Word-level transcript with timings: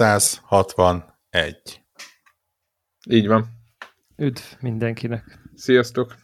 661. 0.00 1.82
Így 3.10 3.26
van. 3.26 3.46
Üdv 4.16 4.42
mindenkinek. 4.60 5.38
Sziasztok! 5.54 6.14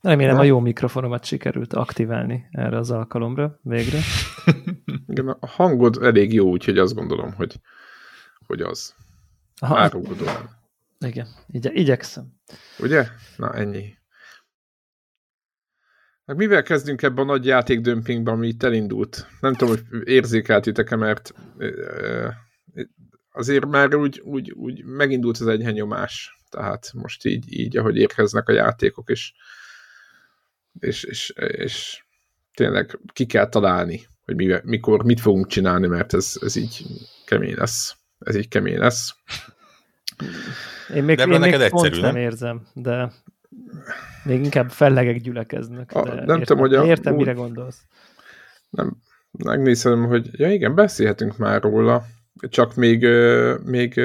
Remélem 0.00 0.38
a 0.38 0.42
jó 0.42 0.58
mikrofonomat 0.58 1.24
sikerült 1.24 1.72
aktiválni 1.72 2.46
erre 2.50 2.76
az 2.76 2.90
alkalomra 2.90 3.58
végre. 3.62 3.98
Igen, 5.06 5.28
a 5.28 5.46
hangod 5.46 5.98
elég 6.02 6.32
jó, 6.32 6.48
úgyhogy 6.48 6.78
azt 6.78 6.94
gondolom, 6.94 7.32
hogy, 7.32 7.60
hogy 8.46 8.60
az. 8.60 8.94
Árulkodó. 9.60 10.24
Igen, 10.98 11.28
igye, 11.46 11.70
igyekszem. 11.72 12.32
Ugye? 12.78 13.06
Na, 13.36 13.54
ennyi. 13.54 13.98
Hát 16.30 16.38
mivel 16.38 16.62
kezdünk 16.62 17.02
ebben 17.02 17.28
a 17.28 17.32
nagy 17.32 17.44
játékdömpingben, 17.44 18.34
ami 18.34 18.48
itt 18.48 18.62
elindult? 18.62 19.26
Nem 19.40 19.54
tudom, 19.54 19.74
hogy 19.74 20.08
érzékeltitek-e, 20.08 20.96
mert 20.96 21.34
azért 23.32 23.66
már 23.66 23.94
úgy, 23.94 24.20
úgy, 24.24 24.50
úgy 24.50 24.84
megindult 24.84 25.38
az 25.38 25.46
enyhenyomás. 25.46 26.36
Tehát 26.50 26.90
most 26.94 27.24
így, 27.24 27.44
így, 27.58 27.76
ahogy 27.76 27.96
érkeznek 27.96 28.48
a 28.48 28.52
játékok, 28.52 29.10
és, 29.10 29.32
és, 30.80 31.04
és, 31.04 31.32
és 31.36 32.02
tényleg 32.54 32.98
ki 33.12 33.26
kell 33.26 33.48
találni, 33.48 34.06
hogy 34.24 34.34
mi, 34.34 34.54
mikor, 34.62 35.04
mit 35.04 35.20
fogunk 35.20 35.46
csinálni, 35.46 35.86
mert 35.86 36.14
ez, 36.14 36.34
ez 36.40 36.56
így 36.56 36.86
kemény 37.26 37.54
lesz. 37.56 37.96
Ez 38.18 38.36
így 38.36 38.48
kemény 38.48 38.78
lesz. 38.78 39.14
Én 40.94 41.04
még, 41.04 41.16
de 41.16 41.22
én 41.22 41.40
még 41.40 41.52
egyszerű, 41.52 41.70
pont 41.70 41.90
nem? 41.90 42.00
nem 42.00 42.16
érzem, 42.16 42.66
de 42.74 43.12
még 44.24 44.44
inkább 44.44 44.70
fellegek 44.70 45.20
gyülekeznek. 45.20 45.92
A, 45.92 46.02
de 46.02 46.10
nem 46.10 46.20
értem, 46.20 46.40
tudom, 46.40 46.58
hogy 46.58 46.74
a, 46.74 46.84
értem, 46.84 47.12
úgy, 47.12 47.18
mire 47.18 47.32
gondolsz. 47.32 47.82
Nem, 48.70 48.96
megnézem, 49.30 50.06
hogy 50.06 50.28
ja 50.32 50.52
igen, 50.52 50.74
beszélhetünk 50.74 51.36
már 51.36 51.62
róla, 51.62 52.04
csak 52.48 52.74
még, 52.74 53.06
még 53.64 54.00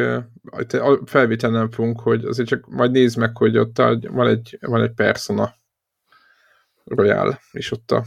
felvétel 1.05 1.49
nem 1.49 1.71
fogunk, 1.71 1.99
hogy 1.99 2.25
azért 2.25 2.47
csak 2.47 2.67
majd 2.69 2.91
nézd 2.91 3.17
meg, 3.17 3.37
hogy 3.37 3.57
ott 3.57 3.77
van 4.09 4.27
egy, 4.27 4.57
van 4.61 4.81
egy 4.81 4.93
Persona 4.93 5.55
Royal, 6.83 7.39
és 7.51 7.71
ott 7.71 7.91
a 7.91 8.03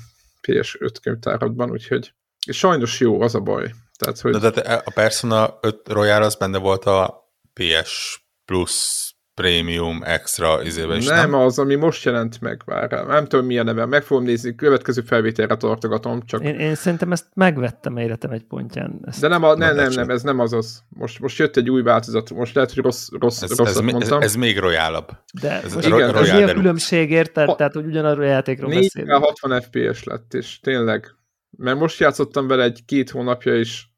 PS5 0.47 0.95
könyvtáradban, 1.03 1.71
úgyhogy 1.71 2.12
és 2.47 2.59
sajnos 2.59 3.01
jó, 3.01 3.21
az 3.21 3.35
a 3.35 3.41
baj. 3.41 3.75
Tehát, 3.99 4.21
hogy... 4.21 4.37
De, 4.37 4.51
de 4.51 4.61
a 4.61 4.91
Persona 4.95 5.59
5 5.61 5.89
Royal 5.89 6.23
az 6.23 6.37
benne 6.37 6.59
volt 6.59 6.85
a 6.85 7.29
PS 7.53 8.25
Plus 8.45 9.08
Premium 9.39 10.03
Extra 10.05 10.62
izébe 10.62 10.97
is, 10.97 11.06
nem? 11.06 11.31
Nem, 11.31 11.41
az, 11.41 11.58
ami 11.58 11.75
most 11.75 12.05
jelent 12.05 12.41
meg 12.41 12.62
már. 12.67 12.91
Nem 13.06 13.27
tudom, 13.27 13.47
milyen 13.47 13.64
neve. 13.64 13.86
Meg 13.86 14.03
fogom 14.03 14.25
nézni, 14.25 14.55
következő 14.55 15.00
felvételre 15.00 15.56
tartogatom. 15.56 16.22
Csak... 16.27 16.44
Én, 16.44 16.55
én 16.55 16.75
szerintem 16.75 17.12
ezt 17.12 17.27
megvettem 17.34 17.97
életem 17.97 18.31
egy 18.31 18.44
pontján. 18.44 19.00
Ezt 19.05 19.20
De 19.20 19.28
nem, 19.28 19.42
a, 19.42 19.55
nem, 19.55 19.75
nem, 19.75 19.91
nem, 19.91 20.11
ez 20.11 20.22
nem 20.22 20.39
az 20.39 20.53
az. 20.53 20.83
Most, 20.89 21.20
most 21.20 21.39
jött 21.39 21.56
egy 21.56 21.70
új 21.70 21.83
változat. 21.83 22.31
Most 22.31 22.55
lehet, 22.55 22.72
hogy 22.72 22.83
rossz, 22.83 23.09
rossz, 23.20 23.42
ez, 23.42 23.56
rosszat 23.56 23.77
ez, 23.77 23.92
mondtam. 23.92 24.19
Ez, 24.19 24.25
ez 24.25 24.34
még 24.34 24.59
royálabb. 24.59 25.09
De 25.41 25.62
ez 25.62 25.75
most 25.75 25.87
igen, 25.87 26.16
ez 26.16 26.32
mi 26.32 26.43
a 26.43 26.53
különbség 26.53 27.10
érted? 27.10 27.56
Tehát, 27.56 27.72
hogy 27.72 27.87
ugyanarról 27.87 28.25
a 28.25 28.28
játékról 28.28 28.71
beszélünk. 28.71 29.25
60 29.25 29.60
FPS 29.60 30.04
lett, 30.04 30.34
és 30.34 30.60
tényleg. 30.60 31.15
Mert 31.50 31.78
most 31.78 32.00
játszottam 32.00 32.47
vele 32.47 32.62
egy 32.65 32.82
két 32.87 33.10
hónapja 33.10 33.59
is, 33.59 33.93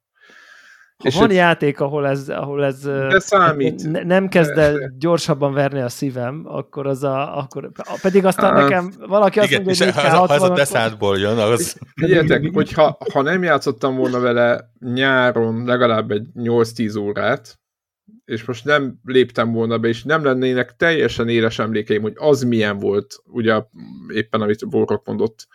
és 1.01 1.15
van 1.15 1.31
játék, 1.31 1.79
ahol 1.79 2.07
ez, 2.07 2.29
ahol 2.29 2.65
ez 2.65 2.81
de 2.83 3.19
számít. 3.19 3.91
Ne, 3.91 4.03
nem 4.03 4.27
kezd 4.27 4.57
el 4.57 4.93
gyorsabban 4.97 5.53
verni 5.53 5.79
a 5.79 5.89
szívem, 5.89 6.43
akkor 6.45 6.87
az 6.87 7.03
a, 7.03 7.37
akkor, 7.37 7.71
pedig 8.01 8.25
aztán 8.25 8.53
hát, 8.53 8.61
nekem 8.61 8.91
valaki 9.07 9.39
azt 9.39 9.47
igen, 9.47 9.61
mondja, 9.63 9.85
hogy 9.85 9.93
ha, 9.93 10.17
ha 10.17 10.33
az 10.33 10.41
a 10.41 10.53
deszátból 10.53 11.17
jön, 11.17 11.37
az... 11.37 11.77
Figyeljetek, 11.95 12.49
hogyha 12.53 12.97
ha 13.13 13.21
nem 13.21 13.43
játszottam 13.43 13.95
volna 13.95 14.19
vele 14.19 14.71
nyáron 14.79 15.65
legalább 15.65 16.11
egy 16.11 16.25
8-10 16.35 16.99
órát, 16.99 17.59
és 18.25 18.43
most 18.43 18.65
nem 18.65 18.99
léptem 19.03 19.51
volna 19.51 19.77
be, 19.77 19.87
és 19.87 20.03
nem 20.03 20.23
lennének 20.23 20.75
teljesen 20.75 21.29
éles 21.29 21.59
emlékeim, 21.59 22.01
hogy 22.01 22.13
az 22.15 22.43
milyen 22.43 22.77
volt, 22.77 23.15
ugye 23.25 23.63
éppen 24.13 24.41
amit 24.41 24.69
Borok 24.69 25.05
mondott, 25.05 25.47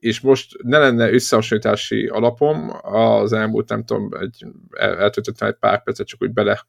és 0.00 0.20
most 0.20 0.56
ne 0.62 0.78
lenne 0.78 1.12
összehasonlítási 1.12 2.06
alapom, 2.06 2.70
az 2.82 3.32
elmúlt, 3.32 3.68
nem 3.68 3.84
tudom, 3.84 4.08
egy, 4.20 4.46
el, 4.70 4.98
eltöltöttem 4.98 5.48
egy 5.48 5.54
pár 5.54 5.82
percet, 5.82 6.06
csak 6.06 6.22
úgy 6.22 6.32
bele 6.32 6.66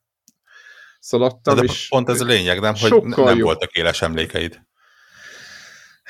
szaladtam. 0.99 1.55
De, 1.55 1.61
és 1.61 1.87
pont 1.87 2.09
ez 2.09 2.21
a 2.21 2.25
lényeg, 2.25 2.59
nem? 2.59 2.73
Hogy 2.75 3.03
nem 3.03 3.37
jobb. 3.37 3.39
voltak 3.39 3.71
éles 3.71 4.01
emlékeid. 4.01 4.61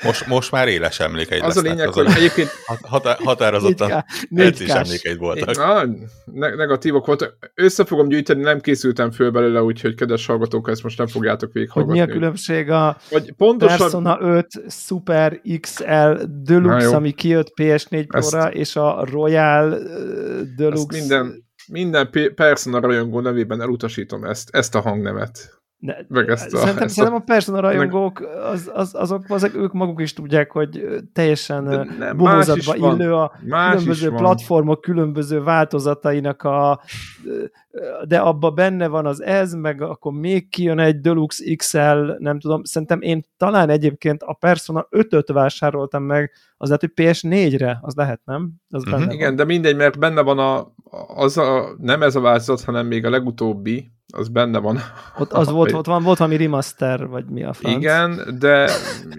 Most, 0.04 0.26
most 0.26 0.50
már 0.50 0.68
éles 0.68 1.00
emlékeid 1.00 1.42
Az 1.42 1.56
a 1.56 1.60
lényeg, 1.60 1.88
az 1.88 1.94
hogy 1.94 2.06
a 2.06 2.14
egyébként... 2.14 2.48
Határ, 2.82 3.16
határozottan 3.24 4.04
edzés 4.34 4.68
emlékeid 4.68 5.18
voltak. 5.18 5.56
Na, 5.56 5.84
ne, 6.24 6.54
negatívok 6.54 7.06
voltak. 7.06 7.52
Össze 7.54 7.84
fogom 7.84 8.08
gyűjteni, 8.08 8.42
nem 8.42 8.60
készültem 8.60 9.10
föl 9.10 9.30
belőle, 9.30 9.62
úgyhogy 9.62 9.94
kedves 9.94 10.26
hallgatók, 10.26 10.68
ezt 10.68 10.82
most 10.82 10.98
nem 10.98 11.06
fogjátok 11.06 11.52
végighallgatni. 11.52 11.98
Hogy 11.98 12.08
mi 12.08 12.12
a 12.14 12.18
különbség 12.18 12.70
a 12.70 12.96
hogy 13.10 13.32
pontosan... 13.36 13.78
Persona 13.78 14.18
5 14.20 14.46
Super 14.68 15.40
XL 15.60 16.12
Deluxe, 16.42 16.96
ami 16.96 17.12
kijött 17.12 17.52
PS4 17.60 18.04
Pro-ra, 18.08 18.52
és 18.52 18.76
a 18.76 19.04
Royal 19.10 19.68
Deluxe... 20.56 20.96
Ezt 20.96 21.08
minden, 21.08 21.44
minden 21.66 22.10
Persona 22.34 22.80
rajongó 22.80 23.20
nevében 23.20 23.60
elutasítom 23.60 24.24
ezt, 24.24 24.48
ezt 24.52 24.74
a 24.74 24.80
hangnemet. 24.80 25.61
Ne, 25.82 25.94
meg 26.08 26.28
ezt 26.28 26.54
a, 26.54 26.56
szerintem, 26.56 26.84
ezt 26.84 26.94
szerintem 26.94 27.20
a 27.20 27.24
Persona 27.24 27.60
rajongók, 27.60 28.20
az, 28.52 28.70
az, 28.74 28.94
azok, 28.94 29.24
azok 29.28 29.54
ők 29.54 29.72
maguk 29.72 30.00
is 30.00 30.12
tudják, 30.12 30.50
hogy 30.50 30.86
teljesen 31.12 31.90
bohózatba 32.16 32.76
illő 32.76 33.14
a 33.14 33.32
más 33.44 33.70
különböző 33.70 34.10
platformok 34.10 34.80
különböző 34.80 35.42
változatainak 35.42 36.42
a 36.42 36.80
de 38.04 38.18
abba 38.18 38.50
benne 38.50 38.86
van 38.86 39.06
az 39.06 39.22
ez, 39.22 39.52
meg 39.54 39.80
akkor 39.80 40.12
még 40.12 40.48
kijön 40.48 40.78
egy 40.78 41.00
Deluxe 41.00 41.54
XL, 41.54 42.12
nem 42.18 42.40
tudom, 42.40 42.64
szerintem 42.64 43.00
én 43.00 43.22
talán 43.36 43.68
egyébként 43.68 44.22
a 44.22 44.32
Persona 44.32 44.86
5-öt 44.90 45.28
vásároltam 45.32 46.02
meg, 46.02 46.32
az 46.56 46.68
lehet, 46.68 46.80
hogy 46.80 46.92
PS4-re, 47.06 47.78
az 47.80 47.94
lehet, 47.94 48.20
nem? 48.24 48.52
Az 48.68 48.82
uh-huh. 48.86 49.12
Igen, 49.12 49.26
van. 49.26 49.36
de 49.36 49.44
mindegy, 49.44 49.76
mert 49.76 49.98
benne 49.98 50.20
van 50.20 50.38
a, 50.38 50.74
az 51.14 51.36
a, 51.38 51.74
nem 51.78 52.02
ez 52.02 52.14
a 52.16 52.20
változat, 52.20 52.64
hanem 52.64 52.86
még 52.86 53.04
a 53.04 53.10
legutóbbi, 53.10 53.90
az 54.14 54.28
benne 54.28 54.58
van. 54.58 54.78
Ott 55.18 55.32
az 55.32 55.50
volt, 55.58 55.72
ott 55.72 55.86
van, 55.86 56.02
volt 56.02 56.18
valami 56.18 56.36
remaster, 56.36 57.06
vagy 57.06 57.24
mi 57.24 57.44
a 57.44 57.52
franc. 57.52 57.76
Igen, 57.76 58.36
de 58.38 58.68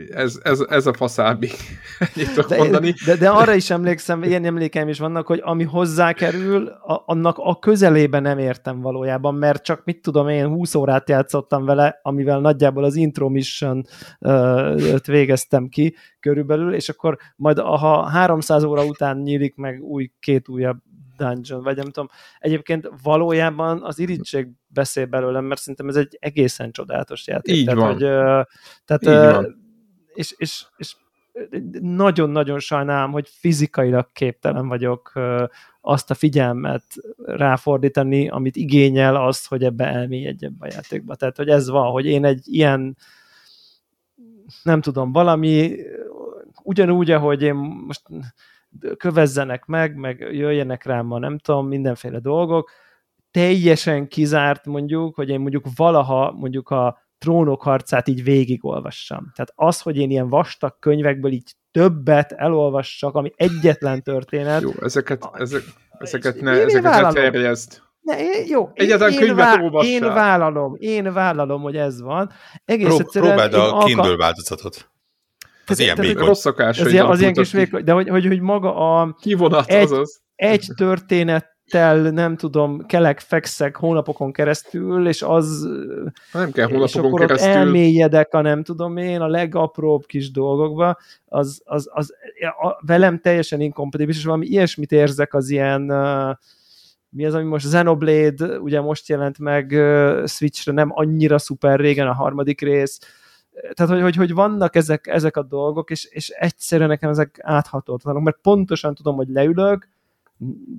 ez, 0.09 0.39
ez, 0.43 0.59
ez 0.69 0.85
a 0.85 0.93
faszábbi. 0.93 1.49
de, 2.47 2.57
mondani. 2.57 2.93
De, 3.05 3.15
de, 3.15 3.29
arra 3.29 3.53
is 3.53 3.69
emlékszem, 3.69 4.23
ilyen 4.23 4.45
emlékeim 4.45 4.87
is 4.87 4.99
vannak, 4.99 5.27
hogy 5.27 5.41
ami 5.43 5.63
hozzákerül, 5.63 6.67
a, 6.67 7.03
annak 7.05 7.37
a 7.37 7.59
közelében 7.59 8.21
nem 8.21 8.37
értem 8.37 8.81
valójában, 8.81 9.35
mert 9.35 9.63
csak 9.63 9.81
mit 9.85 10.01
tudom 10.01 10.27
én, 10.27 10.47
20 10.47 10.75
órát 10.75 11.09
játszottam 11.09 11.65
vele, 11.65 11.99
amivel 12.01 12.39
nagyjából 12.39 12.83
az 12.83 12.95
intro 12.95 13.29
mission 13.29 13.85
végeztem 15.05 15.67
ki 15.67 15.95
körülbelül, 16.19 16.73
és 16.73 16.89
akkor 16.89 17.17
majd 17.35 17.59
ha 17.59 18.09
300 18.09 18.63
óra 18.63 18.85
után 18.85 19.17
nyílik 19.17 19.55
meg 19.55 19.81
új, 19.81 20.11
két 20.19 20.49
újabb 20.49 20.77
dungeon, 21.23 21.63
vagy 21.63 21.75
nem 21.75 21.85
tudom. 21.85 22.09
Egyébként 22.39 22.89
valójában 23.03 23.83
az 23.83 23.99
irítség 23.99 24.47
beszél 24.67 25.05
belőlem, 25.05 25.45
mert 25.45 25.59
szerintem 25.59 25.87
ez 25.87 25.95
egy 25.95 26.17
egészen 26.19 26.71
csodálatos 26.71 27.27
játék. 27.27 27.55
Így 27.55 27.65
tehát, 27.65 27.79
van. 27.79 27.91
Hogy, 27.91 28.01
tehát, 28.85 29.01
Így 29.01 29.33
van. 29.33 29.61
És, 30.13 30.33
és, 30.37 30.65
és 30.77 30.95
nagyon-nagyon 31.81 32.59
sajnálom, 32.59 33.11
hogy 33.11 33.29
fizikailag 33.29 34.11
képtelen 34.11 34.67
vagyok 34.67 35.11
azt 35.81 36.11
a 36.11 36.13
figyelmet 36.13 36.83
ráfordítani, 37.17 38.29
amit 38.29 38.55
igényel 38.55 39.15
azt, 39.15 39.47
hogy 39.47 39.63
ebbe 39.63 39.85
elmélyedjen 39.85 40.55
a 40.59 40.67
játékba. 40.67 41.15
Tehát, 41.15 41.37
hogy 41.37 41.49
ez 41.49 41.69
van, 41.69 41.91
hogy 41.91 42.05
én 42.05 42.25
egy 42.25 42.41
ilyen 42.43 42.97
nem 44.63 44.81
tudom, 44.81 45.11
valami 45.11 45.75
ugyanúgy, 46.63 47.11
ahogy 47.11 47.41
én 47.41 47.53
most 47.87 48.01
kövezzenek 48.97 49.65
meg, 49.65 49.95
meg 49.95 50.19
jöjjenek 50.31 50.83
rám 50.85 51.05
ma, 51.05 51.19
nem 51.19 51.37
tudom, 51.37 51.67
mindenféle 51.67 52.19
dolgok, 52.19 52.71
teljesen 53.31 54.07
kizárt 54.07 54.65
mondjuk, 54.65 55.15
hogy 55.15 55.29
én 55.29 55.39
mondjuk 55.39 55.65
valaha 55.75 56.31
mondjuk 56.31 56.69
a 56.69 57.01
trónok 57.17 57.61
harcát 57.61 58.07
így 58.07 58.23
végigolvassam. 58.23 59.31
Tehát 59.35 59.51
az, 59.55 59.81
hogy 59.81 59.97
én 59.97 60.09
ilyen 60.09 60.29
vastag 60.29 60.79
könyvekből 60.79 61.31
így 61.31 61.51
többet 61.71 62.31
elolvassak, 62.31 63.15
ami 63.15 63.31
egyetlen 63.35 64.01
történet. 64.01 64.61
Jó, 64.61 64.71
ezeket, 64.81 65.29
ezek, 65.33 65.61
ezeket 65.97 66.41
ne, 66.41 66.55
én 66.55 66.65
ezeket 66.65 67.01
ne 67.01 67.11
terjezd. 67.11 67.81
Ne, 68.01 68.15
jó, 68.47 68.69
Egyáltalán 68.73 69.13
én, 69.13 69.19
könyvet 69.19 69.71
vá- 69.71 69.83
Én 69.83 70.01
vállalom, 70.01 70.75
én 70.77 71.13
vállalom, 71.13 71.61
hogy 71.61 71.75
ez 71.75 72.01
van. 72.01 72.31
Egész 72.65 72.85
Prób- 72.87 72.99
egyszerűen 73.01 73.31
próbáld 73.35 73.53
a 73.53 73.73
alka- 73.73 73.85
Kindle 73.85 74.15
változatot. 74.15 74.91
Az 75.67 75.79
ilyen 75.79 75.97
még 75.99 76.17
Rossz 76.17 76.39
szokás, 76.39 76.79
az, 76.79 76.91
ilyen, 76.91 77.05
az 77.05 77.19
ilyen 77.19 77.33
kis 77.33 77.51
vékony, 77.51 77.83
de 77.83 77.91
hogy, 77.91 78.09
hogy, 78.09 78.25
hogy 78.25 78.39
maga 78.39 78.75
a... 78.75 79.15
Kivonat, 79.21 79.69
egy, 79.69 79.83
azaz. 79.83 80.21
Egy 80.35 80.67
történet 80.75 81.53
tel, 81.69 81.97
nem 81.97 82.35
tudom, 82.35 82.85
kelek, 82.85 83.19
fekszek 83.19 83.75
hónapokon 83.75 84.31
keresztül, 84.31 85.07
és 85.07 85.21
az... 85.21 85.67
Nem 86.33 86.51
kell 86.51 86.65
hónapokon 86.65 86.87
és 86.87 86.95
akkor 86.95 87.19
keresztül. 87.19 87.51
elmélyedek 87.51 88.33
a 88.33 88.41
nem 88.41 88.63
tudom 88.63 88.97
én, 88.97 89.21
a 89.21 89.27
legapróbb 89.27 90.05
kis 90.05 90.31
dolgokba, 90.31 90.97
az, 91.25 91.61
az, 91.65 91.89
az 91.93 92.13
a, 92.61 92.85
velem 92.85 93.19
teljesen 93.19 93.61
inkompatibilis, 93.61 94.19
és 94.19 94.25
valami 94.25 94.45
ilyesmit 94.45 94.91
érzek 94.91 95.33
az 95.33 95.49
ilyen 95.49 95.91
uh, 95.91 96.35
mi 97.09 97.25
az, 97.25 97.33
ami 97.33 97.43
most 97.43 97.65
Xenoblade, 97.65 98.59
ugye 98.59 98.81
most 98.81 99.09
jelent 99.09 99.39
meg 99.39 99.71
uh, 99.71 100.27
Switchre, 100.27 100.71
nem 100.71 100.89
annyira 100.93 101.37
szuper 101.37 101.79
régen 101.79 102.07
a 102.07 102.13
harmadik 102.13 102.61
rész, 102.61 102.99
tehát, 103.73 103.91
hogy, 103.91 104.01
hogy, 104.01 104.15
hogy 104.15 104.33
vannak 104.33 104.75
ezek, 104.75 105.07
ezek 105.07 105.37
a 105.37 105.43
dolgok, 105.43 105.89
és, 105.89 106.05
és 106.05 106.29
egyszerűen 106.29 106.89
nekem 106.89 107.09
ezek 107.09 107.39
áthatótlanok, 107.41 108.23
mert 108.23 108.37
pontosan 108.41 108.95
tudom, 108.95 109.15
hogy 109.15 109.27
leülök, 109.29 109.87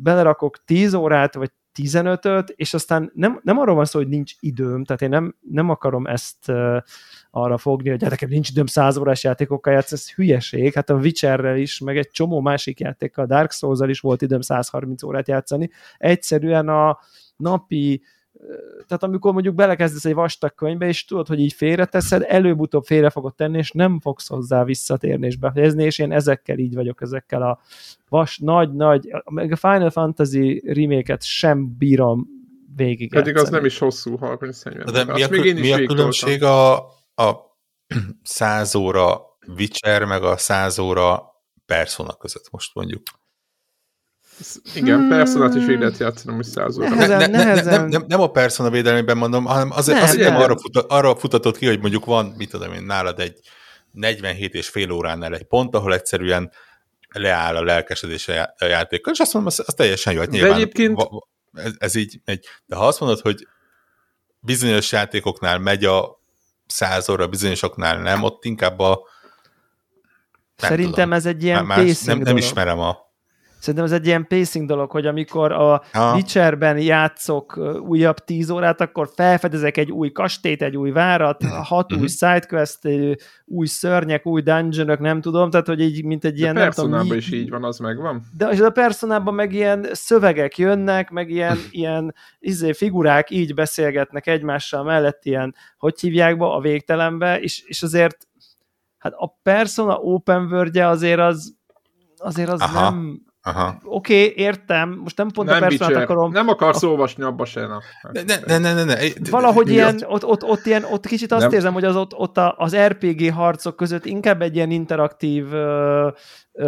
belerakok 0.02 0.64
10 0.64 0.94
órát, 0.94 1.34
vagy 1.34 1.50
15-öt, 1.74 2.52
és 2.56 2.74
aztán 2.74 3.10
nem, 3.14 3.40
nem 3.42 3.58
arról 3.58 3.74
van 3.74 3.84
szó, 3.84 3.98
hogy 3.98 4.08
nincs 4.08 4.32
időm, 4.40 4.84
tehát 4.84 5.02
én 5.02 5.08
nem, 5.08 5.34
nem 5.50 5.70
akarom 5.70 6.06
ezt 6.06 6.48
uh, 6.48 6.76
arra 7.30 7.58
fogni, 7.58 7.90
hogy 7.90 8.00
nekem 8.00 8.28
nincs 8.28 8.50
időm 8.50 8.66
100 8.66 8.96
órás 8.96 9.24
játékokkal 9.24 9.72
játszani, 9.72 10.00
ez 10.00 10.12
hülyeség, 10.12 10.72
hát 10.74 10.90
a 10.90 10.94
Witcherrel 10.94 11.56
is, 11.56 11.78
meg 11.78 11.96
egy 11.96 12.10
csomó 12.10 12.40
másik 12.40 12.80
játékkal, 12.80 13.26
Dark 13.26 13.52
souls 13.52 13.80
is 13.86 14.00
volt 14.00 14.22
időm 14.22 14.40
130 14.40 15.02
órát 15.02 15.28
játszani, 15.28 15.70
egyszerűen 15.96 16.68
a 16.68 16.98
napi 17.36 18.02
tehát 18.86 19.02
amikor 19.02 19.32
mondjuk 19.32 19.54
belekezdesz 19.54 20.04
egy 20.04 20.14
vastag 20.14 20.54
könyvbe, 20.54 20.86
és 20.86 21.04
tudod, 21.04 21.26
hogy 21.26 21.40
így 21.40 21.52
félreteszed, 21.52 22.24
előbb-utóbb 22.28 22.84
félre 22.84 23.10
fogod 23.10 23.34
tenni, 23.34 23.58
és 23.58 23.70
nem 23.70 24.00
fogsz 24.00 24.28
hozzá 24.28 24.64
visszatérni 24.64 25.26
és 25.26 25.36
befejezni, 25.36 25.84
és 25.84 25.98
én 25.98 26.12
ezekkel 26.12 26.58
így 26.58 26.74
vagyok, 26.74 27.00
ezekkel 27.02 27.42
a 27.42 27.60
vas, 28.08 28.38
nagy-nagy, 28.38 29.12
meg 29.24 29.52
a 29.52 29.56
Final 29.56 29.90
Fantasy 29.90 30.62
remake 30.66 31.16
sem 31.20 31.76
bírom 31.78 32.26
végig 32.76 33.10
Pedig 33.10 33.36
az 33.36 33.48
nem 33.48 33.64
is 33.64 33.78
hosszú, 33.78 34.16
30 34.16 34.62
De 34.92 35.04
mi 35.04 35.22
a, 35.22 35.28
még 35.28 35.44
én 35.44 35.56
is 35.56 35.62
mi 35.62 35.72
a 35.72 35.86
különbség 35.86 36.42
a, 36.42 36.76
a 37.14 37.56
100 38.22 38.74
óra 38.74 39.20
Witcher, 39.56 40.04
meg 40.04 40.22
a 40.22 40.36
100 40.36 40.78
óra 40.78 41.22
Persona 41.66 42.12
között 42.12 42.50
most 42.50 42.74
mondjuk? 42.74 43.02
Igen, 44.74 44.98
hmm. 44.98 45.08
personát 45.08 45.54
is 45.54 45.62
így 45.62 45.78
lehet 45.78 45.98
játszani, 45.98 46.36
hogy 46.36 46.44
száz 46.44 46.78
óra. 46.78 46.88
Nehezen, 46.88 47.18
ne, 47.18 47.26
ne, 47.26 47.44
nehezen. 47.44 47.80
Nem, 47.80 47.88
nem, 47.88 48.04
nem 48.08 48.20
a 48.20 48.30
persona 48.30 48.70
védelmében 48.70 49.16
mondom, 49.16 49.44
hanem 49.44 49.70
azért, 49.70 49.98
ne, 49.98 50.04
azért 50.04 50.28
nem 50.28 50.40
arra, 50.40 50.58
futat, 50.58 50.90
arra 50.90 51.16
futatott 51.16 51.56
ki, 51.56 51.66
hogy 51.66 51.80
mondjuk 51.80 52.04
van, 52.04 52.34
mit 52.36 52.50
tudom 52.50 52.72
én, 52.72 52.82
nálad 52.82 53.20
egy 53.20 53.40
47 53.90 54.54
és 54.54 54.68
fél 54.68 54.90
óránál 54.90 55.34
egy 55.34 55.44
pont, 55.44 55.74
ahol 55.74 55.94
egyszerűen 55.94 56.50
leáll 57.08 57.56
a 57.56 57.62
lelkesedés 57.62 58.28
a 58.58 58.64
játékkal, 58.64 59.12
és 59.12 59.18
azt 59.18 59.32
mondom, 59.32 59.52
az, 59.56 59.64
az 59.66 59.74
teljesen 59.74 60.12
jó. 60.12 60.20
Hát 60.20 60.30
nyilván, 60.30 60.50
de 60.50 60.56
egyébként... 60.56 61.08
Ez, 61.52 61.72
ez 61.78 61.94
így 61.94 62.20
egy, 62.24 62.46
de 62.66 62.76
ha 62.76 62.86
azt 62.86 63.00
mondod, 63.00 63.20
hogy 63.20 63.46
bizonyos 64.40 64.92
játékoknál 64.92 65.58
megy 65.58 65.84
a 65.84 66.22
száz 66.66 67.08
óra, 67.08 67.26
bizonyosoknál 67.26 67.98
nem, 68.00 68.22
ott 68.22 68.44
inkább 68.44 68.78
a 68.78 69.12
nem 70.56 70.70
Szerintem 70.70 70.92
tudom. 70.92 71.12
ez 71.12 71.26
egy 71.26 71.42
ilyen 71.42 71.64
Más, 71.64 72.02
nem, 72.02 72.18
nem 72.18 72.36
ismerem 72.36 72.78
a 72.78 73.03
Szerintem 73.64 73.84
ez 73.84 73.92
egy 74.00 74.06
ilyen 74.06 74.26
pacing 74.26 74.68
dolog, 74.68 74.90
hogy 74.90 75.06
amikor 75.06 75.52
a 75.52 75.82
ha. 75.92 76.14
Witcherben 76.14 76.78
játszok 76.78 77.56
újabb 77.86 78.18
tíz 78.18 78.50
órát, 78.50 78.80
akkor 78.80 79.10
felfedezek 79.14 79.76
egy 79.76 79.90
új 79.90 80.12
kastélyt, 80.12 80.62
egy 80.62 80.76
új 80.76 80.90
várat, 80.90 81.44
hat 81.44 81.92
új 81.92 82.08
sidequest, 82.08 82.78
új 83.44 83.66
szörnyek, 83.66 84.26
új 84.26 84.42
dungeonok, 84.42 84.98
nem 84.98 85.20
tudom, 85.20 85.50
tehát 85.50 85.66
hogy 85.66 85.80
így, 85.80 86.04
mint 86.04 86.24
egy 86.24 86.38
ilyen... 86.38 86.56
A 86.56 86.60
personában 86.60 87.16
is 87.16 87.32
így 87.32 87.50
van, 87.50 87.64
az 87.64 87.78
megvan. 87.78 88.22
De 88.36 88.48
és 88.48 88.60
a 88.60 88.70
personában 88.70 89.34
meg 89.34 89.52
ilyen 89.52 89.86
szövegek 89.92 90.58
jönnek, 90.58 91.10
meg 91.10 91.30
ilyen, 91.30 91.58
ilyen 91.70 92.14
izé, 92.38 92.72
figurák 92.72 93.30
így 93.30 93.54
beszélgetnek 93.54 94.26
egymással 94.26 94.84
mellett, 94.84 95.24
ilyen, 95.24 95.54
hogy 95.78 96.00
hívják 96.00 96.38
be 96.38 96.44
a 96.44 96.60
végtelenbe, 96.60 97.40
és, 97.40 97.62
és 97.66 97.82
azért 97.82 98.28
hát 98.98 99.12
a 99.16 99.38
Persona 99.42 99.94
open 99.94 100.42
world 100.42 100.76
azért 100.76 101.20
az 101.20 101.62
azért 102.24 102.48
az 102.48 102.60
Aha. 102.60 102.90
nem. 102.90 103.22
Oké, 103.44 103.82
okay, 103.84 104.44
értem, 104.44 104.90
most 105.02 105.16
nem 105.16 105.30
pont 105.30 105.48
nem 105.48 105.62
a 105.62 105.66
personát 105.66 106.02
akarom. 106.02 106.32
Nem 106.32 106.48
akarsz 106.48 106.82
a... 106.82 106.86
olvasni 106.86 107.22
abba 107.22 107.44
se, 107.44 107.66
na. 107.66 107.80
Ne, 108.12 108.22
ne, 108.46 108.58
ne, 108.58 108.74
ne, 108.74 108.84
ne. 108.84 108.94
Valahogy 109.30 109.70
ilyen, 109.70 110.04
ott, 110.06 110.24
ott, 110.24 110.44
ott, 110.44 110.66
ilyen, 110.66 110.84
ott 110.84 111.06
kicsit 111.06 111.32
azt 111.32 111.42
nem. 111.42 111.52
érzem, 111.52 111.72
hogy 111.72 111.84
az 111.84 111.96
ott, 111.96 112.14
ott 112.14 112.38
az 112.56 112.76
RPG 112.76 113.32
harcok 113.32 113.76
között 113.76 114.04
inkább 114.04 114.42
egy 114.42 114.54
ilyen 114.54 114.70
interaktív 114.70 115.52
ö, 115.52 116.08
ö, 116.52 116.66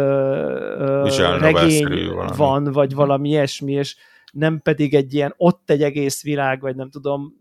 ö, 1.17 1.37
regény 1.39 2.11
van, 2.35 2.63
vagy 2.63 2.93
valami 2.93 3.29
ilyesmi, 3.29 3.71
és 3.71 3.95
nem 4.31 4.59
pedig 4.63 4.93
egy 4.93 5.13
ilyen 5.13 5.33
ott 5.37 5.69
egy 5.69 5.83
egész 5.83 6.23
világ, 6.23 6.61
vagy 6.61 6.75
nem 6.75 6.89
tudom, 6.89 7.33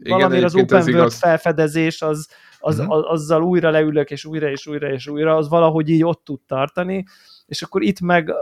Igen, 0.00 0.18
valami 0.18 0.42
az 0.42 0.54
open 0.54 0.76
world 0.76 0.88
igaz. 0.88 1.18
felfedezés, 1.18 2.02
az, 2.02 2.28
az, 2.58 2.78
uh-huh. 2.78 3.12
azzal 3.12 3.42
újra 3.42 3.70
leülök, 3.70 4.10
és 4.10 4.24
újra, 4.24 4.50
és 4.50 4.66
újra, 4.66 4.92
és 4.92 5.08
újra, 5.08 5.36
az 5.36 5.48
valahogy 5.48 5.88
így 5.88 6.04
ott 6.04 6.24
tud 6.24 6.40
tartani, 6.46 7.04
és 7.48 7.62
akkor 7.62 7.82
itt 7.82 8.00
meg 8.00 8.32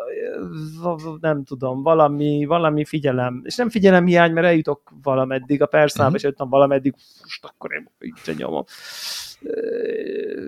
nem 1.20 1.44
tudom, 1.44 1.82
valami, 1.82 2.44
valami 2.44 2.84
figyelem, 2.84 3.42
és 3.44 3.56
nem 3.56 3.70
figyelem 3.70 4.06
hiány, 4.06 4.32
mert 4.32 4.46
eljutok 4.46 4.92
valameddig 5.02 5.62
a 5.62 5.66
perszába, 5.66 6.04
uh-huh. 6.04 6.20
és 6.20 6.22
jutom 6.22 6.48
valameddig, 6.48 6.94
most 7.22 7.44
akkor 7.44 7.72
én 7.72 7.90
így 8.00 8.36
nyomom. 8.36 8.64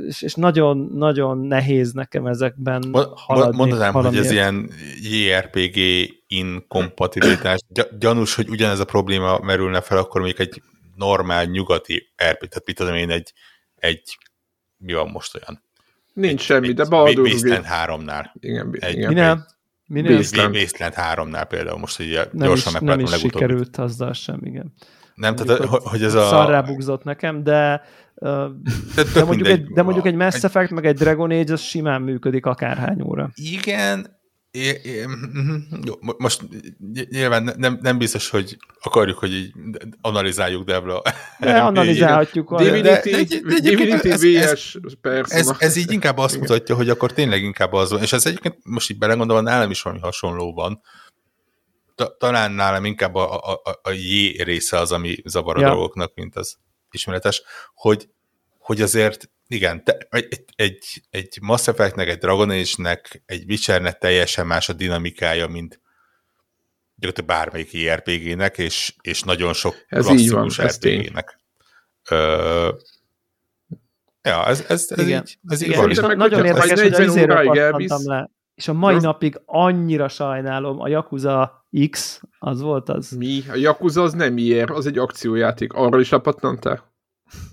És, 0.06 0.22
és 0.22 0.34
nagyon, 0.34 0.78
nagyon 0.94 1.38
nehéz 1.38 1.92
nekem 1.92 2.26
ezekben 2.26 2.82
haladni. 3.14 3.56
Mondanám, 3.56 3.92
hogy 3.92 4.16
ez 4.16 4.30
ilyen 4.30 4.70
JRPG 5.00 5.78
inkompatibilitás. 6.26 7.58
Gyanús, 7.98 8.34
hogy 8.34 8.48
ugyanez 8.48 8.80
a 8.80 8.84
probléma 8.84 9.38
merülne 9.38 9.80
fel, 9.80 9.98
akkor 9.98 10.20
még 10.20 10.34
egy 10.38 10.62
normál 10.96 11.44
nyugati 11.44 12.12
RPG, 12.30 12.48
tehát 12.48 12.66
mit 12.66 12.76
tudom 12.76 12.94
én, 12.94 13.10
egy, 13.10 13.32
egy 13.74 14.18
mi 14.76 14.92
van 14.92 15.08
most 15.08 15.34
olyan 15.34 15.66
Nincs 16.18 16.40
semmi, 16.40 16.72
de 16.72 16.84
Baldur 16.84 17.24
Wasteland 17.24 17.64
3-nál. 17.84 18.26
Igen, 18.40 18.76
egy, 18.78 18.94
igen. 18.94 19.08
Minél? 19.08 19.46
Minél? 19.86 20.16
Wasteland. 20.16 20.54
Wasteland 20.54 20.94
3-nál 20.96 21.44
például 21.48 21.78
most 21.78 22.00
így 22.00 22.20
nem 22.32 22.46
gyorsan 22.46 22.72
is, 22.74 22.80
Nem 22.80 23.00
is 23.00 23.10
legutóbb. 23.10 23.32
sikerült 23.32 23.76
azzal 23.76 24.12
sem, 24.12 24.38
igen. 24.42 24.72
Nem, 25.14 25.34
tehát 25.34 25.64
hogy 25.64 26.02
ez 26.02 26.14
a... 26.14 26.22
Szarrá 26.22 26.60
bugzott 26.60 27.04
nekem, 27.04 27.42
de 27.42 27.82
de, 28.94 29.02
de, 29.14 29.24
mondjuk 29.24 29.48
egy, 29.48 29.64
de 29.66 29.82
mondjuk 29.82 30.06
egy 30.06 30.14
Mass 30.14 30.44
Effect, 30.44 30.70
meg 30.70 30.86
egy 30.86 30.96
Dragon 30.96 31.30
Age, 31.30 31.52
az 31.52 31.60
simán 31.60 32.02
működik 32.02 32.46
akárhány 32.46 33.00
óra. 33.00 33.30
Igen, 33.34 34.17
É, 34.50 34.80
é, 34.82 35.06
jó, 35.84 35.94
most 36.18 36.42
nyilván 37.08 37.54
nem, 37.56 37.78
nem 37.82 37.98
biztos, 37.98 38.30
hogy 38.30 38.56
akarjuk, 38.80 39.18
hogy 39.18 39.32
így 39.32 39.52
analizáljuk 40.00 40.64
Devla. 40.64 41.02
De 41.38 41.58
analizálhatjuk. 41.58 42.54
Divinity, 43.62 44.08
VS 44.08 44.78
ez, 45.28 45.52
ez 45.58 45.76
így 45.76 45.92
inkább 45.92 46.18
azt 46.18 46.38
mutatja, 46.38 46.74
hogy 46.74 46.88
akkor 46.88 47.12
tényleg 47.12 47.42
inkább 47.42 47.72
az 47.72 47.90
van, 47.90 48.02
és 48.02 48.12
ez 48.12 48.26
egyébként 48.26 48.58
most 48.62 48.90
így 48.90 48.98
belegondolva 48.98 49.42
nálam 49.42 49.70
is 49.70 49.82
valami 49.82 50.02
hasonló 50.02 50.52
van. 50.52 50.80
Talán 52.18 52.52
nálam 52.52 52.84
inkább 52.84 53.14
a, 53.14 53.34
a, 53.34 53.60
a, 53.64 53.80
a 53.82 53.90
J 53.90 54.42
része 54.42 54.78
az, 54.78 54.92
ami 54.92 55.16
zavar 55.24 55.56
a 55.56 55.60
ja. 55.60 55.68
dolgoknak, 55.68 56.14
mint 56.14 56.36
az 56.36 56.56
ismeretes, 56.90 57.42
hogy, 57.74 58.08
hogy 58.58 58.80
azért 58.80 59.30
igen, 59.48 59.84
te, 59.84 59.96
egy, 60.10 60.44
egy, 60.56 61.02
egy 61.10 61.38
Mass 61.40 61.68
Effect-nek, 61.68 62.08
egy 62.08 62.18
Dragon 62.18 62.50
Age-nek, 62.50 63.22
egy 63.26 63.44
Witcher-nek 63.48 63.98
teljesen 63.98 64.46
más 64.46 64.68
a 64.68 64.72
dinamikája, 64.72 65.46
mint 65.46 65.80
gyakorlatilag 66.94 67.40
bármelyik 67.40 67.72
IRPG-nek, 67.72 68.58
és, 68.58 68.94
és 69.00 69.22
nagyon 69.22 69.52
sok 69.52 69.74
ez 69.86 70.06
klasszikus 70.06 70.60
RPG-nek. 70.60 71.40
Ö, 72.10 72.68
ja, 74.22 74.46
ez, 74.46 74.64
ez, 74.68 74.86
ez 74.88 75.06
igen. 75.06 75.22
így, 75.22 75.38
ez 75.48 75.62
igen. 75.62 75.72
így 75.72 75.80
van. 75.80 75.90
És 75.90 75.96
na, 75.96 76.14
nagyon 76.14 76.44
érdekes, 76.44 76.80
hogy 76.80 76.92
az 76.92 77.00
izéről 77.00 77.52
le. 78.04 78.30
És 78.54 78.68
a 78.68 78.72
mai 78.72 78.92
Rossz. 78.92 79.02
napig 79.02 79.40
annyira 79.44 80.08
sajnálom, 80.08 80.80
a 80.80 80.88
Yakuza 80.88 81.66
X, 81.90 82.20
az 82.38 82.60
volt 82.60 82.88
az. 82.88 83.10
Mi? 83.10 83.42
A 83.50 83.54
Yakuza 83.54 84.02
az 84.02 84.12
nem 84.12 84.36
ilyen, 84.38 84.68
az 84.68 84.86
egy 84.86 84.98
akciójáték. 84.98 85.72
Arra 85.72 86.00
is 86.00 86.10
lepattantál? 86.10 86.87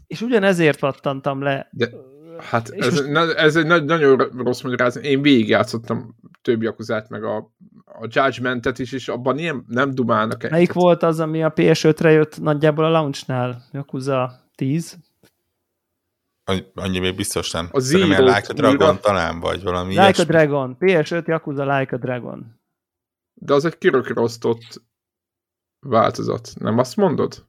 És 0.08 0.22
ugyanezért 0.22 0.80
pattantam 0.80 1.42
le. 1.42 1.70
De, 1.72 1.90
hát 2.38 2.70
ez, 2.70 3.08
most... 3.08 3.34
ez 3.34 3.56
egy 3.56 3.66
nagyon 3.66 4.18
rossz 4.18 4.62
magyarázat. 4.62 5.04
Én 5.04 5.22
végigjátszottam 5.22 6.16
több 6.42 6.62
jakuzát, 6.62 7.10
meg 7.10 7.24
a, 7.24 7.38
a 7.86 8.08
Judgment-et 8.10 8.80
is, 8.80 8.92
és 8.92 9.08
abban 9.08 9.38
ilyen, 9.38 9.66
nem 9.68 9.92
dumálnak 9.92 10.44
egy. 10.44 10.52
Melyik 10.52 10.74
volt 10.74 11.04
az, 11.04 11.20
ami 11.20 11.44
a 11.44 11.54
PS5-re 11.54 12.12
jött 12.12 12.42
nagyjából 12.42 12.86
a 12.86 12.90
launchnál? 12.90 13.64
Yakuza 13.72 14.44
10? 14.56 14.98
Annyi 16.74 17.00
még 17.00 17.16
biztos 17.16 17.52
nem. 17.52 17.70
A 17.72 17.80
Zero 17.80 18.06
Like 18.06 18.48
a 18.48 18.54
Dragon 18.54 18.88
újra... 18.88 19.00
talán, 19.00 19.40
vagy 19.40 19.64
valami 19.64 19.90
Like 19.90 20.02
ilyesmi. 20.02 20.24
a 20.24 20.28
Dragon. 20.28 20.78
PS5 20.80 21.26
Yakuza 21.26 21.78
Like 21.78 21.96
a 21.96 22.00
Dragon. 22.00 22.60
De 23.34 23.54
az 23.54 23.66
egy 23.66 23.78
kirökrosztott 23.78 24.82
változat. 25.80 26.52
Nem 26.60 26.78
azt 26.78 26.96
mondod? 26.96 27.46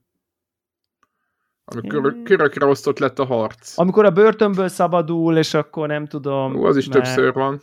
Amikor 1.73 2.17
körökre 2.25 2.67
osztott 2.67 2.99
lett 2.99 3.19
a 3.19 3.25
harc. 3.25 3.73
Amikor 3.79 4.05
a 4.05 4.11
börtönből 4.11 4.69
szabadul, 4.69 5.37
és 5.37 5.55
akkor 5.55 5.89
nem 5.89 6.07
tudom... 6.07 6.57
Ó, 6.57 6.65
az 6.65 6.77
is 6.77 6.89
meg... 6.89 6.97
többször 6.97 7.33
van. 7.33 7.63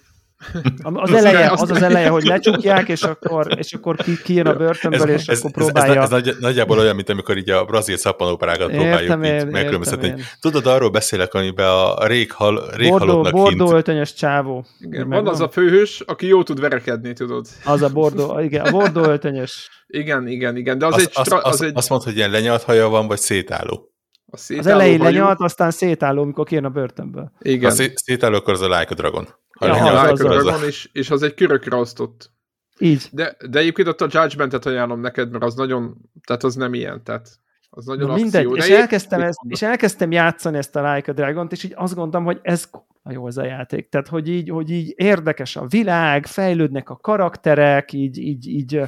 Az 0.94 1.14
eleje, 1.14 1.52
az 1.52 1.72
az 1.72 1.82
eleje, 1.82 2.10
hogy 2.10 2.24
lecsukják, 2.24 2.88
és 2.88 3.02
akkor, 3.02 3.48
és 3.58 3.74
akkor 3.74 3.96
ki, 3.96 4.22
ki 4.24 4.34
jön 4.34 4.48
a 4.48 4.54
börtönből, 4.54 5.10
és 5.10 5.28
ez, 5.28 5.40
akkor 5.40 5.52
próbálja. 5.52 6.02
Ez, 6.02 6.12
ez, 6.12 6.22
ez, 6.22 6.28
ez 6.28 6.36
nagyjából 6.40 6.80
olyan, 6.80 6.96
mint 6.96 7.10
amikor 7.10 7.38
így 7.38 7.50
a 7.50 7.66
brazil 7.66 7.98
szappanóparágat 7.98 8.72
próbáljuk 8.72 9.26
én, 9.26 9.48
megkülönböztetni. 9.48 10.22
Tudod, 10.40 10.66
arról 10.66 10.90
beszélek, 10.90 11.34
amiben 11.34 11.68
a 11.68 12.08
réghal, 12.08 12.64
réghalottnak 12.76 13.34
Bordó, 13.34 13.58
bordó 13.58 13.76
öltönyös 13.76 14.14
csávó. 14.14 14.66
Igen, 14.80 15.10
van 15.10 15.28
az 15.28 15.42
a 15.42 15.50
főhős, 15.50 16.00
aki 16.06 16.28
jó 16.28 16.44
tud 16.44 16.60
verekedni, 16.60 17.14
tudod. 17.14 17.46
Az 17.66 17.82
a 17.82 17.90
bordó, 17.90 18.40
igen, 18.40 18.66
a 18.66 18.72
bordó 18.72 19.04
öltönyös. 19.04 19.70
Igen, 19.88 20.28
igen, 20.28 20.58
igen, 20.58 20.78
de 20.78 20.86
az, 20.86 20.94
az 20.94 21.02
egy... 21.02 21.10
Az, 21.14 21.32
az, 21.32 21.40
az, 21.44 21.62
egy... 21.62 21.72
Azt 21.76 21.90
mondod, 21.90 22.08
hogy 22.08 22.18
ilyen 22.18 22.32
lenyalt 22.32 22.64
haja 22.64 22.90
van, 22.90 23.08
vagy 23.08 23.20
szétálló? 23.20 23.93
A 24.34 24.56
az 24.58 24.68
elején 24.68 25.00
lenyalt, 25.00 25.40
aztán 25.40 25.72
szétálló, 25.72 26.22
amikor 26.22 26.46
kijön 26.46 26.66
a 26.66 26.70
börtönből. 26.70 27.32
Igen. 27.40 27.72
A 27.72 27.92
szétálló, 27.94 28.36
akkor 28.36 28.54
az 28.54 28.62
a 28.62 28.80
Like 28.80 28.92
a 28.92 28.94
Dragon. 28.94 29.28
Ha 29.60 29.66
ja, 29.66 29.74
lenyalt, 29.74 30.12
az, 30.12 30.22
az, 30.22 30.36
az, 30.36 30.46
az, 30.46 30.64
és, 30.64 30.90
és 30.94 31.10
az 31.10 31.24
egy 31.24 31.34
körökre 31.34 31.76
osztott. 31.76 32.32
Így. 32.80 33.08
De, 33.12 33.38
de 33.50 33.60
egyébként 33.60 33.88
ott 33.88 34.02
a 34.02 34.08
Judgment-et 34.10 34.66
ajánlom 34.66 35.00
neked, 35.00 35.32
mert 35.32 35.44
az 35.44 35.56
nagyon, 35.56 35.98
tehát 36.26 36.44
az 36.44 36.56
nem 36.56 36.74
ilyen, 36.74 37.04
tehát 37.04 37.30
az 37.70 37.86
nagyon 37.86 38.08
Na, 38.08 38.16
mindegy, 38.16 38.56
és, 38.56 38.70
elkezdtem 38.70 39.22
ezt, 39.22 39.40
és 39.48 39.62
elkezdtem 39.62 40.12
játszani 40.12 40.58
ezt 40.58 40.76
a 40.76 40.94
Like 40.94 41.12
a 41.12 41.14
Dragon-t, 41.14 41.52
és 41.52 41.64
így 41.64 41.74
azt 41.76 41.94
gondoltam, 41.94 42.24
hogy 42.24 42.40
ez 42.42 42.70
jó 43.10 43.26
az 43.26 43.38
a 43.38 43.44
játék. 43.44 43.90
Tehát, 43.90 44.08
hogy 44.08 44.28
így, 44.30 44.50
hogy 44.50 44.70
így 44.70 44.94
érdekes 44.96 45.56
a 45.56 45.66
világ, 45.66 46.26
fejlődnek 46.26 46.90
a 46.90 46.96
karakterek, 46.96 47.94
így, 47.94 48.18
így, 48.18 48.48
így 48.48 48.82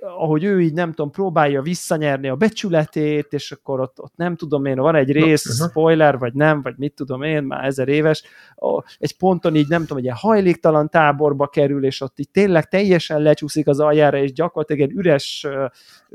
ahogy 0.00 0.44
ő 0.44 0.60
így 0.60 0.72
nem 0.72 0.92
tudom, 0.92 1.10
próbálja 1.10 1.62
visszanyerni 1.62 2.28
a 2.28 2.36
becsületét, 2.36 3.26
és 3.32 3.52
akkor 3.52 3.80
ott, 3.80 4.00
ott 4.00 4.12
nem 4.16 4.36
tudom 4.36 4.64
én, 4.64 4.76
van 4.76 4.94
egy 4.94 5.12
rész, 5.12 5.58
no, 5.58 5.66
spoiler, 5.66 6.18
vagy 6.18 6.34
nem, 6.34 6.62
vagy 6.62 6.74
mit 6.76 6.94
tudom 6.94 7.22
én, 7.22 7.42
már 7.42 7.64
ezer 7.64 7.88
éves, 7.88 8.22
egy 8.98 9.16
ponton 9.16 9.54
így 9.54 9.68
nem 9.68 9.80
tudom, 9.80 9.98
egy 9.98 10.04
ilyen 10.04 10.16
hajléktalan 10.16 10.88
táborba 10.88 11.46
kerül, 11.46 11.84
és 11.84 12.00
ott 12.00 12.18
így 12.18 12.30
tényleg 12.30 12.68
teljesen 12.68 13.22
lecsúszik 13.22 13.68
az 13.68 13.80
aljára, 13.80 14.18
és 14.18 14.32
gyakorlatilag 14.32 14.90
egy 14.90 14.96
üres 14.96 15.46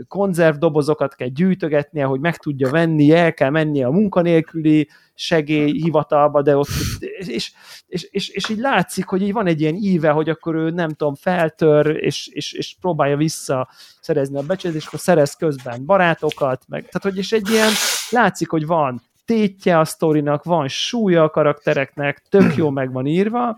konzervdobozokat 0.07 1.15
kell 1.15 1.27
gyűjtögetnie, 1.27 2.05
hogy 2.05 2.19
meg 2.19 2.37
tudja 2.37 2.69
venni, 2.69 3.11
el 3.11 3.33
kell 3.33 3.49
mennie 3.49 3.85
a 3.85 3.91
munkanélküli 3.91 4.87
segélyhivatalba, 5.15 6.41
de 6.41 6.57
ott, 6.57 6.67
és, 6.99 7.51
és, 7.87 8.07
és, 8.11 8.29
és 8.29 8.49
így 8.49 8.57
látszik, 8.57 9.05
hogy 9.05 9.21
így 9.21 9.33
van 9.33 9.47
egy 9.47 9.61
ilyen 9.61 9.75
íve, 9.75 10.09
hogy 10.09 10.29
akkor 10.29 10.55
ő 10.55 10.69
nem 10.69 10.89
tudom, 10.89 11.15
feltör, 11.15 11.87
és, 12.03 12.27
és, 12.27 12.53
és 12.53 12.75
próbálja 12.79 13.17
vissza 13.17 13.69
szerezni 14.01 14.37
a 14.37 14.41
becsületet, 14.41 14.81
és 14.81 14.87
akkor 14.87 14.99
szerez 14.99 15.33
közben 15.33 15.85
barátokat, 15.85 16.63
meg, 16.67 16.79
tehát 16.79 17.01
hogy 17.01 17.17
is 17.17 17.31
egy 17.31 17.49
ilyen, 17.49 17.71
látszik, 18.09 18.49
hogy 18.49 18.65
van 18.65 19.01
tétje 19.25 19.79
a 19.79 19.85
sztorinak, 19.85 20.43
van 20.43 20.67
súlya 20.67 21.23
a 21.23 21.29
karaktereknek, 21.29 22.23
tök 22.29 22.55
jó 22.55 22.69
meg 22.69 22.91
van 22.91 23.05
írva, 23.05 23.57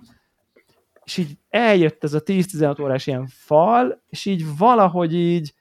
és 1.03 1.17
így 1.17 1.37
eljött 1.49 2.03
ez 2.03 2.13
a 2.13 2.23
10-16 2.23 2.81
órás 2.81 3.07
ilyen 3.07 3.27
fal, 3.27 4.03
és 4.09 4.25
így 4.25 4.57
valahogy 4.57 5.13
így 5.13 5.53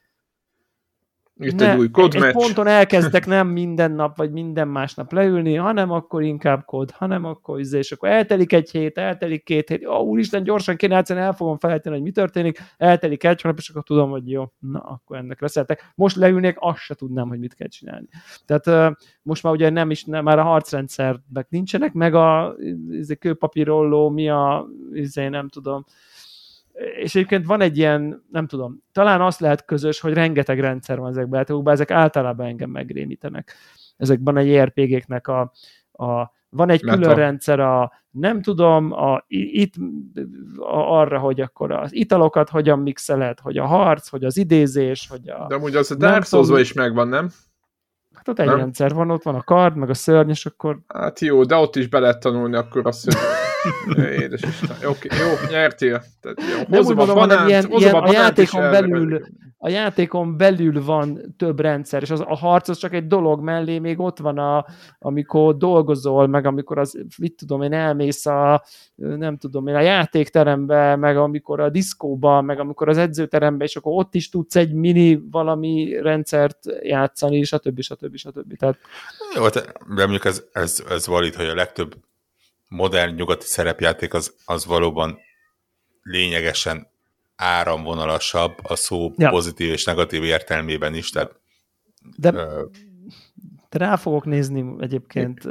itt 1.39 1.59
ne, 1.59 1.71
egy 1.71 1.77
új 1.77 1.89
kod 1.89 2.15
egy 2.15 2.31
ponton 2.31 2.67
elkezdtek 2.67 3.25
nem 3.25 3.47
minden 3.47 3.91
nap, 3.91 4.17
vagy 4.17 4.31
minden 4.31 4.67
másnap 4.67 5.11
leülni, 5.11 5.55
hanem 5.55 5.91
akkor 5.91 6.23
inkább 6.23 6.65
kód, 6.65 6.91
hanem 6.91 7.25
akkor 7.25 7.59
izé, 7.59 7.77
és 7.77 7.91
akkor 7.91 8.09
eltelik 8.09 8.53
egy 8.53 8.71
hét, 8.71 8.97
eltelik 8.97 9.43
két 9.43 9.69
hét, 9.69 9.87
ó, 9.87 9.99
úristen, 9.99 10.43
gyorsan 10.43 10.75
kéne 10.75 10.95
játszani, 10.95 11.19
el 11.19 11.33
fogom 11.33 11.57
felejteni, 11.57 11.95
hogy 11.95 12.03
mi 12.03 12.11
történik, 12.11 12.59
eltelik 12.77 13.23
egy 13.23 13.41
hónap, 13.41 13.57
és 13.57 13.69
akkor 13.69 13.83
tudom, 13.83 14.09
hogy 14.09 14.29
jó, 14.29 14.51
na, 14.59 14.79
akkor 14.79 15.17
ennek 15.17 15.41
leszeltek. 15.41 15.91
Most 15.95 16.15
leülnék, 16.15 16.55
azt 16.59 16.79
se 16.79 16.93
tudnám, 16.93 17.27
hogy 17.27 17.39
mit 17.39 17.53
kell 17.53 17.67
csinálni. 17.67 18.07
Tehát 18.45 18.95
most 19.21 19.43
már 19.43 19.53
ugye 19.53 19.69
nem 19.69 19.91
is, 19.91 20.03
nem, 20.03 20.23
már 20.23 20.39
a 20.39 20.43
harcrendszernek 20.43 21.49
nincsenek, 21.49 21.93
meg 21.93 22.13
a 22.13 22.55
izé, 22.89 23.15
kőpapírolló, 23.15 24.09
mi 24.09 24.29
a, 24.29 24.67
izé, 24.93 25.27
nem 25.27 25.49
tudom, 25.49 25.85
és 26.77 27.15
egyébként 27.15 27.45
van 27.45 27.61
egy 27.61 27.77
ilyen, 27.77 28.25
nem 28.31 28.47
tudom, 28.47 28.83
talán 28.91 29.21
azt 29.21 29.39
lehet 29.39 29.65
közös, 29.65 29.99
hogy 29.99 30.13
rengeteg 30.13 30.59
rendszer 30.59 30.99
van 30.99 31.09
ezekben 31.09 31.33
a 31.33 31.37
játékokban, 31.37 31.73
ezek 31.73 31.91
általában 31.91 32.47
engem 32.47 32.69
megrémítenek. 32.69 33.53
Ezekben 33.97 34.35
a 34.35 34.39
JRPG-knek 34.39 35.27
a, 35.27 35.51
a 35.91 36.35
van 36.49 36.69
egy 36.69 36.81
külön 36.81 37.15
rendszer 37.15 37.59
a, 37.59 37.91
nem 38.09 38.41
tudom, 38.41 38.91
a, 38.91 39.23
itt 39.27 39.73
a, 40.57 40.99
arra, 40.99 41.19
hogy 41.19 41.41
akkor 41.41 41.71
az 41.71 41.93
italokat 41.93 42.49
hogyan 42.49 42.79
mixeled, 42.79 43.39
hogy 43.39 43.57
a 43.57 43.65
harc, 43.65 44.07
hogy 44.07 44.23
az 44.23 44.37
idézés, 44.37 45.07
hogy 45.09 45.29
a... 45.29 45.45
De 45.47 45.55
amúgy 45.55 45.75
az 45.75 45.91
a 45.91 45.95
Dark 45.95 46.25
souls 46.25 46.61
is 46.61 46.73
megvan, 46.73 47.07
nem? 47.07 47.29
Hát 48.13 48.27
ott 48.27 48.39
egy 48.39 48.45
nem? 48.45 48.57
rendszer 48.57 48.93
van, 48.93 49.11
ott 49.11 49.23
van 49.23 49.35
a 49.35 49.43
kard, 49.43 49.75
meg 49.75 49.89
a 49.89 49.93
szörny, 49.93 50.29
és 50.29 50.45
akkor... 50.45 50.79
Hát 50.87 51.19
jó, 51.19 51.43
de 51.43 51.55
ott 51.55 51.75
is 51.75 51.87
be 51.87 51.99
lehet 51.99 52.19
tanulni 52.19 52.55
akkor 52.55 52.87
azt, 52.87 53.03
hogy 53.03 53.15
Édes 54.21 54.41
Isten. 54.41 54.77
Jó, 54.81 54.91
jó 55.01 55.49
nyertél. 55.49 56.03
Tehát, 56.21 56.41
jó. 56.41 56.63
Nem 56.67 56.85
úgy 56.85 56.95
mondom, 56.95 57.17
hanem 57.17 57.47
ilyen, 57.47 57.65
ilyen 57.69 57.93
a, 57.93 58.03
a 58.03 58.11
játékon 58.11 58.71
belül, 58.71 59.21
a 59.57 59.69
játékon 59.69 60.37
belül 60.37 60.83
van 60.83 61.35
több 61.37 61.59
rendszer, 61.59 62.01
és 62.01 62.09
az, 62.09 62.19
a 62.19 62.35
harc 62.35 62.69
az 62.69 62.77
csak 62.77 62.93
egy 62.93 63.07
dolog 63.07 63.41
mellé, 63.41 63.79
még 63.79 63.99
ott 63.99 64.17
van, 64.17 64.37
a, 64.37 64.65
amikor 64.99 65.57
dolgozol, 65.57 66.27
meg 66.27 66.45
amikor 66.45 66.77
az, 66.77 67.03
mit 67.17 67.33
tudom 67.35 67.61
én, 67.61 67.73
elmész 67.73 68.25
a, 68.25 68.63
nem 68.95 69.37
tudom 69.37 69.67
én, 69.67 69.75
a 69.75 69.81
játékterembe, 69.81 70.95
meg 70.95 71.17
amikor 71.17 71.59
a 71.59 71.69
diszkóba, 71.69 72.41
meg 72.41 72.59
amikor 72.59 72.89
az 72.89 72.97
edzőterembe, 72.97 73.63
és 73.63 73.75
akkor 73.75 73.91
ott 73.95 74.15
is 74.15 74.29
tudsz 74.29 74.55
egy 74.55 74.73
mini 74.73 75.21
valami 75.31 75.99
rendszert 76.01 76.59
játszani, 76.81 77.43
stb. 77.43 77.81
stb. 77.81 78.15
stb. 78.15 78.57
Tehát... 78.57 78.77
Jó, 79.35 79.47
de 79.47 79.61
mondjuk 79.87 80.25
ez, 80.25 80.43
ez, 80.51 80.83
ez 80.89 81.07
valid, 81.07 81.35
hogy 81.35 81.47
a 81.47 81.55
legtöbb 81.55 81.95
modern 82.67 83.15
nyugati 83.15 83.45
szerepjáték 83.45 84.13
az, 84.13 84.35
az 84.45 84.65
valóban 84.65 85.17
lényegesen 86.01 86.87
áramvonalasabb 87.35 88.53
a 88.63 88.75
szó 88.75 89.13
ja. 89.17 89.29
pozitív 89.29 89.71
és 89.71 89.85
negatív 89.85 90.23
értelmében 90.23 90.93
is. 90.93 91.09
Tehát, 91.09 91.39
De 92.17 92.33
ö... 92.33 92.63
de 93.69 93.77
rá 93.77 93.95
fogok 93.95 94.25
nézni 94.25 94.75
egyébként. 94.79 95.45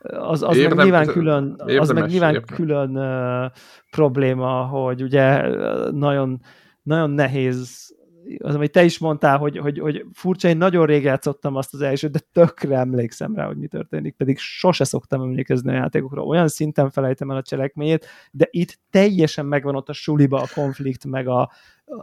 Az, 0.00 0.42
az 0.42 0.56
Érdem, 0.56 0.76
meg 0.76 0.84
nyilván 0.84 1.06
külön, 1.06 1.56
érdemes, 1.58 1.78
az 1.78 1.90
meg 1.90 2.06
nyilván 2.06 2.34
érdemes. 2.34 2.56
külön 2.56 2.96
uh, 2.96 3.52
probléma, 3.90 4.64
hogy 4.64 5.02
ugye 5.02 5.48
nagyon, 5.90 6.40
nagyon 6.82 7.10
nehéz 7.10 7.85
az, 8.38 8.54
amit 8.54 8.72
te 8.72 8.84
is 8.84 8.98
mondtál, 8.98 9.38
hogy, 9.38 9.58
hogy, 9.58 9.78
hogy 9.78 10.04
furcsa, 10.12 10.48
én 10.48 10.56
nagyon 10.56 10.86
rég 10.86 11.02
játszottam 11.02 11.56
azt 11.56 11.74
az 11.74 11.80
elsőt, 11.80 12.10
de 12.10 12.18
tökre 12.32 12.76
emlékszem 12.76 13.34
rá, 13.34 13.46
hogy 13.46 13.56
mi 13.56 13.66
történik, 13.66 14.14
pedig 14.14 14.38
sose 14.38 14.84
szoktam 14.84 15.22
emlékezni 15.22 15.70
a 15.70 15.74
játékokra. 15.74 16.22
Olyan 16.22 16.48
szinten 16.48 16.90
felejtem 16.90 17.30
el 17.30 17.36
a 17.36 17.42
cselekményét, 17.42 18.06
de 18.30 18.48
itt 18.50 18.78
teljesen 18.90 19.46
megvan 19.46 19.76
ott 19.76 19.88
a 19.88 19.92
suliba 19.92 20.40
a 20.40 20.48
konflikt, 20.54 21.06
meg 21.06 21.28
a 21.28 21.50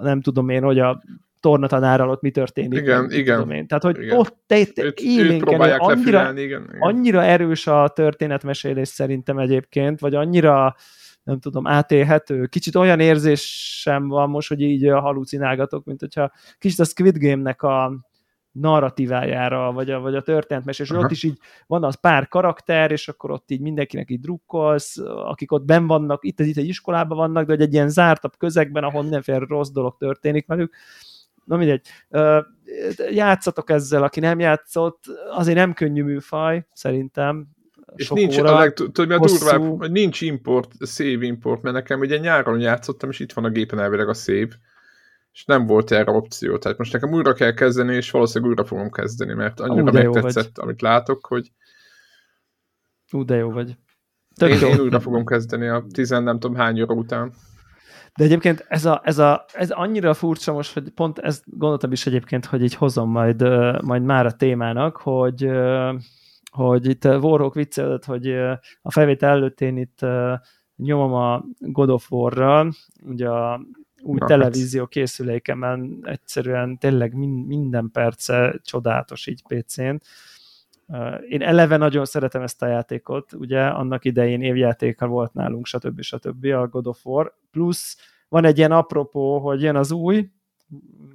nem 0.01 0.22
tudom 0.22 0.50
én, 0.50 0.63
hogy 0.63 0.80
a 0.80 1.03
tornatanárral 1.39 2.10
ott 2.10 2.22
mi 2.22 2.32
történik. 2.32 2.80
Igen, 2.80 3.12
igen. 3.12 3.51
Én. 3.51 3.68
Tehát, 3.68 3.84
hogy 3.84 4.01
igen. 4.01 4.18
ott 4.18 4.38
te, 4.48 4.65
te 4.65 4.94
élénken, 4.96 5.62
annyira, 5.62 6.32
igen, 6.32 6.38
igen. 6.38 6.77
annyira 6.80 7.24
erős 7.24 7.68
a 7.68 7.88
történetmesélés 7.88 8.88
szerintem 8.88 9.38
egyébként, 9.38 10.00
vagy 10.00 10.15
annyira 10.15 10.75
nem 11.24 11.39
tudom, 11.39 11.68
átélhető. 11.68 12.46
Kicsit 12.46 12.75
olyan 12.75 13.00
érzésem 13.00 14.08
van 14.08 14.30
most, 14.30 14.48
hogy 14.48 14.62
így 14.62 14.89
halucinálgatok, 14.89 15.86
mint 15.86 16.00
hogyha 16.00 16.32
kicsit 16.58 16.80
a 16.80 16.84
Squid 16.84 17.18
Game-nek 17.18 17.62
a 17.62 18.06
narratívájára, 18.51 19.72
vagy 19.72 19.89
a, 19.92 20.00
vagy 20.00 20.15
a 20.15 20.22
történetmesés, 20.22 20.89
és 20.89 20.96
ott 20.96 21.12
is 21.12 21.24
így 21.24 21.38
van 21.68 21.84
az 21.84 21.96
pár 21.96 22.27
karakter, 22.27 22.92
és 22.92 23.08
akkor 23.08 23.32
ott 23.32 23.51
így 23.51 23.62
mindenkinek 23.62 24.10
így 24.10 24.20
drukkolsz, 24.20 24.98
akik 25.06 25.51
ott 25.51 25.65
ben 25.65 25.88
vannak, 25.88 26.25
itt, 26.25 26.39
itt 26.39 26.58
egy 26.58 26.68
iskolában 26.68 27.18
vannak, 27.18 27.46
de 27.46 27.51
hogy 27.51 27.62
egy 27.62 27.74
ilyen 27.74 27.89
zártabb 27.89 28.38
közegben, 28.38 28.84
ahol 28.84 29.01
mindenféle 29.01 29.38
rossz 29.38 29.70
dolog 29.70 29.98
történik 29.98 30.48
velük. 30.48 30.74
Na 31.46 31.58
mindegy, 31.58 31.88
játszatok 33.12 33.70
ezzel, 33.70 34.03
aki 34.03 34.20
nem 34.20 34.39
játszott, 34.39 35.03
azért 35.32 35.58
nem 35.58 35.74
könnyű 35.74 36.03
műfaj, 36.03 36.65
szerintem, 36.74 37.48
és 37.95 38.09
nincs, 38.09 38.37
óra, 38.37 38.55
a 38.55 38.59
leg, 38.59 38.73
tudod, 38.73 39.07
mi 39.07 39.13
a 39.13 39.19
durvább, 39.19 39.79
hogy 39.79 39.91
nincs 39.91 40.21
import, 40.21 40.71
save 40.85 41.25
import, 41.25 41.61
mert 41.61 41.75
nekem 41.75 41.99
ugye 41.99 42.17
nyáron 42.17 42.59
játszottam, 42.59 43.09
és 43.09 43.19
itt 43.19 43.33
van 43.33 43.45
a 43.45 43.49
gépen 43.49 43.79
elvileg 43.79 44.09
a 44.09 44.13
save, 44.13 44.59
és 45.31 45.45
nem 45.45 45.65
volt 45.65 45.91
erre 45.91 46.11
opció. 46.11 46.57
Tehát 46.57 46.77
most 46.77 46.93
nekem 46.93 47.13
újra 47.13 47.33
kell 47.33 47.53
kezdeni, 47.53 47.95
és 47.95 48.11
valószínűleg 48.11 48.49
újra 48.49 48.65
fogom 48.65 48.89
kezdeni, 48.89 49.33
mert 49.33 49.59
annyira 49.59 49.91
megtetszett, 49.91 50.57
amit 50.57 50.81
látok, 50.81 51.25
hogy 51.25 51.51
Ú, 53.11 53.25
de 53.25 53.35
jó 53.35 53.51
vagy. 53.51 53.77
Tök 54.35 54.49
én, 54.49 54.59
jó. 54.59 54.67
én 54.67 54.79
újra 54.79 54.99
fogom 54.99 55.25
kezdeni 55.25 55.67
a 55.67 55.85
tizen 55.91 56.23
nem 56.23 56.39
tudom 56.39 56.55
hány 56.55 56.81
óra 56.81 56.93
után. 56.93 57.33
De 58.17 58.23
egyébként 58.23 58.65
ez, 58.67 58.85
a, 58.85 59.01
ez, 59.03 59.17
a, 59.17 59.45
ez 59.53 59.69
annyira 59.69 60.13
furcsa 60.13 60.53
most, 60.53 60.73
hogy 60.73 60.89
pont 60.89 61.19
ezt 61.19 61.43
gondoltam 61.45 61.91
is 61.91 62.05
egyébként, 62.05 62.45
hogy 62.45 62.63
így 62.63 62.75
hozom 62.75 63.09
majd, 63.09 63.41
majd 63.83 64.03
már 64.03 64.25
a 64.25 64.31
témának, 64.31 64.97
hogy 64.97 65.49
hogy 66.53 66.88
itt 66.88 67.05
eh, 67.05 67.24
Warhawk 67.24 67.53
viccelődött, 67.53 68.05
hogy 68.05 68.27
eh, 68.27 68.57
a 68.81 68.91
felvétel 68.91 69.29
előtt 69.29 69.62
én 69.62 69.77
itt 69.77 70.01
eh, 70.01 70.39
nyomom 70.75 71.13
a 71.13 71.43
God 71.60 71.89
of 71.89 72.12
War-ral, 72.12 72.74
ugye 73.01 73.29
a 73.29 73.62
új 74.01 74.17
Na, 74.19 74.25
televízió 74.25 74.86
készülékemen 74.86 76.00
egyszerűen 76.01 76.77
tényleg 76.77 77.13
minden 77.48 77.89
perce 77.91 78.60
csodálatos 78.63 79.27
így 79.27 79.43
PC-n. 79.48 79.95
Én 81.29 81.41
eleve 81.41 81.77
nagyon 81.77 82.05
szeretem 82.05 82.41
ezt 82.41 82.62
a 82.62 82.67
játékot, 82.67 83.33
ugye 83.33 83.65
annak 83.65 84.05
idején 84.05 84.41
évjátéka 84.41 85.07
volt 85.07 85.33
nálunk, 85.33 85.65
stb. 85.65 86.01
stb. 86.01 86.45
a 86.45 86.67
God 86.67 86.88
of 86.88 87.05
War, 87.05 87.33
plusz 87.51 87.98
van 88.29 88.45
egy 88.45 88.57
ilyen 88.57 88.72
apropó, 88.72 89.39
hogy 89.39 89.62
jön 89.62 89.75
az 89.75 89.91
új, 89.91 90.29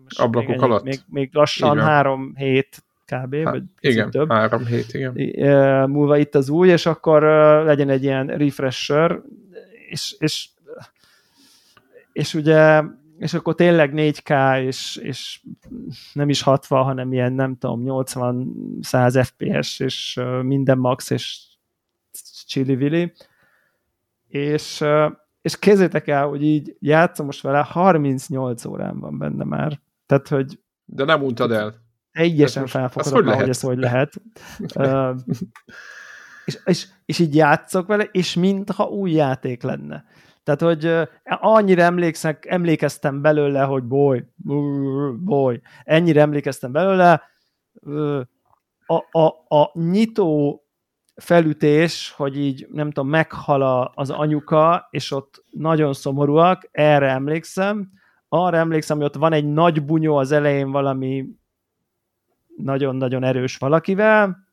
ablakok 0.08 0.48
még, 0.48 0.60
alatt. 0.60 0.82
Még, 0.82 1.00
még 1.06 1.30
lassan 1.32 1.78
három 1.78 2.34
hét 2.36 2.82
kb. 3.12 3.34
Há, 3.34 3.50
vagy 3.50 3.62
igen, 3.80 4.10
több. 4.10 4.30
három 4.30 4.66
hét, 4.66 4.94
igen. 4.94 5.90
Múlva 5.90 6.16
itt 6.16 6.34
az 6.34 6.48
új, 6.48 6.68
és 6.68 6.86
akkor 6.86 7.22
legyen 7.64 7.88
egy 7.88 8.02
ilyen 8.02 8.26
refresher, 8.26 9.20
és, 9.88 10.14
és, 10.18 10.48
és 12.12 12.34
ugye 12.34 12.82
és 13.18 13.34
akkor 13.34 13.54
tényleg 13.54 13.92
4K, 13.94 14.60
és, 14.60 14.96
és 14.96 15.40
nem 16.12 16.28
is 16.28 16.42
60, 16.42 16.82
hanem 16.84 17.12
ilyen, 17.12 17.32
nem 17.32 17.56
tudom, 17.56 17.82
80-100 17.86 19.26
FPS, 19.26 19.80
és 19.80 20.20
minden 20.42 20.78
max, 20.78 21.10
és 21.10 21.46
chili 22.46 23.12
és, 24.28 24.84
és 25.42 25.58
kézzétek 25.58 26.08
el, 26.08 26.26
hogy 26.26 26.42
így 26.42 26.76
játszom 26.78 27.26
most 27.26 27.40
vele, 27.40 27.58
38 27.58 28.64
órán 28.64 29.00
van 29.00 29.18
benne 29.18 29.44
már. 29.44 29.80
Tehát, 30.06 30.28
hogy... 30.28 30.60
De 30.84 31.04
nem 31.04 31.22
untad 31.22 31.52
el. 31.52 31.87
Teljesen 32.12 32.66
felfoghatatlan, 32.66 33.26
hogy, 33.26 33.40
hogy 33.40 33.48
ez 33.48 33.60
hogy 33.60 33.78
lehet. 33.78 34.14
uh, 34.74 35.16
és, 36.44 36.58
és, 36.64 36.86
és 37.04 37.18
így 37.18 37.34
játszok 37.34 37.86
vele, 37.86 38.04
és 38.04 38.34
mintha 38.34 38.84
új 38.84 39.10
játék 39.10 39.62
lenne. 39.62 40.04
Tehát, 40.44 40.60
hogy 40.60 41.08
annyira 41.24 41.82
emlékszek, 41.82 42.46
emlékeztem 42.46 43.20
belőle, 43.22 43.62
hogy 43.62 43.82
boly, 43.82 44.24
boly, 45.24 45.60
ennyire 45.84 46.20
emlékeztem 46.20 46.72
belőle, 46.72 47.22
a, 48.86 49.18
a, 49.18 49.56
a 49.56 49.70
nyitó 49.72 50.62
felütés, 51.14 52.14
hogy 52.16 52.38
így 52.38 52.66
nem 52.70 52.90
tudom, 52.90 53.08
meghal 53.08 53.92
az 53.94 54.10
anyuka, 54.10 54.88
és 54.90 55.12
ott 55.12 55.44
nagyon 55.50 55.92
szomorúak, 55.92 56.68
erre 56.70 57.08
emlékszem. 57.08 57.90
Arra 58.28 58.56
emlékszem, 58.56 58.96
hogy 58.96 59.06
ott 59.06 59.14
van 59.14 59.32
egy 59.32 59.46
nagy 59.46 59.84
bunyó 59.84 60.16
az 60.16 60.32
elején 60.32 60.70
valami 60.70 61.24
nagyon-nagyon 62.62 63.24
erős 63.24 63.56
valakivel, 63.56 64.46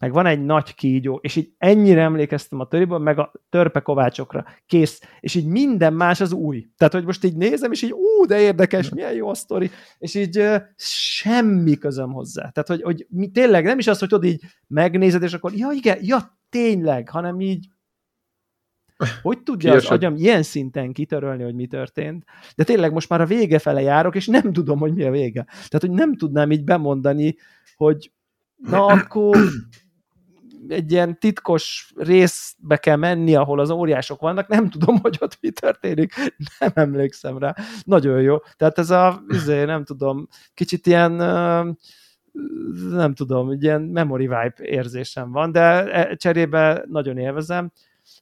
meg 0.00 0.12
van 0.12 0.26
egy 0.26 0.44
nagy 0.44 0.74
kígyó, 0.74 1.18
és 1.22 1.36
így 1.36 1.52
ennyire 1.58 2.02
emlékeztem 2.02 2.60
a 2.60 2.68
töriből, 2.68 2.98
meg 2.98 3.18
a 3.18 3.32
törpe 3.50 3.80
kovácsokra, 3.80 4.44
kész, 4.66 5.00
és 5.20 5.34
így 5.34 5.46
minden 5.46 5.92
más 5.92 6.20
az 6.20 6.32
új. 6.32 6.66
Tehát, 6.76 6.92
hogy 6.92 7.04
most 7.04 7.24
így 7.24 7.36
nézem, 7.36 7.72
és 7.72 7.82
így, 7.82 7.92
ú, 7.92 8.26
de 8.26 8.40
érdekes, 8.40 8.88
milyen 8.88 9.12
jó 9.12 9.28
a 9.28 9.34
sztori, 9.34 9.70
és 9.98 10.14
így 10.14 10.38
uh, 10.38 10.56
semmi 10.76 11.76
közöm 11.76 12.12
hozzá. 12.12 12.50
Tehát, 12.50 12.68
hogy, 12.68 12.82
hogy 12.82 13.06
mi, 13.08 13.30
tényleg 13.30 13.64
nem 13.64 13.78
is 13.78 13.86
az, 13.86 13.98
hogy 13.98 14.08
tudod 14.08 14.24
így 14.24 14.44
megnézed, 14.66 15.22
és 15.22 15.32
akkor, 15.32 15.52
ja 15.54 15.70
igen, 15.70 15.98
ja 16.00 16.38
tényleg, 16.48 17.08
hanem 17.08 17.40
így 17.40 17.68
hogy 19.22 19.42
tudja 19.42 19.72
az 19.72 19.86
agyam 19.86 20.16
ilyen 20.16 20.42
szinten 20.42 20.92
kitörölni, 20.92 21.42
hogy 21.42 21.54
mi 21.54 21.66
történt? 21.66 22.24
De 22.56 22.64
tényleg 22.64 22.92
most 22.92 23.08
már 23.08 23.20
a 23.20 23.26
vége 23.26 23.58
fele 23.58 23.80
járok, 23.80 24.14
és 24.14 24.26
nem 24.26 24.52
tudom, 24.52 24.78
hogy 24.78 24.94
mi 24.94 25.02
a 25.02 25.10
vége. 25.10 25.44
Tehát, 25.44 25.80
hogy 25.80 25.90
nem 25.90 26.16
tudnám 26.16 26.50
így 26.50 26.64
bemondani, 26.64 27.36
hogy 27.76 28.12
na 28.56 28.86
akkor 28.86 29.36
egy 30.68 30.92
ilyen 30.92 31.18
titkos 31.18 31.92
részbe 31.96 32.76
kell 32.76 32.96
menni, 32.96 33.34
ahol 33.34 33.60
az 33.60 33.70
óriások 33.70 34.20
vannak, 34.20 34.48
nem 34.48 34.68
tudom, 34.68 34.98
hogy 34.98 35.16
ott 35.20 35.38
mi 35.40 35.50
történik, 35.50 36.14
nem 36.58 36.70
emlékszem 36.74 37.38
rá. 37.38 37.54
Nagyon 37.84 38.20
jó. 38.20 38.36
Tehát 38.56 38.78
ez 38.78 38.90
a, 38.90 39.22
izé, 39.28 39.64
nem 39.64 39.84
tudom, 39.84 40.28
kicsit 40.54 40.86
ilyen 40.86 41.12
nem 42.90 43.14
tudom, 43.14 43.52
ilyen 43.52 43.82
memory 43.82 44.26
vibe 44.26 44.54
érzésem 44.62 45.32
van, 45.32 45.52
de 45.52 45.60
e, 45.92 46.14
cserébe 46.14 46.84
nagyon 46.88 47.16
élvezem, 47.16 47.72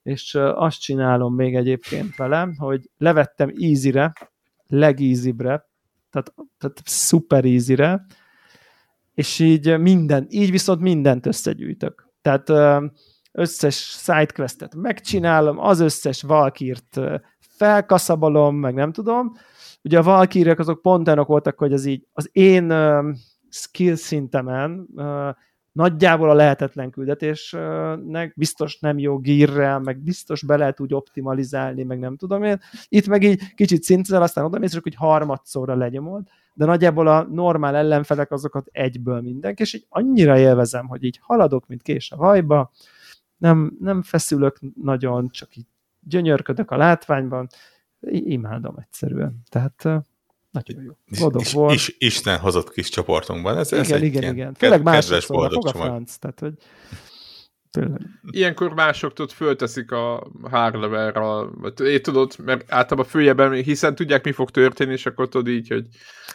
és 0.02 0.34
azt 0.34 0.80
csinálom 0.80 1.34
még 1.34 1.54
egyébként 1.54 2.16
vele, 2.16 2.48
hogy 2.56 2.90
levettem 2.98 3.52
easy-re, 3.56 4.12
legízibre, 4.66 5.68
tehát, 6.10 6.34
tehát 6.58 6.80
super 6.84 7.44
easy-re, 7.44 8.06
és 9.14 9.38
így 9.38 9.78
minden, 9.78 10.26
így 10.28 10.50
viszont 10.50 10.80
mindent 10.80 11.26
összegyűjtök. 11.26 12.08
Tehát 12.22 12.52
összes 13.32 13.76
sidequestet 13.76 14.74
megcsinálom, 14.74 15.58
az 15.58 15.80
összes 15.80 16.22
valkírt 16.22 17.00
felkaszabolom, 17.38 18.56
meg 18.56 18.74
nem 18.74 18.92
tudom. 18.92 19.32
Ugye 19.82 19.98
a 19.98 20.02
valkírek 20.02 20.58
azok 20.58 20.82
pont 20.82 21.06
olyanok 21.06 21.26
voltak, 21.26 21.58
hogy 21.58 21.72
az 21.72 21.84
így 21.84 22.06
az 22.12 22.28
én 22.32 22.72
skill 23.48 23.94
szintemen 23.94 24.88
nagyjából 25.72 26.30
a 26.30 26.34
lehetetlen 26.34 26.90
küldetésnek, 26.90 28.32
biztos 28.36 28.78
nem 28.78 28.98
jó 28.98 29.18
gírrel, 29.18 29.78
meg 29.78 29.98
biztos 29.98 30.42
be 30.42 30.56
lehet 30.56 30.80
úgy 30.80 30.94
optimalizálni, 30.94 31.82
meg 31.82 31.98
nem 31.98 32.16
tudom 32.16 32.42
én. 32.42 32.60
Itt 32.88 33.06
meg 33.06 33.22
így 33.22 33.54
kicsit 33.54 33.82
szintezel, 33.82 34.22
aztán 34.22 34.44
oda 34.44 34.58
mész, 34.58 34.78
hogy 34.82 34.94
harmadszorra 34.94 35.74
lenyomod, 35.74 36.22
de 36.54 36.64
nagyjából 36.64 37.06
a 37.06 37.22
normál 37.22 37.76
ellenfelek 37.76 38.30
azokat 38.30 38.68
egyből 38.72 39.20
mindenki, 39.20 39.62
és 39.62 39.74
így 39.74 39.86
annyira 39.88 40.38
élvezem, 40.38 40.86
hogy 40.86 41.04
így 41.04 41.18
haladok, 41.22 41.66
mint 41.66 41.82
kés 41.82 42.10
a 42.10 42.16
vajba, 42.16 42.70
nem, 43.36 43.76
nem 43.80 44.02
feszülök 44.02 44.58
nagyon, 44.82 45.28
csak 45.28 45.56
így 45.56 45.66
gyönyörködök 46.00 46.70
a 46.70 46.76
látványban, 46.76 47.48
imádom 48.10 48.74
egyszerűen. 48.78 49.42
Tehát 49.48 50.04
nagyon 50.50 50.82
jó. 50.82 50.92
God 51.20 51.36
of 51.36 51.54
War. 51.54 51.72
Is, 51.72 51.94
Isten 51.98 52.38
hozott 52.38 52.70
kis 52.70 52.88
csoportunkban. 52.88 53.58
Ez, 53.58 53.72
igen, 53.72 53.84
ez 53.84 53.90
igen, 53.90 54.02
igen. 54.02 54.34
igen. 54.34 54.54
Főleg 54.54 54.82
másodszor, 54.82 55.50
fog 55.52 55.66
a 55.66 55.70
franc. 55.70 56.16
Tehát, 56.16 56.40
hogy 56.40 56.52
Tényleg. 57.70 58.00
Ilyenkor 58.30 58.74
mások 58.74 59.12
tudod, 59.12 59.30
fölteszik 59.30 59.90
a 59.90 60.30
hárleverra, 60.50 61.50
vagy 61.50 62.00
tudod, 62.02 62.34
mert 62.44 62.72
általában 62.72 63.10
följebben, 63.10 63.52
hiszen 63.52 63.94
tudják, 63.94 64.24
mi 64.24 64.32
fog 64.32 64.50
történni, 64.50 64.92
és 64.92 65.06
akkor 65.06 65.28
tudod 65.28 65.48
így, 65.48 65.68
hogy... 65.68 65.86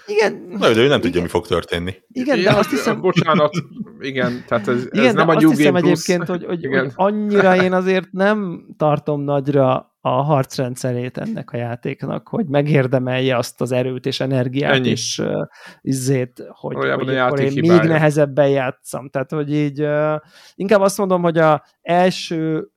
Igen. 0.06 0.46
Na, 0.50 0.58
de 0.58 0.68
ő 0.70 0.76
nem 0.76 0.86
igen. 0.86 1.02
tudja, 1.02 1.22
mi 1.22 1.28
fog 1.28 1.48
történni. 1.48 1.96
Igen, 2.08 2.42
de 2.42 2.52
azt 2.52 2.70
hiszem... 2.70 3.02
Bocsánat, 3.02 3.54
igen, 4.00 4.44
tehát 4.48 4.68
ez, 4.68 4.86
igen, 4.92 5.06
ez 5.06 5.14
nem 5.14 5.30
a 5.30 5.34
New 5.34 5.50
azt 5.50 5.58
hiszem 5.58 5.76
egyébként, 5.76 6.28
hogy, 6.28 6.46
hogy, 6.46 6.66
hogy 6.66 6.92
annyira 6.96 7.64
én 7.64 7.74
azért 7.74 8.12
nem 8.12 8.66
tartom 8.78 9.22
nagyra 9.22 9.93
a 10.06 10.10
harcrendszerét 10.10 11.18
ennek 11.18 11.52
a 11.52 11.58
játéknak, 11.58 12.28
hogy 12.28 12.46
megérdemelje 12.46 13.38
azt 13.38 13.62
az 13.62 13.72
erőt 13.72 14.06
és 14.06 14.20
energiát, 14.20 14.74
Ennyi. 14.74 14.90
és 14.90 15.20
uh, 15.20 15.48
izzét, 15.82 16.44
hogy, 16.50 16.76
hogy 16.76 17.18
akkor 17.18 17.40
én 17.40 17.50
hibája. 17.50 17.80
még 17.82 17.90
nehezebben 17.90 18.50
játszam. 18.50 19.10
Tehát, 19.10 19.32
hogy 19.32 19.54
így 19.54 19.82
uh, 19.82 20.20
inkább 20.56 20.82
azt 20.82 20.98
mondom, 20.98 21.22
hogy 21.22 21.38
a 21.38 21.64
első 21.82 22.68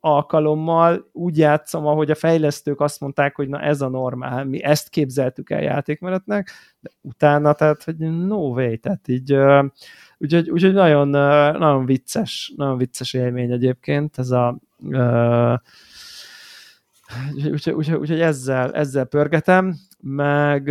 alkalommal 0.00 1.08
úgy 1.12 1.38
játszom, 1.38 1.86
ahogy 1.86 2.10
a 2.10 2.14
fejlesztők 2.14 2.80
azt 2.80 3.00
mondták, 3.00 3.36
hogy 3.36 3.48
na 3.48 3.60
ez 3.60 3.80
a 3.80 3.88
normál, 3.88 4.44
mi 4.44 4.62
ezt 4.62 4.88
képzeltük 4.88 5.50
el 5.50 5.62
játékmenetnek, 5.62 6.50
de 6.80 6.90
utána, 7.00 7.52
tehát, 7.52 7.84
hogy 7.84 7.96
no 7.96 8.36
way, 8.36 8.76
tehát 8.76 9.08
így 9.08 9.34
uh, 9.34 9.64
úgyhogy, 10.18 10.50
úgyhogy 10.50 10.72
nagyon, 10.72 11.08
uh, 11.08 11.58
nagyon 11.58 11.86
vicces, 11.86 12.52
nagyon 12.56 12.76
vicces 12.76 13.12
élmény 13.14 13.52
egyébként, 13.52 14.18
ez 14.18 14.30
a 14.30 14.58
uh, 14.78 15.54
Úgyhogy, 17.52 17.72
úgyhogy, 17.72 17.98
úgyhogy 17.98 18.20
ezzel, 18.20 18.72
ezzel 18.72 19.04
pörgetem, 19.04 19.74
meg, 20.00 20.68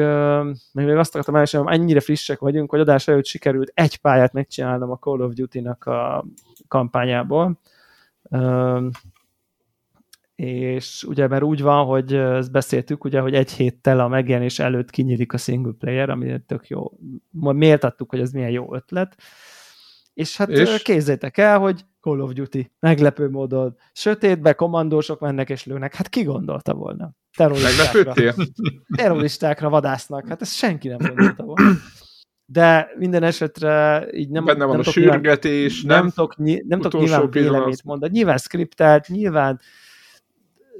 meg 0.74 0.86
még 0.86 0.96
azt 0.96 1.12
akartam 1.14 1.36
elmondani, 1.36 1.66
hogy 1.66 1.80
ennyire 1.80 2.00
frissek 2.00 2.40
vagyunk, 2.40 2.70
hogy 2.70 2.80
adás 2.80 3.08
előtt 3.08 3.26
sikerült 3.26 3.72
egy 3.74 3.98
pályát 3.98 4.34
megcsinálnom 4.34 4.92
a 4.92 4.98
Call 4.98 5.22
of 5.22 5.34
Duty-nak 5.34 5.86
a 5.86 6.26
kampányából. 6.68 7.60
És 10.36 11.04
ugye 11.04 11.28
mert 11.28 11.44
úgy 11.44 11.62
van, 11.62 11.86
hogy 11.86 12.14
ezt 12.14 12.52
beszéltük, 12.52 13.04
ugye, 13.04 13.20
hogy 13.20 13.34
egy 13.34 13.52
héttel 13.52 14.00
a 14.00 14.08
megjelenés 14.08 14.60
előtt 14.60 14.90
kinyílik 14.90 15.34
a 15.34 15.38
single 15.38 15.74
player, 15.80 16.10
ami 16.10 16.40
tök 16.48 16.68
jó. 16.68 16.92
Méltattuk, 17.32 18.10
hogy 18.10 18.20
ez 18.20 18.32
milyen 18.32 18.50
jó 18.50 18.76
ötlet. 18.76 19.16
És 20.20 20.38
hát 20.38 20.50
és? 20.50 20.82
kézzétek 20.82 21.38
el, 21.38 21.60
hogy 21.60 21.86
Call 22.02 22.20
of 22.20 22.34
Duty, 22.34 22.72
meglepő 22.80 23.30
módon. 23.30 23.78
Sötétbe 23.94 24.54
kommandósok 24.54 25.20
mennek 25.20 25.50
és 25.50 25.66
lőnek. 25.66 25.96
Hát 25.96 26.10
ki 26.10 26.24
gondolta 26.24 26.74
volna? 26.74 27.12
Terroristákra. 27.38 28.14
Terroristákra 28.96 29.70
vadásznak. 29.70 30.28
Hát 30.28 30.42
ezt 30.42 30.56
senki 30.56 30.88
nem 30.88 30.98
gondolta 30.98 31.44
volna. 31.44 31.72
De 32.46 32.92
minden 32.98 33.24
esetre 33.24 34.06
így 34.12 34.30
nem... 34.30 34.46
Benne 34.46 34.66
van 34.66 34.78
nem 34.78 34.88
a 34.88 34.92
sürgetés, 34.92 35.84
nem, 35.84 35.98
nem, 35.98 36.10
tudok, 36.10 36.36
nem 36.68 36.80
tudok 36.82 37.02
nyilván 37.02 37.30
véleményt 37.30 37.84
mondani. 37.84 38.12
Nyilván 38.12 38.38
skriptelt, 38.38 39.08
nyilván 39.08 39.60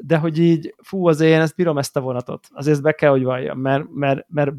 de 0.02 0.18
hogy 0.18 0.40
így, 0.40 0.76
fú, 0.84 1.08
azért 1.08 1.32
én 1.32 1.42
ezt 1.42 1.56
bírom 1.56 1.78
ezt 1.78 1.98
a 1.98 2.02
vonatot. 2.02 2.48
Azért 2.52 2.82
be 2.82 2.92
kell, 2.92 3.10
hogy 3.10 3.24
valljam, 3.24 3.60
mert, 3.60 3.84
mert, 3.94 4.26
mert 4.30 4.52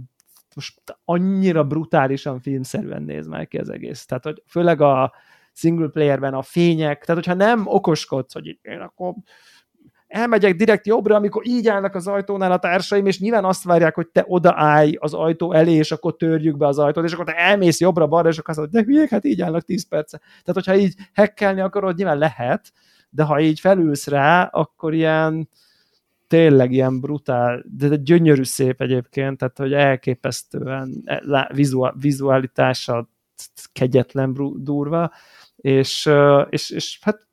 most 0.54 0.80
annyira 1.04 1.64
brutálisan 1.64 2.40
filmszerűen 2.40 3.02
néz 3.02 3.26
már 3.26 3.46
ki 3.46 3.58
az 3.58 3.68
egész. 3.68 4.04
Tehát, 4.04 4.24
hogy 4.24 4.42
főleg 4.46 4.80
a 4.80 5.12
single 5.52 5.88
playerben 5.88 6.34
a 6.34 6.42
fények, 6.42 7.04
tehát 7.04 7.24
hogyha 7.24 7.44
nem 7.44 7.62
okoskodsz, 7.66 8.32
hogy 8.32 8.58
én 8.62 8.78
akkor 8.78 9.14
elmegyek 10.06 10.54
direkt 10.54 10.86
jobbra, 10.86 11.16
amikor 11.16 11.46
így 11.46 11.68
állnak 11.68 11.94
az 11.94 12.06
ajtónál 12.06 12.52
a 12.52 12.58
társaim, 12.58 13.06
és 13.06 13.20
nyilván 13.20 13.44
azt 13.44 13.64
várják, 13.64 13.94
hogy 13.94 14.08
te 14.08 14.24
odaállj 14.26 14.96
az 14.98 15.14
ajtó 15.14 15.52
elé, 15.52 15.72
és 15.72 15.92
akkor 15.92 16.16
törjük 16.16 16.56
be 16.56 16.66
az 16.66 16.78
ajtót, 16.78 17.04
és 17.04 17.12
akkor 17.12 17.24
te 17.24 17.36
elmész 17.36 17.80
jobbra-balra, 17.80 18.28
és 18.28 18.38
akkor 18.38 18.50
azt 18.50 18.58
mondod, 18.58 18.80
de 18.80 18.86
hülyék, 18.86 19.10
hát 19.10 19.24
így 19.24 19.40
állnak 19.40 19.64
10 19.64 19.88
perce. 19.88 20.18
Tehát, 20.18 20.52
hogyha 20.52 20.76
így 20.76 20.94
hekkelni 21.12 21.60
akarod, 21.60 21.96
nyilván 21.96 22.18
lehet, 22.18 22.72
de 23.10 23.22
ha 23.22 23.40
így 23.40 23.60
felülsz 23.60 24.06
rá, 24.06 24.42
akkor 24.42 24.94
ilyen 24.94 25.48
tényleg 26.30 26.72
ilyen 26.72 27.00
brutál, 27.00 27.64
de, 27.66 27.88
de 27.88 27.96
gyönyörű 27.96 28.42
szép 28.42 28.80
egyébként, 28.80 29.38
tehát 29.38 29.58
hogy 29.58 29.72
elképesztően 29.72 31.02
e, 31.04 31.50
vizuál, 31.54 31.94
vizualitása 32.00 33.10
kegyetlen 33.72 34.54
durva, 34.56 35.12
és, 35.56 36.10
és, 36.48 36.70
és 36.70 36.98
hát, 37.02 37.28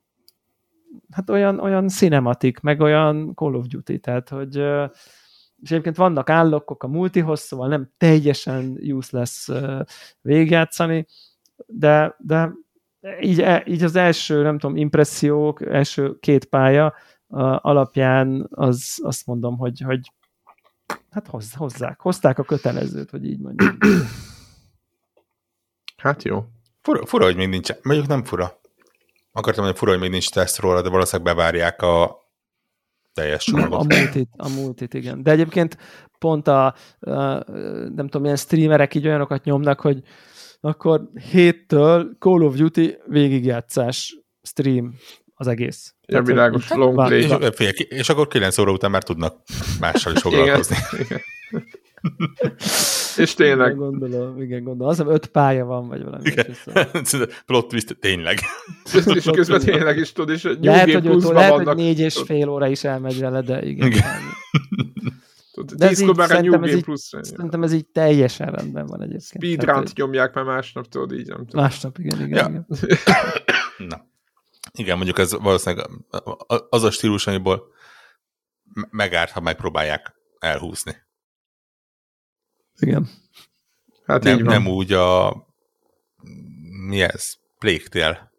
hát 1.12 1.30
olyan, 1.30 1.60
olyan 1.60 1.88
cinematik, 1.88 2.60
meg 2.60 2.80
olyan 2.80 3.34
Call 3.36 3.54
of 3.54 3.68
Duty, 3.68 4.00
tehát 4.00 4.30
hogy 4.30 4.56
és 5.62 5.72
egyébként 5.72 5.96
vannak 5.96 6.30
állokok 6.30 6.84
a 6.84 6.88
multihoz, 6.88 7.40
szóval 7.40 7.68
nem 7.68 7.90
teljesen 7.98 8.78
useless 8.82 9.50
végigjátszani, 10.22 11.06
de, 11.66 12.16
de 12.20 12.52
így, 13.22 13.42
e, 13.42 13.64
így 13.68 13.84
az 13.84 13.96
első, 13.96 14.42
nem 14.42 14.58
tudom, 14.58 14.76
impressziók, 14.76 15.66
első 15.66 16.20
két 16.20 16.46
pálya 16.46 16.94
alapján 17.62 18.48
az, 18.50 19.00
azt 19.04 19.26
mondom, 19.26 19.58
hogy, 19.58 19.80
hogy 19.80 20.12
hát 21.10 21.28
hozzák, 21.56 22.00
hozták 22.00 22.40
a 22.40 22.44
kötelezőt, 22.44 23.10
hogy 23.10 23.26
így 23.26 23.40
mondjuk. 23.40 23.78
Hát 25.98 26.24
jó. 26.24 26.46
Fura, 26.82 27.06
fura 27.06 27.24
hogy 27.24 27.36
még 27.36 27.48
nincs, 27.48 27.70
mondjuk 27.82 28.08
nem 28.08 28.24
fura. 28.24 28.60
Akartam 29.32 29.64
mondani, 29.64 29.80
fura, 29.80 29.92
hogy 29.92 30.00
még 30.00 30.10
nincs 30.10 30.30
teszt 30.30 30.60
róla, 30.60 30.82
de 30.82 30.90
valószínűleg 30.90 31.36
bevárják 31.36 31.82
a 31.82 32.28
teljes 33.14 33.44
csomagot. 33.44 33.92
A 33.92 33.96
multit, 33.96 34.30
a 34.38 34.50
multit, 34.50 34.94
igen. 34.94 35.24
De 35.24 35.32
egyébként 35.32 35.78
pont 36.20 36.48
a, 36.48 36.66
a 36.66 36.74
nem 37.00 37.96
tudom, 37.96 38.22
milyen 38.22 38.36
streamerek 38.36 38.96
így 38.96 39.08
olyanokat 39.08 39.44
nyomnak, 39.44 39.80
hogy 39.80 40.04
akkor 40.60 41.10
héttől 41.32 42.16
Call 42.20 42.42
of 42.42 42.56
Duty 42.56 42.98
végigjátszás 43.06 44.18
stream 44.42 44.96
az 45.40 45.48
egész. 45.48 45.94
Ja, 46.06 46.22
világos, 46.22 46.70
long 46.70 47.06
play. 47.06 47.22
És, 47.22 47.32
és, 47.58 47.80
és 47.80 48.10
akkor 48.10 48.28
9 48.28 48.58
óra 48.58 48.72
után 48.72 48.92
már 48.92 49.04
tudnak 49.04 49.42
mással 49.80 50.14
is 50.14 50.22
foglalkozni. 50.22 50.76
igen, 50.92 51.06
igen. 51.06 51.22
És 53.18 53.34
tényleg. 53.34 53.68
Igen, 53.68 53.78
gondolom, 53.78 54.42
igen, 54.42 54.64
gondolom. 54.64 54.90
Azt 54.90 55.00
hiszem 55.00 55.14
öt 55.14 55.26
pálya 55.26 55.66
van, 55.66 55.88
vagy 55.88 56.04
valami. 56.04 56.24
Igen. 56.30 56.46
Plot 57.46 57.68
twist, 57.68 57.98
tényleg. 58.00 58.40
és 58.94 59.30
közben 59.32 59.60
tényleg 59.60 59.98
is 59.98 60.12
tudod, 60.12 60.36
és 60.36 60.44
lehet, 60.62 60.92
hogy, 60.92 61.08
öt, 61.08 61.24
lehet, 61.24 61.50
vannak. 61.50 61.68
hogy 61.68 61.76
négy 61.76 62.00
és 62.00 62.22
fél 62.26 62.50
óra 62.50 62.68
is 62.68 62.84
elmegy 62.84 63.20
vele, 63.20 63.42
de 63.42 63.66
igen. 63.66 63.88
igen. 63.88 64.06
De 65.76 65.88
ez 65.88 66.00
így, 66.02 66.16
szerintem, 66.16 66.64
ez 66.64 66.76
így, 66.76 66.84
plusz 66.84 67.10
szerintem 67.22 67.64
ez 67.64 67.74
így 67.74 67.86
teljesen 67.86 68.52
rendben 68.52 68.86
van 68.86 69.02
egyébként. 69.02 69.44
Speedrun-t 69.44 69.96
nyomják 69.96 70.34
már 70.34 70.44
másnap, 70.44 70.88
tudod, 70.88 71.12
így 71.12 71.28
nem 71.28 71.46
tudom. 71.46 71.62
Másnap, 71.62 71.98
igen, 71.98 72.26
igen. 72.26 72.30
Ja. 72.30 72.48
igen. 72.48 72.66
Na. 73.90 74.07
Igen, 74.78 74.96
mondjuk 74.96 75.20
ez 75.20 75.32
valószínűleg 75.32 75.90
az 76.70 76.84
a 76.84 76.92
stílus, 76.92 77.28
amiből 77.28 77.74
megárt, 78.90 79.32
ha 79.32 79.40
megpróbálják 79.40 80.16
elhúzni. 80.40 80.96
Igen. 82.80 83.10
Hát 84.06 84.24
nem, 84.24 84.40
nem 84.40 84.68
úgy 84.68 84.94
a 84.94 85.36
mi 86.88 87.02
ez? 87.02 87.34
Plague 87.58 88.32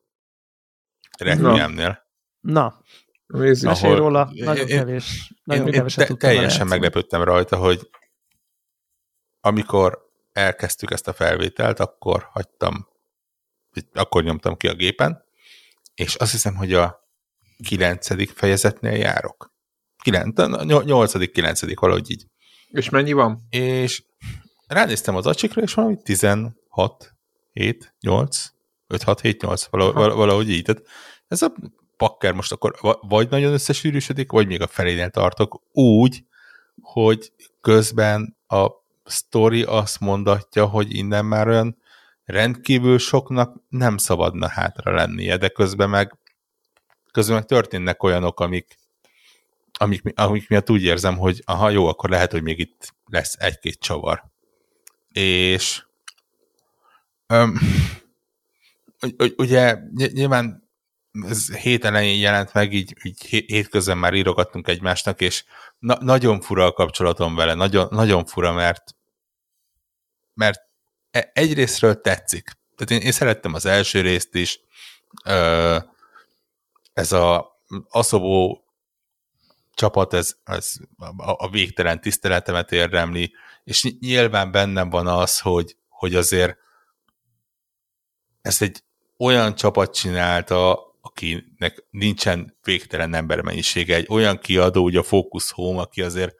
Requiemnél. 1.19 2.07
Na. 2.41 2.83
Mesélj 3.27 3.95
róla, 3.95 4.31
nagyon 4.35 4.67
kevés. 4.67 5.35
Nagyon 5.45 5.67
én, 5.67 5.75
én 5.75 5.87
te, 5.87 6.15
teljesen 6.15 6.67
meglepődtem 6.67 7.23
rajta, 7.23 7.57
hogy 7.57 7.91
amikor 9.41 10.11
elkezdtük 10.33 10.91
ezt 10.91 11.09
a 11.09 11.13
felvételt, 11.13 11.81
akkor 11.81 12.29
hagytam, 12.33 12.89
akkor 13.93 14.23
nyomtam 14.23 14.57
ki 14.57 14.69
a 14.69 14.75
gépen, 14.75 15.25
és 15.99 16.15
azt 16.15 16.31
hiszem, 16.31 16.55
hogy 16.55 16.73
a 16.73 17.09
kilencedik 17.65 18.31
fejezetnél 18.31 18.97
járok. 18.97 19.53
Kilenc, 20.03 20.65
nyolcadik, 20.85 21.33
kilencedik, 21.33 21.81
valahogy 21.81 22.11
így. 22.11 22.27
És 22.69 22.89
mennyi 22.89 23.13
van? 23.13 23.47
És 23.51 24.05
ránéztem 24.67 25.17
az 25.17 25.27
acsikra, 25.27 25.63
és 25.63 25.75
valami 25.75 25.97
16, 26.03 27.15
7, 27.53 27.95
8, 28.01 28.45
5, 28.87 29.03
6, 29.03 29.21
7, 29.21 29.43
8, 29.43 29.65
valahogy, 29.65 30.13
valahogy 30.13 30.51
így. 30.51 30.63
Tehát 30.63 30.83
ez 31.29 31.43
a 31.43 31.53
pakker 31.97 32.33
most 32.33 32.53
akkor 32.53 32.99
vagy 33.01 33.31
nagyon 33.31 33.53
összesűrűsödik, 33.53 34.31
vagy 34.31 34.47
még 34.47 34.63
a 34.63 34.67
felénél 34.67 35.11
tartok, 35.11 35.63
úgy, 35.73 36.25
hogy 36.81 37.33
közben 37.61 38.37
a 38.47 38.69
sztori 39.05 39.63
azt 39.63 40.01
mondatja, 40.01 40.67
hogy 40.67 40.95
innen 40.95 41.25
már 41.25 41.49
olyan 41.49 41.77
rendkívül 42.29 42.99
soknak 42.99 43.57
nem 43.69 43.97
szabadna 43.97 44.49
hátra 44.49 44.95
lennie, 44.95 45.37
de 45.37 45.49
közben 45.49 45.91
meg, 45.91 46.17
közben 47.13 47.37
meg 47.37 47.47
történnek 47.47 48.03
olyanok, 48.03 48.41
amik, 48.41 48.79
amik, 49.73 50.03
amik 50.15 50.49
miatt 50.49 50.71
úgy 50.71 50.83
érzem, 50.83 51.17
hogy 51.17 51.43
aha, 51.45 51.71
jó, 51.71 51.87
akkor 51.87 52.11
lehet, 52.11 52.33
hogy 52.33 52.43
még 52.43 52.59
itt 52.59 52.95
lesz 53.05 53.35
egy-két 53.39 53.79
csavar. 53.79 54.25
És 55.13 55.85
öm, 57.27 57.59
ugye 59.37 59.79
nyilván 59.95 60.71
ez 61.29 61.57
hét 61.57 61.85
elején 61.85 62.19
jelent 62.19 62.53
meg, 62.53 62.73
így, 62.73 62.97
így 63.03 63.23
hétközben 63.23 63.99
már 63.99 64.15
írogattunk 64.15 64.69
egymásnak, 64.69 65.21
és 65.21 65.45
na, 65.79 65.97
nagyon 66.01 66.41
fura 66.41 66.65
a 66.65 66.73
kapcsolatom 66.73 67.35
vele, 67.35 67.55
nagyon, 67.55 67.89
nagyon 67.91 68.25
fura, 68.25 68.53
mert 68.53 68.97
mert 70.35 70.68
egyrésztről 71.21 72.01
tetszik. 72.01 72.51
Tehát 72.77 73.03
én, 73.03 73.07
én 73.07 73.13
szerettem 73.13 73.55
az 73.55 73.67
első 73.67 74.01
részt 74.01 74.35
is, 74.35 74.61
ez 76.93 77.13
a 77.13 77.57
Aszobó 77.89 78.65
csapat, 79.75 80.15
ez, 80.15 80.37
ez 80.45 80.73
a, 80.97 81.45
a 81.45 81.49
végtelen 81.51 82.01
tiszteletemet 82.01 82.73
érdemli, 82.73 83.35
és 83.65 83.95
nyilván 84.01 84.51
bennem 84.51 84.91
van 84.91 85.07
az, 85.07 85.39
hogy, 85.39 85.77
hogy 85.89 86.15
azért 86.15 86.57
ezt 88.43 88.63
egy 88.63 88.83
olyan 89.19 89.55
csapat 89.55 89.95
csinálta, 89.95 90.89
akinek 91.01 91.85
nincsen 91.91 92.57
végtelen 92.63 93.15
embermennyisége, 93.15 93.95
egy 93.95 94.07
olyan 94.09 94.39
kiadó, 94.39 94.83
ugye 94.85 94.99
a 94.99 95.03
Focus 95.03 95.51
Home, 95.51 95.81
aki 95.81 96.03
azért 96.03 96.35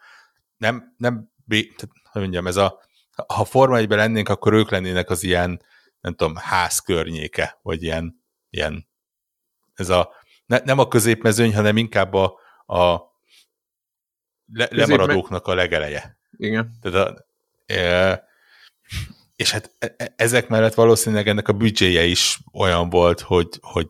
nem, 0.57 0.95
nem 0.97 1.31
tehát, 1.49 1.89
hogy 2.13 2.21
mondjam, 2.21 2.47
ez 2.47 2.57
a, 2.57 2.81
ha 3.27 3.45
Forma 3.45 3.77
1 3.77 3.89
lennénk, 3.89 4.29
akkor 4.29 4.53
ők 4.53 4.71
lennének 4.71 5.11
az 5.11 5.23
ilyen, 5.23 5.63
nem 6.01 6.15
tudom, 6.15 6.37
ház 6.37 6.79
környéke, 6.79 7.59
vagy 7.63 7.83
ilyen, 7.83 8.25
ilyen 8.51 8.89
ez 9.75 9.89
a, 9.89 10.13
ne, 10.47 10.59
nem 10.65 10.79
a 10.79 10.89
középmezőny, 10.89 11.55
hanem 11.55 11.77
inkább 11.77 12.15
a, 12.15 12.25
a 12.67 12.97
le, 14.53 14.69
lemaradóknak 14.71 15.47
a 15.47 15.55
legeleje. 15.55 16.19
Igen. 16.37 16.79
Tehát 16.81 17.09
a, 17.09 17.27
e, 17.73 18.25
és 19.37 19.51
hát 19.51 19.75
e, 19.79 19.95
e, 19.97 20.13
ezek 20.17 20.49
mellett 20.49 20.75
valószínűleg 20.75 21.29
ennek 21.29 21.49
a 21.49 21.53
büdzséje 21.53 22.05
is 22.05 22.39
olyan 22.53 22.89
volt, 22.91 23.21
hogy, 23.21 23.49
hogy 23.61 23.89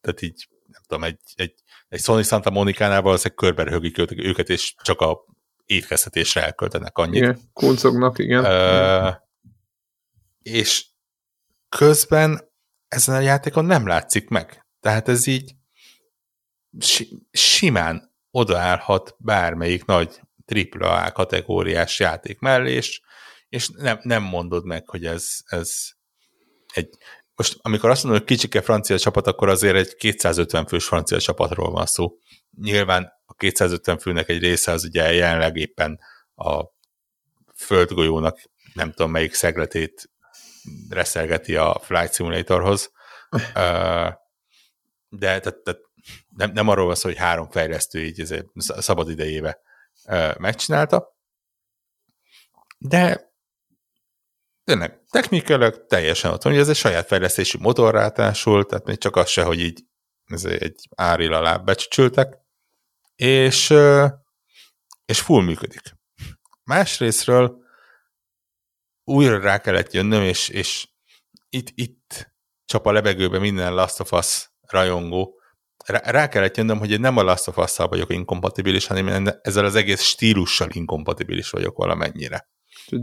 tehát 0.00 0.22
így, 0.22 0.48
nem 0.66 0.82
tudom, 0.86 1.04
egy, 1.04 1.18
egy, 1.34 1.54
egy 1.88 2.00
Sony 2.00 2.22
Santa 2.22 2.50
Monica-nál 2.50 3.02
valószínűleg 3.02 3.38
körberhögik 3.38 3.98
őket, 3.98 4.48
és 4.48 4.74
csak 4.82 5.00
a 5.00 5.24
étkeztetésre 5.66 6.44
elköltenek 6.44 6.98
annyit. 6.98 7.22
Igen, 7.22 7.40
kuncognak, 7.52 8.18
igen. 8.18 8.44
Uh, 8.44 9.14
és 10.42 10.86
közben 11.68 12.52
ezen 12.88 13.14
a 13.14 13.20
játékon 13.20 13.64
nem 13.64 13.86
látszik 13.86 14.28
meg. 14.28 14.66
Tehát 14.80 15.08
ez 15.08 15.26
így 15.26 15.54
si- 16.78 17.26
simán 17.30 18.14
odaállhat 18.30 19.16
bármelyik 19.18 19.84
nagy 19.84 20.20
AAA 20.46 21.12
kategóriás 21.12 21.98
játék 21.98 22.38
mellé, 22.38 22.72
és, 22.72 23.00
és 23.48 23.68
nem, 23.68 23.98
nem 24.02 24.22
mondod 24.22 24.64
meg, 24.64 24.88
hogy 24.88 25.04
ez, 25.04 25.28
ez 25.46 25.70
egy, 26.72 26.88
most 27.34 27.58
amikor 27.62 27.90
azt 27.90 28.02
mondom, 28.02 28.20
hogy 28.20 28.30
kicsike 28.30 28.60
francia 28.60 28.98
csapat, 28.98 29.26
akkor 29.26 29.48
azért 29.48 29.76
egy 29.76 29.94
250 29.94 30.66
fős 30.66 30.86
francia 30.86 31.20
csapatról 31.20 31.70
van 31.70 31.86
szó. 31.86 32.18
Nyilván 32.60 33.12
a 33.26 33.34
250 33.34 33.98
főnek 33.98 34.28
egy 34.28 34.40
része 34.40 34.72
az 34.72 34.84
ugye 34.84 35.12
jelenleg 35.12 35.56
éppen 35.56 36.00
a 36.34 36.64
földgolyónak 37.54 38.40
nem 38.74 38.90
tudom 38.92 39.10
melyik 39.10 39.34
szegletét 39.34 40.10
reszelgeti 40.88 41.56
a 41.56 41.80
Flight 41.82 42.14
Simulatorhoz. 42.14 42.90
De 45.08 45.40
tehát, 45.40 45.56
tehát 45.56 45.80
nem, 46.36 46.50
nem 46.52 46.68
arról 46.68 46.86
van 46.86 46.94
szó, 46.94 47.08
hogy 47.08 47.18
három 47.18 47.50
fejlesztő 47.50 48.04
így 48.04 48.44
szabad 48.56 49.10
idejébe 49.10 49.60
megcsinálta, 50.38 51.16
de 52.78 53.30
tényleg 54.64 55.00
technikailag 55.10 55.86
teljesen 55.86 56.30
ott 56.30 56.42
van, 56.42 56.52
hogy 56.52 56.62
ez 56.62 56.68
egy 56.68 56.76
saját 56.76 57.06
fejlesztési 57.06 57.58
motor 57.58 57.94
rátásul, 57.94 58.66
tehát 58.66 58.86
még 58.86 58.98
csak 58.98 59.16
az 59.16 59.28
se, 59.28 59.42
hogy 59.42 59.60
így 59.60 59.84
ez 60.26 60.44
egy 60.44 60.88
áril 60.94 61.32
alá 61.32 61.56
becsültek, 61.56 62.38
és, 63.16 63.74
és 65.04 65.20
full 65.20 65.42
működik. 65.42 65.82
Másrésztről 66.64 67.64
újra 69.04 69.40
rá 69.40 69.60
kellett 69.60 69.92
jönnöm, 69.92 70.22
és, 70.22 70.48
és 70.48 70.88
itt, 71.48 71.72
itt 71.74 72.34
csap 72.64 72.86
a 72.86 72.92
levegőbe 72.92 73.38
minden 73.38 73.74
Last 73.74 74.00
of 74.00 74.12
Us 74.12 74.50
rajongó, 74.60 75.40
rá, 75.86 76.10
rá 76.10 76.28
kellett 76.28 76.56
jönnöm, 76.56 76.78
hogy 76.78 76.90
én 76.90 77.00
nem 77.00 77.16
a 77.16 77.22
Last 77.22 77.48
of 77.48 77.56
us 77.56 77.76
vagyok 77.76 78.12
inkompatibilis, 78.12 78.86
hanem 78.86 79.26
ezzel 79.42 79.64
az 79.64 79.74
egész 79.74 80.02
stílussal 80.02 80.68
inkompatibilis 80.72 81.50
vagyok 81.50 81.76
valamennyire. 81.76 82.48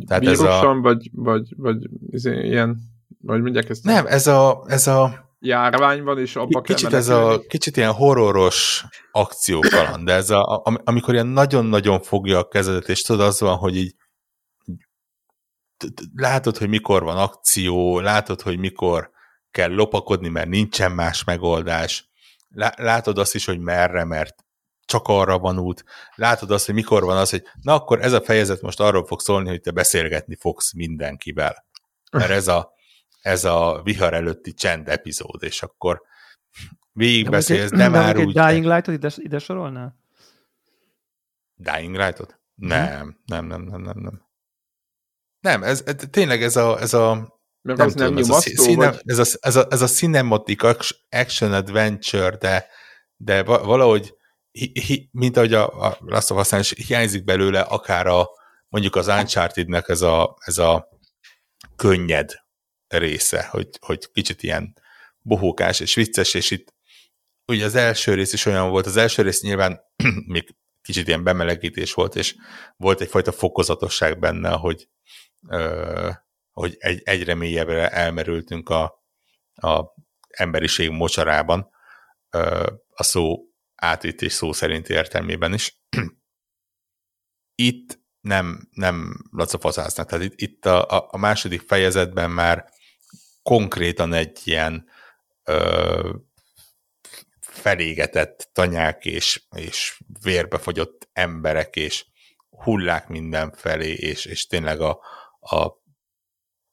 Tehát 0.08 0.26
ez 0.26 0.40
a... 0.40 0.80
vagy, 0.82 1.10
vagy, 1.14 1.54
vagy 1.58 1.90
ez 2.12 2.26
ilyen, 2.26 2.78
vagy 3.22 3.42
mindjárt 3.42 3.70
ezt... 3.70 3.84
Nem, 3.84 4.06
ez 4.06 4.28
a, 4.28 4.66
ez 4.68 4.88
a 4.88 5.33
járvány 5.44 6.04
van, 6.04 6.20
és 6.20 6.36
abba 6.36 6.62
kicsit 6.62 6.90
kell 6.90 6.98
ez 6.98 7.10
a, 7.10 7.42
Kicsit 7.48 7.78
ilyen 7.78 7.92
horroros 7.92 8.86
akciókaland, 9.12 10.06
de 10.06 10.14
ez 10.14 10.30
a, 10.30 10.62
amikor 10.84 11.14
ilyen 11.14 11.28
nagyon-nagyon 11.28 12.02
fogja 12.02 12.38
a 12.38 12.48
kezedet, 12.48 12.90
és 12.90 13.02
tudod, 13.02 13.26
az 13.26 13.40
van, 13.40 13.58
hogy 13.58 13.76
így 13.76 13.96
látod, 16.16 16.58
hogy 16.58 16.70
mikor 16.70 17.04
van 17.04 17.18
akció, 17.18 18.00
látod, 18.00 18.42
hogy 18.42 18.58
mikor 18.58 19.12
kell 19.52 19.74
lopakodni, 19.74 20.30
mert 20.30 20.48
nincsen 20.48 20.92
más 20.92 21.24
megoldás, 21.24 22.10
látod 22.76 23.18
azt 23.18 23.36
is, 23.36 23.46
hogy 23.46 23.60
merre, 23.60 24.04
mert 24.04 24.36
csak 24.86 25.08
arra 25.08 25.40
van 25.40 25.60
út, 25.60 25.84
látod 26.16 26.52
azt, 26.52 26.66
hogy 26.66 26.76
mikor 26.76 27.04
van 27.04 27.18
az, 27.18 27.30
hogy 27.30 27.44
na 27.62 27.74
akkor 27.74 28.02
ez 28.02 28.14
a 28.14 28.22
fejezet 28.22 28.62
most 28.62 28.80
arról 28.80 29.06
fog 29.06 29.20
szólni, 29.20 29.50
hogy 29.50 29.62
te 29.62 29.72
beszélgetni 29.72 30.36
fogsz 30.40 30.74
mindenkivel. 30.74 31.66
Mert 32.12 32.30
ez 32.30 32.48
a, 32.48 32.74
ez 33.24 33.44
a 33.46 33.82
vihar 33.84 34.14
előtti 34.14 34.54
csend 34.54 34.88
epizód, 34.88 35.44
és 35.44 35.62
akkor 35.62 36.02
végigbeszélsz, 36.92 37.70
nem 37.70 37.92
már 37.92 38.18
úgy... 38.18 38.34
Dying 38.34 38.66
Light-ot 38.66 38.96
ide, 38.96 39.10
ide 39.16 39.40
sorolnál? 39.40 40.00
Dying 41.56 41.96
Light-ot? 41.96 42.40
Nem, 42.56 43.20
nem, 43.26 43.46
nem, 43.46 43.62
nem, 43.62 43.82
nem, 43.82 44.00
nem. 44.00 44.22
Nem, 45.40 45.64
ez, 45.64 45.84
ez 45.86 45.96
tényleg 46.10 46.44
ez 46.44 46.56
a, 46.56 46.80
ez 46.80 46.94
a 46.94 47.34
mert 47.62 47.80
nem 47.80 47.90
tudom, 47.90 48.14
nem 48.14 48.24
ez, 48.24 48.30
a 48.30 48.40
színe, 48.40 48.90
vagy... 48.90 49.02
ez, 49.04 49.20
a, 49.20 49.38
ez, 49.40 49.56
a, 49.56 49.68
ez 49.70 49.82
a 49.82 49.88
cinematic 49.88 50.64
action 51.10 51.54
adventure, 51.54 52.38
de, 52.38 52.68
de 53.16 53.44
valahogy 53.44 54.16
hi, 54.52 54.72
hi, 54.80 55.10
mint 55.12 55.38
ahogy 55.38 55.54
a, 55.54 55.88
a 55.88 55.98
Last 56.00 56.32
of 56.32 56.54
Us 56.54 56.72
is 56.72 56.86
hiányzik 56.88 57.24
belőle 57.24 57.62
akár 57.62 58.08
a 58.08 58.30
mondjuk 58.70 58.96
az 58.96 59.08
Uncharted-nek 59.08 59.90
ez 59.90 60.02
a, 60.02 60.36
ez 60.40 60.58
a 60.58 60.90
könnyed 61.76 62.43
része, 62.98 63.46
hogy, 63.46 63.70
hogy 63.80 64.12
kicsit 64.12 64.44
ilyen 64.44 64.78
bohókás 65.22 65.80
és 65.80 65.96
vicces, 65.96 66.34
és 66.34 66.52
itt 66.52 66.74
ugye 67.48 67.66
az 67.66 67.76
első 67.76 68.14
rész 68.14 68.34
is 68.34 68.46
olyan 68.46 68.70
volt, 68.70 68.86
az 68.86 68.98
első 68.98 69.22
rész 69.22 69.42
nyilván 69.42 69.82
még 70.34 70.56
kicsit 70.82 71.08
ilyen 71.08 71.24
bemelegítés 71.24 71.94
volt, 71.94 72.16
és 72.16 72.36
volt 72.78 73.02
egyfajta 73.02 73.32
fokozatosság 73.32 74.20
benne, 74.20 74.50
hogy 74.50 74.90
ö, 75.50 76.10
hogy 76.52 76.76
egy, 76.80 77.02
egyre 77.04 77.36
mélyebbre 77.36 77.90
elmerültünk 77.90 78.70
a, 78.70 79.04
a 79.54 79.84
emberiség 80.28 80.90
mocsarában, 80.90 81.72
a 82.90 83.04
szó 83.04 83.38
átvítés 83.76 84.34
szó 84.34 84.52
szerint 84.52 84.90
értelmében 84.90 85.54
is. 85.54 85.82
Itt 87.56 88.00
nem, 88.20 88.68
nem 88.72 89.14
lacafaszáznak. 89.32 90.08
Tehát 90.08 90.26
itt, 90.26 90.34
itt 90.36 90.66
a, 90.66 91.08
a 91.12 91.18
második 91.18 91.62
fejezetben 91.62 92.32
már 92.32 92.73
konkrétan 93.44 94.14
egy 94.14 94.40
ilyen 94.44 94.90
ö, 95.44 96.14
felégetett 97.40 98.50
tanyák 98.54 99.06
és, 99.06 99.44
és 99.56 100.02
vérbefogyott 100.22 101.10
emberek 101.14 101.76
és 101.76 102.06
hullák 102.50 103.08
mindenfelé, 103.08 103.94
és, 103.94 104.26
és 104.26 104.48
tényleg 104.48 104.82
a, 104.82 105.00
a 105.40 105.82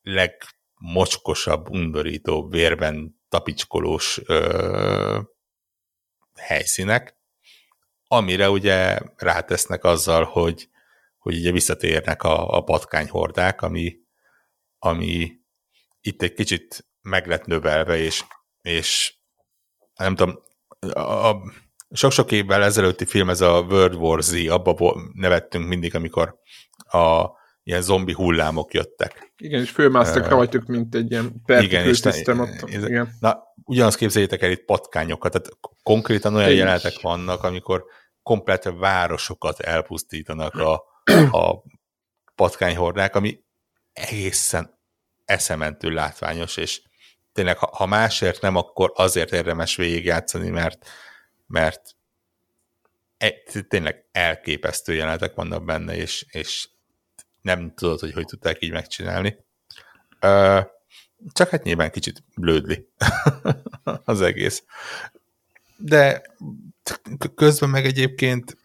legmocskosabb, 0.03 1.69
undorítóbb, 1.69 2.51
vérben 2.51 3.21
tapicskolós 3.29 4.21
ö, 4.25 5.21
helyszínek, 6.37 7.19
amire 8.07 8.51
ugye 8.51 8.99
rátesznek 9.17 9.85
azzal, 9.85 10.25
hogy, 10.25 10.69
hogy 11.19 11.35
ugye 11.37 11.51
visszatérnek 11.51 12.23
a, 12.23 12.57
a 12.57 12.63
patkányhordák, 12.63 13.63
ami, 13.63 13.97
ami 14.79 15.40
itt 16.01 16.23
egy 16.23 16.33
kicsit 16.33 16.87
meg 17.01 17.27
lett 17.27 17.45
növelve, 17.45 17.97
és, 17.97 18.25
és 18.63 19.15
nem 19.95 20.15
tudom, 20.15 20.39
a, 20.95 21.37
sok-sok 21.91 22.33
évvel 22.33 22.63
ezelőtti 22.63 23.05
film, 23.05 23.31
ez 23.31 23.41
a 23.41 23.61
World 23.61 23.95
War 23.95 24.23
Z, 24.23 24.49
abba 24.49 24.97
nevettünk 25.13 25.69
mindig, 25.69 25.95
amikor 25.95 26.39
a 26.77 27.39
ilyen 27.63 27.83
zombi 27.83 28.13
hullámok 28.13 28.75
jöttek. 28.75 29.33
Igen, 29.37 29.61
és 29.61 29.71
fölmásztak 29.71 30.25
uh, 30.25 30.31
rajtuk, 30.31 30.67
mint 30.67 30.95
egy 30.95 31.11
ilyen 31.11 31.43
igen, 31.47 31.87
és. 31.87 32.03
Igen. 32.67 33.17
Na, 33.21 33.43
ugyanazt 33.65 33.97
képzeljétek 33.97 34.43
el 34.43 34.51
itt 34.51 34.65
patkányokat, 34.65 35.33
tehát 35.33 35.59
konkrétan 35.83 36.35
olyan 36.35 36.53
jelenetek 36.53 37.01
vannak, 37.01 37.43
amikor 37.43 37.85
komplet 38.23 38.65
városokat 38.65 39.61
elpusztítanak 39.61 40.55
a, 40.55 40.73
a 41.31 41.65
patkányhordák, 42.43 43.17
ami 43.17 43.45
egészen 43.93 44.80
eszementő 45.31 45.91
látványos, 45.91 46.57
és 46.57 46.83
tényleg, 47.33 47.59
ha, 47.59 47.87
másért 47.87 48.41
nem, 48.41 48.57
akkor 48.57 48.93
azért 48.95 49.33
érdemes 49.33 49.77
végigjátszani, 49.77 50.49
mert, 50.49 50.91
mert 51.47 51.97
e, 53.17 53.35
tényleg 53.69 54.05
elképesztő 54.13 54.95
jelenetek 54.95 55.35
vannak 55.35 55.65
benne, 55.65 55.97
és, 55.97 56.27
és 56.31 56.69
nem 57.41 57.75
tudod, 57.75 58.01
hogy 58.01 58.13
hogy 58.13 58.27
tudták 58.27 58.63
így 58.63 58.73
megcsinálni. 58.73 59.37
Csak 61.33 61.49
hát 61.49 61.63
nyilván 61.63 61.91
kicsit 61.91 62.23
blödli 62.37 62.89
az 64.05 64.21
egész. 64.21 64.65
De 65.77 66.23
közben 67.35 67.71
meg 67.71 67.85
egyébként 67.85 68.57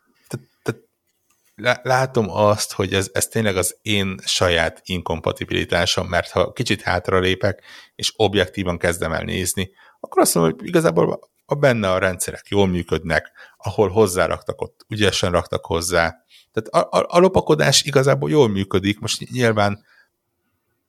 látom 1.81 2.29
azt, 2.29 2.73
hogy 2.73 2.93
ez, 2.93 3.09
ez 3.13 3.27
tényleg 3.27 3.57
az 3.57 3.77
én 3.81 4.15
saját 4.25 4.81
inkompatibilitásom, 4.83 6.07
mert 6.07 6.29
ha 6.29 6.51
kicsit 6.51 6.81
hátra 6.81 7.19
lépek, 7.19 7.63
és 7.95 8.13
objektívan 8.15 8.77
kezdem 8.77 9.11
el 9.11 9.23
nézni, 9.23 9.71
akkor 9.99 10.21
azt 10.21 10.35
mondom, 10.35 10.53
hogy 10.57 10.67
igazából 10.67 11.19
a 11.45 11.55
benne 11.55 11.91
a 11.91 11.97
rendszerek 11.97 12.47
jól 12.47 12.67
működnek, 12.67 13.31
ahol 13.57 13.89
hozzáraktak, 13.89 14.61
ott 14.61 14.85
ügyesen 14.87 15.31
raktak 15.31 15.65
hozzá, 15.65 16.23
tehát 16.51 16.89
a, 16.89 16.97
a, 16.97 17.05
a 17.09 17.19
lopakodás 17.19 17.83
igazából 17.83 18.29
jól 18.29 18.49
működik, 18.49 18.99
most 18.99 19.29
nyilván 19.29 19.85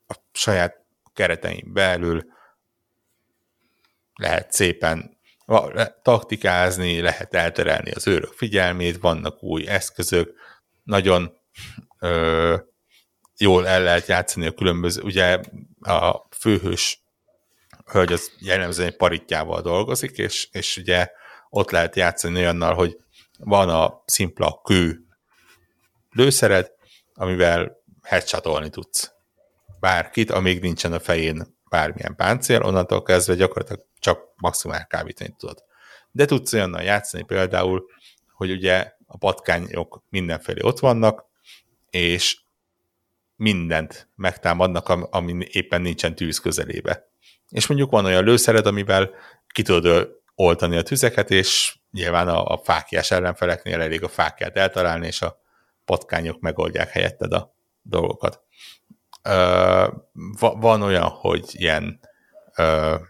a 0.06 0.14
saját 0.32 0.84
keretein 1.14 1.72
belül 1.72 2.24
lehet 4.14 4.52
szépen 4.52 5.18
taktikázni, 6.02 7.00
lehet 7.00 7.34
elterelni 7.34 7.90
az 7.90 8.06
őrök 8.06 8.32
figyelmét, 8.32 8.98
vannak 8.98 9.42
új 9.42 9.66
eszközök, 9.66 10.34
nagyon 10.86 11.32
ö, 11.98 12.56
jól 13.36 13.66
el 13.66 13.82
lehet 13.82 14.06
játszani 14.06 14.46
a 14.46 14.52
különböző, 14.52 15.02
ugye 15.02 15.40
a 15.80 16.26
főhős 16.38 17.04
hölgy 17.84 18.12
az 18.12 18.32
jellemzően 18.38 18.88
egy 18.88 18.96
paritjával 18.96 19.60
dolgozik, 19.60 20.18
és, 20.18 20.48
és 20.50 20.76
ugye 20.76 21.10
ott 21.50 21.70
lehet 21.70 21.96
játszani 21.96 22.38
olyannal, 22.38 22.74
hogy 22.74 22.96
van 23.38 23.68
a 23.68 24.02
szimpla 24.04 24.60
kő 24.64 25.00
lőszered, 26.10 26.72
amivel 27.14 27.76
headshotolni 28.02 28.70
tudsz 28.70 29.12
bárkit, 29.80 30.30
amíg 30.30 30.60
nincsen 30.60 30.92
a 30.92 31.00
fején 31.00 31.56
bármilyen 31.68 32.16
páncél, 32.16 32.62
onnantól 32.62 33.02
kezdve 33.02 33.34
gyakorlatilag 33.34 33.84
csak 33.98 34.20
maximál 34.36 34.86
kábítani 34.86 35.34
tudod. 35.38 35.64
De 36.10 36.24
tudsz 36.24 36.52
olyannal 36.52 36.82
játszani 36.82 37.24
például, 37.24 37.84
hogy 38.32 38.50
ugye 38.50 38.92
a 39.06 39.16
patkányok 39.16 40.02
mindenfelé 40.08 40.60
ott 40.62 40.78
vannak, 40.78 41.24
és 41.90 42.40
mindent 43.36 44.08
megtámadnak, 44.14 44.88
ami 44.88 45.46
éppen 45.50 45.82
nincsen 45.82 46.14
tűz 46.14 46.38
közelébe. 46.38 47.08
És 47.48 47.66
mondjuk 47.66 47.90
van 47.90 48.04
olyan 48.04 48.24
lőszered, 48.24 48.66
amivel 48.66 49.10
ki 49.46 49.62
tudod 49.62 50.08
oltani 50.34 50.76
a 50.76 50.82
tüzeket, 50.82 51.30
és 51.30 51.78
nyilván 51.90 52.28
a, 52.28 52.44
a 52.44 52.60
fákjás 52.64 53.10
ellenfeleknél 53.10 53.80
elég 53.80 54.02
a 54.02 54.08
fákját 54.08 54.56
eltalálni, 54.56 55.06
és 55.06 55.22
a 55.22 55.40
patkányok 55.84 56.40
megoldják 56.40 56.90
helyetted 56.90 57.32
a 57.32 57.54
dolgokat. 57.82 58.42
Uh, 59.28 59.92
van 60.38 60.82
olyan, 60.82 61.08
hogy 61.08 61.44
ilyen 61.52 62.00
uh, 62.58 63.00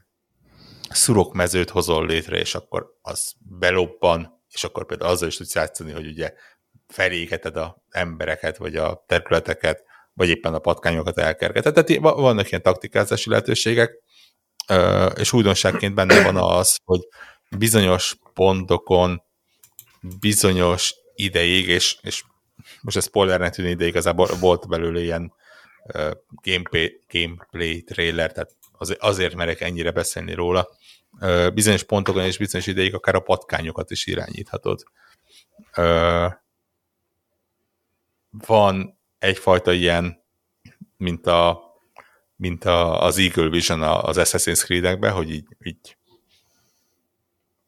szurokmezőt 0.90 1.70
hozol 1.70 2.06
létre, 2.06 2.38
és 2.38 2.54
akkor 2.54 2.98
az 3.02 3.32
belobban, 3.38 4.35
és 4.56 4.64
akkor 4.64 4.86
például 4.86 5.10
azzal 5.10 5.28
is 5.28 5.36
tudsz 5.36 5.54
játszani, 5.54 5.92
hogy 5.92 6.06
ugye 6.06 6.32
felégeted 6.88 7.56
a 7.56 7.82
embereket, 7.90 8.56
vagy 8.56 8.76
a 8.76 9.04
területeket, 9.06 9.84
vagy 10.12 10.28
éppen 10.28 10.54
a 10.54 10.58
patkányokat 10.58 11.18
elkergeted. 11.18 11.74
Tehát 11.74 12.00
vannak 12.00 12.50
ilyen 12.50 12.62
taktikázási 12.62 13.30
lehetőségek, 13.30 13.92
és 15.14 15.32
újdonságként 15.32 15.94
benne 15.94 16.22
van 16.22 16.36
az, 16.36 16.78
hogy 16.84 17.00
bizonyos 17.56 18.16
pontokon 18.34 19.22
bizonyos 20.20 20.94
ideig, 21.14 21.68
és, 21.68 21.96
és 22.00 22.22
most 22.80 22.96
ez 22.96 23.04
spoilernek 23.04 23.54
tűnik, 23.54 23.76
de 23.76 23.86
igazából 23.86 24.28
volt 24.40 24.68
belőle 24.68 25.00
ilyen 25.00 25.32
gameplay, 26.28 27.00
gameplay 27.08 27.82
trailer, 27.82 28.32
tehát 28.32 28.50
az, 28.72 28.96
azért 28.98 29.34
merek 29.34 29.60
ennyire 29.60 29.90
beszélni 29.90 30.34
róla. 30.34 30.68
Bizonyos 31.54 31.82
pontokon 31.82 32.24
és 32.24 32.38
bizonyos 32.38 32.66
ideig 32.66 32.94
akár 32.94 33.14
a 33.14 33.20
patkányokat 33.20 33.90
is 33.90 34.06
irányíthatod. 34.06 34.82
Van 38.30 38.98
egyfajta 39.18 39.72
ilyen, 39.72 40.24
mint, 40.96 41.26
a, 41.26 41.60
mint 42.36 42.64
a, 42.64 43.02
az 43.02 43.18
Eagle 43.18 43.48
Vision 43.48 43.82
az 43.82 44.16
Assassin's 44.18 44.64
Creed-ekben, 44.64 45.12
hogy 45.12 45.30
így, 45.30 45.46
így 45.62 45.96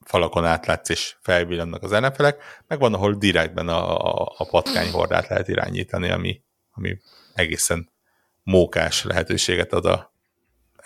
falakon 0.09 0.45
átlátsz 0.45 0.89
és 0.89 1.17
felvillannak 1.21 1.83
az 1.83 1.93
ellenfelek, 1.93 2.43
meg 2.67 2.79
van, 2.79 2.95
ahol 2.95 3.15
direktben 3.15 3.69
a, 3.69 3.97
a, 3.97 4.35
a 4.37 4.45
patkányhordát 4.45 5.29
lehet 5.29 5.49
irányítani, 5.49 6.11
ami, 6.11 6.43
ami 6.71 6.99
egészen 7.35 7.91
mókás 8.43 9.05
lehetőséget 9.05 9.73
ad 9.73 9.85
a 9.85 10.13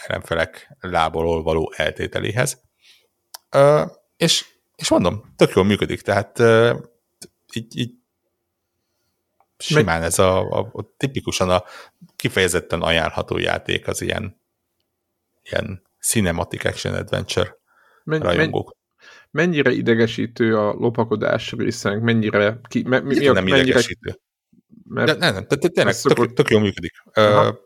ellenfelek 0.07 0.77
lából 0.81 1.43
való 1.43 1.73
eltételéhez. 1.77 2.61
Uh, 3.57 3.91
és, 4.17 4.45
és 4.77 4.89
mondom, 4.89 5.33
tök 5.37 5.55
jól 5.55 5.65
működik, 5.65 6.01
tehát 6.01 6.39
uh, 6.39 6.77
így, 7.53 7.77
így 7.79 7.95
simán 9.59 10.03
ez 10.03 10.19
a, 10.19 10.51
a, 10.51 10.71
a 10.73 10.95
tipikusan 10.97 11.51
a 11.51 11.65
kifejezetten 12.17 12.83
ajánlható 12.83 13.39
játék 13.39 13.89
az 13.89 14.01
ilyen 14.01 14.41
ilyen 15.43 15.83
cinematic 16.01 16.65
action 16.65 16.95
adventure 16.95 17.57
men, 18.05 18.21
rajongók. 18.21 18.77
Men, 19.31 19.47
mennyire 19.47 19.71
idegesítő 19.71 20.57
a 20.57 20.73
lopakodás 20.73 21.53
részen, 21.53 21.99
mennyire 21.99 22.61
ki, 22.69 22.83
me, 22.83 23.01
mi, 23.01 23.15
nem 23.15 23.35
mennyire, 23.35 23.63
idegesítő. 23.63 24.21
Mert 24.85 25.07
De, 25.07 25.31
nem, 25.31 25.35
nem, 25.35 25.47
tényleg 25.47 25.95
szokott... 25.95 26.27
tök, 26.27 26.33
tök 26.33 26.51
jól 26.51 26.61
működik. 26.61 26.93
Uh, 27.17 27.57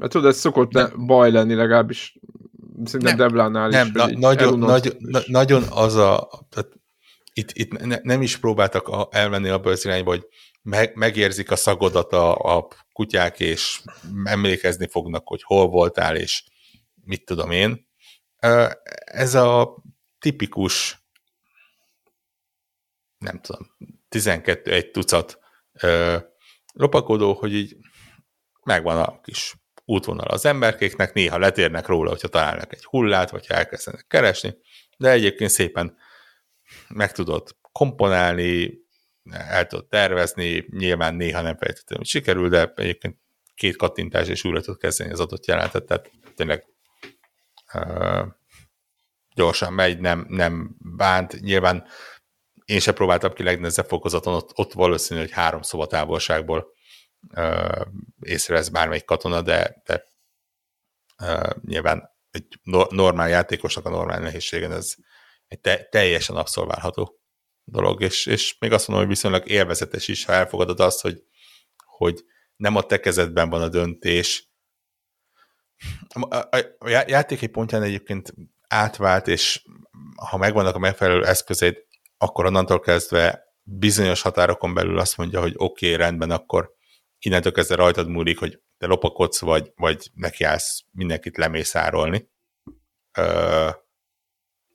mert 0.00 0.12
tudod, 0.12 0.30
ez 0.30 0.38
szokott 0.38 0.72
ne, 0.72 0.88
baj 0.88 1.30
lenni 1.30 1.54
legalábbis 1.54 2.18
szerintem 2.84 3.16
Deblánál 3.16 3.68
is. 3.68 3.74
Nem, 3.74 3.90
na, 3.92 4.06
nagyon, 4.06 4.58
nagy, 4.58 4.96
na, 4.98 5.20
nagyon 5.26 5.62
az 5.70 5.94
a, 5.94 6.28
tehát 6.48 6.68
itt, 7.32 7.50
itt 7.52 7.78
ne, 7.78 7.98
nem 8.02 8.22
is 8.22 8.36
próbáltak 8.36 8.88
a, 8.88 9.08
elmenni 9.10 9.48
abba 9.48 9.70
az 9.70 9.84
irányba, 9.84 10.10
hogy 10.10 10.26
meg, 10.62 10.94
megérzik 10.94 11.50
a 11.50 11.56
szagodat 11.56 12.12
a, 12.12 12.56
a 12.56 12.68
kutyák, 12.92 13.40
és 13.40 13.82
emlékezni 14.24 14.88
fognak, 14.88 15.28
hogy 15.28 15.42
hol 15.42 15.68
voltál, 15.68 16.16
és 16.16 16.44
mit 17.04 17.24
tudom 17.24 17.50
én. 17.50 17.88
Ez 19.04 19.34
a 19.34 19.76
tipikus, 20.18 21.04
nem 23.18 23.40
tudom, 23.40 23.66
12 24.08 24.72
egy 24.72 24.90
tucat 24.90 25.38
lopakodó, 26.72 27.32
hogy 27.32 27.54
így 27.54 27.76
megvan 28.64 28.98
a 28.98 29.20
kis 29.20 29.59
útvonal 29.90 30.26
az 30.26 30.44
emberkéknek, 30.44 31.12
néha 31.12 31.38
letérnek 31.38 31.86
róla, 31.86 32.10
hogyha 32.10 32.28
találnak 32.28 32.72
egy 32.72 32.84
hullát, 32.84 33.30
vagy 33.30 33.44
elkezdenek 33.48 34.04
keresni, 34.08 34.54
de 34.96 35.10
egyébként 35.10 35.50
szépen 35.50 35.96
meg 36.88 37.12
tudod 37.12 37.56
komponálni, 37.72 38.78
el 39.30 39.66
tudod 39.66 39.86
tervezni, 39.86 40.66
nyilván 40.70 41.14
néha 41.14 41.40
nem 41.40 41.56
feltétlenül 41.56 42.04
sikerül, 42.04 42.48
de 42.48 42.72
egyébként 42.76 43.16
két 43.54 43.76
kattintás 43.76 44.28
és 44.28 44.44
újra 44.44 44.60
tud 44.60 44.78
kezdeni 44.78 45.12
az 45.12 45.20
adott 45.20 45.46
jelentet, 45.46 45.84
tehát 45.84 46.10
tényleg 46.36 46.66
uh, 47.74 48.26
gyorsan 49.34 49.72
megy, 49.72 49.98
nem, 49.98 50.26
nem 50.28 50.76
bánt. 50.96 51.40
Nyilván 51.40 51.86
én 52.64 52.78
sem 52.78 52.94
próbáltam 52.94 53.32
ki 53.32 53.42
legnehezebb 53.42 53.86
fokozaton, 53.86 54.34
ott, 54.34 54.50
ott 54.54 54.72
valószínű, 54.72 55.20
hogy 55.20 55.30
három 55.30 55.62
szoba 55.62 55.86
távolságból 55.86 56.72
uh, 57.36 57.86
észrevesz 58.20 58.68
bármelyik 58.68 59.04
katona, 59.04 59.42
de, 59.42 59.82
de 59.84 60.06
uh, 61.22 61.50
nyilván 61.64 62.10
egy 62.30 62.60
normál 62.90 63.28
játékosnak 63.28 63.86
a 63.86 63.90
normál 63.90 64.20
nehézségen 64.20 64.72
ez 64.72 64.94
egy 65.46 65.60
te, 65.60 65.84
teljesen 65.84 66.36
abszolválható 66.36 67.20
dolog, 67.64 68.02
és, 68.02 68.26
és 68.26 68.56
még 68.58 68.72
azt 68.72 68.88
mondom, 68.88 69.06
hogy 69.06 69.14
viszonylag 69.14 69.48
élvezetes 69.48 70.08
is, 70.08 70.24
ha 70.24 70.32
elfogadod 70.32 70.80
azt, 70.80 71.00
hogy, 71.00 71.22
hogy 71.84 72.24
nem 72.56 72.76
a 72.76 72.82
te 72.82 73.00
kezedben 73.00 73.50
van 73.50 73.62
a 73.62 73.68
döntés. 73.68 74.48
A, 76.08 76.36
a, 76.36 76.46
a 76.78 76.88
játék 76.88 77.42
egy 77.42 77.50
pontján 77.50 77.82
egyébként 77.82 78.34
átvált, 78.68 79.28
és 79.28 79.64
ha 80.30 80.36
megvannak 80.36 80.74
a 80.74 80.78
megfelelő 80.78 81.26
eszközét, 81.26 81.86
akkor 82.18 82.46
onnantól 82.46 82.80
kezdve 82.80 83.44
bizonyos 83.62 84.22
határokon 84.22 84.74
belül 84.74 84.98
azt 84.98 85.16
mondja, 85.16 85.40
hogy 85.40 85.54
oké, 85.56 85.86
okay, 85.86 85.96
rendben, 85.96 86.30
akkor 86.30 86.74
innentől 87.20 87.52
kezdve 87.52 87.74
rajtad 87.74 88.08
múlik, 88.08 88.38
hogy 88.38 88.60
te 88.78 88.86
lopakodsz, 88.86 89.40
vagy, 89.40 89.72
vagy 89.74 90.10
nekiállsz 90.14 90.84
mindenkit 90.90 91.36
lemészárolni. 91.36 92.30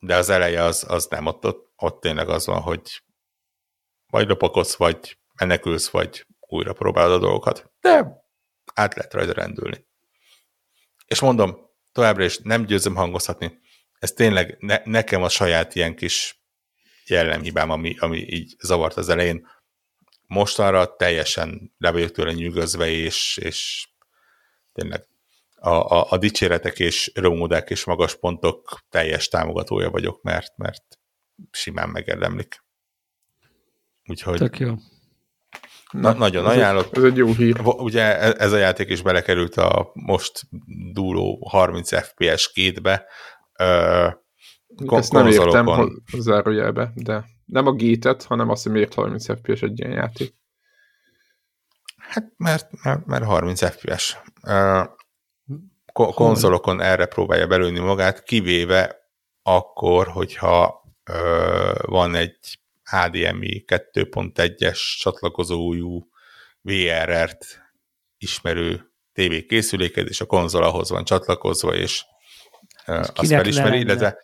De 0.00 0.16
az 0.16 0.28
eleje 0.28 0.62
az, 0.62 0.84
az 0.88 1.06
nem, 1.06 1.26
ott, 1.26 1.44
ott, 1.44 1.72
ott 1.76 2.00
tényleg 2.00 2.28
az 2.28 2.46
van, 2.46 2.60
hogy 2.60 3.02
vagy 4.06 4.28
lopakodsz, 4.28 4.76
vagy 4.76 5.18
menekülsz, 5.34 5.88
vagy 5.88 6.26
újra 6.40 6.72
próbálod 6.72 7.12
a 7.12 7.18
dolgokat. 7.18 7.72
De 7.80 8.24
át 8.74 8.94
lehet 8.94 9.14
rajta 9.14 9.32
rendülni. 9.32 9.86
És 11.06 11.20
mondom, 11.20 11.70
továbbra 11.92 12.24
is 12.24 12.38
nem 12.38 12.64
győzöm 12.64 12.94
hangozhatni. 12.94 13.58
Ez 13.98 14.12
tényleg 14.12 14.56
ne, 14.58 14.80
nekem 14.84 15.22
a 15.22 15.28
saját 15.28 15.74
ilyen 15.74 15.96
kis 15.96 16.44
jellemhibám, 17.06 17.70
ami, 17.70 17.96
ami 17.98 18.18
így 18.18 18.54
zavart 18.58 18.96
az 18.96 19.08
elején. 19.08 19.48
Mostanra 20.26 20.96
teljesen 20.96 21.74
le 21.78 21.90
vagyok 21.90 22.10
tőle 22.10 22.32
nyűgözve, 22.32 22.88
és, 22.88 23.36
és 23.42 23.88
tényleg 24.72 25.06
a, 25.54 25.70
a, 25.70 26.06
a 26.10 26.18
dicséretek 26.18 26.78
és 26.78 27.10
örömódák 27.14 27.70
és 27.70 27.84
magas 27.84 28.14
pontok 28.14 28.78
teljes 28.90 29.28
támogatója 29.28 29.90
vagyok, 29.90 30.22
mert, 30.22 30.56
mert 30.56 30.84
simán 31.50 31.88
megérdemlik. 31.88 32.64
Úgyhogy... 34.06 34.38
Tök 34.38 34.58
jó. 34.58 34.74
Na, 35.90 36.12
nagyon 36.12 36.46
ez 36.46 36.52
ajánlok. 36.56 36.86
Egy, 36.86 36.96
ez 36.98 37.04
egy 37.04 37.16
jó 37.16 37.32
hír. 37.32 37.60
Ugye 37.64 38.18
e, 38.18 38.34
ez 38.38 38.52
a 38.52 38.56
játék 38.56 38.88
is 38.88 39.02
belekerült 39.02 39.54
a 39.54 39.90
most 39.92 40.42
dúló 40.92 41.48
30 41.50 42.02
FPS 42.02 42.52
kétbe. 42.52 43.06
Kon- 44.86 44.98
Ezt 44.98 45.12
nem 45.12 45.26
értem 45.26 45.68
zárójelbe, 46.18 46.92
de 46.94 47.24
nem 47.46 47.66
a 47.66 47.72
gétet, 47.72 48.22
hanem 48.22 48.50
azt, 48.50 48.62
hogy 48.62 48.72
miért 48.72 48.94
30 48.94 49.24
FPS 49.24 49.62
egy 49.62 49.78
ilyen 49.78 49.92
játék. 49.92 50.34
Hát 51.96 52.32
mert, 52.36 52.82
mert, 52.82 53.06
mert 53.06 53.24
30 53.24 53.70
FPS. 53.70 54.16
Uh, 54.42 54.86
konzolokon 55.92 56.80
erre 56.80 57.06
próbálja 57.06 57.46
belőni 57.46 57.78
magát, 57.78 58.22
kivéve 58.22 58.96
akkor, 59.42 60.08
hogyha 60.08 60.84
uh, 61.10 61.78
van 61.80 62.14
egy 62.14 62.58
HDMI 62.82 63.64
2.1-es 63.66 64.78
csatlakozójú 64.98 66.08
VRR-t 66.60 67.60
ismerő 68.18 68.92
TV 69.12 69.46
készüléked, 69.48 70.08
és 70.08 70.20
a 70.20 70.26
konzol 70.26 70.62
ahhoz 70.62 70.90
van 70.90 71.04
csatlakozva, 71.04 71.74
és 71.74 72.04
uh, 72.86 72.98
azt 73.14 73.30
felismeri, 73.30 73.78
illetve 73.78 74.18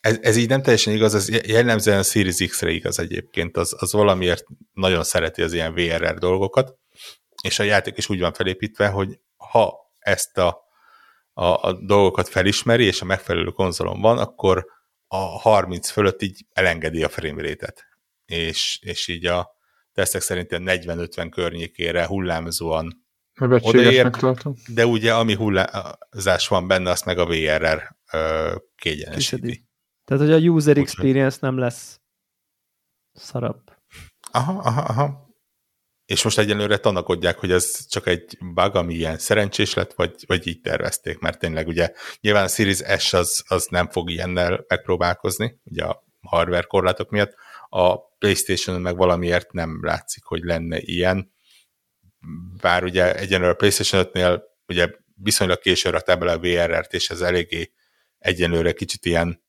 ez, 0.00 0.18
ez 0.22 0.36
így 0.36 0.48
nem 0.48 0.62
teljesen 0.62 0.94
igaz, 0.94 1.14
ez 1.14 1.28
jellemzően 1.46 1.98
a 1.98 2.02
Series 2.02 2.36
X-re 2.48 2.70
igaz 2.70 2.98
egyébként, 2.98 3.56
az, 3.56 3.76
az 3.78 3.92
valamiért 3.92 4.44
nagyon 4.72 5.04
szereti 5.04 5.42
az 5.42 5.52
ilyen 5.52 5.74
VRR 5.74 6.18
dolgokat, 6.18 6.78
és 7.42 7.58
a 7.58 7.62
játék 7.62 7.96
is 7.96 8.08
úgy 8.08 8.20
van 8.20 8.32
felépítve, 8.32 8.88
hogy 8.88 9.18
ha 9.36 9.74
ezt 9.98 10.38
a, 10.38 10.60
a, 11.32 11.44
a 11.44 11.72
dolgokat 11.72 12.28
felismeri, 12.28 12.84
és 12.84 13.00
a 13.00 13.04
megfelelő 13.04 13.50
konzolon 13.50 14.00
van, 14.00 14.18
akkor 14.18 14.66
a 15.06 15.16
30 15.16 15.90
fölött 15.90 16.22
így 16.22 16.46
elengedi 16.52 17.02
a 17.02 17.08
frame 17.08 17.42
rate-et. 17.42 17.84
És, 18.24 18.78
és 18.82 19.08
így 19.08 19.26
a 19.26 19.50
tesztek 19.92 20.20
szerint 20.20 20.48
40-50 20.50 21.28
környékére 21.30 22.06
hullámzóan 22.06 23.04
odaér, 23.40 24.10
de 24.66 24.86
ugye 24.86 25.14
ami 25.14 25.34
hullámzás 25.34 26.48
van 26.48 26.66
benne, 26.66 26.90
azt 26.90 27.04
meg 27.04 27.18
a 27.18 27.26
VRR 27.26 27.96
ö, 28.12 28.54
kiegyenesíti. 28.76 29.69
Tehát, 30.10 30.24
hogy 30.24 30.32
a 30.32 30.50
user 30.50 30.76
experience 30.76 31.38
nem 31.40 31.58
lesz 31.58 32.00
szarabb. 33.12 33.62
Aha, 34.30 34.52
aha, 34.52 34.80
aha. 34.80 35.28
És 36.04 36.22
most 36.22 36.38
egyelőre 36.38 36.78
tanakodják, 36.78 37.38
hogy 37.38 37.50
ez 37.50 37.86
csak 37.86 38.06
egy 38.06 38.38
bug, 38.40 38.74
ami 38.74 38.94
ilyen 38.94 39.18
szerencsés 39.18 39.74
lett, 39.74 39.92
vagy, 39.92 40.14
vagy 40.26 40.46
így 40.46 40.60
tervezték, 40.60 41.18
mert 41.18 41.38
tényleg 41.38 41.66
ugye 41.66 41.92
nyilván 42.20 42.44
a 42.44 42.48
Series 42.48 42.78
S 42.98 43.12
az, 43.12 43.44
az 43.48 43.66
nem 43.66 43.88
fog 43.88 44.10
ilyennel 44.10 44.64
megpróbálkozni, 44.68 45.60
ugye 45.64 45.84
a 45.84 46.04
hardware 46.20 46.66
korlátok 46.66 47.10
miatt, 47.10 47.34
a 47.68 47.98
Playstation 48.18 48.80
meg 48.80 48.96
valamiért 48.96 49.52
nem 49.52 49.78
látszik, 49.82 50.24
hogy 50.24 50.42
lenne 50.42 50.78
ilyen, 50.80 51.32
bár 52.60 52.84
ugye 52.84 53.14
egyenlőre 53.14 53.52
a 53.52 53.56
Playstation 53.56 54.04
5-nél 54.12 54.42
ugye 54.66 54.90
viszonylag 55.14 55.58
későn 55.58 55.92
rakták 55.92 56.18
bele 56.18 56.32
a 56.32 56.38
VRR-t, 56.38 56.92
és 56.92 57.10
ez 57.10 57.20
eléggé 57.20 57.72
egyenlőre 58.18 58.72
kicsit 58.72 59.04
ilyen 59.04 59.48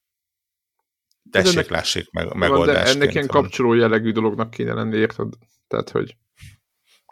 tessék, 1.31 1.53
ennek, 1.53 1.69
lássék 1.69 2.11
meg, 2.11 2.33
megoldásként. 2.33 2.97
De 2.97 3.03
ennek 3.03 3.13
ilyen 3.13 3.27
kapcsoló 3.27 3.73
jellegű 3.73 4.11
dolognak 4.11 4.49
kéne 4.49 4.73
lenni, 4.73 4.97
érted? 4.97 5.33
Tehát, 5.67 5.89
hogy... 5.89 6.15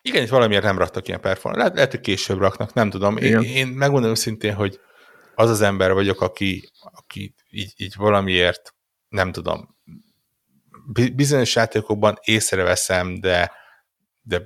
Igen, 0.02 0.24
itt 0.24 0.30
valamiért 0.30 0.64
nem 0.64 0.78
raktak 0.78 1.08
ilyen 1.08 1.22
performance. 1.22 1.60
Lehet, 1.60 1.76
lehet, 1.76 1.92
hogy 1.92 2.00
később 2.00 2.40
raknak, 2.40 2.74
nem 2.74 2.90
tudom. 2.90 3.18
Én, 3.18 3.42
én 3.42 3.68
megmondom 3.68 4.14
szintén, 4.14 4.54
hogy 4.54 4.80
az 5.36 5.50
az 5.50 5.62
ember 5.62 5.94
vagyok, 5.94 6.22
aki, 6.22 6.70
aki 6.80 7.36
így, 7.50 7.74
így 7.78 7.94
valamiért, 7.98 8.74
nem 9.10 9.32
tudom, 9.32 9.78
bizonyos 11.16 11.56
játékokban 11.56 12.18
észreveszem, 12.22 13.20
de, 13.20 13.52
de 14.22 14.42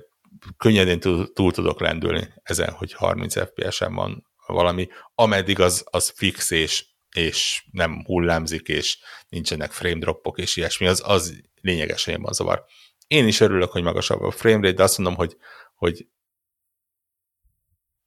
könnyedén 0.56 1.00
túl, 1.00 1.32
túl 1.32 1.52
tudok 1.52 1.80
lendülni 1.80 2.28
ezen, 2.42 2.70
hogy 2.70 2.92
30 2.92 3.38
FPS-en 3.38 3.94
van 3.94 4.26
valami, 4.46 4.88
ameddig 5.14 5.60
az, 5.60 5.84
az 5.90 6.12
fix 6.16 6.50
és, 6.50 6.86
és 7.16 7.64
nem 7.70 8.04
hullámzik, 8.04 8.68
és 8.68 8.98
nincsenek 9.28 9.72
frame 9.72 9.98
dropok 9.98 10.38
és 10.38 10.56
ilyesmi, 10.56 10.86
az, 10.86 11.02
az 11.06 11.42
lényegesen 11.60 12.22
van 12.22 12.32
zavar. 12.32 12.64
Én 13.06 13.26
is 13.26 13.40
örülök, 13.40 13.70
hogy 13.70 13.82
magasabb 13.82 14.20
a 14.20 14.30
frame 14.30 14.60
rate, 14.60 14.72
de 14.72 14.82
azt 14.82 14.98
mondom, 14.98 15.16
hogy, 15.16 15.36
hogy 15.74 16.08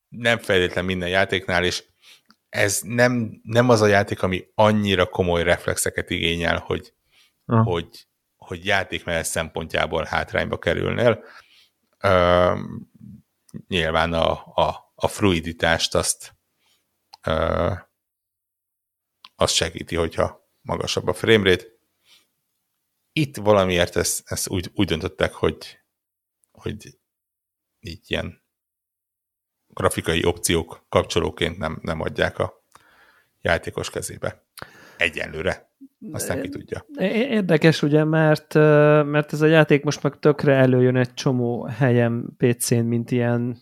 nem 0.08 0.38
feltétlen 0.38 0.86
minden 0.86 1.10
játéknál, 1.10 1.64
és 1.64 1.84
ez 2.50 2.82
nem, 2.84 3.40
nem 3.44 3.70
az 3.70 3.82
a 3.82 3.88
játék, 3.88 4.22
ami 4.22 4.48
annyira 4.56 5.06
komoly 5.06 5.44
reflexeket 5.44 6.10
igényel, 6.10 6.58
hogy, 6.58 6.94
hogy, 7.46 8.08
hogy 8.36 8.66
játékmenet 8.66 9.26
szempontjából 9.26 10.04
hátrányba 10.04 10.58
kerülnél. 10.58 11.24
Uh, 12.04 12.60
nyilván 13.68 14.14
a, 14.14 14.32
a, 14.56 14.92
a 14.96 15.08
fluiditást 15.08 15.96
azt 15.96 16.36
uh, 17.28 17.78
azt 19.40 19.54
segíti, 19.54 19.96
hogyha 19.96 20.50
magasabb 20.62 21.08
a 21.08 21.14
framerate. 21.14 21.66
Itt 23.12 23.36
valamiért 23.36 23.96
ezt, 23.96 24.22
ezt 24.26 24.50
úgy, 24.50 24.72
úgy 24.74 24.88
döntöttek, 24.88 25.34
hogy, 25.34 25.80
hogy 26.52 26.98
így 27.80 28.02
ilyen 28.08 28.42
grafikai 29.68 30.26
opciók 30.26 30.86
kapcsolóként 30.90 31.58
nem, 31.58 31.80
nem 31.82 32.02
adják 32.02 32.40
a 32.40 32.64
játékos 33.42 33.90
kezébe. 33.90 34.46
Egyenlőre. 34.98 35.72
Aztán 36.12 36.42
ki 36.42 36.50
tudja. 36.50 36.86
Érdekes 37.30 37.82
ugye, 37.82 38.04
mert, 38.04 38.54
mert 39.04 39.34
ez 39.34 39.42
a 39.42 39.46
játék 39.46 39.84
most 39.84 40.04
meg 40.04 40.20
tökre 40.20 40.54
előjön 40.54 40.96
egy 40.96 41.14
csomó 41.14 41.66
helyen 41.66 42.36
PC-n, 42.38 42.76
mint 42.76 43.12
ilyen 43.12 43.58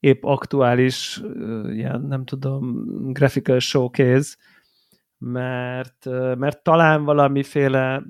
épp 0.00 0.24
aktuális, 0.24 1.20
ilyen 1.70 2.00
nem 2.00 2.24
tudom, 2.24 2.84
graphical 3.12 3.58
showcase, 3.58 4.36
mert, 5.24 6.06
mert 6.36 6.62
talán 6.62 7.04
valamiféle 7.04 8.02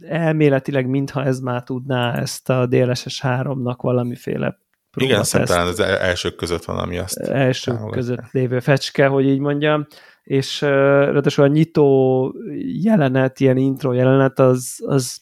elméletileg, 0.00 0.86
mintha 0.86 1.24
ez 1.24 1.40
már 1.40 1.62
tudná 1.62 2.14
ezt 2.14 2.50
a 2.50 2.66
DLSS 2.66 3.20
3-nak 3.22 3.76
valamiféle 3.76 4.60
igen, 4.96 5.22
talán 5.30 5.66
az 5.66 5.80
elsők 5.80 6.36
között 6.36 6.64
van, 6.64 6.78
ami 6.78 6.98
azt 6.98 7.18
Elsők 7.18 7.90
között 7.90 8.30
lévő 8.30 8.60
fecske, 8.60 9.06
hogy 9.06 9.26
így 9.26 9.38
mondjam, 9.38 9.86
és 10.22 10.60
ráadásul 10.60 11.44
a 11.44 11.48
nyitó 11.48 12.34
jelenet, 12.82 13.40
ilyen 13.40 13.56
intro 13.56 13.92
jelenet, 13.92 14.38
az, 14.38 14.82
az, 14.86 15.20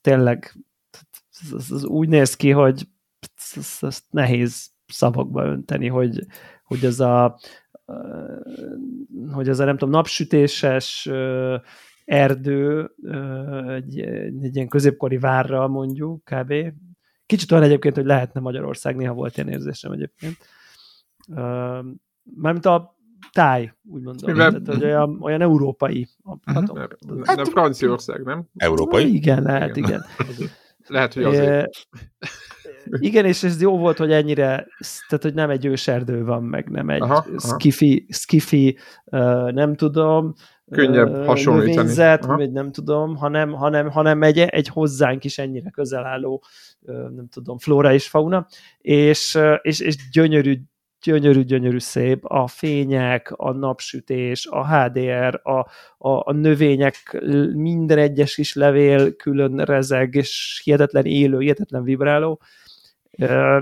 tényleg 0.00 0.56
az, 1.52 1.70
az 1.70 1.84
úgy 1.84 2.08
néz 2.08 2.36
ki, 2.36 2.50
hogy 2.50 2.82
azt 3.80 4.04
nehéz 4.10 4.70
szavakba 4.86 5.44
önteni, 5.44 5.88
hogy, 5.88 6.26
hogy 6.64 6.84
ez 6.84 7.00
a 7.00 7.38
hogy 9.32 9.48
ez 9.48 9.58
a 9.60 9.64
nem 9.64 9.76
tudom, 9.76 9.94
napsütéses 9.94 11.08
erdő 12.04 12.90
egy, 13.68 14.00
egy 14.42 14.56
ilyen 14.56 14.68
középkori 14.68 15.18
várra 15.18 15.68
mondjuk, 15.68 16.24
kb. 16.24 16.54
Kicsit 17.26 17.52
olyan 17.52 17.64
egyébként, 17.64 17.94
hogy 17.94 18.04
lehetne 18.04 18.40
Magyarország, 18.40 18.96
néha 18.96 19.14
volt 19.14 19.36
ilyen 19.36 19.48
érzésem 19.48 19.92
egyébként. 19.92 20.36
Mármint 22.34 22.66
a 22.66 22.96
táj, 23.32 23.72
úgy 23.84 24.02
mondom. 24.02 24.30
Mivel... 24.30 24.50
Tehát, 24.50 24.66
hogy 24.66 24.84
olyan, 24.84 25.18
olyan 25.20 25.40
európai. 25.40 26.08
Uh-huh. 26.22 26.88
Hát, 27.24 27.36
nem 27.36 27.44
Franciaország, 27.44 28.22
nem? 28.22 28.44
Európai? 28.56 29.14
Igen, 29.14 29.42
lehet, 29.42 29.76
igen. 29.76 30.04
lehet, 30.86 31.14
hogy 31.14 31.24
azért. 31.24 31.88
Igen, 33.00 33.24
és 33.24 33.42
ez 33.42 33.60
jó 33.60 33.78
volt, 33.78 33.98
hogy 33.98 34.12
ennyire, 34.12 34.66
tehát 35.08 35.22
hogy 35.22 35.34
nem 35.34 35.50
egy 35.50 35.66
őserdő 35.66 36.24
van, 36.24 36.42
meg 36.42 36.68
nem 36.68 36.90
egy 36.90 37.02
aha, 37.02 37.26
skifi, 37.38 38.06
skifi 38.08 38.78
nem 39.50 39.74
tudom, 39.74 40.34
könnyebb 40.70 41.24
hasonlítani. 41.26 41.74
Növényzet, 41.74 42.24
vagy 42.24 42.52
nem 42.52 42.72
tudom, 42.72 43.16
hanem, 43.16 43.52
hanem, 43.52 43.90
hanem 43.90 44.22
egy, 44.22 44.38
egy 44.38 44.68
hozzánk 44.68 45.24
is 45.24 45.38
ennyire 45.38 45.70
közel 45.70 46.04
álló, 46.04 46.42
nem 47.14 47.28
tudom, 47.30 47.58
flóra 47.58 47.92
és 47.92 48.08
fauna, 48.08 48.46
és, 48.78 49.38
és, 49.62 49.80
és 49.80 50.10
gyönyörű, 50.10 50.58
gyönyörű, 51.02 51.42
gyönyörű 51.42 51.78
szép, 51.78 52.24
a 52.24 52.46
fények, 52.46 53.32
a 53.36 53.52
napsütés, 53.52 54.46
a 54.46 54.66
HDR, 54.66 55.40
a, 55.42 55.58
a, 56.08 56.22
a 56.24 56.32
növények, 56.32 57.22
minden 57.54 57.98
egyes 57.98 58.34
kis 58.34 58.54
levél 58.54 59.16
külön 59.16 59.56
rezeg, 59.56 60.14
és 60.14 60.60
hihetetlen 60.64 61.04
élő, 61.04 61.38
hihetetlen 61.38 61.82
vibráló, 61.82 62.40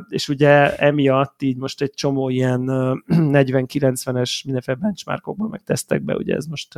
és 0.08 0.28
ugye 0.28 0.76
emiatt 0.76 1.42
így 1.42 1.56
most 1.56 1.82
egy 1.82 1.90
csomó 1.90 2.28
ilyen 2.28 2.64
40-90-es 3.08 4.40
mindenféle 4.44 4.78
benchmarkokban 4.80 5.48
meg 5.48 5.62
tesztekbe, 5.62 6.14
ugye 6.14 6.34
ez 6.34 6.46
most 6.46 6.74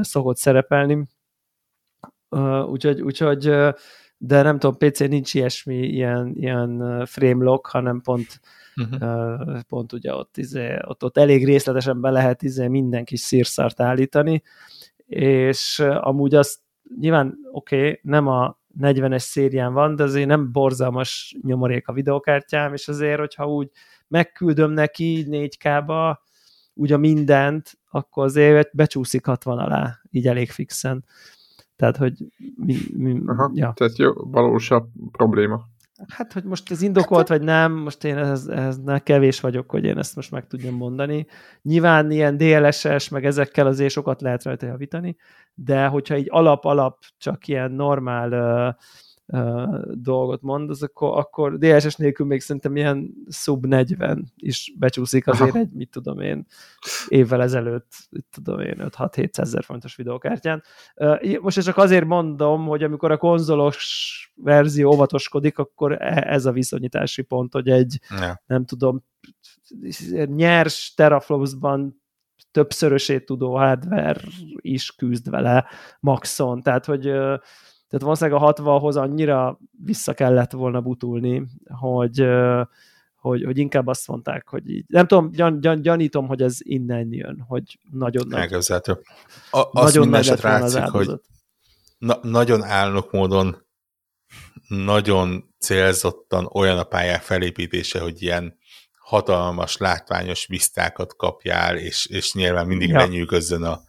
szokott 0.00 0.36
szerepelni. 0.36 1.06
Úgyhogy, 2.66 3.00
úgyhogy 3.00 3.40
de 4.24 4.42
nem 4.42 4.58
tudom, 4.58 4.76
PC 4.76 4.98
nincs 4.98 5.34
ilyesmi, 5.34 5.76
ilyen, 5.76 6.32
ilyen 6.36 7.02
frame 7.06 7.44
lock, 7.44 7.66
hanem 7.66 8.00
pont 8.00 8.40
uh-huh. 8.76 9.60
pont 9.68 9.92
ugye 9.92 10.14
ott, 10.14 10.36
izé, 10.36 10.76
ott, 10.82 11.04
ott 11.04 11.16
elég 11.16 11.44
részletesen 11.44 12.00
be 12.00 12.10
lehet 12.10 12.42
izé 12.42 12.68
minden 12.68 13.04
kis 13.04 13.20
szírszart 13.20 13.80
állítani, 13.80 14.42
és 15.06 15.78
amúgy 16.00 16.34
azt 16.34 16.58
nyilván 16.98 17.38
oké, 17.52 17.76
okay, 17.76 18.00
nem 18.02 18.26
a 18.26 18.60
40-es 18.80 19.18
szérián 19.18 19.72
van, 19.72 19.96
de 19.96 20.02
azért 20.02 20.26
nem 20.26 20.52
borzalmas 20.52 21.36
nyomorék 21.42 21.88
a 21.88 21.92
videokártyám, 21.92 22.72
és 22.72 22.88
azért, 22.88 23.18
hogyha 23.18 23.46
úgy 23.48 23.70
megküldöm 24.08 24.70
neki 24.70 25.26
4K-ba 25.30 26.16
úgy 26.74 26.92
a 26.92 26.98
mindent, 26.98 27.78
akkor 27.90 28.24
azért 28.24 28.76
becsúszik 28.76 29.26
60 29.26 29.58
alá, 29.58 30.00
így 30.10 30.26
elég 30.26 30.50
fixen. 30.50 31.04
Tehát, 31.76 31.96
hogy 31.96 32.12
mi, 32.56 32.76
mi, 32.92 33.20
Aha, 33.26 33.50
ja. 33.54 33.72
tehát 33.76 33.96
jó, 33.98 34.12
valósabb 34.14 34.88
probléma. 35.10 35.70
Hát, 36.08 36.32
hogy 36.32 36.44
most 36.44 36.70
ez 36.70 36.82
indokolt, 36.82 37.28
vagy 37.28 37.42
nem, 37.42 37.72
most 37.72 38.04
én 38.04 38.18
ehhez, 38.18 38.48
ehhez 38.48 38.80
kevés 39.02 39.40
vagyok, 39.40 39.70
hogy 39.70 39.84
én 39.84 39.98
ezt 39.98 40.16
most 40.16 40.30
meg 40.30 40.46
tudjam 40.46 40.74
mondani. 40.74 41.26
Nyilván 41.62 42.10
ilyen 42.10 42.36
DLSS, 42.36 43.08
meg 43.08 43.24
ezekkel 43.24 43.66
azért 43.66 43.92
sokat 43.92 44.20
lehet 44.20 44.44
rajta 44.44 44.66
javítani, 44.66 45.16
de 45.54 45.86
hogyha 45.86 46.16
így 46.16 46.28
alap-alap 46.30 46.98
csak 47.18 47.48
ilyen 47.48 47.70
normál 47.70 48.32
uh, 48.32 48.74
dolgot 49.92 50.42
mond, 50.42 50.70
az 50.70 50.82
akkor, 50.82 51.18
akkor 51.18 51.58
DLSS 51.58 51.96
nélkül 51.96 52.26
még 52.26 52.40
szerintem 52.40 52.76
ilyen 52.76 53.14
sub 53.28 53.66
40 53.66 54.32
is 54.36 54.72
becsúszik 54.78 55.26
azért 55.26 55.54
egy, 55.54 55.72
mit 55.72 55.90
tudom 55.90 56.20
én, 56.20 56.46
évvel 57.08 57.42
ezelőtt, 57.42 57.92
mit 58.10 58.26
tudom 58.30 58.60
én, 58.60 58.76
5-6-700 58.78 59.38
ezer 59.38 59.64
fontos 59.64 59.96
videokártyán. 59.96 60.62
Uh, 60.96 61.38
most 61.40 61.62
csak 61.62 61.76
azért 61.76 62.04
mondom, 62.04 62.66
hogy 62.66 62.82
amikor 62.82 63.10
a 63.10 63.16
konzolos 63.16 64.32
verzió 64.34 64.92
óvatoskodik, 64.92 65.58
akkor 65.58 65.92
e, 65.92 66.24
ez 66.28 66.46
a 66.46 66.52
viszonyítási 66.52 67.22
pont, 67.22 67.52
hogy 67.52 67.68
egy, 67.68 68.00
ja. 68.20 68.42
nem 68.46 68.64
tudom, 68.64 69.04
nyers 70.24 70.94
teraflopsban 70.94 72.02
többszörösét 72.50 73.24
tudó 73.24 73.56
hardware 73.56 74.20
is 74.56 74.90
küzd 74.90 75.30
vele 75.30 75.66
maxon, 76.00 76.62
tehát 76.62 76.84
hogy 76.84 77.12
tehát 77.92 78.06
valószínűleg 78.06 78.42
a 78.42 78.52
60-hoz 78.52 78.96
annyira 78.96 79.58
vissza 79.84 80.14
kellett 80.14 80.52
volna 80.52 80.80
butulni, 80.80 81.46
hogy, 81.80 82.26
hogy, 83.16 83.44
hogy 83.44 83.58
inkább 83.58 83.86
azt 83.86 84.08
mondták, 84.08 84.48
hogy 84.48 84.70
így, 84.70 84.84
nem 84.88 85.06
tudom, 85.06 85.30
gyan, 85.30 85.60
gyan, 85.60 85.82
gyanítom, 85.82 86.26
hogy 86.26 86.42
ez 86.42 86.56
innen 86.58 87.12
jön, 87.12 87.44
hogy 87.48 87.78
nagyon 87.90 88.26
nagy. 88.28 88.40
Elképzelhető. 88.40 89.00
Azt 89.50 89.72
nagyon 89.72 90.08
nagy 90.08 90.26
lett 90.26 90.40
látszik, 90.40 90.82
hogy 90.82 91.10
na, 91.98 92.18
nagyon 92.22 92.62
állnok 92.62 93.10
módon 93.10 93.56
nagyon 94.68 95.54
célzottan 95.58 96.48
olyan 96.52 96.78
a 96.78 96.84
pályák 96.84 97.22
felépítése, 97.22 98.00
hogy 98.00 98.22
ilyen 98.22 98.58
hatalmas, 98.98 99.76
látványos 99.76 100.46
visztákat 100.46 101.16
kapjál, 101.16 101.76
és, 101.76 102.06
és 102.06 102.32
nyilván 102.32 102.66
mindig 102.66 102.88
ja. 102.88 102.98
lenyűgözzön 102.98 103.62
a, 103.62 103.80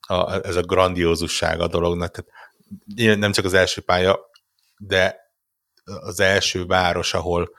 a, 0.00 0.32
ez 0.46 0.56
a 0.56 0.62
grandiózusság 0.62 1.60
a 1.60 1.68
dolognak. 1.68 2.10
Tehát 2.10 2.30
nem 2.94 3.32
csak 3.32 3.44
az 3.44 3.54
első 3.54 3.80
pálya, 3.80 4.30
de 4.76 5.16
az 5.84 6.20
első 6.20 6.64
város, 6.64 7.14
ahol 7.14 7.50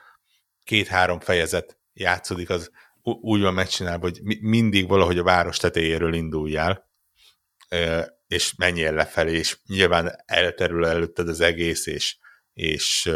két-három 0.64 1.20
fejezet 1.20 1.78
játszódik, 1.92 2.50
az 2.50 2.70
úgy 3.02 3.40
van 3.40 3.54
megcsinálva, 3.54 4.02
hogy 4.02 4.20
mindig 4.40 4.88
valahogy 4.88 5.18
a 5.18 5.22
város 5.22 5.56
tetejéről 5.56 6.14
induljál, 6.14 6.90
és 8.26 8.54
menjél 8.54 8.92
lefelé, 8.92 9.38
és 9.38 9.58
nyilván 9.66 10.22
elterül 10.26 10.86
előtted 10.86 11.28
az 11.28 11.40
egész, 11.40 11.86
és, 11.86 12.16
és 12.52 13.10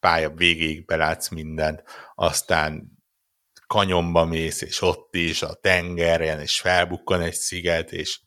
pálya 0.00 0.30
végéig 0.30 0.84
belátsz 0.84 1.28
mindent, 1.28 1.82
aztán 2.14 2.98
kanyomba 3.66 4.24
mész, 4.24 4.60
és 4.60 4.82
ott 4.82 5.14
is 5.14 5.42
a 5.42 5.54
tengeren, 5.54 6.40
és 6.40 6.60
felbukkan 6.60 7.20
egy 7.20 7.34
sziget, 7.34 7.92
és 7.92 8.20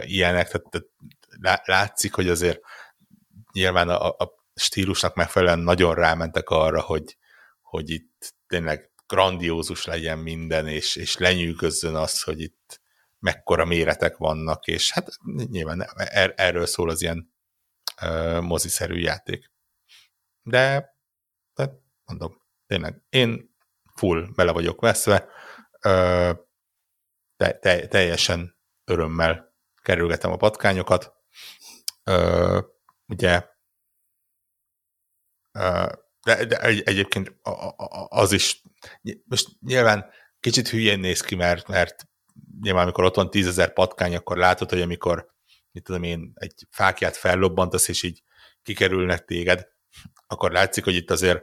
ilyenek, 0.00 0.48
tehát, 0.48 0.86
tehát 1.40 1.66
látszik, 1.66 2.14
hogy 2.14 2.28
azért 2.28 2.60
nyilván 3.52 3.88
a, 3.88 4.08
a 4.08 4.32
stílusnak 4.54 5.14
megfelelően 5.14 5.58
nagyon 5.58 5.94
rámentek 5.94 6.48
arra, 6.48 6.80
hogy, 6.80 7.16
hogy 7.60 7.90
itt 7.90 8.34
tényleg 8.46 8.90
grandiózus 9.06 9.84
legyen 9.84 10.18
minden, 10.18 10.68
és, 10.68 10.96
és 10.96 11.16
lenyűgözzön 11.16 11.94
az, 11.94 12.22
hogy 12.22 12.40
itt 12.40 12.80
mekkora 13.18 13.64
méretek 13.64 14.16
vannak, 14.16 14.66
és 14.66 14.92
hát 14.92 15.08
nyilván 15.24 15.82
er, 15.94 16.32
erről 16.36 16.66
szól 16.66 16.90
az 16.90 17.02
ilyen 17.02 17.32
uh, 18.02 18.40
moziszerű 18.40 18.98
játék. 18.98 19.50
De, 20.42 20.94
de 21.54 21.70
mondom, 22.04 22.42
tényleg, 22.66 23.02
én 23.08 23.54
full 23.94 24.26
bele 24.34 24.52
vagyok 24.52 24.80
veszve, 24.80 25.28
uh, 25.84 26.38
te, 27.36 27.58
te, 27.58 27.86
teljesen 27.86 28.58
örömmel 28.84 29.49
kerülgetem 29.90 30.32
a 30.32 30.36
patkányokat. 30.36 31.14
Uh, 32.04 32.64
ugye 33.06 33.44
de, 36.22 36.44
de 36.44 36.60
egy, 36.60 36.82
egyébként 36.84 37.34
az 38.08 38.32
is, 38.32 38.62
most 39.24 39.48
nyilván 39.60 40.10
kicsit 40.40 40.68
hülyén 40.68 40.98
néz 40.98 41.20
ki, 41.20 41.34
mert, 41.34 41.68
mert 41.68 42.08
nyilván 42.60 42.82
amikor 42.82 43.04
ott 43.04 43.14
van 43.14 43.30
tízezer 43.30 43.72
patkány, 43.72 44.16
akkor 44.16 44.36
látod, 44.36 44.70
hogy 44.70 44.80
amikor 44.80 45.34
mit 45.70 45.84
tudom 45.84 46.02
én, 46.02 46.32
egy 46.34 46.66
fákját 46.70 47.16
fellobbantasz, 47.16 47.88
és 47.88 48.02
így 48.02 48.22
kikerülnek 48.62 49.24
téged, 49.24 49.68
akkor 50.26 50.52
látszik, 50.52 50.84
hogy 50.84 50.94
itt 50.94 51.10
azért 51.10 51.42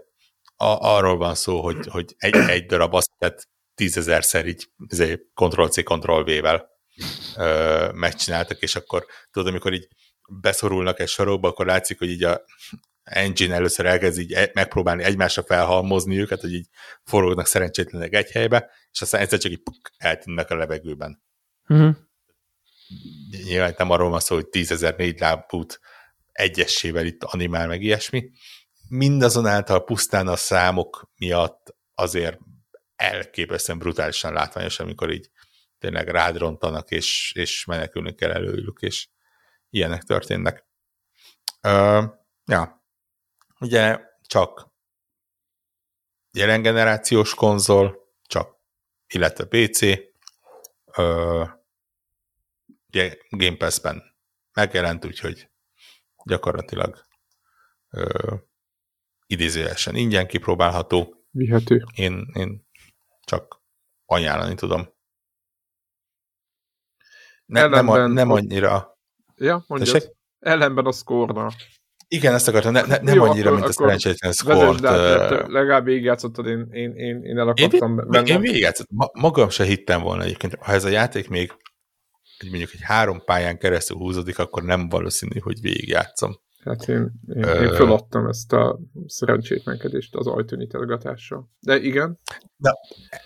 a, 0.55 0.65
arról 0.65 1.17
van 1.17 1.35
szó, 1.35 1.61
hogy, 1.61 1.87
hogy 1.87 2.15
egy, 2.17 2.35
egy 2.35 2.65
darab 2.65 2.93
azt 2.93 3.11
tehát 3.17 3.49
tízezerszer 3.75 4.45
így 4.45 4.69
Ctrl-C, 5.33 5.83
Ctrl-V-vel 5.83 6.76
megcsináltak, 7.93 8.61
és 8.61 8.75
akkor 8.75 9.05
tudod, 9.31 9.47
amikor 9.47 9.73
így 9.73 9.87
beszorulnak 10.29 10.99
egy 10.99 11.07
sarokba, 11.07 11.47
akkor 11.47 11.65
látszik, 11.65 11.97
hogy 11.97 12.09
így 12.09 12.23
a 12.23 12.45
engine 13.03 13.55
először 13.55 13.85
elkezd 13.85 14.19
így 14.19 14.33
e- 14.33 14.51
megpróbálni 14.53 15.03
egymásra 15.03 15.43
felhalmozni 15.43 16.19
őket, 16.19 16.41
hogy 16.41 16.53
így 16.53 16.67
forognak 17.03 17.45
szerencsétlenek 17.45 18.13
egy 18.13 18.31
helybe, 18.31 18.69
és 18.91 19.01
aztán 19.01 19.21
egyszer 19.21 19.39
csak 19.39 19.51
így 19.51 19.63
puk, 19.63 19.89
eltűnnek 19.97 20.49
a 20.49 20.55
levegőben. 20.55 21.23
Uh-huh. 21.67 21.95
Nyilván 23.43 23.73
nem 23.77 23.89
arról 23.89 24.09
van 24.09 24.19
szó, 24.19 24.35
hogy 24.35 24.47
tízezer 24.47 24.95
négy 24.95 25.19
lábút 25.19 25.79
egyessével 26.31 27.05
itt 27.05 27.23
animál 27.23 27.67
meg 27.67 27.81
ilyesmi. 27.81 28.29
Mindazonáltal 28.89 29.83
pusztán 29.83 30.27
a 30.27 30.35
számok 30.35 31.11
miatt 31.17 31.75
azért 31.95 32.37
elképesztően 32.95 33.79
brutálisan 33.79 34.33
látványos, 34.33 34.79
amikor 34.79 35.11
így 35.11 35.29
tényleg 35.79 36.07
rád 36.07 36.37
rontanak, 36.37 36.91
és, 36.91 37.33
és 37.35 37.65
menekülni 37.65 38.15
kell 38.15 38.31
előjük, 38.31 38.81
és 38.81 39.07
ilyenek 39.69 40.03
történnek. 40.03 40.65
Uh, 41.63 42.03
ja, 42.45 42.83
ugye 43.59 43.99
csak 44.21 44.67
jelen 46.31 46.61
generációs 46.61 47.33
konzol, 47.33 48.11
csak 48.21 48.55
illetve 49.07 49.45
PC, 49.45 49.81
ö, 50.97 51.43
ugye 52.87 53.17
Game 53.29 53.57
Pass-ben 53.57 54.03
megjelent, 54.53 55.05
úgyhogy 55.05 55.49
gyakorlatilag 56.23 57.05
ö, 57.89 58.35
idézőjelesen 59.27 59.95
ingyen 59.95 60.27
kipróbálható. 60.27 61.25
Vihető. 61.31 61.83
Én, 61.95 62.31
én 62.33 62.67
csak 63.23 63.61
ajánlani 64.05 64.55
tudom. 64.55 64.95
Ne, 67.47 67.67
nem, 67.67 67.89
a, 67.89 68.07
nem 68.07 68.31
annyira... 68.31 68.97
Ja, 69.35 69.63
mondjad. 69.67 70.15
Ellenben 70.39 70.85
a 70.85 70.91
szkorna. 70.91 71.49
Igen, 72.07 72.33
ezt 72.33 72.47
akartam, 72.47 72.71
ne, 72.71 72.81
ne, 72.81 72.97
nem 73.01 73.15
Jó, 73.15 73.23
annyira, 73.23 73.47
akkor, 73.47 73.59
mint 73.59 73.69
a 73.69 73.71
szerencsétlen. 73.71 74.33
Uh... 74.45 75.47
Legalább 75.47 75.85
végigjátszottad, 75.85 76.45
én, 76.45 76.67
én, 76.71 76.91
én, 76.95 77.23
én 77.23 77.37
el 77.37 77.47
akartam 77.47 77.99
én, 77.99 78.07
benne. 78.07 78.27
Én 78.27 78.39
végigjátszottam, 78.39 78.97
magam 79.13 79.49
se 79.49 79.63
hittem 79.63 80.01
volna 80.01 80.23
egyébként, 80.23 80.55
ha 80.59 80.71
ez 80.71 80.85
a 80.85 80.89
játék 80.89 81.29
még 81.29 81.53
mondjuk 82.45 82.73
egy 82.73 82.81
három 82.81 83.21
pályán 83.25 83.57
keresztül 83.57 83.97
húzódik, 83.97 84.39
akkor 84.39 84.63
nem 84.63 84.89
valószínű, 84.89 85.39
hogy 85.39 85.61
végigjátszom. 85.61 86.39
Hát 86.63 86.87
én, 86.87 87.11
én, 87.27 87.43
uh... 87.43 87.61
én 87.61 87.73
feladtam 87.73 88.27
ezt 88.27 88.53
a 88.53 88.79
szerencsétlenkedést 89.05 90.15
az 90.15 90.27
ajtónyitolgatással. 90.27 91.49
De 91.59 91.79
igen. 91.79 92.19
Na, 92.55 92.71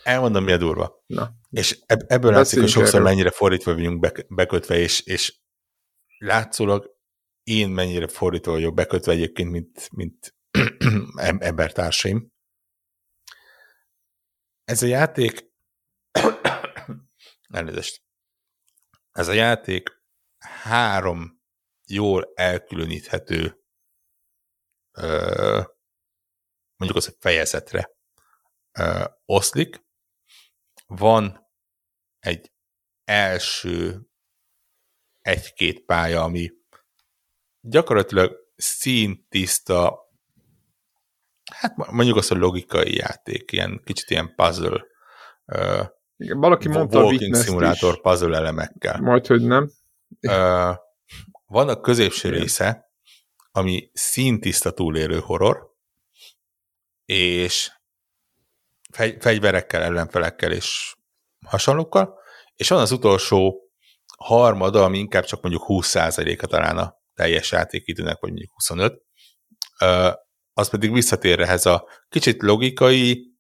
elmondom, 0.04 0.44
mi 0.44 0.52
a 0.52 0.58
durva. 0.58 1.04
Na. 1.08 1.32
És 1.50 1.80
ebből 1.86 2.32
látszik, 2.32 2.60
hogy 2.60 2.70
sokszor 2.70 3.00
erről. 3.00 3.08
mennyire 3.08 3.30
fordítva 3.30 3.74
vagyunk 3.74 4.26
bekötve, 4.28 4.78
és, 4.78 5.02
és 5.02 5.40
látszólag 6.18 7.00
én 7.44 7.70
mennyire 7.70 8.08
fordítva 8.08 8.52
vagyok 8.52 8.74
bekötve 8.74 9.12
egyébként, 9.12 9.52
mint, 9.52 9.90
mint 9.92 10.36
embertársaim. 11.40 12.32
Ez 14.64 14.82
a 14.82 14.86
játék 14.88 15.52
elnézést. 17.48 18.02
Ez 19.12 19.28
a 19.28 19.34
játék 19.34 19.90
három 20.64 21.41
jól 21.92 22.32
elkülöníthető 22.34 23.64
mondjuk 26.76 26.96
az 26.96 27.16
fejezetre 27.20 27.92
oszlik. 29.26 29.84
Van 30.86 31.50
egy 32.20 32.52
első 33.04 34.02
egy-két 35.22 35.86
pálya, 35.86 36.24
ami 36.24 36.52
gyakorlatilag 37.60 38.36
színtiszta, 38.56 40.10
hát 41.52 41.76
mondjuk 41.76 42.18
azt 42.18 42.32
a 42.32 42.36
logikai 42.36 42.96
játék, 42.96 43.52
ilyen 43.52 43.82
kicsit 43.84 44.10
ilyen 44.10 44.36
puzzle, 44.36 44.86
Igen, 46.16 46.40
valaki 46.40 46.68
mondta 46.68 47.04
Walking 47.04 47.36
Simulator 47.36 47.94
is. 47.94 48.00
puzzle 48.02 48.38
elemekkel. 48.38 49.00
Majd, 49.02 49.28
hogy 49.28 49.42
nem. 49.42 49.72
Uh, 50.22 50.76
van 51.52 51.70
a 51.70 51.82
középső 51.82 52.28
Igen. 52.28 52.40
része, 52.40 52.92
ami 53.52 53.90
színtiszta 53.94 54.72
túlélő 54.72 55.20
horror, 55.20 55.76
és 57.06 57.72
fegy, 58.92 59.18
fegyverekkel, 59.20 59.82
ellenfelekkel 59.82 60.52
és 60.52 60.96
hasonlókkal, 61.46 62.20
és 62.56 62.70
van 62.70 62.80
az 62.80 62.92
utolsó 62.92 63.72
harmada, 64.18 64.84
ami 64.84 64.98
inkább 64.98 65.24
csak 65.24 65.42
mondjuk 65.42 65.64
20%-a 65.68 66.46
talán 66.46 66.78
a 66.78 66.96
teljes 67.14 67.52
játékidőnek, 67.52 68.20
vagy 68.20 68.30
mondjuk 68.30 68.54
25, 68.54 69.02
az 70.54 70.70
pedig 70.70 70.92
visszatér 70.92 71.40
ehhez 71.40 71.66
a 71.66 71.88
kicsit 72.10 72.42
logikai, 72.42 73.36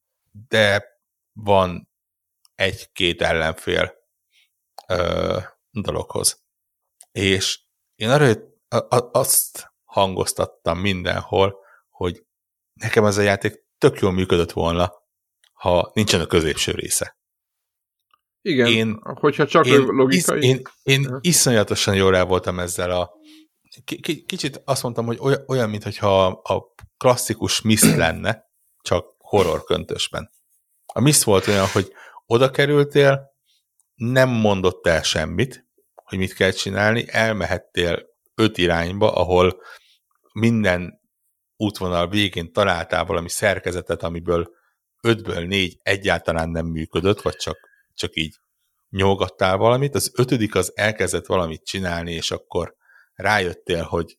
de 0.47 0.85
van 1.31 1.89
egy-két 2.55 3.21
ellenfél 3.21 3.93
dologhoz. 5.69 6.43
És 7.11 7.69
én 8.01 8.09
arra 8.09 8.35
azt 9.11 9.71
hangoztattam 9.83 10.79
mindenhol, 10.79 11.59
hogy 11.89 12.23
nekem 12.73 13.05
ez 13.05 13.17
a 13.17 13.21
játék 13.21 13.65
tök 13.77 13.99
jól 13.99 14.11
működött 14.11 14.51
volna, 14.51 14.93
ha 15.53 15.91
nincsen 15.93 16.21
a 16.21 16.25
középső 16.25 16.71
része. 16.71 17.17
Igen, 18.41 18.67
én, 18.67 18.99
hogyha 19.03 19.47
csak 19.47 19.65
én, 19.65 19.81
logikai... 19.81 20.37
Is, 20.37 20.45
én, 20.45 20.61
én 20.83 21.17
iszonyatosan 21.21 21.95
jól 21.95 22.15
el 22.15 22.25
voltam 22.25 22.59
ezzel 22.59 22.91
a 22.91 23.11
kicsit 24.25 24.61
azt 24.65 24.83
mondtam, 24.83 25.05
hogy 25.05 25.17
olyan, 25.19 25.43
olyan 25.47 25.69
mintha 25.69 26.27
a 26.27 26.73
klasszikus 26.97 27.61
Mist 27.61 27.95
lenne, 28.03 28.45
csak 28.81 29.15
horror 29.17 29.63
köntösben. 29.63 30.31
A 30.85 30.99
Mist 30.99 31.23
volt 31.23 31.47
olyan, 31.47 31.67
hogy 31.67 31.93
oda 32.25 32.49
kerültél, 32.51 33.29
nem 33.95 34.29
mondott 34.29 34.87
el 34.87 35.03
semmit, 35.03 35.69
hogy 36.11 36.19
mit 36.19 36.33
kell 36.33 36.51
csinálni, 36.51 37.05
elmehettél 37.07 38.05
öt 38.35 38.57
irányba, 38.57 39.13
ahol 39.13 39.61
minden 40.33 40.99
útvonal 41.55 42.09
végén 42.09 42.53
találtál 42.53 43.05
valami 43.05 43.29
szerkezetet, 43.29 44.03
amiből 44.03 44.49
ötből 45.01 45.45
négy 45.45 45.79
egyáltalán 45.83 46.49
nem 46.49 46.65
működött, 46.65 47.21
vagy 47.21 47.35
csak, 47.35 47.57
csak 47.93 48.15
így 48.15 48.35
nyolgattál 48.89 49.57
valamit, 49.57 49.95
az 49.95 50.11
ötödik 50.15 50.55
az 50.55 50.71
elkezdett 50.75 51.25
valamit 51.25 51.65
csinálni, 51.65 52.13
és 52.13 52.31
akkor 52.31 52.75
rájöttél, 53.13 53.83
hogy, 53.83 54.17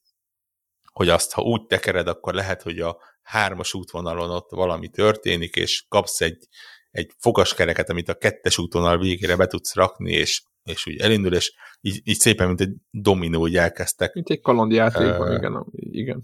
hogy 0.93 1.09
azt, 1.09 1.33
ha 1.33 1.43
úgy 1.43 1.67
tekered, 1.67 2.09
akkor 2.09 2.35
lehet, 2.35 2.63
hogy 2.63 2.81
a 2.81 2.99
hármas 3.23 3.75
útvonalon 3.75 4.31
ott 4.31 4.51
valami 4.51 4.89
történik, 4.89 5.57
és 5.57 5.85
kapsz 5.89 6.21
egy, 6.21 6.49
egy 6.91 7.11
fogaskereket, 7.19 7.89
amit 7.89 8.09
a 8.09 8.15
kettes 8.15 8.59
útvonal 8.59 8.99
végére 8.99 9.37
be 9.37 9.47
tudsz 9.47 9.75
rakni, 9.75 10.13
és 10.13 10.43
és 10.63 10.87
úgy 10.87 10.97
elindul, 10.97 11.35
és 11.35 11.53
így, 11.81 12.01
így 12.05 12.19
szépen, 12.19 12.47
mint 12.47 12.61
egy 12.61 12.73
dominó, 12.91 13.41
úgy 13.41 13.57
elkezdtek. 13.57 14.15
Mint 14.15 14.29
egy 14.29 14.41
kalandjátékban, 14.41 15.29
uh, 15.29 15.35
igen. 15.35 15.65
Igen, 15.87 16.23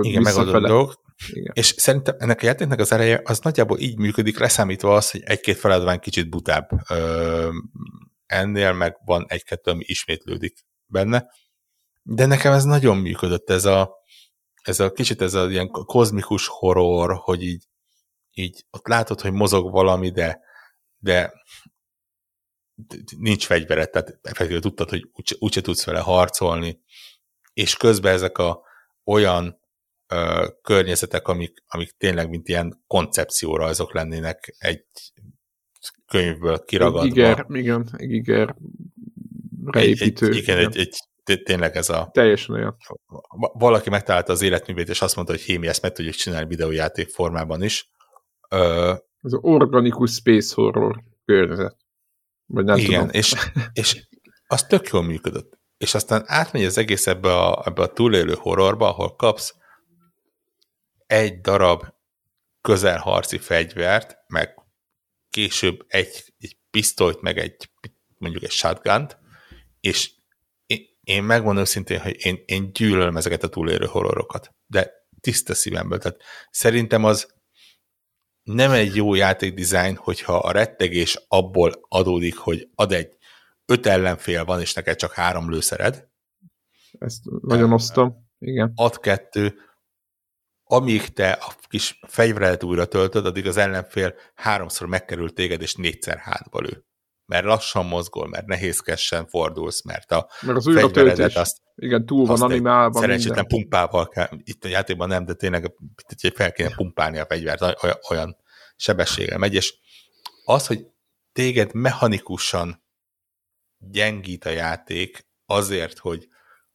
igen 0.00 0.22
megadott 0.22 0.66
dolgok. 0.66 1.00
Igen. 1.28 1.52
És 1.54 1.74
szerintem 1.76 2.14
ennek 2.18 2.42
a 2.42 2.46
játéknak 2.46 2.78
az 2.78 2.92
ereje 2.92 3.20
az 3.24 3.38
nagyjából 3.38 3.78
így 3.78 3.98
működik, 3.98 4.38
leszámítva 4.38 4.94
az, 4.94 5.10
hogy 5.10 5.22
egy-két 5.24 5.56
feladvány 5.56 5.98
kicsit 5.98 6.30
butább. 6.30 6.68
Ö, 6.88 7.48
ennél 8.26 8.72
meg 8.72 8.96
van 9.04 9.24
egy-kettő, 9.28 9.70
ami 9.70 9.84
ismétlődik 9.86 10.58
benne. 10.86 11.26
De 12.02 12.26
nekem 12.26 12.52
ez 12.52 12.64
nagyon 12.64 12.96
működött, 12.96 13.50
ez 13.50 13.64
a, 13.64 13.94
ez 14.62 14.80
a 14.80 14.92
kicsit 14.92 15.20
ez 15.20 15.34
a 15.34 15.50
ilyen 15.50 15.68
kozmikus 15.68 16.46
horror, 16.46 17.14
hogy 17.14 17.42
így, 17.42 17.64
így 18.30 18.64
ott 18.70 18.86
látod, 18.86 19.20
hogy 19.20 19.32
mozog 19.32 19.70
valami, 19.70 20.10
de, 20.10 20.40
de 20.98 21.32
nincs 23.18 23.46
fegyvered, 23.46 23.90
tehát 23.90 24.18
effektíve 24.22 24.60
tudtad, 24.60 24.88
hogy 24.88 25.10
úgyse, 25.12 25.36
úgyse 25.38 25.60
tudsz 25.60 25.84
vele 25.84 26.00
harcolni, 26.00 26.80
és 27.52 27.76
közben 27.76 28.12
ezek 28.12 28.38
a 28.38 28.62
olyan 29.04 29.60
ö, 30.06 30.48
környezetek, 30.62 31.28
amik, 31.28 31.64
amik 31.66 31.90
tényleg 31.90 32.28
mint 32.28 32.48
ilyen 32.48 32.82
koncepciórajzok 32.86 33.94
lennének 33.94 34.54
egy 34.58 34.84
könyvből 36.06 36.64
kiragadva. 36.64 37.06
Igen, 37.06 37.46
igen, 37.48 37.88
igen, 37.96 38.56
reépítő. 39.64 40.26
Egy, 40.26 40.36
igen, 40.36 40.58
egy, 40.58 40.78
egy, 41.24 41.42
tényleg 41.42 41.76
ez 41.76 41.88
a... 41.88 42.08
Teljesen 42.12 42.54
olyan. 42.54 42.76
Valaki 43.52 43.90
megtalálta 43.90 44.32
az 44.32 44.42
életművét, 44.42 44.88
és 44.88 45.02
azt 45.02 45.14
mondta, 45.14 45.34
hogy 45.34 45.42
hémi, 45.42 45.66
ezt 45.66 45.82
meg 45.82 45.92
tudjuk 45.92 46.14
csinálni 46.14 46.48
videójáték 46.48 47.08
formában 47.08 47.62
is. 47.62 47.90
Ö, 48.48 48.90
ez 49.22 49.32
az 49.32 49.38
organikus 49.42 50.12
space 50.12 50.54
horror 50.54 51.02
környezet. 51.24 51.76
Vagy 52.50 52.64
nem 52.64 52.76
igen, 52.76 53.00
tudom. 53.00 53.08
És, 53.12 53.34
és 53.72 54.06
az 54.46 54.66
tök 54.66 54.88
jól 54.88 55.02
működött. 55.02 55.58
És 55.78 55.94
aztán 55.94 56.22
átmegy 56.26 56.64
az 56.64 56.78
egész 56.78 57.06
ebbe 57.06 57.36
a, 57.36 57.62
ebbe 57.66 57.82
a 57.82 57.92
túlélő 57.92 58.34
horrorba, 58.34 58.88
ahol 58.88 59.16
kapsz 59.16 59.54
egy 61.06 61.40
darab 61.40 61.84
közelharci 62.60 63.38
fegyvert, 63.38 64.16
meg 64.26 64.54
később 65.30 65.84
egy, 65.88 66.34
egy 66.38 66.56
pisztolyt, 66.70 67.20
meg 67.20 67.38
egy 67.38 67.70
mondjuk 68.18 68.42
egy 68.42 68.50
shotgun 68.50 69.08
és 69.80 70.10
én, 70.66 70.86
én 71.00 71.22
megmondom 71.22 71.64
szintén, 71.64 72.00
hogy 72.00 72.16
én, 72.18 72.42
én 72.46 72.72
gyűlölöm 72.72 73.16
ezeket 73.16 73.42
a 73.42 73.48
túlélő 73.48 73.86
horrorokat, 73.86 74.54
de 74.66 74.92
tiszta 75.20 75.54
szívemből. 75.54 75.98
Tehát 75.98 76.22
szerintem 76.50 77.04
az 77.04 77.34
nem 78.54 78.70
egy 78.70 78.96
jó 78.96 79.14
játékdizájn, 79.14 79.96
hogyha 79.96 80.36
a 80.38 80.52
rettegés 80.52 81.24
abból 81.28 81.72
adódik, 81.88 82.36
hogy 82.36 82.68
ad 82.74 82.92
egy 82.92 83.16
öt 83.66 83.86
ellenfél 83.86 84.44
van, 84.44 84.60
és 84.60 84.74
neked 84.74 84.96
csak 84.96 85.12
három 85.12 85.50
lőszered. 85.50 86.08
Ezt 86.98 87.20
nagyon 87.40 87.72
osztom, 87.72 88.28
igen. 88.38 88.72
Ad 88.74 89.00
kettő, 89.00 89.54
amíg 90.64 91.08
te 91.08 91.30
a 91.30 91.52
kis 91.68 91.98
fegyveredet 92.06 92.64
újra 92.64 92.86
töltöd, 92.86 93.26
addig 93.26 93.46
az 93.46 93.56
ellenfél 93.56 94.14
háromszor 94.34 94.86
megkerül 94.86 95.32
téged, 95.32 95.62
és 95.62 95.74
négyszer 95.74 96.18
hátba 96.18 96.60
lő. 96.60 96.84
Mert 97.26 97.44
lassan 97.44 97.86
mozgol, 97.86 98.28
mert 98.28 98.46
nehézkesen 98.46 99.26
fordulsz, 99.26 99.84
mert 99.84 100.12
a 100.12 100.28
mert 100.40 100.56
az 100.56 100.64
fegyveredet 100.74 101.36
azt 101.36 101.60
igen, 101.74 102.06
túl 102.06 102.26
van 102.26 102.40
animálva. 102.40 103.00
Szerencsétlen 103.00 103.44
minden. 103.48 103.60
pumpával 103.60 104.08
kell, 104.08 104.28
itt 104.44 104.64
a 104.64 104.68
játékban 104.68 105.08
nem, 105.08 105.24
de 105.24 105.34
tényleg 105.34 105.72
fel 106.34 106.52
kéne 106.52 106.74
pumpálni 106.74 107.18
a 107.18 107.26
fegyvert, 107.26 107.76
olyan 108.10 108.36
sebességgel 108.80 109.38
megy, 109.38 109.54
és 109.54 109.74
az, 110.44 110.66
hogy 110.66 110.86
téged 111.32 111.74
mechanikusan 111.74 112.84
gyengít 113.78 114.44
a 114.44 114.50
játék 114.50 115.26
azért, 115.46 115.98
hogy, 115.98 116.28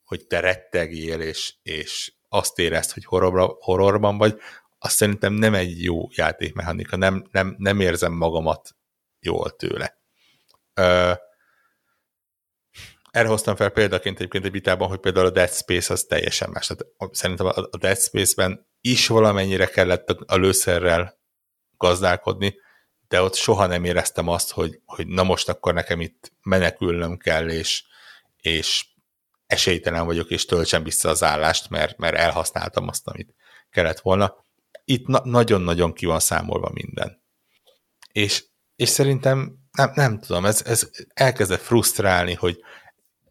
hogy 0.03 0.27
te 0.27 0.39
rettegél, 0.39 1.21
és, 1.21 1.55
és 1.61 2.13
azt 2.29 2.59
érezd, 2.59 2.91
hogy 2.91 3.05
horrorba, 3.05 3.57
horrorban 3.59 4.17
vagy, 4.17 4.39
azt 4.79 4.95
szerintem 4.95 5.33
nem 5.33 5.53
egy 5.53 5.83
jó 5.83 6.07
játékmechanika, 6.11 6.95
nem, 6.95 7.27
nem, 7.31 7.55
nem 7.57 7.79
érzem 7.79 8.13
magamat 8.13 8.75
jól 9.19 9.55
tőle. 9.55 9.99
Ö, 10.73 11.11
erre 13.11 13.27
hoztam 13.27 13.55
fel 13.55 13.69
példaként 13.69 14.17
egyébként 14.17 14.45
egy 14.45 14.51
vitában, 14.51 14.87
hogy 14.87 14.99
például 14.99 15.25
a 15.25 15.29
Dead 15.29 15.51
Space 15.51 15.93
az 15.93 16.03
teljesen 16.03 16.49
más. 16.49 16.67
Tehát 16.67 17.15
szerintem 17.15 17.45
a 17.45 17.77
Dead 17.77 17.97
Space-ben 17.97 18.67
is 18.81 19.07
valamennyire 19.07 19.65
kellett 19.65 20.09
a 20.09 20.35
lőszerrel 20.35 21.23
gazdálkodni, 21.77 22.55
de 23.07 23.21
ott 23.21 23.35
soha 23.35 23.65
nem 23.65 23.83
éreztem 23.83 24.27
azt, 24.27 24.51
hogy, 24.51 24.79
hogy 24.85 25.07
na 25.07 25.23
most 25.23 25.49
akkor 25.49 25.73
nekem 25.73 26.01
itt 26.01 26.31
menekülnöm 26.41 27.17
kell, 27.17 27.49
és, 27.49 27.83
és 28.37 28.85
esélytelen 29.47 30.05
vagyok, 30.05 30.29
és 30.29 30.45
töltsem 30.45 30.83
vissza 30.83 31.09
az 31.09 31.23
állást, 31.23 31.69
mert, 31.69 31.97
mert 31.97 32.15
elhasználtam 32.15 32.87
azt, 32.87 33.07
amit 33.07 33.33
kellett 33.69 33.99
volna. 33.99 34.35
Itt 34.85 35.07
na- 35.07 35.25
nagyon-nagyon 35.25 35.93
ki 35.93 36.05
van 36.05 36.19
számolva 36.19 36.69
minden. 36.73 37.23
És, 38.11 38.45
és 38.75 38.89
szerintem, 38.89 39.57
nem, 39.71 39.91
nem 39.95 40.19
tudom, 40.19 40.45
ez, 40.45 40.61
ez 40.65 40.89
elkezdett 41.13 41.61
frusztrálni, 41.61 42.33
hogy 42.33 42.59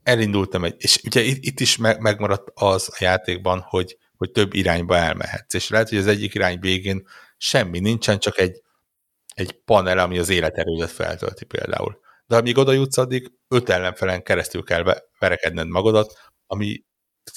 elindultam 0.02 0.64
egy, 0.64 0.74
és 0.78 1.00
ugye 1.04 1.22
itt, 1.22 1.44
itt 1.44 1.60
is 1.60 1.76
me- 1.76 1.98
megmaradt 1.98 2.50
az 2.54 2.88
a 2.92 2.96
játékban, 3.00 3.60
hogy, 3.60 3.98
hogy 4.16 4.30
több 4.30 4.54
irányba 4.54 4.96
elmehetsz, 4.96 5.54
és 5.54 5.68
lehet, 5.68 5.88
hogy 5.88 5.98
az 5.98 6.06
egyik 6.06 6.34
irány 6.34 6.60
végén 6.60 7.06
semmi 7.44 7.78
nincsen, 7.78 8.18
csak 8.18 8.38
egy, 8.38 8.62
egy 9.34 9.52
panel, 9.52 9.98
ami 9.98 10.18
az 10.18 10.28
életerődet 10.28 10.90
feltölti 10.90 11.44
például 11.44 12.02
de 12.26 12.36
amíg 12.36 12.56
oda 12.56 12.72
jutsz, 12.72 12.96
addig 12.96 13.32
öt 13.48 13.68
ellenfelen 13.68 14.22
keresztül 14.22 14.62
kell 14.62 15.02
verekedned 15.18 15.68
magadat, 15.68 16.12
ami 16.46 16.84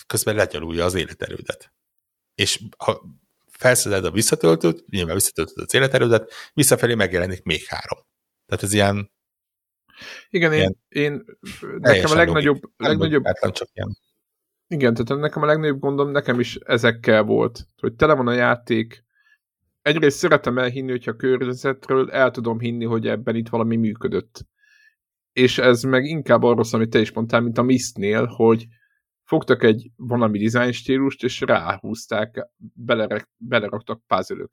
közben 0.08 0.36
legyalulja 0.36 0.86
az 0.86 0.94
életerődet. 0.94 1.74
És 2.36 2.64
ha 2.78 3.02
felszeded 3.46 4.06
a 4.06 4.12
visszatöltőt, 4.12 4.90
nyilván 4.90 5.14
visszatöltöd 5.14 5.64
az 5.64 5.74
életerődet, 5.74 6.32
visszafelé 6.54 6.94
megjelenik 6.94 7.44
még 7.44 7.66
három. 7.66 8.00
Tehát 8.46 8.64
ez 8.64 8.74
ilyen 8.74 9.12
igen, 10.30 10.54
ilyen 10.54 10.78
én, 10.88 11.12
én 11.12 11.38
nekem 11.78 12.12
a 12.12 12.16
legnagyobb, 12.16 12.62
legnagyobb 12.78 13.24
csak 13.52 13.70
ilyen. 13.74 13.98
Igen, 14.68 14.94
tehát 14.94 15.22
nekem 15.22 15.42
a 15.42 15.46
legnagyobb 15.46 15.80
gondom 15.80 16.10
nekem 16.12 16.40
is 16.40 16.56
ezekkel 16.56 17.24
volt, 17.24 17.68
hogy 17.78 17.96
tele 17.96 18.14
van 18.14 18.28
a 18.28 18.34
játék, 18.34 19.06
egyrészt 19.88 20.18
szeretem 20.18 20.58
elhinni, 20.58 20.92
hogyha 20.92 21.12
a 21.12 21.16
környezetről 21.16 22.12
el 22.12 22.32
tudom 22.32 22.60
hinni, 22.60 22.86
hogy 22.86 23.08
ebben 23.08 23.36
itt 23.36 23.50
valami 23.50 23.76
működött. 23.76 24.46
És 25.32 25.58
ez 25.58 25.84
meg 25.84 26.06
inkább 26.06 26.44
arról 26.44 26.64
szól, 26.64 26.80
amit 26.80 26.92
te 26.92 27.00
is 27.00 27.12
mondtál, 27.12 27.42
mint 27.42 27.58
a 27.58 27.64
Mistnél, 27.64 28.26
hogy 28.26 28.68
fogtak 29.24 29.64
egy 29.64 29.92
valami 29.96 30.48
design 30.48 30.72
stílust, 30.72 31.24
és 31.24 31.42
ráhúzták, 31.42 32.48
belerak, 32.74 33.30
beleraktak 33.38 34.02
puzzle 34.08 34.46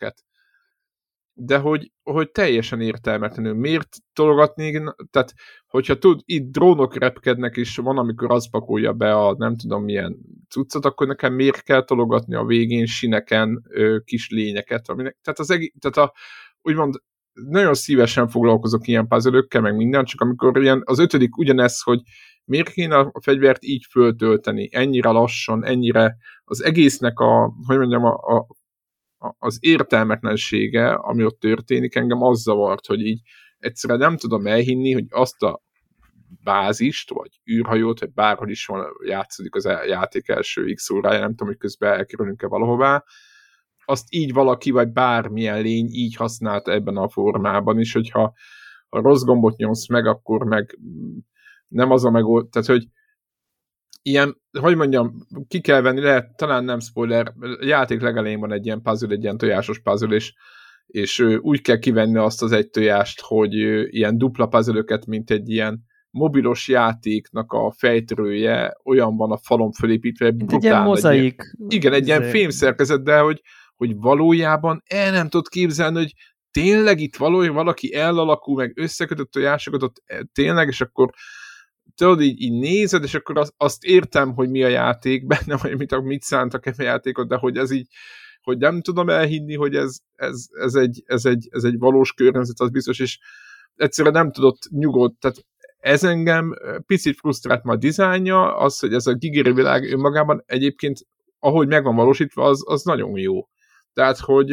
De 1.37 1.59
hogy, 1.59 1.93
hogy 2.03 2.30
teljesen 2.30 2.80
értelmetlenül. 2.80 3.55
Miért 3.55 3.97
tologatni? 4.12 4.82
Tehát, 5.11 5.35
hogyha 5.66 5.99
tud, 5.99 6.20
itt 6.24 6.53
drónok 6.53 6.99
repkednek, 6.99 7.57
és 7.57 7.76
van, 7.76 7.99
amikor 7.99 8.30
az 8.30 8.51
pakolja 8.51 8.93
be 8.93 9.14
a 9.14 9.35
nem 9.39 9.57
tudom 9.57 9.85
milyen 9.85 10.18
cuccot, 10.49 10.85
akkor 10.85 11.07
nekem 11.07 11.35
miért 11.35 11.62
kell 11.62 11.85
tologatni 11.85 12.35
a 12.35 12.45
végén 12.45 12.87
sineken 12.87 13.64
ö, 13.68 13.99
kis 14.05 14.30
lényeket? 14.30 14.89
Aminek, 14.89 15.16
tehát, 15.22 15.39
az 15.39 15.51
egész, 15.51 15.72
tehát 15.78 15.97
a, 15.97 16.12
úgymond 16.62 16.95
nagyon 17.32 17.74
szívesen 17.74 18.28
foglalkozok 18.28 18.87
ilyen 18.87 19.09
puzzle 19.09 19.45
meg 19.61 19.76
minden, 19.76 20.05
csak 20.05 20.20
amikor 20.20 20.62
ilyen 20.62 20.82
az 20.85 20.99
ötödik 20.99 21.37
ugyanez, 21.37 21.82
hogy 21.82 22.01
miért 22.45 22.70
kéne 22.70 22.97
a 22.99 23.20
fegyvert 23.20 23.64
így 23.64 23.87
föltölteni, 23.91 24.68
ennyire 24.72 25.11
lassan, 25.11 25.64
ennyire 25.64 26.16
az 26.45 26.64
egésznek 26.64 27.18
a, 27.18 27.55
hogy 27.66 27.78
mondjam, 27.78 28.05
a, 28.05 28.12
a, 28.12 28.47
az 29.39 29.59
értelmetlensége, 29.61 30.93
ami 30.93 31.25
ott 31.25 31.39
történik, 31.39 31.95
engem 31.95 32.22
az 32.22 32.41
zavart, 32.41 32.87
hogy 32.87 33.01
így 33.01 33.20
egyszerűen 33.59 33.99
nem 33.99 34.16
tudom 34.16 34.47
elhinni, 34.47 34.93
hogy 34.93 35.07
azt 35.09 35.43
a 35.43 35.62
bázist, 36.43 37.11
vagy 37.11 37.41
űrhajót, 37.51 38.01
vagy 38.01 38.12
bárhogy 38.12 38.51
is 38.51 38.66
van, 38.66 38.87
játszódik 39.07 39.55
az 39.55 39.64
játék 39.64 40.29
első 40.29 40.72
X 40.72 40.91
órája, 40.91 41.20
nem 41.20 41.31
tudom, 41.31 41.49
hogy 41.49 41.57
közben 41.57 41.93
elkerülünk-e 41.93 42.47
valahová, 42.47 43.05
azt 43.85 44.07
így 44.11 44.33
valaki, 44.33 44.70
vagy 44.70 44.89
bármilyen 44.89 45.62
lény 45.62 45.87
így 45.91 46.16
használta 46.16 46.72
ebben 46.72 46.97
a 46.97 47.09
formában 47.09 47.81
is, 47.81 47.93
hogyha 47.93 48.33
ha 48.89 49.01
rossz 49.01 49.22
gombot 49.22 49.57
nyomsz 49.57 49.89
meg, 49.89 50.07
akkor 50.07 50.45
meg 50.45 50.79
nem 51.68 51.91
az 51.91 52.05
a 52.05 52.11
megold, 52.11 52.49
tehát 52.49 52.68
hogy 52.68 52.87
ilyen, 54.07 54.37
hogy 54.61 54.77
mondjam, 54.77 55.27
ki 55.49 55.61
kell 55.61 55.81
venni, 55.81 56.01
lehet, 56.01 56.37
talán 56.37 56.65
nem 56.65 56.81
spoiler, 56.81 57.33
a 57.41 57.65
játék 57.65 58.01
legelején 58.01 58.41
van 58.41 58.53
egy 58.53 58.67
ilyen 58.67 58.83
puzzle, 58.83 59.15
egy 59.15 59.23
ilyen 59.23 59.37
tojásos 59.37 59.79
puzzle, 59.79 60.15
és, 60.15 60.35
és 60.87 61.21
úgy 61.41 61.61
kell 61.61 61.79
kivenni 61.79 62.19
azt 62.19 62.43
az 62.43 62.53
egy 62.53 62.71
tojást, 62.71 63.21
hogy 63.21 63.55
ilyen 63.95 64.19
dupla 64.19 64.47
puzzle 64.47 64.85
mint 65.07 65.31
egy 65.31 65.51
ilyen 65.51 65.85
mobilos 66.11 66.69
játéknak 66.69 67.53
a 67.53 67.73
fejtörője 67.77 68.77
olyan 68.85 69.17
van 69.17 69.31
a 69.31 69.39
falon 69.39 69.73
fölépítve, 69.73 70.31
brutál. 70.31 70.57
Egy 70.57 70.65
ilyen 70.65 70.83
mozaik. 70.83 71.41
Egy, 71.41 71.75
igen, 71.75 71.93
egy 71.93 72.07
ilyen 72.07 72.23
fémszerkezet, 72.23 73.03
de 73.03 73.19
hogy 73.19 73.41
hogy 73.77 73.97
valójában 73.97 74.83
el 74.87 75.11
nem 75.11 75.29
tudod 75.29 75.49
képzelni, 75.49 75.97
hogy 75.97 76.13
tényleg 76.51 77.01
itt 77.01 77.17
valójában 77.17 77.57
valaki 77.57 77.95
elalakul, 77.95 78.57
meg 78.57 78.73
összekötött 78.79 79.31
tojásokat 79.31 79.83
ott 79.83 80.03
eh, 80.05 80.19
tényleg, 80.33 80.69
és 80.69 80.81
akkor 80.81 81.11
tudod, 81.95 82.20
így, 82.20 82.40
így 82.40 82.53
nézed, 82.53 83.03
és 83.03 83.14
akkor 83.14 83.38
azt, 83.38 83.55
azt 83.57 83.84
értem, 83.84 84.34
hogy 84.34 84.51
mi 84.51 84.62
a 84.62 84.68
játék 84.68 85.26
benne, 85.34 85.57
vagy 85.57 85.76
mit, 85.76 86.01
mit 86.01 86.22
szántak 86.22 86.66
e 86.66 86.74
a 86.78 86.82
játékot, 86.82 87.28
de 87.28 87.36
hogy 87.36 87.57
ez 87.57 87.70
így, 87.70 87.86
hogy 88.42 88.59
nem 88.59 88.80
tudom 88.80 89.09
elhinni, 89.09 89.55
hogy 89.55 89.74
ez, 89.74 89.99
ez, 90.14 90.47
ez, 90.53 90.74
egy, 90.74 91.03
ez, 91.07 91.24
egy, 91.24 91.49
ez 91.51 91.64
egy 91.64 91.78
valós 91.78 92.12
környezet, 92.12 92.61
az 92.61 92.70
biztos, 92.70 92.99
és 92.99 93.18
egyszerűen 93.76 94.14
nem 94.14 94.32
tudott 94.32 94.68
nyugodt, 94.70 95.20
tehát 95.20 95.45
ez 95.78 96.05
engem 96.05 96.55
picit 96.86 97.16
frusztrált 97.16 97.62
ma 97.64 97.72
a 97.72 97.76
dizájnja, 97.76 98.57
az, 98.57 98.78
hogy 98.78 98.95
ez 98.95 99.07
a 99.07 99.14
gigiri 99.14 99.53
világ 99.53 99.92
önmagában 99.92 100.42
egyébként, 100.47 100.99
ahogy 101.38 101.68
meg 101.68 101.82
van 101.82 101.97
valósítva, 101.97 102.45
az, 102.45 102.62
az 102.66 102.82
nagyon 102.82 103.18
jó. 103.18 103.49
Tehát, 103.92 104.18
hogy, 104.18 104.51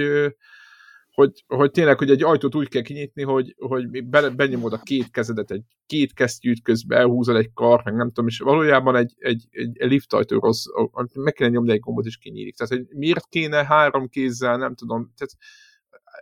hogy, 1.13 1.43
hogy 1.47 1.71
tényleg, 1.71 1.97
hogy 1.97 2.09
egy 2.09 2.23
ajtót 2.23 2.55
úgy 2.55 2.67
kell 2.67 2.81
kinyitni, 2.81 3.23
hogy, 3.23 3.55
hogy 3.57 4.05
be, 4.05 4.29
benyomod 4.29 4.73
a 4.73 4.81
két 4.83 5.11
kezedet, 5.11 5.51
egy 5.51 5.63
két 5.85 6.13
kesztyűt 6.13 6.61
közben 6.61 6.99
elhúzol 6.99 7.37
egy 7.37 7.53
kar, 7.53 7.83
meg 7.83 7.95
nem 7.95 8.07
tudom, 8.07 8.27
és 8.27 8.39
valójában 8.39 8.95
egy, 8.95 9.13
egy, 9.17 9.47
egy, 9.49 9.77
egy 9.77 9.89
lift 9.89 10.13
ajtó 10.13 10.39
rossz, 10.39 10.65
meg 11.13 11.33
kéne 11.33 11.49
nyomni 11.49 11.71
egy 11.71 11.79
gombot, 11.79 12.05
és 12.05 12.17
kinyílik. 12.17 12.55
Tehát, 12.55 12.73
hogy 12.73 12.97
miért 12.97 13.27
kéne 13.29 13.65
három 13.65 14.07
kézzel, 14.07 14.57
nem 14.57 14.75
tudom, 14.75 15.13
tehát 15.17 15.33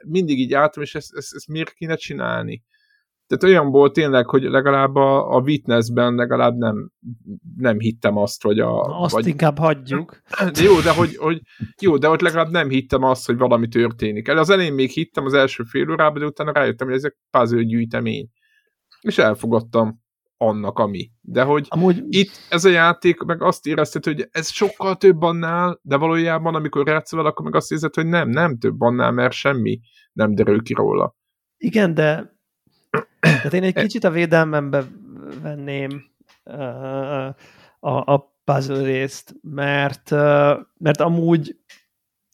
mindig 0.06 0.40
így 0.40 0.54
álltam, 0.54 0.84
és 0.84 0.96
ezt, 0.96 1.16
ezt, 1.16 1.36
ezt 1.36 1.48
miért 1.48 1.74
kéne 1.74 1.96
csinálni? 1.96 2.64
Tehát 3.30 3.44
olyanból 3.44 3.92
tényleg, 3.92 4.28
hogy 4.28 4.44
legalább 4.44 4.96
a, 4.96 5.36
a 5.36 5.40
Witnessben 5.40 6.16
legalább 6.16 6.58
nem, 6.58 6.92
nem 7.58 7.80
hittem 7.80 8.18
azt, 8.18 8.44
hogy 8.44 8.60
a... 8.60 9.02
Azt 9.02 9.14
vagy, 9.14 9.28
inkább 9.28 9.58
hagyjuk. 9.58 10.22
De 10.54 10.62
jó, 10.70 10.80
de 10.80 10.94
hogy, 10.94 11.16
hogy, 11.16 11.42
jó, 11.82 11.98
de 11.98 12.10
ott 12.10 12.22
legalább 12.22 12.50
nem 12.50 12.70
hittem 12.70 13.04
azt, 13.04 13.26
hogy 13.26 13.38
valami 13.38 13.68
történik. 13.68 14.28
El 14.28 14.38
az 14.38 14.50
elején 14.50 14.74
még 14.74 14.90
hittem 14.90 15.26
az 15.26 15.34
első 15.34 15.64
fél 15.64 15.90
órában, 15.92 16.20
de 16.20 16.26
utána 16.26 16.52
rájöttem, 16.52 16.88
hogy 16.88 16.96
ezek 16.96 17.18
puzzle 17.32 17.64
gyűjtemény. 17.64 18.30
És 19.02 19.18
elfogadtam 19.18 20.02
annak, 20.38 20.80
ami. 20.80 21.10
De 21.22 21.44
hogy 21.44 21.66
Amúgy... 21.70 22.04
itt 22.08 22.32
ez 22.50 22.66
a 22.66 22.70
játék, 22.70 23.20
meg 23.22 23.42
azt 23.42 23.66
érezted, 23.66 24.04
hogy 24.04 24.28
ez 24.32 24.50
sokkal 24.50 24.96
több 24.96 25.22
annál, 25.22 25.80
de 25.82 25.96
valójában, 25.96 26.56
amikor 26.56 26.88
játszol 26.88 27.26
akkor 27.26 27.46
meg 27.46 27.56
azt 27.56 27.72
érzed, 27.72 27.96
hogy 27.96 28.08
nem, 28.08 28.30
nem 28.30 28.58
több 28.58 28.82
annál, 28.82 29.12
mert 29.12 29.34
semmi 29.34 29.80
nem 30.14 30.36
derül 30.36 30.62
ki 30.62 30.74
róla. 30.74 31.16
Igen, 31.58 31.94
de 31.94 32.38
tehát 33.42 33.54
én 33.54 33.64
egy 33.64 33.74
kicsit 33.74 34.04
a 34.04 34.10
védelmembe 34.10 34.84
venném 35.42 36.04
uh, 36.44 37.26
a, 37.80 38.14
a 38.14 38.34
puzzle 38.44 38.84
részt, 38.84 39.36
mert, 39.42 40.12
uh, 40.12 40.58
mert 40.78 41.02
amúgy 41.02 41.58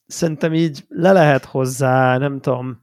szerintem 0.05 0.53
így 0.53 0.85
le 0.87 1.11
lehet 1.11 1.45
hozzá, 1.45 2.17
nem 2.17 2.39
tudom, 2.39 2.81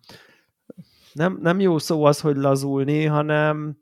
nem, 1.12 1.39
nem 1.43 1.61
jó 1.61 1.79
szó 1.79 2.05
az, 2.05 2.20
hogy 2.20 2.37
lazulni, 2.37 3.05
hanem 3.05 3.81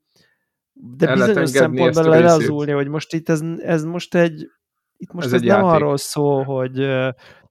de 0.73 1.07
El 1.07 1.15
bizonyos 1.27 1.51
szempontból 1.51 2.05
lelazulni, 2.05 2.73
hogy 2.73 2.89
most 2.89 3.15
itt 3.15 3.29
ez, 3.29 3.41
ez 3.59 3.85
most 3.85 4.15
egy 4.15 4.51
itt 4.97 5.13
most 5.13 5.27
ez, 5.27 5.33
ez 5.33 5.41
nem 5.41 5.65
arról 5.65 5.97
szól, 5.97 6.45
hogy 6.45 6.89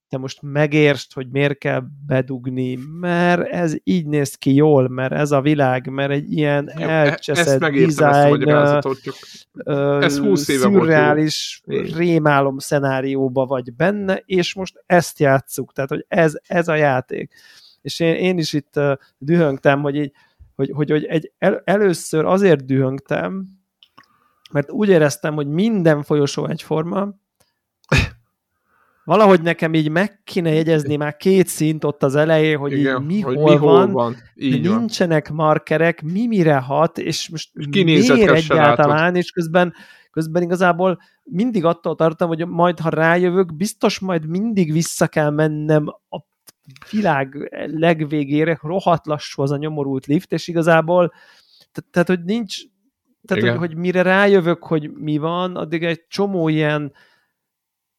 te 0.10 0.18
most 0.18 0.42
megérst, 0.42 1.14
hogy 1.14 1.28
miért 1.32 1.58
kell 1.58 1.84
bedugni, 2.06 2.80
mert 3.00 3.48
ez 3.48 3.76
így 3.84 4.06
néz 4.06 4.36
ki 4.36 4.54
jól, 4.54 4.88
mert 4.88 5.14
ez 5.14 5.32
a 5.32 5.42
világ, 5.42 5.90
mert 5.90 6.12
egy 6.12 6.32
ilyen 6.32 6.72
Jó, 6.78 6.88
e- 6.88 6.90
elcseszett 6.90 7.60
design, 7.60 8.50
ez 10.04 10.18
20 10.18 10.48
éve 10.48 10.62
szürreális 10.62 11.62
volt 11.66 11.96
rémálom 11.96 12.58
szenárióba 12.58 13.46
vagy 13.46 13.74
benne, 13.74 14.22
és 14.26 14.54
most 14.54 14.84
ezt 14.86 15.20
játsszuk, 15.20 15.74
tehát 15.74 15.90
hogy 15.90 16.06
ez, 16.08 16.34
ez 16.48 16.68
a 16.68 16.76
játék. 16.76 17.34
És 17.82 18.00
én, 18.00 18.16
én 18.16 18.38
is 18.38 18.54
itt 18.54 18.74
uh, 18.76 18.94
dühöngtem, 19.18 19.82
hogy, 19.82 19.96
így, 19.96 20.12
hogy, 20.56 20.72
hogy, 20.74 20.90
hogy 20.90 21.04
egy, 21.04 21.32
el, 21.38 21.62
először 21.66 22.26
azért 22.26 22.66
dühöngtem, 22.66 23.46
mert 24.52 24.72
úgy 24.72 24.90
éreztem, 24.90 25.34
hogy 25.34 25.48
minden 25.48 26.04
folyosó 26.04 26.46
egyforma, 26.46 27.14
valahogy 29.10 29.42
nekem 29.42 29.74
így 29.74 29.90
meg 29.90 30.22
kéne 30.24 30.54
jegyezni 30.54 30.96
már 30.96 31.16
két 31.16 31.48
szint 31.48 31.84
ott 31.84 32.04
az 32.04 32.16
elején, 32.16 32.58
hogy 32.58 32.72
Igen, 32.72 33.02
így 33.02 33.08
mi, 33.08 33.20
hogy 33.20 33.36
hol, 33.36 33.52
mi 33.52 33.56
hol 33.56 33.76
van, 33.76 33.92
van. 33.92 34.16
Így 34.36 34.62
nincsenek 34.62 35.28
van. 35.28 35.36
markerek, 35.38 36.02
mi 36.02 36.28
mire 36.28 36.58
hat, 36.58 36.98
és 36.98 37.30
most 37.30 37.50
és 37.54 37.84
miért 37.84 38.30
egyáltalán, 38.30 38.98
látod. 38.98 39.16
és 39.16 39.32
közben, 39.32 39.74
közben 40.12 40.42
igazából 40.42 41.00
mindig 41.24 41.66
attól 41.66 41.96
tartom, 41.96 42.28
hogy 42.28 42.48
majd 42.48 42.80
ha 42.80 42.90
rájövök, 42.90 43.56
biztos 43.56 44.00
majd 44.00 44.28
mindig 44.28 44.72
vissza 44.72 45.08
kell 45.08 45.30
mennem 45.30 45.88
a 45.88 46.20
világ 46.92 47.52
legvégére, 47.66 48.60
rohadt 48.62 49.06
lassú 49.06 49.42
az 49.42 49.52
a 49.52 49.58
nyomorult 49.58 50.06
lift, 50.06 50.34
és 50.34 50.48
igazából 50.48 51.14
tehát, 51.92 52.08
hogy 52.08 52.24
nincs, 52.24 52.58
tehát, 53.26 53.44
hogy, 53.44 53.58
hogy 53.58 53.76
mire 53.78 54.02
rájövök, 54.02 54.64
hogy 54.64 54.92
mi 54.92 55.18
van, 55.18 55.56
addig 55.56 55.84
egy 55.84 56.06
csomó 56.08 56.48
ilyen 56.48 56.94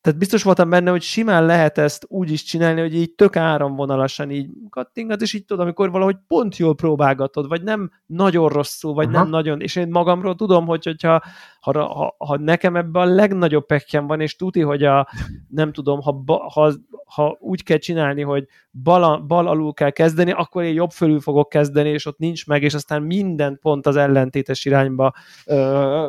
tehát 0.00 0.18
biztos 0.18 0.42
voltam 0.42 0.70
benne, 0.70 0.90
hogy 0.90 1.02
simán 1.02 1.46
lehet 1.46 1.78
ezt 1.78 2.04
úgy 2.08 2.30
is 2.30 2.42
csinálni, 2.42 2.80
hogy 2.80 2.94
így 2.94 3.14
tök 3.14 3.36
áramvonalasan 3.36 4.30
így 4.30 4.50
kattingat, 4.70 5.20
és 5.20 5.32
így 5.32 5.44
tudod, 5.44 5.62
amikor 5.62 5.90
valahogy 5.90 6.16
pont 6.26 6.56
jól 6.56 6.74
próbálgatod, 6.74 7.48
vagy 7.48 7.62
nem 7.62 7.90
nagyon 8.06 8.48
rosszul, 8.48 8.94
vagy 8.94 9.06
Aha. 9.06 9.18
nem 9.18 9.28
nagyon, 9.28 9.60
és 9.60 9.76
én 9.76 9.88
magamról 9.88 10.34
tudom, 10.34 10.66
hogy 10.66 10.84
hogyha 10.84 11.22
ha, 11.60 11.84
ha, 11.84 12.14
ha 12.18 12.38
nekem 12.38 12.76
ebben 12.76 13.02
a 13.02 13.12
legnagyobb 13.14 13.66
pekkem 13.66 14.06
van, 14.06 14.20
és 14.20 14.36
tuti, 14.36 14.60
hogy 14.60 14.84
a, 14.84 15.08
nem 15.48 15.72
tudom, 15.72 16.00
ha, 16.00 16.22
ha, 16.52 16.72
ha 17.04 17.36
úgy 17.40 17.62
kell 17.62 17.78
csinálni, 17.78 18.22
hogy 18.22 18.46
bal, 18.82 19.18
bal 19.18 19.46
alul 19.46 19.72
kell 19.72 19.90
kezdeni, 19.90 20.30
akkor 20.30 20.62
én 20.62 20.74
jobb 20.74 20.90
fölül 20.90 21.20
fogok 21.20 21.48
kezdeni, 21.48 21.88
és 21.88 22.06
ott 22.06 22.18
nincs 22.18 22.46
meg, 22.46 22.62
és 22.62 22.74
aztán 22.74 23.02
minden 23.02 23.58
pont 23.62 23.86
az 23.86 23.96
ellentétes 23.96 24.64
irányba 24.64 25.14
ö, 25.46 26.08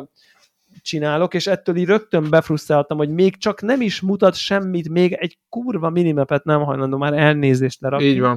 csinálok, 0.82 1.34
és 1.34 1.46
ettől 1.46 1.76
így 1.76 1.86
rögtön 1.86 2.30
befrusztráltam, 2.30 2.96
hogy 2.96 3.10
még 3.10 3.36
csak 3.36 3.62
nem 3.62 3.80
is 3.80 4.00
mutat 4.00 4.34
semmit, 4.34 4.88
még 4.88 5.12
egy 5.12 5.38
kurva 5.48 5.90
minimapet 5.90 6.44
nem 6.44 6.62
hajlandó 6.62 6.96
már 6.96 7.12
elnézést 7.12 7.80
lerakni. 7.80 8.06
Így 8.06 8.20
van. 8.20 8.36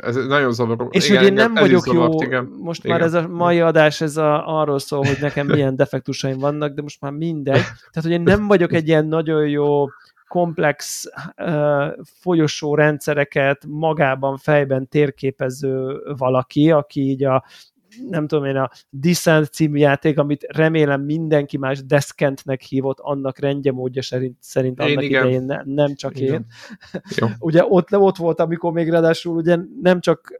Ez 0.00 0.16
nagyon 0.16 0.52
zavaró. 0.52 0.88
És 0.90 1.08
igen, 1.08 1.18
hogy 1.18 1.26
én 1.26 1.32
nem 1.32 1.54
vagyok 1.54 1.84
zavart, 1.84 2.12
jó, 2.12 2.22
igen. 2.22 2.44
most 2.44 2.84
igen. 2.84 2.96
már 2.96 3.06
ez 3.06 3.14
a 3.14 3.28
mai 3.28 3.60
adás 3.60 4.00
ez 4.00 4.16
a, 4.16 4.60
arról 4.60 4.78
szól, 4.78 5.04
hogy 5.04 5.18
nekem 5.20 5.46
milyen 5.56 5.76
defektusaim 5.76 6.38
vannak, 6.38 6.74
de 6.74 6.82
most 6.82 7.00
már 7.00 7.12
mindegy. 7.12 7.62
Tehát, 7.62 8.02
hogy 8.02 8.10
én 8.10 8.20
nem 8.20 8.46
vagyok 8.46 8.72
egy 8.72 8.88
ilyen 8.88 9.06
nagyon 9.06 9.48
jó 9.48 9.86
komplex 10.28 11.04
uh, 11.36 11.86
folyosó 12.20 12.74
rendszereket 12.74 13.64
magában 13.68 14.36
fejben 14.36 14.88
térképező 14.88 16.02
valaki, 16.16 16.70
aki 16.70 17.00
így 17.00 17.24
a 17.24 17.44
nem 18.08 18.26
tudom 18.26 18.44
én, 18.44 18.56
a 18.56 18.70
Descent 18.90 19.46
című 19.46 19.78
játék, 19.78 20.18
amit 20.18 20.46
remélem 20.48 21.02
mindenki 21.02 21.56
más 21.56 21.84
Descentnek 21.84 22.60
hívott, 22.60 22.98
annak 23.00 23.38
rendje 23.38 23.72
módja 23.72 24.02
szerint, 24.02 24.36
szerint 24.40 24.80
annak 24.80 25.02
igen. 25.02 25.22
idején 25.22 25.42
ne, 25.42 25.60
nem 25.64 25.94
csak 25.94 26.20
igen. 26.20 26.34
én. 26.34 26.46
Jó. 27.16 27.26
ugye 27.48 27.64
ott, 27.68 27.96
ott 27.96 28.16
volt, 28.16 28.40
amikor 28.40 28.72
még 28.72 28.88
ráadásul 28.88 29.36
ugye 29.36 29.58
nem 29.82 30.00
csak 30.00 30.32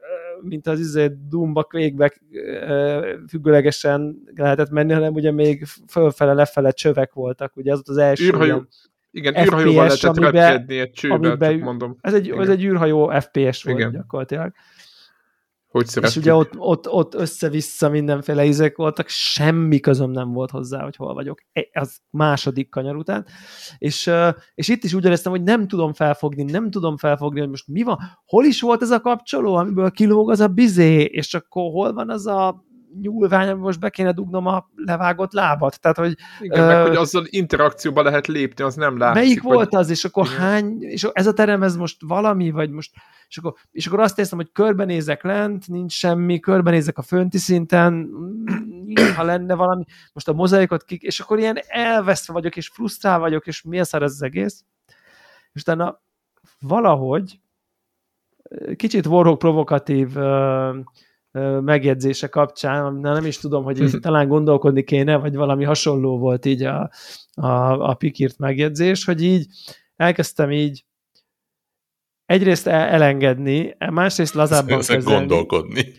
mint 0.42 0.66
az 0.66 0.80
izé 0.80 1.10
Doomba 1.28 1.66
végbe 1.70 2.12
függőlegesen 3.28 4.16
lehetett 4.34 4.70
menni, 4.70 4.92
hanem 4.92 5.14
ugye 5.14 5.32
még 5.32 5.64
fölfele, 5.88 6.32
lefele 6.32 6.70
csövek 6.70 7.12
voltak, 7.12 7.56
ugye 7.56 7.72
az 7.72 7.78
ott 7.78 7.88
az 7.88 7.96
első 7.96 8.24
űrhajó, 8.24 8.66
igen, 9.10 9.32
FPS, 9.32 9.46
űrhajóval 9.46 9.86
lehetett 9.86 10.16
amiben, 10.16 10.64
egy 10.68 10.90
csőbe, 10.90 11.14
amiben, 11.14 11.58
mondom. 11.58 11.96
Ez 12.00 12.14
egy, 12.14 12.30
ez 12.30 12.48
egy 12.48 12.64
űrhajó 12.64 13.12
FPS 13.20 13.62
volt 13.62 13.78
igen. 13.78 13.90
gyakorlatilag 13.90 14.52
hogy 15.70 15.86
És 16.00 16.16
ugye 16.16 16.34
ott, 16.34 16.58
ott, 16.58 16.88
ott 16.88 17.14
össze-vissza 17.14 17.88
mindenféle 17.88 18.44
izek 18.44 18.76
voltak, 18.76 19.08
semmi 19.08 19.80
közöm 19.80 20.10
nem 20.10 20.32
volt 20.32 20.50
hozzá, 20.50 20.82
hogy 20.82 20.96
hol 20.96 21.14
vagyok. 21.14 21.40
E, 21.52 21.68
az 21.72 21.98
második 22.10 22.68
kanyar 22.68 22.96
után. 22.96 23.26
És, 23.78 24.10
és 24.54 24.68
itt 24.68 24.84
is 24.84 24.94
úgy 24.94 25.04
éreztem, 25.04 25.32
hogy 25.32 25.42
nem 25.42 25.68
tudom 25.68 25.92
felfogni, 25.92 26.42
nem 26.42 26.70
tudom 26.70 26.96
felfogni, 26.96 27.40
hogy 27.40 27.48
most 27.48 27.68
mi 27.68 27.82
van, 27.82 27.98
hol 28.24 28.44
is 28.44 28.60
volt 28.60 28.82
ez 28.82 28.90
a 28.90 29.00
kapcsoló, 29.00 29.54
amiből 29.54 29.90
kilóg 29.90 30.30
az 30.30 30.40
a 30.40 30.48
bizé, 30.48 31.02
és 31.02 31.34
akkor 31.34 31.70
hol 31.70 31.92
van 31.92 32.10
az 32.10 32.26
a 32.26 32.64
nyúlvány, 33.00 33.56
most 33.56 33.80
be 33.80 33.90
kéne 33.90 34.12
dugnom 34.12 34.46
a 34.46 34.68
levágott 34.74 35.32
lábat. 35.32 35.80
Tehát, 35.80 35.96
hogy, 35.96 36.16
Igen, 36.40 36.60
uh, 36.60 36.66
meg 36.66 36.86
hogy 36.86 36.96
azzal 36.96 37.24
interakcióba 37.26 38.02
lehet 38.02 38.26
lépni, 38.26 38.64
az 38.64 38.74
nem 38.74 38.98
látszik. 38.98 39.22
Melyik 39.22 39.42
vagy... 39.42 39.54
volt 39.54 39.74
az, 39.74 39.90
és 39.90 40.04
akkor 40.04 40.26
Igen. 40.26 40.38
hány, 40.38 40.82
és 40.82 41.08
ez 41.12 41.26
a 41.26 41.32
terem, 41.32 41.62
ez 41.62 41.76
most 41.76 41.96
valami, 42.06 42.50
vagy 42.50 42.70
most, 42.70 42.92
és 43.28 43.36
akkor, 43.36 43.54
és 43.70 43.86
akkor 43.86 44.00
azt 44.00 44.18
érzem, 44.18 44.38
hogy 44.38 44.52
körbenézek 44.52 45.22
lent, 45.22 45.68
nincs 45.68 45.92
semmi, 45.92 46.40
körbenézek 46.40 46.98
a 46.98 47.02
fönti 47.02 47.38
szinten, 47.38 48.10
ha 49.16 49.22
lenne 49.22 49.54
valami, 49.54 49.84
most 50.12 50.28
a 50.28 50.32
mozaikot 50.32 50.84
kik, 50.84 51.02
és 51.02 51.20
akkor 51.20 51.38
ilyen 51.38 51.58
elveszve 51.66 52.32
vagyok, 52.32 52.56
és 52.56 52.68
frusztrál 52.68 53.18
vagyok, 53.18 53.46
és 53.46 53.62
mi 53.62 53.78
ez 53.78 53.94
az 53.94 54.22
egész. 54.22 54.64
És 55.52 55.60
utána 55.60 56.00
valahogy 56.60 57.40
kicsit 58.76 59.06
Warhawk 59.06 59.38
provokatív 59.38 60.16
uh, 60.16 60.76
megjegyzése 61.60 62.26
kapcsán, 62.26 62.94
nem 62.94 63.24
is 63.24 63.38
tudom, 63.38 63.64
hogy 63.64 63.80
így 63.80 63.98
talán 64.00 64.28
gondolkodni 64.28 64.84
kéne, 64.84 65.16
vagy 65.16 65.34
valami 65.34 65.64
hasonló 65.64 66.18
volt 66.18 66.44
így 66.44 66.62
a, 66.62 66.90
a, 67.34 67.48
a 67.90 67.94
Pikírt 67.94 68.38
megjegyzés, 68.38 69.04
hogy 69.04 69.22
így 69.22 69.46
elkezdtem 69.96 70.50
így 70.50 70.84
egyrészt 72.24 72.66
elengedni, 72.66 73.76
másrészt 73.90 74.34
lazábban 74.34 74.76
kezelni. 74.76 75.04
gondolkodni. 75.04 75.92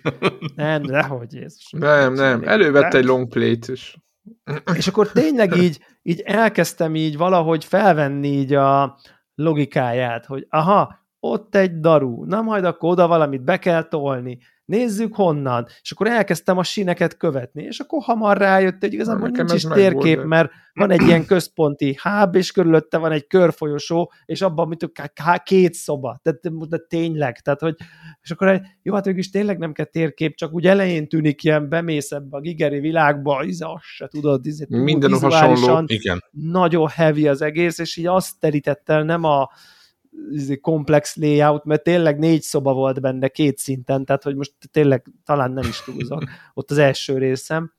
Nem, 0.56 0.82
nehogy 0.82 1.34
Jézus. 1.34 1.70
Nem, 1.72 2.14
nem, 2.14 2.44
elővette 2.44 2.98
egy 2.98 3.06
long 3.06 3.28
play-t 3.28 3.68
is. 3.68 3.98
És 4.76 4.88
akkor 4.88 5.12
tényleg 5.12 5.56
így, 5.56 5.80
így 6.02 6.20
elkezdtem 6.20 6.96
így 6.96 7.18
valahogy 7.18 7.66
felvenni 7.66 8.28
így 8.28 8.54
a 8.54 9.00
logikáját, 9.36 10.26
hogy 10.26 10.46
aha, 10.50 11.00
ott 11.20 11.56
egy 11.56 11.80
daru, 11.80 12.26
na 12.26 12.42
majd 12.42 12.66
akkor 12.66 12.92
oda 12.92 13.08
valamit 13.08 13.44
be 13.44 13.58
kell 13.58 13.84
tolni, 13.84 14.40
nézzük 14.66 15.16
honnan, 15.16 15.68
és 15.82 15.92
akkor 15.92 16.08
elkezdtem 16.08 16.58
a 16.58 16.64
síneket 16.64 17.18
követni, 17.18 17.64
és 17.64 17.80
akkor 17.80 18.02
hamar 18.04 18.38
rájött, 18.38 18.80
hogy 18.80 18.94
igazából 18.94 19.28
Nekem 19.28 19.46
nincs 19.46 19.64
is 19.64 19.70
térkép, 19.70 20.18
de- 20.18 20.26
mert 20.26 20.52
van 20.74 20.92
egy 20.92 21.02
ilyen 21.02 21.26
központi 21.26 21.96
háb, 22.00 22.36
és 22.36 22.52
körülötte 22.52 22.98
van 22.98 23.12
egy 23.12 23.28
körfolyosó, 23.28 24.12
és 24.26 24.42
abban 24.42 24.68
mit 24.68 24.92
két 25.44 25.74
szoba, 25.74 26.20
de, 26.24 26.32
de, 26.42 26.78
tényleg, 26.88 27.40
tehát 27.40 27.60
hogy, 27.60 27.76
és 28.22 28.32
akkor 28.32 28.62
jó, 28.84 28.94
hát 28.94 29.06
is 29.06 29.30
tényleg 29.30 29.58
nem 29.58 29.72
kell 29.72 29.86
térkép, 29.86 30.36
csak 30.36 30.54
úgy 30.54 30.68
elején 30.68 31.08
tűnik 31.08 31.44
ilyen, 31.44 31.70
bemész 31.70 32.12
ebbe 32.12 32.38
a 32.38 32.40
gigeri 32.40 32.80
világba, 32.80 33.44
izé, 33.44 33.66
azt 33.66 33.84
se 33.84 34.08
tudod, 34.08 34.46
izé, 34.46 34.66
túl 34.66 34.84
Minden 34.84 35.20
hasonló. 35.20 35.84
Igen. 35.86 36.24
nagyon 36.32 36.88
heavy 36.88 37.28
az 37.28 37.42
egész, 37.42 37.78
és 37.78 37.98
így 37.98 38.08
azt 38.08 38.40
terítette 38.40 38.94
el, 38.94 39.04
nem 39.04 39.24
a 39.24 39.50
izé, 39.50 39.52
komplex 40.62 41.16
layout, 41.16 41.64
mert 41.64 41.84
tényleg 41.84 42.20
négy 42.20 42.42
szoba 42.42 42.74
volt 42.74 43.02
benne 43.02 43.28
két 43.28 43.58
szinten, 43.58 44.06
tehát 44.06 44.24
hogy 44.24 44.36
most 44.36 44.54
tényleg 44.72 45.06
talán 45.26 45.52
nem 45.52 45.68
is 45.68 45.82
túlzok, 45.84 46.24
ott 46.54 46.72
az 46.72 46.78
első 46.78 47.18
részem. 47.18 47.74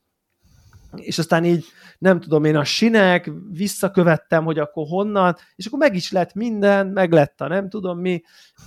És 0.95 1.17
aztán 1.17 1.45
így, 1.45 1.65
nem 1.97 2.19
tudom 2.19 2.43
én, 2.43 2.55
a 2.55 2.63
sinek, 2.63 3.31
visszakövettem, 3.51 4.43
hogy 4.43 4.59
akkor 4.59 4.85
honnan, 4.87 5.35
és 5.55 5.65
akkor 5.65 5.79
meg 5.79 5.95
is 5.95 6.11
lett 6.11 6.33
minden, 6.33 6.87
meg 6.87 7.11
lett 7.11 7.41
a 7.41 7.47
nem 7.47 7.69
tudom 7.69 7.99
mi. 7.99 8.21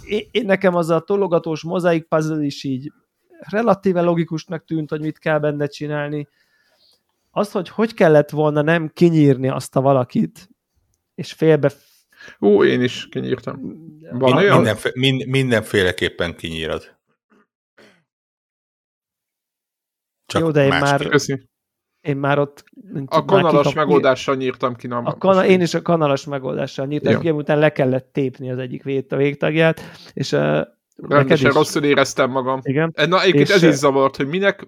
Én, 0.05 0.23
én 0.31 0.45
nekem 0.45 0.75
az 0.75 0.91
a 0.91 1.01
tologatós 1.01 1.62
mozaik 1.62 2.05
puzzle 2.05 2.45
is 2.45 2.64
így 2.64 2.93
relatíve 3.39 4.01
logikusnak 4.01 4.64
tűnt, 4.64 4.91
hogy 4.91 5.01
mit 5.01 5.19
kell 5.19 5.39
benne 5.39 5.67
csinálni. 5.67 6.29
Az, 7.31 7.51
hogy 7.51 7.69
hogy 7.69 7.95
kellett 7.95 8.31
volna 8.31 8.62
nem 8.62 8.91
kinyírni 8.95 9.49
azt 9.49 9.77
a 9.77 9.81
valakit, 9.81 10.49
és 11.14 11.33
félbe 11.33 11.73
Ó, 12.41 12.64
én 12.64 12.83
is 12.83 13.09
kinyírtam. 13.09 13.61
Van 14.11 14.18
Min- 14.33 14.35
olyan? 14.37 14.57
Mindenfé- 14.57 14.95
min- 14.95 15.27
mindenféleképpen 15.27 16.37
kinyírod. 16.37 16.97
Csak 20.27 20.43
Jó, 20.43 20.51
de 20.51 20.62
én 20.62 20.68
másképp. 20.68 20.89
már- 21.01 21.09
Köszi. 21.09 21.49
én 22.01 22.16
már 22.16 22.39
ott... 22.39 22.64
A 23.07 23.24
kanalas 23.24 23.66
kikap- 23.66 23.74
megoldással 23.74 24.35
nyírtam 24.35 24.74
ki. 24.77 24.87
Nem, 24.87 25.07
A 25.07 25.14
kana, 25.18 25.47
én 25.47 25.61
is 25.61 25.74
a 25.74 25.83
kanalas 25.83 26.24
megoldással 26.24 26.87
nyírtam 26.87 27.12
Jó. 27.12 27.18
ki, 27.18 27.31
utána 27.31 27.61
le 27.61 27.72
kellett 27.72 28.12
tépni 28.12 28.51
az 28.51 28.59
egyik 28.59 28.83
vét, 28.83 29.12
a 29.12 29.16
végtagját, 29.16 29.81
és 30.12 30.33
uh, 30.33 30.41
neked 30.41 30.76
Rendesen 30.97 31.51
rosszul 31.51 31.84
éreztem 31.84 32.30
magam. 32.30 32.61
Igen. 32.62 32.92
E, 32.94 33.07
Na, 33.07 33.20
egyébként 33.22 33.49
És, 33.49 33.55
ez 33.55 33.62
is 33.62 33.74
zavart, 33.74 34.16
hogy 34.16 34.26
minek... 34.26 34.66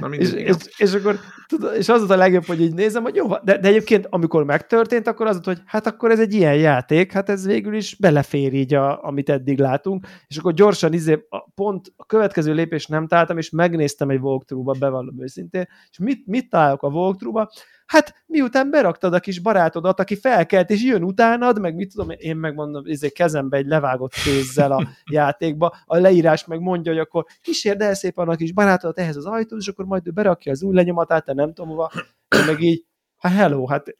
Na, 0.00 0.08
És, 0.08 0.32
és, 0.32 0.54
és, 0.76 0.94
akkor, 0.94 1.18
tudod, 1.46 1.74
és 1.76 1.88
az 1.88 1.98
volt 1.98 2.10
a 2.10 2.16
legjobb, 2.16 2.44
hogy 2.44 2.60
így 2.60 2.74
nézem, 2.74 3.02
hogy 3.02 3.14
jó, 3.14 3.28
de, 3.28 3.58
de 3.58 3.68
egyébként 3.68 4.06
amikor 4.10 4.44
megtörtént, 4.44 5.06
akkor 5.06 5.26
az 5.26 5.32
volt, 5.32 5.44
hogy 5.44 5.60
hát 5.66 5.86
akkor 5.86 6.10
ez 6.10 6.20
egy 6.20 6.34
ilyen 6.34 6.54
játék, 6.54 7.12
hát 7.12 7.28
ez 7.28 7.46
végül 7.46 7.74
is 7.74 7.96
belefér 7.96 8.52
így, 8.52 8.74
a, 8.74 9.04
amit 9.04 9.30
eddig 9.30 9.58
látunk, 9.58 10.06
és 10.26 10.36
akkor 10.36 10.54
gyorsan 10.54 10.92
izé, 10.92 11.26
a, 11.28 11.50
pont 11.54 11.92
a 11.96 12.06
következő 12.06 12.52
lépést 12.52 12.88
nem 12.88 13.06
találtam, 13.06 13.38
és 13.38 13.50
megnéztem 13.50 14.10
egy 14.10 14.20
walkthrough-ba, 14.20 14.74
bevallom 14.78 15.22
őszintén, 15.22 15.68
és 15.90 15.98
mit, 15.98 16.26
mit 16.26 16.50
találok 16.50 16.82
a 16.82 16.88
walkthrough-ba? 16.88 17.50
Hát 17.86 18.14
miután 18.26 18.70
beraktad 18.70 19.14
a 19.14 19.20
kis 19.20 19.38
barátodat, 19.38 20.00
aki 20.00 20.16
felkelt, 20.16 20.70
és 20.70 20.82
jön 20.82 21.02
utánad, 21.02 21.60
meg 21.60 21.74
mit 21.74 21.90
tudom, 21.90 22.10
én 22.16 22.36
megmondom, 22.36 22.86
izé 22.86 23.08
kezembe 23.08 23.56
egy 23.56 23.66
levágott 23.66 24.12
kézzel 24.12 24.72
a 24.72 24.88
játékba, 25.10 25.76
a 25.84 25.96
leírás 25.96 26.44
meg 26.44 26.60
mondja, 26.60 26.92
hogy 26.92 27.00
akkor 27.00 27.24
kísérd 27.40 27.80
el 27.80 27.94
szépen 27.94 28.28
a 28.28 28.36
kis 28.36 28.52
barátodat 28.52 28.98
ehhez 28.98 29.16
az 29.16 29.26
ajtóhoz, 29.26 29.64
és 29.64 29.68
akkor 29.68 29.84
majd 29.84 30.06
ő 30.06 30.10
berakja 30.10 30.52
az 30.52 30.62
új 30.62 30.74
lenyomatát, 30.74 31.24
te 31.24 31.32
nem 31.32 31.52
tudom 31.52 31.70
hova, 31.70 31.90
én 32.36 32.44
meg 32.46 32.60
így, 32.60 32.84
hát 33.16 33.32
hello, 33.32 33.66
hát 33.66 33.88
eh, 33.88 33.94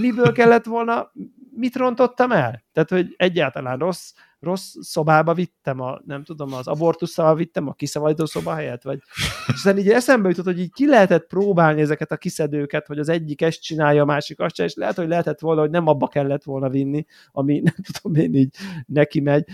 miből 0.00 0.32
kellett 0.32 0.64
volna, 0.64 1.12
mit 1.50 1.76
rontottam 1.76 2.32
el? 2.32 2.64
Tehát, 2.72 2.90
hogy 2.90 3.14
egyáltalán 3.16 3.78
rossz, 3.78 4.12
rossz 4.42 4.74
szobába 4.80 5.34
vittem, 5.34 5.80
a, 5.80 6.00
nem 6.06 6.24
tudom, 6.24 6.52
az 6.52 6.66
abortusszal 6.66 7.34
vittem 7.34 7.68
a 7.68 7.72
kiszabadító 7.72 8.26
szoba 8.26 8.54
helyett, 8.54 8.82
vagy 8.82 9.02
és 9.46 9.52
aztán 9.54 9.78
így 9.78 9.88
eszembe 9.88 10.28
jutott, 10.28 10.44
hogy 10.44 10.60
így 10.60 10.72
ki 10.72 10.86
lehetett 10.86 11.26
próbálni 11.26 11.80
ezeket 11.80 12.12
a 12.12 12.16
kiszedőket, 12.16 12.86
hogy 12.86 12.98
az 12.98 13.08
egyik 13.08 13.42
ezt 13.42 13.62
csinálja, 13.62 14.02
a 14.02 14.04
másik 14.04 14.40
azt 14.40 14.54
csinálja, 14.54 14.74
és 14.74 14.80
lehet, 14.80 14.96
hogy 14.96 15.08
lehetett 15.08 15.40
volna, 15.40 15.60
hogy 15.60 15.70
nem 15.70 15.86
abba 15.86 16.08
kellett 16.08 16.42
volna 16.42 16.68
vinni, 16.68 17.06
ami 17.32 17.60
nem 17.64 17.74
tudom 17.92 18.22
én 18.22 18.34
így 18.34 18.54
neki 18.86 19.20
megy. 19.20 19.44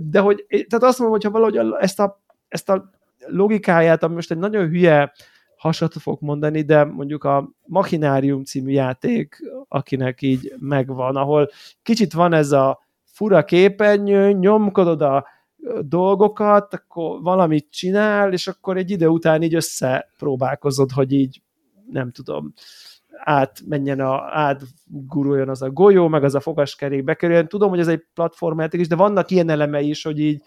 De 0.00 0.20
hogy, 0.20 0.46
tehát 0.48 0.84
azt 0.84 0.98
mondom, 0.98 1.10
hogyha 1.20 1.30
valahogy 1.30 1.74
ezt 1.80 2.00
a, 2.00 2.20
ezt 2.48 2.68
a 2.68 2.90
logikáját, 3.26 4.02
ami 4.02 4.14
most 4.14 4.30
egy 4.30 4.38
nagyon 4.38 4.68
hülye 4.68 5.12
hasat 5.56 5.94
fog 5.98 6.18
mondani, 6.20 6.62
de 6.62 6.84
mondjuk 6.84 7.24
a 7.24 7.50
Machinárium 7.66 8.44
című 8.44 8.70
játék, 8.70 9.42
akinek 9.68 10.22
így 10.22 10.54
megvan, 10.58 11.16
ahol 11.16 11.50
kicsit 11.82 12.12
van 12.12 12.32
ez 12.32 12.52
a 12.52 12.86
fura 13.18 13.44
képernyő, 13.44 14.32
nyomkodod 14.32 15.02
a 15.02 15.26
dolgokat, 15.80 16.74
akkor 16.74 17.22
valamit 17.22 17.70
csinál, 17.70 18.32
és 18.32 18.46
akkor 18.46 18.76
egy 18.76 18.90
idő 18.90 19.06
után 19.06 19.42
így 19.42 19.54
összepróbálkozod, 19.54 20.90
hogy 20.90 21.12
így 21.12 21.42
nem 21.90 22.10
tudom, 22.10 22.52
átmenjen, 23.18 24.00
a, 24.00 24.22
átguruljon 24.30 25.48
az 25.48 25.62
a 25.62 25.70
golyó, 25.70 26.08
meg 26.08 26.24
az 26.24 26.34
a 26.34 26.40
fogaskerék 26.40 27.04
bekerüljön. 27.04 27.48
Tudom, 27.48 27.70
hogy 27.70 27.78
ez 27.78 27.88
egy 27.88 28.04
platformjáték 28.14 28.80
is, 28.80 28.88
de 28.88 28.96
vannak 28.96 29.30
ilyen 29.30 29.48
elemei 29.48 29.88
is, 29.88 30.02
hogy 30.02 30.20
így 30.20 30.42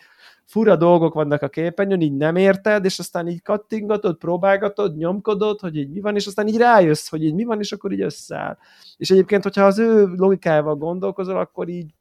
fura 0.45 0.75
dolgok 0.75 1.13
vannak 1.13 1.41
a 1.41 1.49
képernyőn, 1.49 2.01
így 2.01 2.15
nem 2.15 2.35
érted, 2.35 2.85
és 2.85 2.99
aztán 2.99 3.27
így 3.27 3.41
kattingatod, 3.41 4.17
próbálgatod, 4.17 4.97
nyomkodod, 4.97 5.59
hogy 5.59 5.75
így 5.75 5.89
mi 5.89 5.99
van, 5.99 6.15
és 6.15 6.27
aztán 6.27 6.47
így 6.47 6.57
rájössz, 6.57 7.09
hogy 7.09 7.23
így 7.23 7.33
mi 7.33 7.43
van, 7.43 7.59
és 7.59 7.71
akkor 7.71 7.91
így 7.91 8.01
összeáll. 8.01 8.57
És 8.97 9.09
egyébként, 9.09 9.43
hogyha 9.43 9.65
az 9.65 9.79
ő 9.79 10.07
logikájával 10.15 10.75
gondolkozol, 10.75 11.37
akkor 11.37 11.69
így 11.69 11.93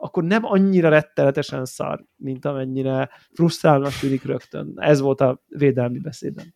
akkor 0.00 0.24
nem 0.24 0.44
annyira 0.44 0.88
rettenetesen 0.88 1.64
szar, 1.64 2.04
mint 2.16 2.44
amennyire 2.44 3.10
frusztrálnak 3.34 3.92
tűnik 3.92 4.24
rögtön. 4.24 4.72
Ez 4.76 5.00
volt 5.00 5.20
a 5.20 5.42
védelmi 5.48 5.98
beszédem. 5.98 6.54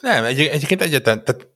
Nem, 0.00 0.24
egy, 0.24 0.40
egyébként 0.40 0.82
egyetlen, 0.82 1.24
tehát 1.24 1.48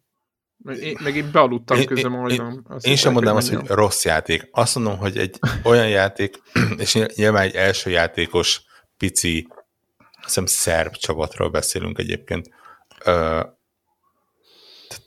én, 0.80 0.96
meg 1.02 1.16
én 1.16 1.30
bealudtam 1.32 1.78
Én- 1.78 1.86
közben 1.86 2.12
én- 2.12 2.18
majdnem. 2.18 2.64
Azt 2.68 2.86
én 2.86 2.96
sem 2.96 3.12
mondanám 3.12 3.36
azt, 3.36 3.54
hogy 3.54 3.66
rossz 3.66 4.04
játék. 4.04 4.48
Azt 4.50 4.74
mondom, 4.74 4.98
hogy 4.98 5.16
egy 5.18 5.38
olyan 5.62 5.88
játék, 5.88 6.42
és 6.76 6.94
ny- 6.94 7.14
nyilván 7.14 7.42
egy 7.42 7.54
első 7.54 7.90
játékos 7.90 8.62
pici, 8.96 9.46
azt 9.98 10.24
hiszem 10.24 10.46
szerb 10.46 10.94
csapatról 10.96 11.50
beszélünk 11.50 11.98
egyébként. 11.98 12.50
Ö, 13.04 13.40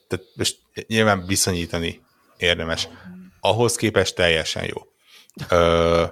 tehát- 0.07 0.25
most 0.35 0.59
nyilván 0.87 1.25
viszonyítani 1.25 2.01
érdemes. 2.37 2.87
Ahhoz 3.39 3.75
képest 3.75 4.15
teljesen 4.15 4.63
jó. 4.65 4.81
Ö, 5.49 6.05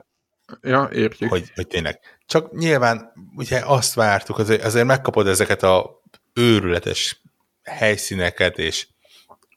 Ja, 0.61 0.89
értjük. 0.93 1.29
hogy, 1.29 1.51
hogy 1.55 1.67
tényleg. 1.67 1.99
Csak 2.25 2.51
nyilván 2.51 3.13
ugye 3.35 3.61
azt 3.65 3.93
vártuk, 3.93 4.37
azért, 4.37 4.63
azért 4.63 4.85
megkapod 4.85 5.27
ezeket 5.27 5.63
a 5.63 6.01
őrületes 6.33 7.21
helyszíneket, 7.63 8.57
és, 8.57 8.87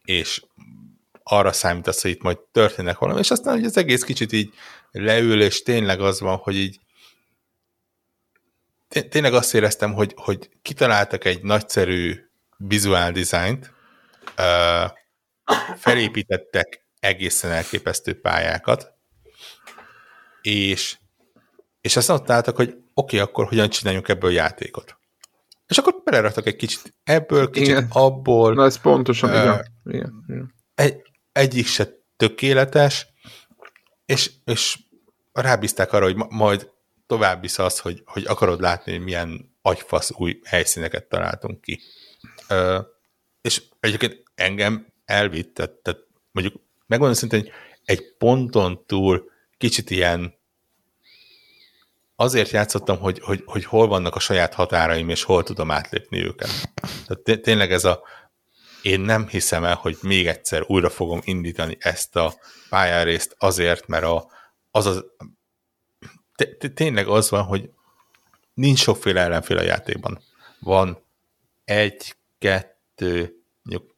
és 0.03 0.43
arra 1.23 1.51
számítasz, 1.51 2.01
hogy 2.01 2.11
itt 2.11 2.21
majd 2.21 2.39
történnek 2.39 2.97
valami, 2.97 3.19
és 3.19 3.31
aztán 3.31 3.53
hogy 3.53 3.65
az 3.65 3.77
egész 3.77 4.03
kicsit 4.03 4.31
így 4.31 4.53
leül, 4.91 5.41
és 5.41 5.63
tényleg 5.63 6.01
az 6.01 6.19
van, 6.19 6.37
hogy 6.37 6.55
így 6.55 6.79
té- 8.87 9.09
tényleg 9.09 9.33
azt 9.33 9.53
éreztem, 9.53 9.93
hogy, 9.93 10.13
hogy 10.15 10.49
kitaláltak 10.61 11.25
egy 11.25 11.43
nagyszerű 11.43 12.29
visual 12.57 13.11
dizájnt, 13.11 13.73
felépítettek 15.77 16.85
egészen 16.99 17.51
elképesztő 17.51 18.19
pályákat, 18.19 18.94
és, 20.45 20.97
és 21.81 21.95
azt 21.95 22.09
ott 22.09 22.29
álltak, 22.29 22.55
hogy 22.55 22.67
oké, 22.67 22.81
okay, 22.93 23.19
akkor 23.19 23.47
hogyan 23.47 23.69
csináljunk 23.69 24.07
ebből 24.07 24.31
játékot. 24.31 24.97
És 25.67 25.77
akkor 25.77 26.01
beleraktak 26.03 26.45
egy 26.45 26.55
kicsit 26.55 26.93
ebből, 27.03 27.49
kicsit 27.49 27.67
Igen. 27.67 27.87
Abból, 27.89 28.53
Na 28.53 28.63
ez 28.63 28.81
pontosan, 28.81 29.29
igen. 29.29 29.65
igen. 29.83 30.23
igen. 30.27 30.53
egy, 30.75 31.01
egyik 31.31 31.65
se 31.65 31.87
tökéletes, 32.17 33.07
és, 34.05 34.31
és 34.45 34.79
rábízták 35.31 35.93
arra, 35.93 36.05
hogy 36.05 36.15
ma- 36.15 36.27
majd 36.29 36.71
tovább 37.07 37.41
visz 37.41 37.59
az, 37.59 37.79
hogy, 37.79 38.01
hogy 38.05 38.25
akarod 38.25 38.61
látni, 38.61 38.91
hogy 38.91 39.03
milyen 39.03 39.55
agyfasz 39.61 40.11
új 40.17 40.39
helyszíneket 40.43 41.05
találtunk 41.05 41.61
ki. 41.61 41.79
Ö, 42.49 42.79
és 43.41 43.63
egyébként 43.79 44.23
engem 44.35 44.87
elvitt, 45.05 45.53
tehát, 45.53 45.71
tehát 45.71 45.99
mondjuk 46.31 46.61
megmondom 46.87 47.17
szintén, 47.17 47.39
hogy 47.39 47.51
egy 47.85 48.15
ponton 48.17 48.85
túl 48.85 49.33
kicsit 49.65 49.89
ilyen 49.89 50.33
azért 52.15 52.49
játszottam, 52.49 52.99
hogy, 52.99 53.19
hogy, 53.19 53.43
hogy 53.45 53.65
hol 53.65 53.87
vannak 53.87 54.15
a 54.15 54.19
saját 54.19 54.53
határaim, 54.53 55.09
és 55.09 55.23
hol 55.23 55.43
tudom 55.43 55.71
átlépni 55.71 56.25
őket. 56.25 56.49
Tehát 56.81 57.23
té- 57.23 57.41
tényleg 57.41 57.71
ez 57.71 57.85
a 57.85 58.03
én 58.81 58.99
nem 58.99 59.27
hiszem 59.27 59.63
el, 59.63 59.75
hogy 59.75 59.97
még 60.01 60.27
egyszer 60.27 60.63
újra 60.67 60.89
fogom 60.89 61.21
indítani 61.23 61.77
ezt 61.79 62.15
a 62.15 62.33
pályárészt 62.69 63.35
azért, 63.37 63.87
mert 63.87 64.03
a, 64.03 64.31
az, 64.71 64.85
az 64.85 65.05
tényleg 66.73 67.07
az 67.07 67.29
van, 67.29 67.43
hogy 67.43 67.69
nincs 68.53 68.79
sokféle 68.79 69.21
ellenfél 69.21 69.57
a 69.57 69.61
játékban. 69.63 70.21
Van 70.59 71.03
egy, 71.63 72.15
kettő, 72.37 73.43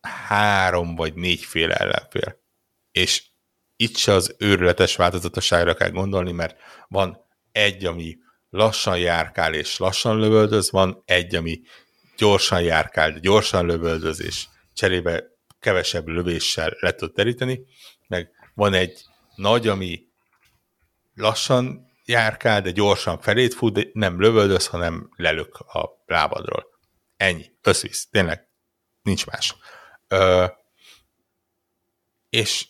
három 0.01 0.95
vagy 0.95 1.13
négyféle 1.13 1.76
ellenfél. 1.76 2.39
És 2.91 3.24
itt 3.78 3.95
se 3.97 4.13
az 4.13 4.36
őrületes 4.38 4.95
változatosságra 4.95 5.73
kell 5.73 5.89
gondolni, 5.89 6.32
mert 6.32 6.57
van 6.88 7.17
egy, 7.51 7.86
ami 7.86 8.17
lassan 8.49 8.97
járkál 8.97 9.53
és 9.53 9.78
lassan 9.78 10.19
lövöldöz, 10.19 10.71
van 10.71 11.01
egy, 11.05 11.36
ami 11.36 11.61
gyorsan 12.17 12.61
járkál, 12.61 13.11
de 13.11 13.19
gyorsan 13.19 13.65
lövöldöz, 13.65 14.21
és 14.21 14.45
cserébe 14.73 15.23
kevesebb 15.59 16.07
lövéssel 16.07 16.78
le 16.80 16.93
tud 16.93 17.13
teríteni, 17.13 17.61
meg 18.07 18.32
van 18.53 18.73
egy 18.73 19.01
nagy, 19.36 19.67
ami 19.67 20.07
lassan 21.13 21.91
járkál, 22.05 22.61
de 22.61 22.71
gyorsan 22.71 23.19
felét 23.19 23.53
fut, 23.53 23.73
de 23.73 23.84
nem 23.93 24.19
lövöldöz, 24.19 24.67
hanem 24.67 25.09
lelök 25.15 25.55
a 25.55 26.03
lábadról. 26.05 26.65
Ennyi. 27.17 27.51
Összvisz. 27.61 28.07
Tényleg. 28.09 28.47
Nincs 29.01 29.25
más. 29.25 29.55
Ö, 30.07 30.45
és 32.30 32.67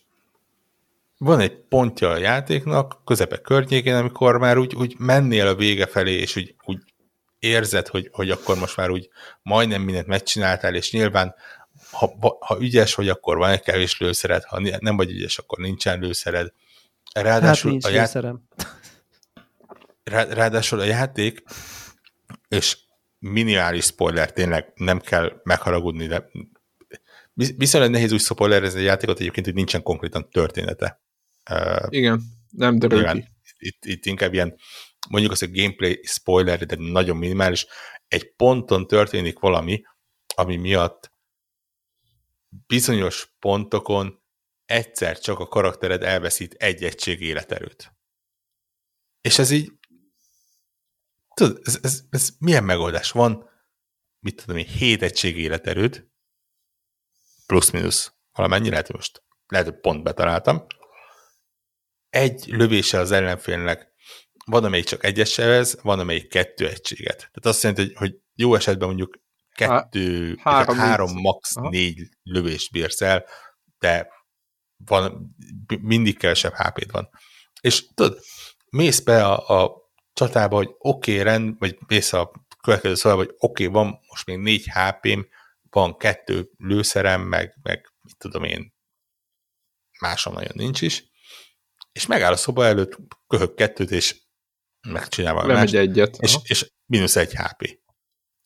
van 1.18 1.40
egy 1.40 1.58
pontja 1.58 2.10
a 2.10 2.18
játéknak, 2.18 3.02
közepe 3.06 3.38
környékén, 3.38 3.96
amikor 3.96 4.38
már 4.38 4.58
úgy, 4.58 4.76
úgy 4.76 4.96
mennél 4.98 5.48
a 5.48 5.56
vége 5.56 5.86
felé, 5.86 6.14
és 6.14 6.36
úgy, 6.36 6.56
úgy 6.64 6.80
érzed, 7.40 7.88
hogy, 7.88 8.10
hogy 8.12 8.30
akkor 8.30 8.58
most 8.58 8.78
már 8.78 8.90
úgy 8.90 9.10
majdnem 9.42 9.82
mindent 9.82 10.08
megcsináltál, 10.08 10.76
és 10.76 10.92
nyilván 10.92 11.36
ha, 11.92 12.38
ha 12.40 12.58
ügyes 12.60 12.96
vagy, 12.96 13.10
akkor 13.10 13.38
van 13.38 13.50
egy 13.50 13.62
kevés 13.62 14.00
lőszered, 14.00 14.44
ha 14.44 14.60
nem 14.80 14.96
vagy 14.96 15.12
ügyes, 15.12 15.38
akkor 15.38 15.60
nincsen 15.60 16.00
lőszered. 16.00 16.52
Ráadásul 17.14 17.72
hát 17.72 17.84
a 17.84 17.90
játék, 17.90 18.24
ráadásul 20.40 20.80
a 20.80 20.84
játék, 20.84 21.44
és 22.48 22.78
minimális 23.20 23.86
spoiler, 23.86 24.32
tényleg 24.32 24.72
nem 24.76 25.00
kell 25.00 25.42
megharagudni, 25.44 26.08
de 26.08 26.30
viszonylag 27.34 27.92
nehéz 27.92 28.12
úgy 28.12 28.22
spoilerezni 28.22 28.80
a 28.80 28.84
játékot 28.84 29.20
egyébként, 29.20 29.46
hogy 29.46 29.56
nincsen 29.56 29.84
konkrétan 29.84 30.30
története. 30.30 31.02
Igen, 31.90 32.22
nem 32.50 32.80
derül 32.80 33.12
ki. 33.12 33.28
Itt, 33.58 33.86
itt 33.86 34.06
inkább 34.06 34.34
ilyen, 34.34 34.56
mondjuk 35.10 35.32
az, 35.32 35.40
hogy 35.40 35.52
gameplay 35.52 36.02
spoiler, 36.04 36.66
de 36.66 36.76
nagyon 36.80 37.18
minimális. 37.18 37.66
Egy 38.08 38.36
ponton 38.36 38.88
történik 38.88 39.40
valami, 39.40 39.82
ami 40.36 40.56
miatt 40.56 41.12
bizonyos 42.68 43.36
pontokon 43.40 44.22
egyszer 44.66 45.20
csak 45.20 45.40
a 45.40 45.48
karaktered 45.48 46.04
elveszít 46.04 46.54
egy 46.54 46.84
egység 46.84 47.22
életerőt. 47.22 47.92
És 49.22 49.40
ez 49.40 49.52
így, 49.52 49.72
tudod, 51.34 51.60
ez, 51.64 51.80
ez, 51.82 52.04
ez 52.10 52.30
milyen 52.40 52.64
megoldás 52.64 53.12
van? 53.12 53.50
Mit 54.20 54.36
tudom 54.36 54.58
én, 54.58 54.66
hét 54.66 55.02
egység 55.02 55.38
életerőt, 55.38 56.10
plusz-minusz, 57.46 58.14
valamennyi, 58.32 58.70
lehet, 58.70 58.86
hogy 58.88 58.96
most 58.96 59.24
lehet, 59.48 59.68
hogy 59.68 59.80
pont 59.80 60.04
betaláltam. 60.04 60.66
Egy 62.18 62.44
lövése 62.48 63.00
az 63.00 63.12
ellenfélnek 63.12 63.88
van, 64.46 64.64
amelyik 64.64 64.86
csak 64.86 65.04
egyet 65.04 65.28
sevez, 65.28 65.78
van, 65.82 66.00
amelyik 66.00 66.30
kettő 66.30 66.68
egységet. 66.68 67.18
Tehát 67.18 67.46
azt 67.46 67.64
jelenti, 67.64 67.84
hogy, 67.84 67.96
hogy 67.96 68.20
jó 68.36 68.56
esetben 68.56 68.88
mondjuk 68.88 69.20
kettő, 69.52 70.36
Há, 70.42 70.52
három, 70.52 70.78
három 70.78 71.12
max. 71.14 71.56
Aha. 71.56 71.70
négy 71.70 72.10
lövést 72.24 72.72
bírsz 72.72 73.02
el, 73.02 73.26
de 73.80 74.08
van, 74.86 75.36
mindig 75.82 76.18
kevesebb 76.18 76.54
hp 76.54 76.92
van. 76.92 77.10
És 77.62 77.88
tudod, 77.94 78.20
mész 78.70 79.00
be 79.00 79.26
a, 79.26 79.62
a 79.62 79.76
csatába, 80.14 80.56
hogy 80.56 80.70
oké, 80.78 81.12
okay, 81.12 81.24
rend, 81.24 81.56
vagy 81.60 81.78
mész 81.88 82.14
a 82.14 82.32
következő 82.62 82.96
szóval, 82.96 83.18
hogy 83.18 83.36
oké, 83.38 83.66
okay, 83.68 83.82
van 83.82 84.00
most 84.10 84.26
még 84.26 84.38
négy 84.38 84.66
HP-m, 84.74 85.20
van 85.70 85.98
kettő 85.98 86.50
lőszerem, 86.58 87.22
meg, 87.22 87.58
meg 87.62 87.94
mit 88.02 88.18
tudom 88.18 88.44
én, 88.44 88.74
másom 90.00 90.34
nagyon 90.34 90.54
nincs 90.56 90.82
is, 90.82 91.04
és 91.98 92.06
megáll 92.06 92.32
a 92.32 92.36
szoba 92.36 92.66
előtt, 92.66 92.98
köhög 93.28 93.54
kettőt, 93.54 93.92
és 93.92 94.16
megcsinál 94.88 95.34
valami 95.34 95.78
egyet. 95.78 96.18
És, 96.20 96.38
és 96.44 96.72
mínusz 96.86 97.16
egy 97.16 97.34
HP. 97.36 97.80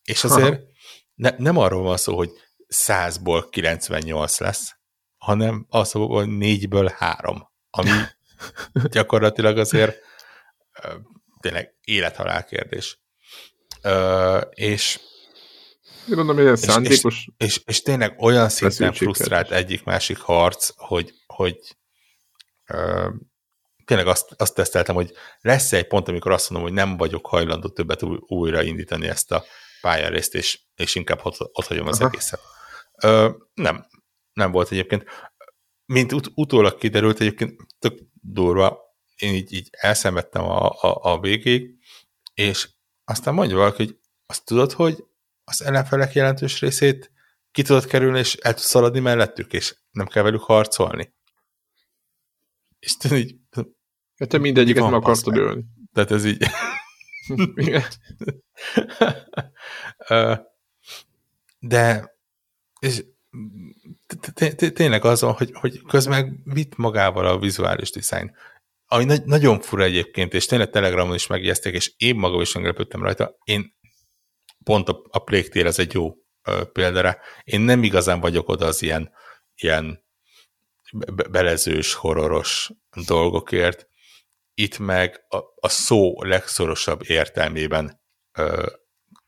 És 0.04 0.24
azért 0.24 0.60
ne, 1.14 1.30
nem 1.36 1.56
arról 1.56 1.82
van 1.82 1.96
szó, 1.96 2.16
hogy 2.16 2.30
100-ból 2.68 3.46
98 3.50 4.38
lesz, 4.38 4.76
hanem 5.16 5.66
az, 5.68 5.90
hogy 5.90 6.26
4-ből 6.30 6.94
3, 6.96 7.48
ami 7.70 7.90
gyakorlatilag 8.94 9.58
azért 9.58 9.98
tényleg 11.40 11.74
élethalál 11.80 12.44
kérdés. 12.44 13.00
és 14.50 15.00
Gondolom, 16.06 16.36
hogy 16.36 16.46
ez 16.46 16.60
szándékos. 16.60 17.28
És, 17.36 17.46
és, 17.46 17.62
és, 17.64 17.82
tényleg 17.82 18.20
olyan 18.20 18.48
szinten 18.48 18.92
frusztrált 18.92 19.50
egyik-másik 19.50 20.18
harc, 20.18 20.70
hogy, 20.76 21.12
hogy 21.26 21.58
tényleg 23.84 24.06
azt, 24.06 24.34
azt 24.36 24.54
teszteltem, 24.54 24.94
hogy 24.94 25.12
lesz 25.40 25.72
egy 25.72 25.86
pont, 25.86 26.08
amikor 26.08 26.32
azt 26.32 26.50
mondom, 26.50 26.68
hogy 26.68 26.78
nem 26.78 26.96
vagyok 26.96 27.26
hajlandó 27.26 27.68
többet 27.68 28.02
új, 28.02 28.16
újra 28.20 28.62
indítani 28.62 29.08
ezt 29.08 29.32
a 29.32 29.44
pályarészt, 29.80 30.34
és, 30.34 30.60
és 30.74 30.94
inkább 30.94 31.20
ott, 31.22 31.36
ott 31.40 31.66
hagyom 31.66 31.86
az 31.86 32.00
Aha. 32.00 32.08
egészet. 32.08 32.40
Uh, 33.04 33.34
nem, 33.54 33.86
nem 34.32 34.50
volt 34.50 34.70
egyébként. 34.70 35.04
Mint 35.84 36.12
ut- 36.12 36.30
utólag 36.34 36.78
kiderült, 36.78 37.20
egyébként 37.20 37.60
tök 37.78 37.98
durva, 38.20 38.78
én 39.16 39.34
így, 39.34 39.52
így 39.52 39.68
elszenvedtem 39.70 40.42
a, 40.42 40.68
a, 40.68 41.12
a 41.12 41.20
végéig, 41.20 41.70
és 42.34 42.68
aztán 43.04 43.34
mondja 43.34 43.56
valaki, 43.56 43.84
hogy 43.84 43.98
azt 44.26 44.44
tudod, 44.44 44.72
hogy 44.72 45.04
az 45.44 45.62
ellenfelek 45.62 46.12
jelentős 46.12 46.60
részét 46.60 47.12
ki 47.50 47.62
tudod 47.62 47.86
kerülni, 47.86 48.18
és 48.18 48.34
el 48.34 48.54
tudsz 48.54 48.66
szaladni 48.66 49.00
mellettük, 49.00 49.52
és 49.52 49.76
nem 49.90 50.06
kell 50.06 50.22
velük 50.22 50.42
harcolni. 50.42 51.14
És 52.78 52.96
te 52.96 53.16
így... 53.16 53.40
Ja, 54.22 54.28
te 54.28 54.38
mindegyiket 54.38 54.82
meg 54.82 54.92
akartad 54.92 55.36
ölni. 55.36 55.64
Tehát 55.92 56.10
ez 56.10 56.24
így... 56.24 56.46
De 61.58 62.14
és 62.80 63.04
tényleg 64.72 65.04
az 65.04 65.20
van, 65.20 65.32
hogy, 65.32 65.50
hogy 65.52 65.82
közben 65.82 66.42
vitt 66.44 66.76
magával 66.76 67.26
a 67.26 67.38
vizuális 67.38 67.90
dizájn. 67.90 68.36
Ami 68.86 69.04
nagyon 69.24 69.60
fura 69.60 69.82
egyébként, 69.82 70.34
és 70.34 70.46
tényleg 70.46 70.70
Telegramon 70.70 71.14
is 71.14 71.26
megjegyezték, 71.26 71.74
és 71.74 71.92
én 71.96 72.14
magam 72.14 72.40
is 72.40 72.54
meglepődtem 72.54 73.02
rajta. 73.02 73.36
Én 73.44 73.76
pont 74.64 74.88
a, 74.88 75.02
a 75.10 75.18
Plague 75.18 75.66
az 75.66 75.78
egy 75.78 75.92
jó 75.92 76.14
ö, 76.42 76.64
példára. 76.72 77.16
Én 77.44 77.60
nem 77.60 77.82
igazán 77.82 78.20
vagyok 78.20 78.48
oda 78.48 78.66
az 78.66 78.82
ilyen, 78.82 79.10
ilyen 79.54 80.04
belezős, 81.30 81.94
horroros 81.94 82.70
dolgokért. 83.06 83.90
Itt 84.54 84.78
meg 84.78 85.24
a, 85.28 85.36
a 85.60 85.68
szó 85.68 86.22
legszorosabb 86.22 87.00
értelmében 87.06 88.00
ö, 88.38 88.66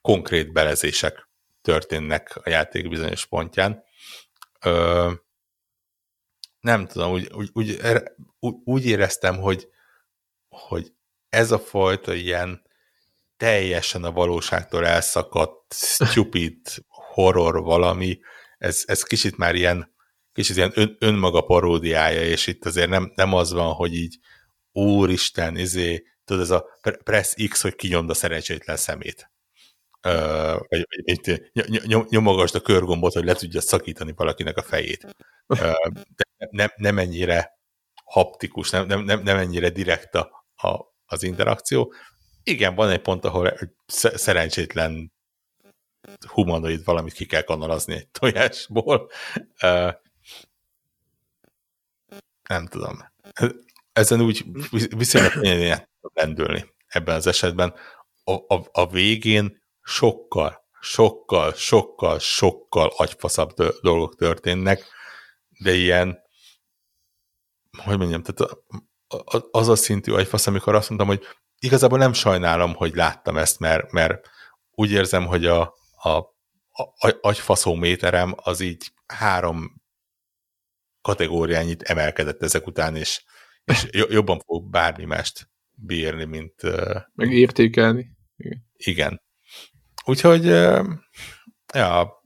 konkrét 0.01 0.53
belezések 0.53 1.29
történnek 1.63 2.37
a 2.37 2.49
játék 2.49 2.89
bizonyos 2.89 3.27
pontján. 3.27 3.85
Ö, 4.61 5.13
nem 6.61 6.87
tudom, 6.87 7.13
úgy, 7.13 7.31
úgy, 7.33 7.51
úgy, 7.53 7.79
úgy 8.65 8.87
éreztem, 8.87 9.37
hogy, 9.37 9.69
hogy 10.49 10.93
ez 11.29 11.51
a 11.51 11.59
fajta 11.59 12.15
ilyen 12.15 12.63
teljesen 13.37 14.05
a 14.05 14.13
valóságtól 14.13 14.87
elszakadt, 14.87 15.75
stupid 15.75 16.59
horror 16.87 17.63
valami, 17.63 18.21
ez, 18.59 18.83
ez 18.87 19.03
kicsit 19.03 19.37
már 19.37 19.55
ilyen, 19.55 19.95
kicsit 20.33 20.57
ilyen 20.57 20.73
ön, 20.75 20.97
önmaga 20.99 21.41
paródiája, 21.41 22.23
és 22.23 22.47
itt 22.47 22.65
azért 22.65 22.89
nem, 22.89 23.13
nem 23.15 23.35
az 23.35 23.53
van, 23.53 23.73
hogy 23.73 23.95
így 23.95 24.19
úristen, 24.75 25.57
izé, 25.57 26.05
tudod, 26.25 26.43
ez 26.43 26.51
a 26.51 26.67
press 27.05 27.35
X, 27.49 27.63
hogy 27.63 27.75
kinyomd 27.75 28.11
a 28.11 28.15
szerencsétlen 28.15 28.77
szemét. 28.77 29.31
Uh, 30.07 30.59
vagy, 30.69 30.87
vagy 31.07 31.43
nyom, 31.87 32.07
nyomogasd 32.09 32.55
a 32.55 32.61
körgombot, 32.61 33.13
hogy 33.13 33.25
le 33.25 33.35
tudja 33.35 33.61
szakítani 33.61 34.13
valakinek 34.17 34.57
a 34.57 34.63
fejét. 34.63 35.15
Uh, 35.47 35.59
de 35.93 36.49
nem, 36.51 36.69
nem 36.77 36.99
ennyire 36.99 37.59
haptikus, 38.05 38.71
nem, 38.71 38.87
nem, 38.87 39.23
nem 39.23 39.37
ennyire 39.37 39.71
direkt 39.71 40.15
a, 40.15 40.47
a, 40.57 40.81
az 41.07 41.23
interakció, 41.23 41.95
igen, 42.43 42.75
van 42.75 42.91
egy 42.91 43.01
pont, 43.01 43.25
ahol 43.25 43.53
szerencsétlen 43.87 45.13
humanoid 46.29 46.85
valamit 46.85 47.13
ki 47.13 47.27
kell 47.27 47.43
kanalazni 47.43 47.95
egy 47.95 48.09
tojásból. 48.09 49.11
Uh, 49.63 49.93
nem 52.49 52.67
tudom. 52.67 53.13
Ezen 53.95 54.21
úgy 54.21 54.45
viszonylag 54.97 55.33
könnyen 55.33 55.89
lendülni 56.01 56.75
ebben 56.87 57.15
az 57.15 57.27
esetben. 57.27 57.75
A, 58.25 58.33
a, 58.33 58.69
a 58.73 58.87
végén 58.91 59.63
sokkal, 59.83 60.65
sokkal, 60.81 61.53
sokkal, 61.53 62.19
sokkal 62.19 62.93
agyfaszabb 62.97 63.55
dolgok 63.81 64.17
történnek, 64.17 64.85
de 65.59 65.73
ilyen, 65.73 66.19
hogy 67.85 67.99
mondjam, 67.99 68.23
tehát 68.23 68.57
az 69.51 69.69
a 69.69 69.77
szintű 69.77 70.13
agyfasz, 70.13 70.47
amikor 70.47 70.75
azt 70.75 70.89
mondtam, 70.89 71.09
hogy 71.09 71.27
igazából 71.59 71.99
nem 71.99 72.13
sajnálom, 72.13 72.75
hogy 72.75 72.95
láttam 72.95 73.37
ezt, 73.37 73.59
mert, 73.59 73.93
mert 73.93 74.31
úgy 74.71 74.91
érzem, 74.91 75.27
hogy 75.27 75.47
a, 75.47 75.75
a, 75.95 76.09
a 76.73 77.19
agyfaszóméterem 77.21 78.35
az 78.37 78.61
így 78.61 78.93
három 79.07 79.83
kategóriányit 81.01 81.83
emelkedett 81.83 82.43
ezek 82.43 82.67
után, 82.67 82.97
és, 82.97 83.23
és 83.65 83.89
jobban 83.91 84.41
fog 84.41 84.71
bármi 84.71 85.05
mást 85.05 85.51
bírni, 85.75 86.25
mint... 86.25 86.63
Meg 87.15 87.33
értékelni. 87.33 88.17
Igen. 88.37 88.67
igen. 88.77 89.23
Úgyhogy, 90.05 90.45
ja, 91.75 92.23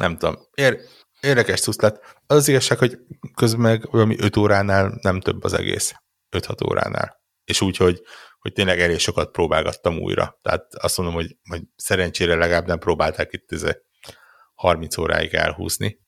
nem 0.00 0.16
tudom, 0.18 0.36
ér, 0.54 0.80
érdekes 1.20 1.60
szusz 1.60 1.80
lett. 1.80 2.18
Az, 2.26 2.36
az 2.36 2.48
igazság, 2.48 2.78
hogy 2.78 2.98
közben 3.34 3.60
meg 3.60 3.90
valami 3.90 4.16
5 4.18 4.36
óránál 4.36 4.98
nem 5.02 5.20
több 5.20 5.44
az 5.44 5.52
egész. 5.52 5.94
5-6 6.36 6.70
óránál. 6.70 7.20
És 7.44 7.60
úgy, 7.60 7.76
hogy, 7.76 8.02
hogy 8.38 8.52
tényleg 8.52 8.80
elég 8.80 8.98
sokat 8.98 9.30
próbálgattam 9.30 9.98
újra. 9.98 10.38
Tehát 10.42 10.74
azt 10.74 10.96
mondom, 10.96 11.14
hogy, 11.14 11.36
hogy 11.48 11.62
szerencsére 11.76 12.34
legalább 12.34 12.66
nem 12.66 12.78
próbálták 12.78 13.32
itt 13.32 13.76
30 14.54 14.96
óráig 14.96 15.34
elhúzni. 15.34 16.00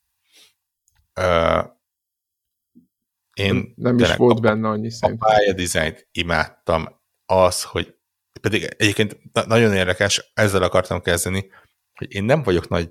Én 3.35 3.73
nem 3.77 3.99
is 3.99 4.15
volt 4.17 4.39
a, 4.39 4.41
benne 4.41 4.69
annyi 4.69 4.91
szerintem. 4.91 5.29
A 5.29 5.33
pályadizájnt 5.33 6.09
imádtam. 6.13 7.01
Az, 7.27 7.63
hogy 7.63 7.95
pedig 8.41 8.75
egyébként 8.77 9.19
nagyon 9.47 9.73
érdekes, 9.73 10.31
ezzel 10.35 10.63
akartam 10.63 11.01
kezdeni, 11.01 11.51
hogy 11.95 12.15
én 12.15 12.25
nem 12.25 12.43
vagyok 12.43 12.69
nagy 12.69 12.91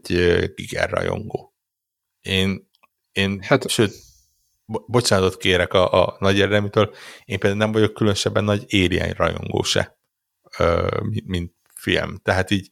Giger 0.56 0.90
rajongó. 0.90 1.56
Én, 2.22 2.70
én 3.12 3.42
hát, 3.42 3.70
sőt, 3.70 3.94
bocsánatot 4.66 5.38
kérek 5.38 5.74
a, 5.74 6.04
a 6.04 6.16
nagy 6.20 6.38
érdeműtől, 6.38 6.94
én 7.26 7.40
például 7.40 7.62
nem 7.62 7.72
vagyok 7.72 7.94
különösebben 7.94 8.44
nagy 8.44 8.66
Alien 8.70 9.12
rajongó 9.12 9.62
se, 9.62 9.98
ö, 10.58 10.98
mint, 11.04 11.28
mint 11.28 11.54
film. 11.76 12.18
Tehát 12.18 12.52
így 12.52 12.70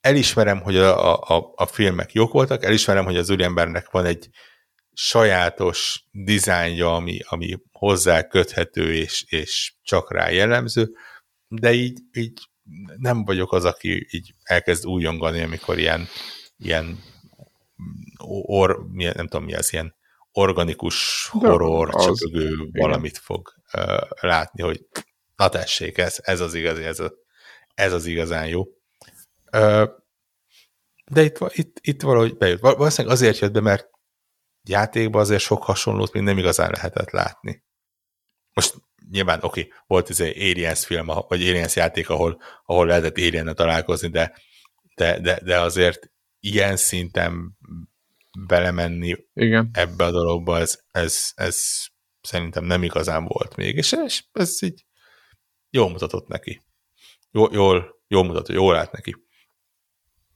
elismerem, 0.00 0.60
hogy 0.60 0.76
a, 0.76 1.20
a, 1.20 1.52
a 1.54 1.66
filmek 1.66 2.12
jók 2.12 2.32
voltak, 2.32 2.64
elismerem, 2.64 3.04
hogy 3.04 3.16
az 3.16 3.30
úriembernek 3.30 3.90
van 3.90 4.04
egy 4.04 4.28
sajátos 4.98 6.04
dizájnja, 6.10 6.94
ami, 6.94 7.18
ami 7.28 7.58
hozzá 7.72 8.26
köthető 8.26 8.94
és, 8.94 9.24
és 9.28 9.74
csak 9.82 10.12
rá 10.12 10.30
jellemző, 10.30 10.90
de 11.48 11.72
így, 11.72 11.98
így 12.12 12.38
nem 12.96 13.24
vagyok 13.24 13.52
az, 13.52 13.64
aki 13.64 14.06
így 14.10 14.34
elkezd 14.42 14.86
újongani, 14.86 15.42
amikor 15.42 15.78
ilyen, 15.78 16.06
ilyen 16.56 16.98
or, 18.18 18.86
nem 18.92 19.26
tudom 19.26 19.44
mi 19.44 19.54
az, 19.54 19.72
ilyen 19.72 19.94
organikus 20.32 21.28
horror, 21.28 21.94
csöpögő 21.94 22.68
valamit 22.72 23.18
fog 23.18 23.54
uh, 23.72 24.10
látni, 24.20 24.62
hogy 24.62 24.86
na 25.36 25.48
tessék, 25.48 25.98
ez, 25.98 26.18
ez 26.22 26.40
az 26.40 26.54
igazi, 26.54 26.82
ez, 26.82 27.00
a, 27.00 27.12
ez 27.74 27.92
az 27.92 28.06
igazán 28.06 28.46
jó. 28.46 28.62
Uh, 29.52 29.88
de 31.10 31.22
itt, 31.22 31.38
itt, 31.52 31.78
itt 31.80 32.02
valahogy 32.02 32.36
bejött. 32.36 32.60
Valószínűleg 32.60 33.16
azért 33.16 33.38
jött 33.38 33.52
be, 33.52 33.60
mert 33.60 33.94
játékban 34.68 35.20
azért 35.20 35.42
sok 35.42 35.62
hasonlót 35.62 36.12
még 36.12 36.22
nem 36.22 36.38
igazán 36.38 36.70
lehetett 36.70 37.10
látni. 37.10 37.64
Most 38.52 38.74
nyilván 39.10 39.38
oké, 39.42 39.60
okay, 39.60 39.72
volt 39.86 40.10
ez 40.10 40.20
egy 40.20 40.36
Aliens 40.36 40.86
film, 40.86 41.06
vagy 41.06 41.48
Aliens 41.48 41.76
játék, 41.76 42.08
ahol, 42.08 42.40
ahol 42.64 42.86
lehetett 42.86 43.16
alien 43.16 43.54
találkozni, 43.54 44.08
de, 44.08 44.36
de, 44.94 45.20
de, 45.20 45.40
de 45.44 45.60
azért 45.60 46.10
ilyen 46.40 46.76
szinten 46.76 47.56
belemenni 48.46 49.16
Igen. 49.32 49.70
ebbe 49.72 50.04
a 50.04 50.10
dologba, 50.10 50.58
ez, 50.58 50.80
ez, 50.90 51.32
ez 51.34 51.58
szerintem 52.20 52.64
nem 52.64 52.82
igazán 52.82 53.24
volt 53.24 53.56
még, 53.56 53.76
és 53.76 53.92
ez, 53.92 54.18
ez 54.32 54.62
így 54.62 54.84
jól 55.70 55.90
mutatott 55.90 56.28
neki. 56.28 56.64
Jól, 57.30 57.50
jól, 57.52 58.02
jól 58.08 58.24
mutatott, 58.24 58.56
jól 58.56 58.74
lát 58.74 58.92
neki. 58.92 59.16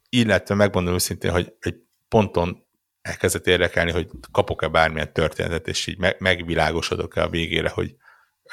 Illetve 0.09 0.55
megmondom 0.55 0.95
őszintén, 0.95 1.31
hogy 1.31 1.55
egy 1.59 1.77
ponton 2.09 2.67
elkezdett 3.01 3.47
érdekelni, 3.47 3.91
hogy 3.91 4.11
kapok-e 4.33 4.69
bármilyen 4.69 5.13
történetet, 5.13 5.69
és 5.69 5.87
így 5.87 6.17
megvilágosodok-e 6.19 7.23
a 7.23 7.29
végére, 7.29 7.69
hogy 7.69 7.97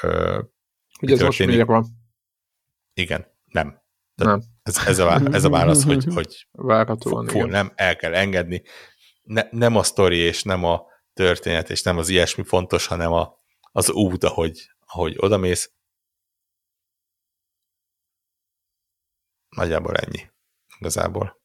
ö, 0.02 0.40
hogy 0.98 1.12
ez 1.12 1.20
most 1.20 1.64
van? 1.64 1.86
Igen, 2.94 3.26
nem. 3.44 3.82
nem. 4.14 4.42
Ez, 4.62 4.86
ez, 4.86 4.98
a, 4.98 5.20
ez 5.32 5.44
a 5.44 5.50
válasz, 5.50 5.84
hogy, 5.84 6.04
hogy 6.14 6.48
Várhatóan, 6.50 7.26
fú, 7.26 7.44
nem, 7.44 7.72
el 7.74 7.96
kell 7.96 8.14
engedni. 8.14 8.62
Ne, 9.22 9.42
nem 9.50 9.76
a 9.76 9.82
sztori 9.82 10.16
és 10.16 10.42
nem 10.42 10.64
a 10.64 10.86
történet, 11.12 11.70
és 11.70 11.82
nem 11.82 11.98
az 11.98 12.08
ilyesmi 12.08 12.44
fontos, 12.44 12.86
hanem 12.86 13.12
a, 13.12 13.38
az 13.72 13.90
út, 13.90 14.24
ahogy, 14.24 14.70
ahogy 14.86 15.14
odamész. 15.18 15.72
Nagyjából 19.48 19.94
ennyi. 19.94 20.30
Igazából. 20.78 21.37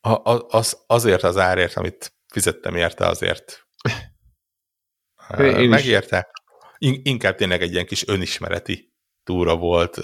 A, 0.00 0.46
az, 0.48 0.84
azért 0.86 1.22
az 1.22 1.36
árért, 1.36 1.76
amit 1.76 2.12
fizettem 2.26 2.76
érte, 2.76 3.06
azért 3.06 3.66
Én 5.38 5.68
megérte. 5.68 6.30
Is. 6.78 7.00
Inkább 7.02 7.34
tényleg 7.34 7.62
egy 7.62 7.72
ilyen 7.72 7.86
kis 7.86 8.08
önismereti 8.08 8.92
túra 9.24 9.56
volt, 9.56 10.00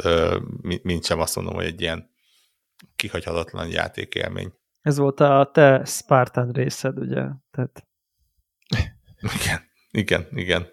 mint 0.83 1.05
sem 1.05 1.21
azt 1.21 1.37
mondom, 1.37 1.55
hogy 1.55 1.65
egy 1.65 1.81
ilyen 1.81 2.11
kihagyhatatlan 2.97 3.69
játékélmény. 3.69 4.53
Ez 4.81 4.97
volt 4.97 5.21
a 5.21 5.51
te 5.53 5.85
Spartan 5.85 6.51
részed, 6.51 6.99
ugye? 6.99 7.23
Tehát... 7.51 7.87
Igen, 9.21 9.71
igen, 9.91 10.27
igen. 10.31 10.69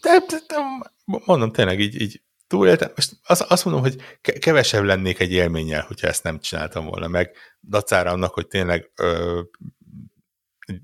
De, 0.00 0.18
de, 0.28 0.36
de 0.46 0.56
mondom, 1.04 1.52
tényleg 1.52 1.80
így, 1.80 2.00
így 2.00 2.22
túléltem. 2.46 2.92
Most 2.94 3.12
azt, 3.22 3.40
azt 3.40 3.64
mondom, 3.64 3.82
hogy 3.82 4.18
kevesebb 4.20 4.84
lennék 4.84 5.18
egy 5.18 5.32
élménnyel, 5.32 5.82
hogyha 5.82 6.06
ezt 6.06 6.22
nem 6.22 6.40
csináltam 6.40 6.86
volna 6.86 7.08
meg. 7.08 7.36
Dacára 7.60 8.10
annak, 8.10 8.34
hogy 8.34 8.46
tényleg 8.46 8.90
ö, 8.96 9.42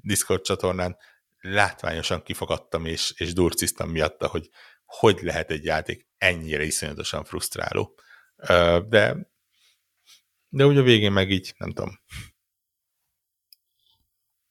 Discord 0.00 0.42
csatornán 0.42 0.96
látványosan 1.40 2.22
kifogadtam 2.22 2.84
és, 2.84 3.12
és 3.16 3.32
durciztam 3.32 3.90
miatta, 3.90 4.26
hogy 4.26 4.50
hogy 4.84 5.18
lehet 5.22 5.50
egy 5.50 5.64
játék 5.64 6.06
ennyire 6.18 6.62
iszonyatosan 6.62 7.24
frusztráló. 7.24 7.98
Ö, 8.36 8.80
de 8.88 9.30
de 10.54 10.66
úgy 10.66 10.76
a 10.76 10.82
végén 10.82 11.12
meg 11.12 11.30
így, 11.30 11.54
nem 11.56 11.72
tudom. 11.72 12.00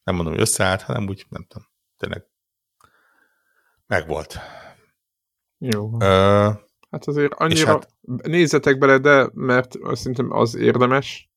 Nem 0.02 0.14
mondom, 0.14 0.32
hogy 0.32 0.42
összeállt, 0.42 0.82
hanem 0.82 1.08
úgy, 1.08 1.26
nem 1.28 1.44
tudom. 1.44 1.68
Tényleg 1.96 2.26
megvolt. 3.86 4.38
Jó. 5.58 6.00
Ö, 6.00 6.50
Hát 6.92 7.06
azért 7.06 7.32
annyira 7.34 7.66
hát... 7.66 7.88
nézzetek 8.22 8.78
bele, 8.78 8.98
de 8.98 9.30
mert 9.34 9.74
szerintem 9.92 10.32
az 10.32 10.56
érdemes, 10.56 11.30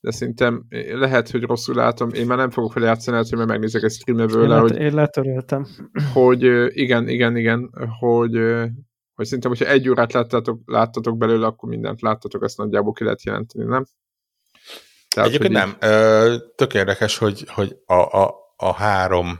de 0.00 0.10
szerintem 0.10 0.66
lehet, 0.92 1.30
hogy 1.30 1.42
rosszul 1.42 1.74
látom, 1.74 2.12
én 2.12 2.26
már 2.26 2.38
nem 2.38 2.50
fogok 2.50 2.72
fel 2.72 2.82
játszani, 2.82 3.16
hát, 3.16 3.28
hogy 3.28 3.38
már 3.38 3.46
megnézek 3.46 3.82
egy 3.82 3.92
streameből, 3.92 4.52
én, 4.52 4.60
hogy, 4.60 4.76
én 4.76 4.94
letöröltem. 4.94 5.66
Hogy 6.12 6.42
igen, 6.76 7.08
igen, 7.08 7.36
igen, 7.36 7.70
hogy, 7.98 8.32
hogy 9.14 9.24
szerintem, 9.24 9.50
hogyha 9.50 9.66
egy 9.66 9.88
órát 9.88 10.12
láttatok, 10.12 10.60
láttatok 10.64 11.16
belőle, 11.16 11.46
akkor 11.46 11.68
mindent 11.68 12.00
láttatok, 12.00 12.44
ezt 12.44 12.56
nagyjából 12.56 12.92
ki 12.92 13.04
lehet 13.04 13.24
jelenteni, 13.24 13.64
nem? 13.64 13.84
Tehát, 15.08 15.28
Egyébként 15.28 15.52
nem. 15.52 15.76
Ö, 15.80 16.36
tök 16.54 16.74
érdekes, 16.74 17.18
hogy, 17.18 17.44
hogy 17.48 17.76
a, 17.86 17.94
a, 17.94 18.34
a 18.56 18.72
három 18.72 19.38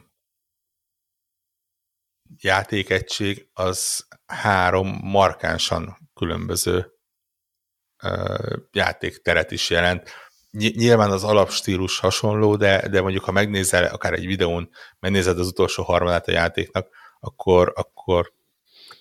játékegység 2.41 3.49
az 3.53 4.07
három 4.27 4.99
markánsan 5.03 6.11
különböző 6.15 6.93
játékteret 8.73 9.51
is 9.51 9.71
jelent. 9.71 10.11
Nyilván 10.51 11.11
az 11.11 11.25
alapstílus 11.25 11.99
hasonló, 11.99 12.57
de, 12.57 12.89
de 12.89 13.01
mondjuk 13.01 13.25
ha 13.25 13.33
megnézel 13.33 13.85
akár 13.85 14.13
egy 14.13 14.27
videón, 14.27 14.71
megnézed 14.99 15.39
az 15.39 15.47
utolsó 15.47 15.83
harmadát 15.83 16.29
a 16.29 16.33
játéknak, 16.33 16.89
akkor, 17.21 17.73
akkor 17.77 18.33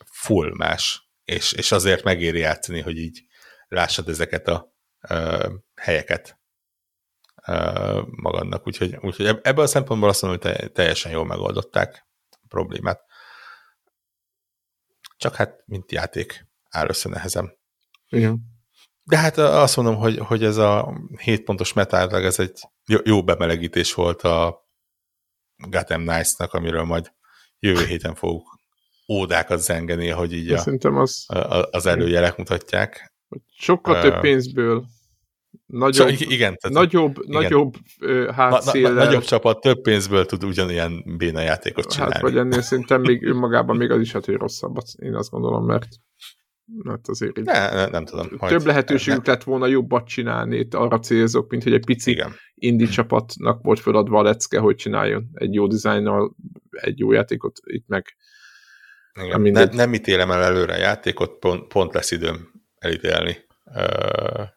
full 0.06 0.52
más. 0.56 1.10
És, 1.24 1.54
és 1.54 1.72
azért 1.72 2.04
megéri 2.04 2.40
játszani, 2.40 2.82
hogy 2.82 2.98
így 2.98 3.26
lássad 3.68 4.10
ezeket 4.10 4.48
a 4.48 4.74
uh, 5.10 5.52
helyeket 5.76 6.40
magadnak. 8.10 8.68
Úgyhogy, 8.68 8.98
úgyhogy 9.02 9.40
ebből 9.42 9.64
a 9.64 9.68
szempontból 9.68 10.10
azt 10.10 10.22
mondom, 10.22 10.52
hogy 10.52 10.72
teljesen 10.72 11.12
jól 11.12 11.26
megoldották 11.26 12.08
a 12.30 12.46
problémát. 12.48 13.02
Csak 15.22 15.36
hát, 15.36 15.64
mint 15.66 15.92
játék, 15.92 16.48
áll 16.70 16.88
össze 16.88 17.10
nehezen. 17.10 17.58
Igen. 18.10 18.40
De 19.04 19.18
hát 19.18 19.38
azt 19.38 19.76
mondom, 19.76 19.96
hogy, 19.96 20.18
hogy 20.18 20.44
ez 20.44 20.58
a 20.58 20.98
7 21.18 21.44
pontos 21.44 21.74
metállag, 21.74 22.24
ez 22.24 22.40
egy 22.40 22.62
jó 23.04 23.24
bemelegítés 23.24 23.94
volt 23.94 24.22
a 24.22 24.68
Gotham 25.56 26.06
Knights-nak, 26.06 26.54
amiről 26.54 26.84
majd 26.84 27.12
jövő 27.60 27.86
héten 27.86 28.16
fogunk 28.16 28.48
ódákat 29.08 29.60
zengeni, 29.60 30.08
hogy 30.08 30.34
így 30.34 30.52
a, 30.52 30.64
az, 30.82 31.30
a, 31.30 31.68
az 31.72 31.86
előjelek 31.86 32.38
mutatják. 32.38 33.14
Sokkal 33.58 34.02
több 34.02 34.20
pénzből 34.20 34.86
nagyobb, 35.72 36.08
Csak 36.08 36.20
igen, 36.20 36.58
tehát, 36.58 36.78
nagyobb, 36.78 37.18
igen. 37.22 37.42
nagyobb 37.42 37.74
hátszéllel... 38.36 38.92
Na, 38.92 39.00
na, 39.00 39.06
nagyobb 39.06 39.24
csapat 39.24 39.62
több 39.62 39.82
pénzből 39.82 40.26
tud 40.26 40.44
ugyanilyen 40.44 41.04
béna 41.18 41.42
játékot 41.42 41.92
csinálni. 41.92 42.14
Hát 42.14 42.22
vagy 42.22 42.38
ennél 42.38 42.62
szerintem 42.62 43.02
még 43.02 43.24
önmagában 43.32 43.76
még 43.76 43.92
az 43.92 44.00
is 44.00 44.12
hát, 44.12 44.26
hogy 44.26 44.36
rosszabbat, 44.36 44.86
én 44.98 45.16
azt 45.16 45.30
gondolom, 45.30 45.66
mert 45.66 45.88
Hát 46.88 47.08
azért 47.08 47.36
ne, 47.36 47.74
ne, 47.74 47.86
nem 47.86 48.06
tudom. 48.06 48.28
Több 48.38 48.66
lehetőségük 48.66 49.26
lett 49.26 49.44
volna 49.44 49.66
jobbat 49.66 50.08
csinálni, 50.08 50.68
arra 50.72 51.00
célzok, 51.00 51.50
mint 51.50 51.64
hogy 51.64 51.74
egy 51.74 51.86
pici 51.86 52.12
Igen. 52.12 52.36
indie 52.54 52.88
csapatnak 52.88 53.64
volt 53.64 53.80
feladva 53.80 54.20
a 54.20 54.24
lecke, 54.24 54.60
hogy 54.60 54.76
csináljon 54.76 55.30
egy 55.34 55.54
jó 55.54 55.68
dizájnnal 55.68 56.36
egy 56.70 57.00
jó 57.00 57.12
játékot, 57.12 57.60
itt 57.64 57.88
meg 57.88 58.16
Igen. 59.24 59.42
Ne, 59.42 59.66
nem 59.66 59.94
ítélem 59.94 60.32
el 60.32 60.44
előre 60.44 60.74
a 60.74 60.78
játékot, 60.78 61.40
pont, 61.40 61.68
pont 61.68 61.94
lesz 61.94 62.12
időm 62.12 62.52
elítélni 62.78 63.38
uh, 63.66 64.48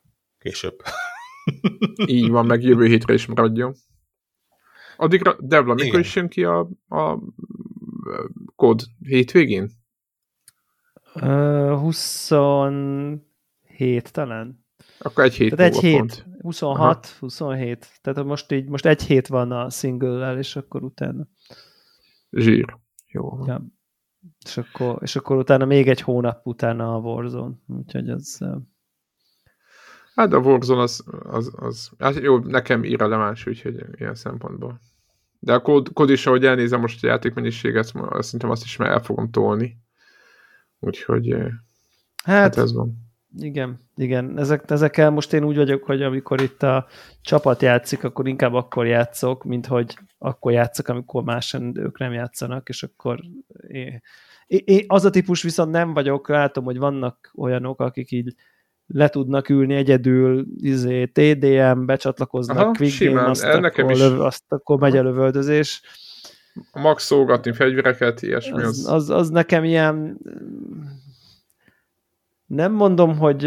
később. 0.44 0.82
Így 2.06 2.30
van, 2.30 2.46
meg 2.46 2.62
jövő 2.62 2.86
hétre 2.86 3.14
is 3.14 3.26
maradjon. 3.26 3.74
Addigra, 4.96 5.36
Devla, 5.40 5.74
mikor 5.74 5.88
Igen. 5.88 6.00
is 6.00 6.16
jön 6.16 6.28
ki 6.28 6.44
a, 6.44 6.68
a 6.88 7.18
kód? 8.56 8.82
Hétvégén? 9.00 9.70
27 11.12 14.12
talán. 14.12 14.64
Akkor 14.98 15.24
egy 15.24 15.34
hét 15.34 15.56
Tehát 15.56 15.74
egy 15.74 15.80
hét, 15.80 15.98
pont. 15.98 16.26
26, 16.40 16.80
Aha. 16.80 17.00
27. 17.20 17.88
Tehát 18.00 18.24
most 18.24 18.52
így, 18.52 18.68
most 18.68 18.86
egy 18.86 19.02
hét 19.02 19.26
van 19.26 19.52
a 19.52 19.70
single 19.70 20.38
és 20.38 20.56
akkor 20.56 20.82
utána. 20.82 21.28
Zsír. 22.30 22.76
Jó. 23.06 23.46
Ja. 23.46 23.64
És 24.44 24.56
akkor, 24.56 24.98
és 25.02 25.16
akkor 25.16 25.36
utána 25.36 25.64
még 25.64 25.88
egy 25.88 26.00
hónap 26.00 26.46
utána 26.46 26.94
a 26.94 26.98
Warzone. 26.98 27.54
Úgyhogy 27.66 28.10
az... 28.10 28.40
Hát 30.14 30.32
a 30.32 30.38
Warzone 30.38 30.82
az, 30.82 31.04
az, 31.22 31.52
az, 31.56 31.90
az 31.98 32.20
jó, 32.20 32.38
nekem 32.38 32.84
irreleváns, 32.84 33.46
úgyhogy 33.46 33.84
ilyen 33.94 34.14
szempontból. 34.14 34.80
De 35.38 35.52
a 35.52 35.60
kód, 35.60 35.92
kód 35.92 36.10
is, 36.10 36.26
ahogy 36.26 36.44
elnézem 36.44 36.80
most 36.80 37.04
a 37.04 37.06
játékmennyiséget, 37.06 37.92
szerintem 38.18 38.50
azt 38.50 38.64
is 38.64 38.76
már 38.76 38.90
el 38.90 39.02
fogom 39.02 39.30
tolni. 39.30 39.76
Úgyhogy 40.78 41.36
hát, 42.24 42.54
hát 42.54 42.56
ez 42.56 42.72
van. 42.72 43.04
Igen, 43.38 43.78
igen. 43.96 44.38
Ezek, 44.38 44.70
ezekkel 44.70 45.10
most 45.10 45.32
én 45.32 45.44
úgy 45.44 45.56
vagyok, 45.56 45.84
hogy 45.84 46.02
amikor 46.02 46.40
itt 46.40 46.62
a 46.62 46.86
csapat 47.22 47.62
játszik, 47.62 48.04
akkor 48.04 48.28
inkább 48.28 48.54
akkor 48.54 48.86
játszok, 48.86 49.44
mint 49.44 49.66
hogy 49.66 49.98
akkor 50.18 50.52
játszok, 50.52 50.88
amikor 50.88 51.22
máson 51.22 51.78
ők 51.78 51.98
nem 51.98 52.12
játszanak, 52.12 52.68
és 52.68 52.82
akkor 52.82 53.20
én, 53.68 54.02
én, 54.46 54.84
az 54.86 55.04
a 55.04 55.10
típus 55.10 55.42
viszont 55.42 55.70
nem 55.70 55.92
vagyok, 55.92 56.28
látom, 56.28 56.64
hogy 56.64 56.78
vannak 56.78 57.30
olyanok, 57.34 57.80
akik 57.80 58.10
így 58.10 58.34
le 58.86 59.08
tudnak 59.08 59.48
ülni 59.48 59.74
egyedül, 59.74 60.46
izé, 60.56 61.06
TDM, 61.06 61.84
becsatlakoznak, 61.84 62.58
Aha, 62.58 62.70
Quick 62.70 63.04
Game, 63.04 63.28
azt, 63.28 63.44
akkor, 63.44 63.90
is... 63.90 63.98
löv, 63.98 64.20
azt 64.20 64.44
akkor 64.48 64.78
megy 64.78 64.96
a 64.96 65.02
lövöldözés. 65.02 65.82
Maxolgatni 66.72 67.52
fegyvereket, 67.52 68.22
ilyesmi 68.22 68.62
az... 68.62 68.66
Az, 68.66 68.86
az, 68.92 69.10
az 69.10 69.30
nekem 69.30 69.64
ilyen 69.64 70.18
nem 72.46 72.72
mondom, 72.72 73.18
hogy 73.18 73.42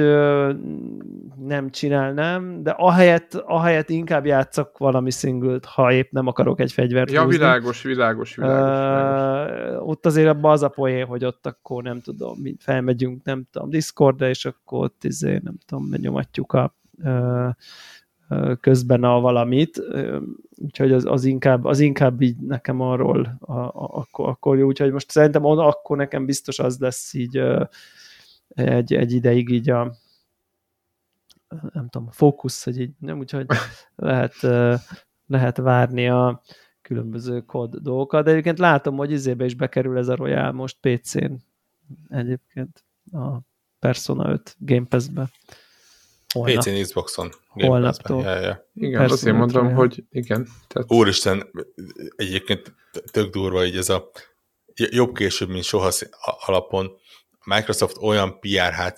nem 1.37 1.69
csinálnám, 1.69 2.63
de 2.63 2.71
ahelyett, 2.71 3.33
ahelyett 3.33 3.89
inkább 3.89 4.25
játszok 4.25 4.77
valami 4.77 5.11
singlet, 5.11 5.65
ha 5.65 5.91
épp 5.91 6.11
nem 6.11 6.27
akarok 6.27 6.59
egy 6.59 6.71
fegyvert 6.71 7.11
Ja, 7.11 7.23
húzni. 7.23 7.37
világos, 7.37 7.81
világos, 7.81 8.35
világos, 8.35 9.79
uh, 9.79 9.87
Ott 9.87 10.05
azért 10.05 10.27
abban 10.27 10.51
az 10.51 10.63
a 10.63 10.69
poén, 10.69 11.05
hogy 11.05 11.25
ott 11.25 11.45
akkor 11.45 11.83
nem 11.83 12.01
tudom, 12.01 12.39
mi 12.41 12.55
felmegyünk, 12.59 13.23
nem 13.23 13.47
tudom, 13.51 13.69
Discordra, 13.69 14.29
és 14.29 14.45
akkor 14.45 14.83
ott 14.83 15.03
izé, 15.03 15.39
nem 15.43 15.57
tudom, 15.65 15.89
nyomatjuk 15.97 16.53
a 16.53 16.75
uh, 17.03 17.49
közben 18.61 19.03
a 19.03 19.19
valamit, 19.19 19.81
úgyhogy 20.55 20.91
az, 20.91 21.05
az, 21.05 21.25
inkább, 21.25 21.65
az 21.65 21.79
inkább 21.79 22.21
így 22.21 22.37
nekem 22.37 22.81
arról 22.81 23.37
a, 23.39 23.53
a, 23.53 23.71
akkor, 23.73 24.27
akkor 24.27 24.57
jó, 24.57 24.67
úgyhogy 24.67 24.91
most 24.91 25.11
szerintem 25.11 25.43
on, 25.43 25.59
akkor 25.59 25.97
nekem 25.97 26.25
biztos 26.25 26.59
az 26.59 26.79
lesz 26.79 27.13
így 27.13 27.41
egy, 28.57 28.93
egy 28.93 29.11
ideig 29.11 29.49
így 29.49 29.69
a 29.69 29.95
nem 31.73 31.89
tudom, 31.89 32.09
fókusz, 32.11 32.63
hogy 32.63 32.79
így, 32.79 32.91
nem, 32.99 33.19
úgyhogy 33.19 33.45
lehet, 33.95 34.35
lehet 35.27 35.57
várni 35.57 36.09
a 36.09 36.41
különböző 36.81 37.41
kód 37.41 37.75
dolgokat, 37.75 38.23
de 38.23 38.31
egyébként 38.31 38.59
látom, 38.59 38.95
hogy 38.95 39.11
izébe 39.11 39.45
is 39.45 39.55
bekerül 39.55 39.97
ez 39.97 40.07
a 40.07 40.15
Royal 40.15 40.51
most 40.51 40.77
PC-n 40.81 41.33
egyébként 42.09 42.83
a 43.11 43.37
Persona 43.79 44.29
5 44.29 44.55
Game 44.59 44.85
Pass-be. 44.85 45.29
Holnap. 46.33 46.63
PC-n, 46.63 46.81
Xboxon. 46.81 47.31
Holnaptól. 47.47 48.23
Ja, 48.23 48.39
ja. 48.39 48.69
Igen, 48.73 48.99
Persze, 48.99 49.13
azt 49.13 49.25
én 49.25 49.33
mondom, 49.33 49.73
hogy 49.73 50.03
igen. 50.09 50.47
Tehát... 50.67 50.91
Úristen, 50.91 51.49
egyébként 52.15 52.75
tök 53.11 53.31
durva 53.31 53.65
így 53.65 53.75
ez 53.75 53.89
a 53.89 54.09
jobb 54.75 55.15
később, 55.15 55.49
mint 55.49 55.63
soha 55.63 55.91
alapon 56.45 56.91
Microsoft 57.47 57.97
olyan 57.97 58.39
PR 58.39 58.95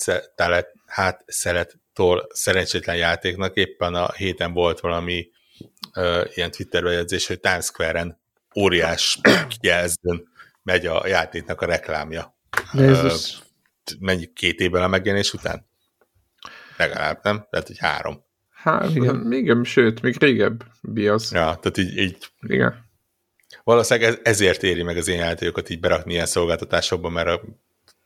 hátszelettől 0.86 2.28
szerencsétlen 2.30 2.96
játéknak 2.96 3.56
éppen 3.56 3.94
a 3.94 4.12
héten 4.12 4.54
volt 4.54 4.80
valami 4.80 5.30
uh, 5.96 6.26
ilyen 6.34 6.52
Twitter 6.52 6.84
bejegyzés, 6.84 7.28
hogy 7.28 7.40
Times 7.40 7.66
Square-en 7.66 8.20
óriás 8.56 9.20
jelzőn 9.62 10.28
megy 10.64 10.86
a 10.86 11.08
játéknak 11.08 11.62
a 11.62 11.66
reklámja. 11.66 12.38
Uh, 12.74 13.12
mennyi 14.00 14.34
két 14.34 14.60
évvel 14.60 14.84
a 14.84 14.88
megjelenés 14.88 15.34
után? 15.34 15.68
Legalább, 16.78 17.20
nem? 17.24 17.48
Tehát, 17.50 17.68
hogy 17.68 17.78
három. 17.78 18.24
Hát, 18.50 18.96
igen, 18.96 19.32
igen 19.32 19.64
sőt, 19.64 20.02
még 20.02 20.16
régebb 20.20 20.64
BIOS. 20.82 21.32
Ja, 21.32 21.58
tehát 21.62 21.78
így, 21.78 21.98
így 21.98 22.18
igen. 22.42 22.88
Valószínűleg 23.64 24.10
ez, 24.10 24.20
ezért 24.24 24.64
éri 24.64 24.84
meg 24.84 24.98
az 24.98 25.08
én 25.08 25.18
játékokat 25.18 25.70
így 25.70 25.80
berakni 25.80 26.14
ilyen 26.14 26.26
szolgáltatásokba, 26.26 27.10
mert 27.10 27.28
a, 27.28 27.42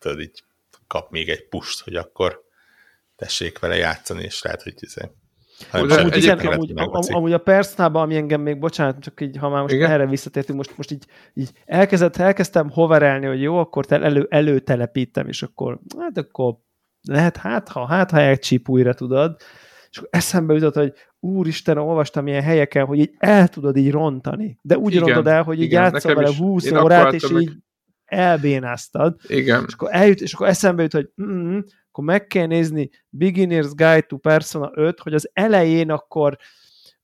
tudod, 0.04 0.20
így 0.20 0.44
kap 0.88 1.12
még 1.12 1.30
egy 1.30 1.48
pust, 1.48 1.84
hogy 1.84 1.96
akkor 1.96 2.42
tessék 3.16 3.60
vele 3.60 3.76
játszani, 3.76 4.24
és 4.24 4.42
lehet, 4.42 4.64
hogy 4.64 4.74
ez 4.80 4.94
amúgy, 5.72 6.18
igen, 6.18 6.40
amúgy, 6.40 6.74
amúgy 7.12 7.34
a 7.34 7.38
Persnában, 7.38 8.02
ami 8.02 8.16
engem 8.16 8.42
még, 8.42 8.60
bocsánat, 8.60 9.00
csak 9.00 9.22
így, 9.22 9.38
ha 9.38 9.50
már 9.50 9.62
most 9.62 9.74
igen? 9.74 9.92
erre 9.92 10.06
visszatértünk, 10.06 10.58
most, 10.58 10.78
most 10.78 10.92
így, 10.92 11.06
így 11.34 11.52
elkezdett, 11.66 12.16
elkezdtem 12.16 12.70
hoverelni, 12.70 13.26
hogy 13.26 13.42
jó, 13.42 13.58
akkor 13.58 13.86
te 13.86 14.02
elő, 14.02 14.28
előtelepítem, 14.30 15.28
és 15.28 15.44
akkor, 15.44 15.80
hát 16.00 16.18
akkor 16.18 16.56
lehet, 17.02 17.38
hát 17.38 17.70
ha, 17.70 17.86
hát 17.86 18.12
ha 18.12 18.20
elcsíp 18.20 18.70
újra, 18.70 18.94
tudod, 18.94 19.36
és 19.90 19.98
akkor 19.98 20.10
eszembe 20.12 20.54
jutott, 20.54 20.74
hogy 20.74 20.94
úristen, 21.20 21.78
olvastam 21.78 22.28
ilyen 22.28 22.42
helyeken, 22.42 22.86
hogy 22.86 23.00
így 23.00 23.14
el 23.18 23.48
tudod 23.48 23.78
így 23.78 23.92
rontani, 23.92 24.60
de 24.62 24.78
úgy 24.78 24.94
igen, 24.94 25.06
rontod 25.06 25.28
el, 25.28 25.44
hogy 25.44 25.62
így 25.62 25.72
játszol 25.72 26.16
vele 26.16 26.36
20 26.36 26.72
órát, 26.72 27.14
és 27.14 27.28
meg... 27.28 27.42
így 27.42 27.52
elbénáztad. 28.14 29.16
Igen. 29.28 29.64
És 29.68 29.74
akkor, 29.74 29.90
eljut, 29.92 30.22
és 30.22 30.34
akkor 30.34 30.48
eszembe 30.48 30.82
jut, 30.82 30.94
hogy 30.94 31.10
mm, 31.24 31.60
akkor 31.88 32.04
meg 32.04 32.28
kell 32.28 32.46
nézni 32.46 32.90
Beginner's 33.18 33.72
Guide 33.76 34.02
to 34.02 34.18
Persona 34.18 34.72
5, 34.74 35.00
hogy 35.00 35.14
az 35.14 35.30
elején 35.34 35.92
akkor 35.92 36.38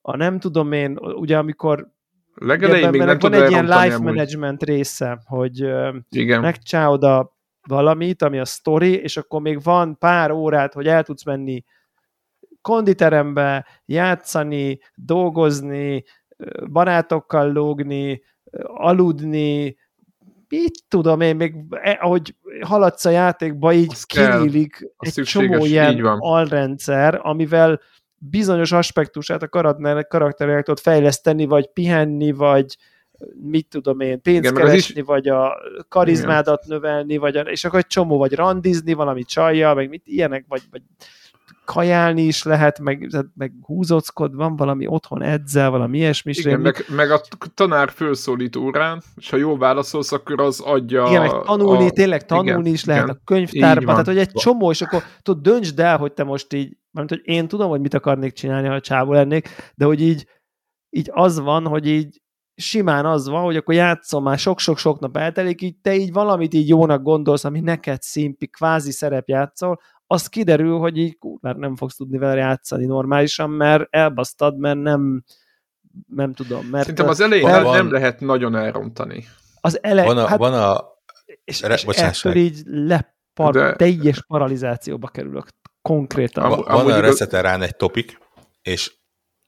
a 0.01 0.15
nem 0.15 0.39
tudom 0.39 0.71
én, 0.71 0.97
ugye 0.97 1.37
amikor 1.37 1.91
Legelején 2.35 2.89
még 2.89 3.01
nem 3.01 3.17
van 3.19 3.33
egy 3.33 3.49
ilyen 3.49 3.65
life 3.65 3.97
management 3.97 4.63
része, 4.63 5.21
hogy 5.25 5.65
Igen. 6.09 6.41
megcsinálod 6.41 7.03
a 7.03 7.37
valamit, 7.67 8.21
ami 8.21 8.39
a 8.39 8.45
story, 8.45 8.93
és 8.93 9.17
akkor 9.17 9.41
még 9.41 9.63
van 9.63 9.97
pár 9.97 10.31
órát, 10.31 10.73
hogy 10.73 10.87
el 10.87 11.03
tudsz 11.03 11.23
menni 11.23 11.63
konditerembe, 12.61 13.65
játszani, 13.85 14.79
dolgozni, 14.95 16.03
barátokkal 16.71 17.51
lógni, 17.51 18.23
aludni, 18.63 19.77
így 20.49 20.83
tudom 20.87 21.21
én, 21.21 21.35
még 21.35 21.55
eh, 21.69 21.97
ahogy 22.05 22.35
haladsz 22.61 23.05
a 23.05 23.09
játékba, 23.09 23.73
így 23.73 24.05
kinyílik 24.05 24.89
egy 24.97 25.23
csomó 25.23 25.65
ilyen 25.65 26.05
alrendszer, 26.05 27.19
amivel 27.23 27.79
bizonyos 28.17 28.71
aspektusát 28.71 29.43
a 29.43 29.49
karakterek 30.07 30.63
tudod 30.63 30.79
fejleszteni, 30.79 31.45
vagy 31.45 31.67
pihenni, 31.67 32.31
vagy 32.31 32.77
mit 33.41 33.67
tudom 33.69 33.99
én, 33.99 34.21
pénzt 34.21 34.39
Igen, 34.39 34.53
keresni, 34.53 34.99
is... 34.99 35.05
vagy 35.05 35.27
a 35.27 35.57
karizmádat 35.87 36.65
Igen. 36.65 36.77
növelni, 36.77 37.17
vagy 37.17 37.35
a, 37.35 37.41
és 37.41 37.65
akkor 37.65 37.79
egy 37.79 37.87
csomó, 37.87 38.17
vagy 38.17 38.33
randizni 38.33 38.93
valami 38.93 39.23
csajja, 39.23 39.73
meg 39.73 39.89
mit 39.89 40.03
ilyenek, 40.05 40.45
vagy, 40.47 40.61
vagy 40.71 40.81
kajálni 41.73 42.21
is 42.21 42.43
lehet, 42.43 42.79
meg, 42.79 43.07
meg 43.35 43.51
húzocskod, 43.61 44.35
van 44.35 44.55
valami 44.55 44.87
otthon 44.87 45.21
edzel, 45.21 45.69
valami 45.69 45.97
ilyesmi. 45.97 46.33
Igen, 46.35 46.59
meg, 46.59 46.85
meg, 46.95 47.11
a 47.11 47.21
tanár 47.53 47.89
fölszólít 47.89 48.55
órán, 48.55 49.01
és 49.15 49.29
ha 49.29 49.37
jól 49.37 49.57
válaszolsz, 49.57 50.11
akkor 50.11 50.41
az 50.41 50.59
adja... 50.59 51.05
Igen, 51.07 51.21
meg 51.21 51.41
tanulni, 51.45 51.87
a... 51.87 51.89
tényleg 51.89 52.25
tanulni 52.25 52.49
igen, 52.49 52.65
is 52.73 52.85
lehet 52.85 53.03
igen. 53.03 53.15
a 53.15 53.21
könyvtárban, 53.23 53.85
tehát 53.85 54.05
hogy 54.05 54.17
egy 54.17 54.31
csomó, 54.31 54.71
és 54.71 54.81
akkor 54.81 55.03
tudod, 55.21 55.43
döntsd 55.43 55.79
el, 55.79 55.97
hogy 55.97 56.13
te 56.13 56.23
most 56.23 56.53
így, 56.53 56.77
mert 56.91 57.09
hogy 57.09 57.21
én 57.23 57.47
tudom, 57.47 57.69
hogy 57.69 57.81
mit 57.81 57.93
akarnék 57.93 58.33
csinálni, 58.33 58.67
ha 58.67 58.79
csávó 58.79 59.13
lennék, 59.13 59.49
de 59.75 59.85
hogy 59.85 60.01
így, 60.01 60.27
így 60.89 61.09
az 61.13 61.39
van, 61.39 61.67
hogy 61.67 61.87
így 61.87 62.21
simán 62.55 63.05
az 63.05 63.27
van, 63.27 63.43
hogy 63.43 63.55
akkor 63.55 63.73
játszom 63.73 64.23
már 64.23 64.37
sok-sok-sok 64.37 64.99
nap 64.99 65.17
eltelik, 65.17 65.61
így 65.61 65.75
te 65.81 65.95
így 65.95 66.11
valamit 66.11 66.53
így 66.53 66.67
jónak 66.67 67.01
gondolsz, 67.01 67.43
ami 67.43 67.59
neked 67.59 68.01
szimpi, 68.01 68.47
kvázi 68.47 68.91
szerep 68.91 69.27
játszol, 69.27 69.79
az 70.11 70.27
kiderül, 70.27 70.77
hogy 70.77 70.97
így 70.97 71.17
már 71.41 71.55
nem 71.55 71.75
fogsz 71.75 71.95
tudni 71.95 72.17
vele 72.17 72.35
játszani 72.35 72.85
normálisan, 72.85 73.49
mert 73.49 73.87
elbasztad, 73.89 74.57
mert 74.57 74.81
nem 74.81 75.23
nem 76.07 76.33
tudom. 76.33 76.65
Mert 76.65 76.83
Szerintem 76.83 77.07
az 77.07 77.19
elején 77.19 77.43
van, 77.43 77.51
nem 77.51 77.63
van, 77.63 77.87
lehet 77.89 78.19
nagyon 78.19 78.55
elrontani. 78.55 79.25
Az 79.61 79.83
elején, 79.83 80.13
van 80.13 80.23
a, 80.23 80.27
hát, 80.27 80.37
van 80.37 80.53
a 80.53 80.83
és, 81.43 81.61
és 81.61 81.83
ettől 81.83 82.35
így 82.35 82.61
lepar, 82.65 83.53
De... 83.53 83.75
teljes 83.75 84.25
paralizációba 84.27 85.07
kerülök. 85.07 85.47
Konkrétan. 85.81 86.49
Van, 86.49 86.63
van 86.83 86.91
a 86.91 86.99
Reseterán 86.99 87.61
egy 87.61 87.75
topik, 87.75 88.17
és 88.61 88.93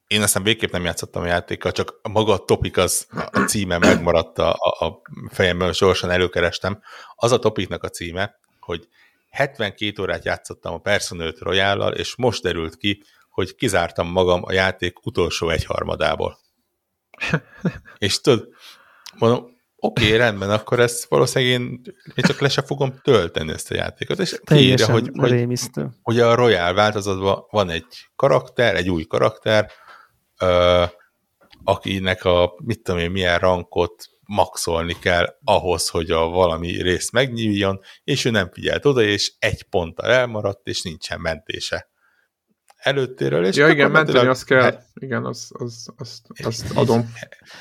én 0.08 0.22
aztán 0.22 0.44
végképp 0.44 0.72
nem 0.72 0.84
játszottam 0.84 1.24
a 1.24 1.28
játékkal, 1.28 1.72
csak 1.72 2.00
maga 2.12 2.34
a 2.34 2.46
topik 2.46 2.78
az 2.78 3.08
a 3.32 3.40
címe 3.40 3.78
megmaradt 3.78 4.40
a, 4.40 4.52
a 4.80 5.02
fejemben, 5.30 5.74
sorsan 5.74 6.10
előkerestem. 6.10 6.82
Az 7.16 7.32
a 7.32 7.40
topiknak 7.40 7.84
a 7.84 7.90
címe, 7.90 8.40
hogy 8.60 8.88
72 9.32 10.02
órát 10.02 10.26
játszottam 10.26 10.74
a 10.74 10.78
Persona 10.78 11.24
5 11.24 11.40
royal 11.40 11.94
és 11.94 12.16
most 12.16 12.42
derült 12.42 12.78
ki, 12.78 13.04
hogy 13.30 13.56
kizártam 13.56 14.08
magam 14.08 14.42
a 14.44 14.52
játék 14.52 15.06
utolsó 15.06 15.50
egyharmadából. 15.50 16.38
és 17.98 18.22
tudod, 18.22 18.48
mondom, 19.18 19.60
oké, 19.76 20.06
okay, 20.06 20.18
rendben, 20.18 20.50
akkor 20.50 20.80
ezt 20.80 21.10
valószínűleg 21.10 21.54
én, 21.54 21.82
én 22.16 22.24
csak 22.24 22.40
le 22.40 22.50
se 22.50 22.62
fogom 22.62 23.00
tölteni 23.02 23.52
ezt 23.52 23.72
a 23.72 23.76
játékot. 23.76 24.20
És 24.20 24.40
kiírja, 24.44 24.92
hogy, 24.92 25.10
hogy, 25.14 25.60
hogy 26.02 26.20
a 26.20 26.36
Royal 26.36 26.74
változatban 26.74 27.46
van 27.50 27.70
egy 27.70 28.10
karakter, 28.16 28.76
egy 28.76 28.90
új 28.90 29.04
karakter, 29.04 29.72
ö, 30.40 30.84
akinek 31.64 32.26
a, 32.26 32.54
mit 32.64 32.84
tudom 32.84 33.00
én, 33.00 33.12
milyen 33.12 33.40
rankot 33.40 34.10
maxolni 34.32 34.96
kell 35.00 35.36
ahhoz, 35.44 35.90
hogy 35.90 36.12
a 36.12 36.30
valami 36.30 36.82
rész 36.82 37.12
megnyíljon, 37.12 37.80
és 38.04 38.26
ő 38.26 38.30
nem 38.30 38.50
figyelt 38.52 38.86
oda, 38.86 39.02
és 39.02 39.34
egy 39.40 39.64
ponttal 39.64 40.12
elmaradt, 40.12 40.68
és 40.68 40.82
nincsen 40.82 41.20
mentése 41.20 41.90
előttéről. 42.78 43.46
És 43.46 43.56
ja, 43.56 43.68
igen, 43.68 43.92
menteni 43.92 44.28
azt 44.28 44.46
kell. 44.46 44.62
Hát, 44.62 44.86
igen, 44.94 45.26
azt, 45.26 45.52
az, 45.54 45.88
az, 45.96 46.22
azt 46.44 46.78
adom. 46.78 47.10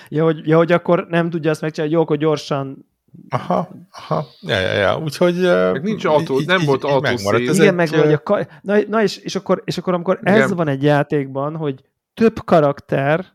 Ja 0.09 0.25
hogy, 0.25 0.49
ja, 0.49 0.57
hogy 0.57 0.73
akkor 0.73 1.07
nem 1.09 1.31
tudja 1.31 1.51
azt 1.51 1.61
megcsinálni, 1.61 1.95
hogy 1.95 2.03
jó, 2.03 2.07
akkor 2.07 2.17
gyorsan 2.21 2.89
Aha, 3.29 3.69
aha, 3.91 4.27
ja, 4.41 4.59
ja, 4.59 4.73
ja. 4.73 4.99
úgyhogy... 4.99 5.41
Meg 5.73 5.83
nincs 5.83 6.05
autó, 6.05 6.41
így, 6.41 6.47
nem 6.47 6.61
így, 6.61 6.67
volt 6.67 6.85
autó 6.85 7.33
Igen, 7.37 7.75
meg 7.75 7.89
hogy 7.89 8.13
a 8.13 8.23
ka... 8.23 8.47
na, 8.63 8.79
na 8.89 9.03
és, 9.03 9.17
és, 9.17 9.35
akkor, 9.35 9.63
és 9.65 9.79
akkor 9.79 9.95
amikor 9.95 10.19
igen. 10.23 10.43
ez 10.43 10.53
van 10.53 10.69
egy 10.69 10.83
játékban, 10.83 11.57
hogy 11.57 11.85
több 12.15 12.45
karakter, 12.45 13.27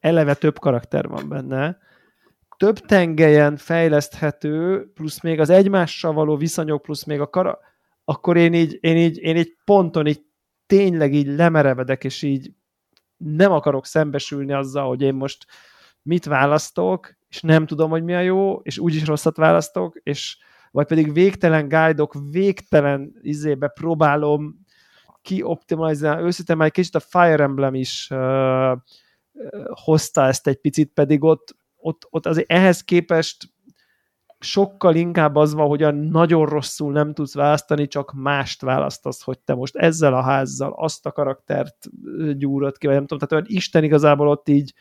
eleve 0.00 0.34
több 0.34 0.58
karakter 0.58 1.08
van 1.08 1.28
benne, 1.28 1.78
több 2.62 2.78
tengelyen 2.78 3.56
fejleszthető, 3.56 4.86
plusz 4.94 5.22
még 5.22 5.40
az 5.40 5.50
egymással 5.50 6.12
való 6.12 6.36
viszonyok, 6.36 6.82
plusz 6.82 7.04
még 7.04 7.20
a 7.20 7.26
kara, 7.28 7.58
akkor 8.04 8.36
én 8.36 8.54
így, 8.54 8.78
én 8.80 8.96
így, 8.96 9.18
én 9.18 9.36
így 9.36 9.56
ponton 9.64 10.06
így 10.06 10.22
tényleg 10.66 11.14
így 11.14 11.26
lemerevedek, 11.26 12.04
és 12.04 12.22
így 12.22 12.52
nem 13.16 13.52
akarok 13.52 13.86
szembesülni 13.86 14.52
azzal, 14.52 14.88
hogy 14.88 15.02
én 15.02 15.14
most 15.14 15.46
mit 16.02 16.24
választok, 16.24 17.16
és 17.28 17.40
nem 17.40 17.66
tudom, 17.66 17.90
hogy 17.90 18.02
mi 18.02 18.14
a 18.14 18.20
jó, 18.20 18.54
és 18.54 18.78
úgyis 18.78 19.06
rosszat 19.06 19.36
választok, 19.36 20.00
és 20.02 20.38
vagy 20.70 20.86
pedig 20.86 21.12
végtelen 21.12 21.68
guide-ok, 21.68 22.14
végtelen 22.30 23.12
izébe 23.22 23.68
próbálom 23.68 24.64
kioptimalizálni. 25.22 26.22
Őszintén 26.22 26.56
már 26.56 26.66
egy 26.66 26.72
kicsit 26.72 26.94
a 26.94 27.00
Fire 27.00 27.42
Emblem 27.42 27.74
is 27.74 28.08
uh, 28.10 28.78
hozta 29.84 30.26
ezt 30.26 30.46
egy 30.46 30.60
picit, 30.60 30.92
pedig 30.92 31.24
ott, 31.24 31.60
ott, 31.82 32.06
ott 32.10 32.26
azért 32.26 32.50
ehhez 32.50 32.84
képest 32.84 33.50
sokkal 34.38 34.94
inkább 34.94 35.36
az 35.36 35.54
van, 35.54 35.68
hogy 35.68 35.94
nagyon 35.94 36.46
rosszul 36.46 36.92
nem 36.92 37.14
tudsz 37.14 37.34
választani, 37.34 37.86
csak 37.86 38.12
mást 38.12 38.60
választasz, 38.60 39.22
hogy 39.22 39.38
te 39.38 39.54
most 39.54 39.76
ezzel 39.76 40.14
a 40.14 40.22
házzal 40.22 40.72
azt 40.76 41.06
a 41.06 41.12
karaktert 41.12 41.88
gyúrod 42.36 42.78
ki, 42.78 42.86
vagy 42.86 42.94
nem 42.94 43.06
tudom, 43.06 43.28
tehát 43.28 43.44
olyan 43.44 43.56
Isten 43.56 43.84
igazából 43.84 44.28
ott 44.28 44.48
így 44.48 44.74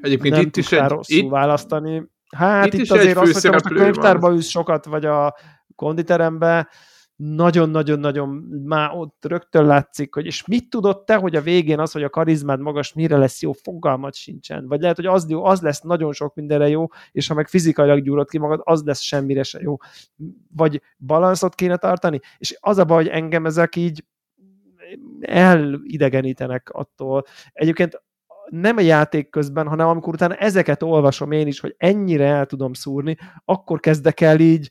Egyébként 0.00 0.34
nem 0.34 0.44
itt 0.44 0.56
is 0.56 0.72
egy, 0.72 0.88
rosszul 0.88 1.24
itt, 1.24 1.30
választani. 1.30 2.10
Hát 2.36 2.66
itt, 2.66 2.80
itt 2.80 2.90
azért 2.90 3.16
az, 3.16 3.42
hogy 3.42 3.52
most 3.52 3.64
a 3.64 3.68
könyvtárba 3.68 4.30
ülsz 4.30 4.48
sokat, 4.48 4.84
vagy 4.84 5.04
a 5.04 5.34
konditerembe, 5.74 6.68
nagyon-nagyon-nagyon 7.16 8.28
már 8.64 8.90
ott 8.94 9.24
rögtön 9.24 9.66
látszik, 9.66 10.14
hogy 10.14 10.26
és 10.26 10.46
mit 10.46 10.70
tudod 10.70 11.04
te, 11.04 11.16
hogy 11.16 11.36
a 11.36 11.40
végén 11.40 11.78
az, 11.78 11.92
hogy 11.92 12.02
a 12.02 12.10
karizmád 12.10 12.60
magas, 12.60 12.92
mire 12.92 13.16
lesz 13.16 13.42
jó, 13.42 13.52
fogalmat 13.52 14.14
sincsen. 14.14 14.66
Vagy 14.68 14.80
lehet, 14.80 14.96
hogy 14.96 15.06
az, 15.06 15.30
jó, 15.30 15.44
az 15.44 15.60
lesz 15.60 15.80
nagyon 15.80 16.12
sok 16.12 16.34
mindenre 16.34 16.68
jó, 16.68 16.86
és 17.12 17.28
ha 17.28 17.34
meg 17.34 17.48
fizikailag 17.48 18.02
gyúrod 18.02 18.28
ki 18.28 18.38
magad, 18.38 18.60
az 18.64 18.82
lesz 18.82 19.00
semmire 19.00 19.42
se 19.42 19.60
jó. 19.62 19.76
Vagy 20.56 20.82
balanszot 20.98 21.54
kéne 21.54 21.76
tartani, 21.76 22.20
és 22.38 22.56
az 22.60 22.78
a 22.78 22.84
baj, 22.84 23.02
hogy 23.02 23.12
engem 23.12 23.46
ezek 23.46 23.76
így 23.76 24.04
elidegenítenek 25.20 26.70
attól. 26.70 27.24
Egyébként 27.52 28.02
nem 28.50 28.76
a 28.76 28.80
játék 28.80 29.30
közben, 29.30 29.68
hanem 29.68 29.88
amikor 29.88 30.14
utána 30.14 30.34
ezeket 30.34 30.82
olvasom 30.82 31.32
én 31.32 31.46
is, 31.46 31.60
hogy 31.60 31.74
ennyire 31.78 32.26
el 32.26 32.46
tudom 32.46 32.72
szúrni, 32.72 33.16
akkor 33.44 33.80
kezdek 33.80 34.20
el 34.20 34.40
így 34.40 34.70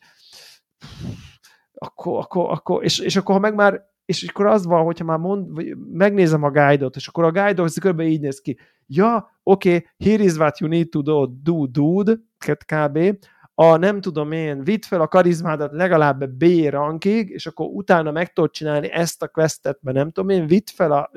akkor, 1.86 2.20
akkor, 2.20 2.52
akkor 2.52 2.84
és, 2.84 3.00
és 3.00 3.16
akkor 3.16 3.36
ha 3.36 3.42
meg 3.42 3.56
már 3.56 3.94
és 4.06 4.24
akkor 4.24 4.46
az 4.46 4.66
van, 4.66 4.84
hogyha 4.84 5.06
már 5.06 5.18
mond, 5.18 5.54
vagy 5.54 5.78
megnézem 5.92 6.44
a 6.44 6.50
guide-ot, 6.50 6.96
és 6.96 7.08
akkor 7.08 7.24
a 7.24 7.32
guide 7.32 7.62
ot 7.62 7.80
kb. 7.80 8.00
így 8.00 8.22
néz 8.22 8.40
ki. 8.40 8.58
Ja, 8.88 9.40
oké, 9.44 9.76
okay, 9.76 9.88
here 9.98 10.24
is 10.24 10.36
what 10.36 10.60
you 10.60 10.70
need 10.70 10.90
to 10.90 11.02
do, 11.02 11.26
do 11.26 11.66
dude, 11.66 12.16
kb. 12.66 13.18
A 13.54 13.76
nem 13.76 14.02
tudom 14.02 14.32
én, 14.32 14.64
vidd 14.64 14.82
fel 14.82 15.02
a 15.02 15.08
karizmádat 15.08 15.72
legalább 15.72 16.30
B 16.30 16.44
rankig, 16.70 17.30
és 17.30 17.46
akkor 17.46 17.68
utána 17.68 18.12
meg 18.12 18.34
tudod 18.34 18.52
csinálni 18.52 18.92
ezt 18.92 19.24
a 19.24 19.28
questet, 19.28 19.80
mert 19.82 19.98
nem 19.98 20.12
tudom 20.12 20.30
én, 20.30 20.48
vidd 20.48 20.68
fel 20.74 20.92
a... 20.92 21.12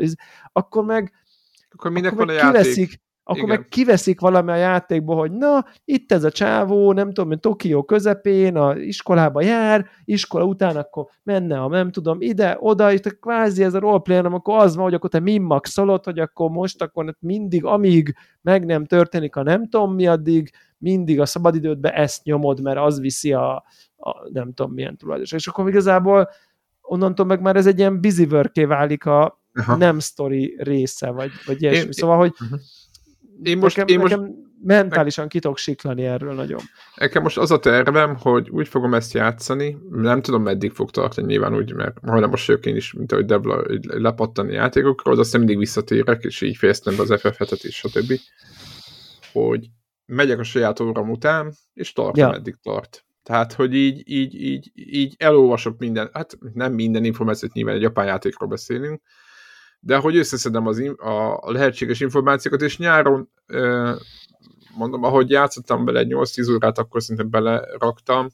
Akkor 0.52 0.84
meg, 0.84 1.12
akkor, 1.70 1.92
van 2.12 2.28
a 2.28 2.32
játék? 2.32 2.50
Kiveszik, 2.50 3.00
akkor 3.30 3.42
Igen. 3.42 3.56
meg 3.56 3.68
kiveszik 3.68 4.20
valami 4.20 4.50
a 4.50 4.54
játékból, 4.54 5.16
hogy 5.16 5.32
na, 5.32 5.64
itt 5.84 6.12
ez 6.12 6.24
a 6.24 6.30
csávó, 6.30 6.92
nem 6.92 7.06
tudom, 7.06 7.28
mint 7.28 7.40
Tokió 7.40 7.82
közepén, 7.82 8.56
a 8.56 8.76
iskolába 8.76 9.42
jár, 9.42 9.86
iskola 10.04 10.44
után 10.44 10.76
akkor 10.76 11.06
menne 11.22 11.60
a 11.60 11.68
nem 11.68 11.90
tudom, 11.90 12.20
ide, 12.20 12.56
oda, 12.60 12.92
és 12.92 13.00
kvázi 13.20 13.62
ez 13.62 13.74
a 13.74 13.78
roleplay, 13.78 14.16
hanem 14.16 14.34
akkor 14.34 14.58
az 14.58 14.74
van, 14.74 14.84
hogy 14.84 14.94
akkor 14.94 15.10
te 15.10 15.20
mimmaxolod, 15.20 16.04
hogy 16.04 16.18
akkor 16.18 16.50
most 16.50 16.82
akkor 16.82 17.16
mindig, 17.20 17.64
amíg 17.64 18.14
meg 18.42 18.64
nem 18.64 18.84
történik 18.84 19.36
a 19.36 19.42
nem 19.42 19.68
tudom 19.68 19.94
mi, 19.94 20.06
addig 20.06 20.50
mindig 20.78 21.20
a 21.20 21.26
szabadidődbe 21.26 21.94
ezt 21.94 22.24
nyomod, 22.24 22.62
mert 22.62 22.78
az 22.78 23.00
viszi 23.00 23.32
a, 23.32 23.64
a 23.96 24.28
nem 24.32 24.52
tudom 24.52 24.72
milyen 24.72 24.96
tulajdonos. 24.96 25.32
És 25.32 25.46
akkor 25.46 25.68
igazából 25.68 26.28
onnantól 26.80 27.26
meg 27.26 27.40
már 27.40 27.56
ez 27.56 27.66
egy 27.66 27.78
ilyen 27.78 28.00
busy 28.00 28.28
válik 28.66 29.06
a 29.06 29.40
Aha. 29.54 29.76
nem 29.76 30.00
story 30.00 30.56
része, 30.58 31.10
vagy, 31.10 31.30
vagy 31.46 31.62
ilyesmi. 31.62 31.84
Én, 31.84 31.92
szóval, 31.92 32.16
hogy 32.16 32.32
uh-huh 32.40 32.58
én 33.42 33.58
most, 33.58 33.76
nekem, 33.76 33.94
én 33.94 34.00
most 34.00 34.16
nekem 34.16 34.46
mentálisan 34.62 35.28
ki 35.28 35.38
tudok 35.38 35.58
siklani 35.58 36.04
erről 36.04 36.34
nagyon. 36.34 36.60
Nekem 36.96 37.22
most 37.22 37.38
az 37.38 37.50
a 37.50 37.58
tervem, 37.58 38.16
hogy 38.16 38.50
úgy 38.50 38.68
fogom 38.68 38.94
ezt 38.94 39.12
játszani, 39.12 39.78
nem 39.90 40.22
tudom 40.22 40.42
meddig 40.42 40.72
fog 40.72 40.90
tartani 40.90 41.26
nyilván 41.26 41.54
úgy, 41.54 41.72
mert 41.72 41.98
hajlamos 42.06 42.46
most 42.46 42.66
én 42.66 42.76
is, 42.76 42.92
mint 42.92 43.12
ahogy 43.12 43.24
Debla, 43.24 43.62
lepattani 43.82 44.52
játékokról, 44.52 45.14
de 45.14 45.20
aztán 45.20 45.40
mindig 45.40 45.58
visszatérek, 45.58 46.24
és 46.24 46.40
így 46.40 46.56
fejeztem 46.56 46.96
be 46.96 47.02
az 47.02 47.10
FF7-et 47.12 47.62
és 47.64 47.76
stb. 47.76 48.12
Hogy 49.32 49.68
megyek 50.06 50.38
a 50.38 50.42
saját 50.42 50.80
óram 50.80 51.10
után, 51.10 51.52
és 51.74 51.92
tartom, 51.92 52.28
ja. 52.28 52.34
eddig 52.34 52.54
tart. 52.62 53.04
Tehát, 53.22 53.52
hogy 53.52 53.74
így, 53.74 54.02
így, 54.04 54.34
így, 54.34 54.70
így 54.74 55.14
elolvasok 55.18 55.78
minden, 55.78 56.10
hát 56.12 56.38
nem 56.52 56.72
minden 56.72 57.04
információt, 57.04 57.52
nyilván 57.52 57.74
egy 57.74 57.82
japán 57.82 58.06
játékról 58.06 58.48
beszélünk, 58.48 59.02
de 59.80 59.96
hogy 59.96 60.16
összeszedem 60.16 60.66
az, 60.66 60.82
a 60.96 61.52
lehetséges 61.52 62.00
információkat, 62.00 62.62
és 62.62 62.78
nyáron 62.78 63.30
mondom, 64.74 65.02
ahogy 65.02 65.30
játszottam 65.30 65.84
bele 65.84 65.98
egy 65.98 66.12
8-10 66.14 66.54
órát, 66.54 66.78
akkor 66.78 67.02
szerintem 67.02 67.30
beleraktam, 67.30 68.28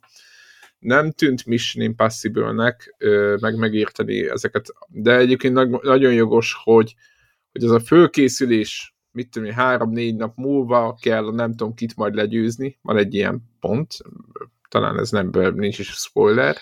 nem 0.78 1.10
tűnt 1.10 1.46
Mission 1.46 1.84
Impossible-nek 1.84 2.94
meg 3.40 3.56
megírtani 3.56 4.28
ezeket, 4.28 4.66
de 4.88 5.16
egyébként 5.16 5.82
nagyon 5.82 6.12
jogos, 6.12 6.56
hogy, 6.62 6.94
hogy 7.52 7.64
az 7.64 7.70
a 7.70 7.80
fölkészülés, 7.80 8.94
mit 9.10 9.30
tudom 9.30 9.48
én, 9.48 9.54
három-négy 9.54 10.16
nap 10.16 10.36
múlva 10.36 10.98
kell, 11.00 11.32
nem 11.32 11.50
tudom 11.50 11.74
kit 11.74 11.96
majd 11.96 12.14
legyőzni, 12.14 12.78
van 12.82 12.96
egy 12.96 13.14
ilyen 13.14 13.42
pont, 13.60 13.96
talán 14.68 14.98
ez 14.98 15.10
nem, 15.10 15.30
nincs 15.54 15.78
is 15.78 15.88
spoiler, 15.88 16.56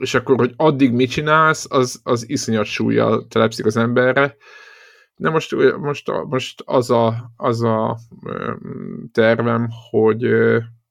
és 0.00 0.14
akkor, 0.14 0.36
hogy 0.36 0.52
addig 0.56 0.92
mit 0.92 1.10
csinálsz, 1.10 1.66
az, 1.68 2.00
az 2.02 2.28
iszonyat 2.28 2.64
súlya 2.64 3.26
telepszik 3.28 3.66
az 3.66 3.76
emberre. 3.76 4.36
De 5.16 5.30
most, 5.30 5.54
most, 5.78 6.10
most 6.26 6.62
az, 6.64 6.90
a, 6.90 7.32
az 7.36 7.62
a 7.62 7.98
tervem, 9.12 9.68
hogy, 9.90 10.22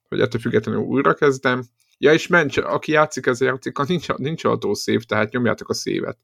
hogy 0.08 0.20
ettől 0.20 0.42
függetlenül 0.42 0.82
újra 0.82 1.14
kezdem. 1.14 1.64
Ja, 1.98 2.14
és 2.14 2.28
mencs, 2.28 2.58
aki 2.58 2.92
játszik 2.92 3.26
ezzel 3.26 3.48
játszik, 3.48 3.88
nincs, 3.88 4.08
nincs 4.08 4.44
szép, 4.72 5.02
tehát 5.02 5.32
nyomjátok 5.32 5.70
a 5.70 5.74
szévet. 5.74 6.18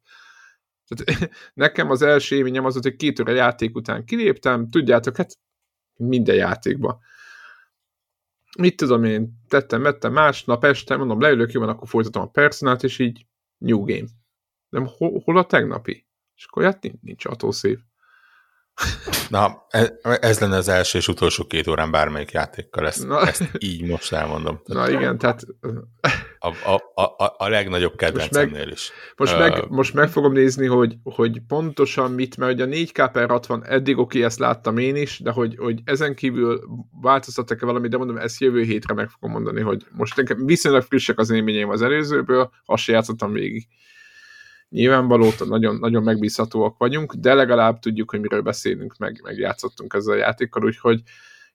Tehát, 0.87 1.29
nekem 1.53 1.89
az 1.89 2.01
első 2.01 2.35
élményem 2.35 2.65
az 2.65 2.73
volt, 2.73 2.85
hogy 2.85 2.95
két 2.95 3.19
óra 3.19 3.31
játék 3.31 3.75
után 3.75 4.05
kiléptem, 4.05 4.69
tudjátok, 4.69 5.17
hát 5.17 5.37
minden 5.95 6.35
játékban 6.35 6.99
mit 8.57 8.75
tudom 8.75 9.03
én, 9.03 9.41
tettem, 9.47 9.81
vettem 9.81 10.13
másnap 10.13 10.63
este, 10.63 10.97
mondom, 10.97 11.19
leülök, 11.19 11.51
jó 11.51 11.59
van, 11.59 11.69
akkor 11.69 11.87
folytatom 11.87 12.21
a 12.21 12.29
personát, 12.29 12.83
és 12.83 12.99
így 12.99 13.25
New 13.57 13.83
Game. 13.83 14.07
Nem, 14.69 14.85
hol, 14.97 15.21
hol 15.23 15.37
a 15.37 15.45
tegnapi? 15.45 16.07
És 16.35 16.45
akkor 16.45 16.63
jött, 16.63 16.81
nincs, 16.81 17.01
nincs 17.01 17.25
autószív. 17.25 17.79
Na, 19.29 19.65
ez, 19.69 19.91
ez 20.01 20.39
lenne 20.39 20.55
az 20.55 20.67
első 20.67 20.97
és 20.97 21.07
utolsó 21.07 21.45
két 21.45 21.67
órán 21.67 21.91
bármelyik 21.91 22.31
játékkal, 22.31 22.87
ezt, 22.87 23.07
Na. 23.07 23.27
ezt 23.27 23.49
így 23.57 23.83
most 23.83 24.13
elmondom. 24.13 24.61
Na 24.65 24.89
igen, 24.89 25.17
tehát... 25.17 25.41
A, 26.39 26.47
a, 26.47 27.03
a, 27.03 27.35
a 27.37 27.49
legnagyobb 27.49 27.95
kedvencemnél 27.95 28.67
is. 28.67 28.91
Most, 29.15 29.33
uh, 29.33 29.39
meg, 29.39 29.69
most 29.69 29.93
meg 29.93 30.09
fogom 30.09 30.31
nézni, 30.33 30.65
hogy, 30.65 30.95
hogy 31.03 31.41
pontosan 31.47 32.11
mit, 32.11 32.37
mert 32.37 32.53
ugye 32.53 32.63
a 32.63 32.67
4K 32.67 33.09
per 33.13 33.29
60 33.29 33.65
eddig 33.65 33.97
oké, 33.97 34.23
ezt 34.23 34.39
láttam 34.39 34.77
én 34.77 34.95
is, 34.95 35.19
de 35.19 35.31
hogy, 35.31 35.55
hogy 35.57 35.81
ezen 35.83 36.15
kívül 36.15 36.61
változtattak-e 37.01 37.65
valamit, 37.65 37.91
de 37.91 37.97
mondom, 37.97 38.17
ezt 38.17 38.39
jövő 38.39 38.61
hétre 38.61 38.93
meg 38.93 39.09
fogom 39.09 39.31
mondani, 39.31 39.61
hogy 39.61 39.85
most 39.91 40.15
nekem 40.15 40.45
viszonylag 40.45 40.81
frissek 40.81 41.19
az 41.19 41.29
élményeim 41.29 41.69
az 41.69 41.81
előzőből, 41.81 42.51
azt 42.65 42.83
se 42.83 42.91
játszottam 42.91 43.31
végig 43.31 43.67
nyilvánvaló, 44.69 45.29
nagyon, 45.45 45.75
nagyon 45.75 46.03
megbízhatóak 46.03 46.77
vagyunk, 46.77 47.13
de 47.13 47.33
legalább 47.33 47.79
tudjuk, 47.79 48.09
hogy 48.09 48.19
miről 48.19 48.41
beszélünk, 48.41 48.97
meg, 48.97 49.19
meg 49.23 49.37
játszottunk 49.37 49.93
ezzel 49.93 50.13
a 50.13 50.17
játékkal, 50.17 50.63
úgyhogy 50.63 51.01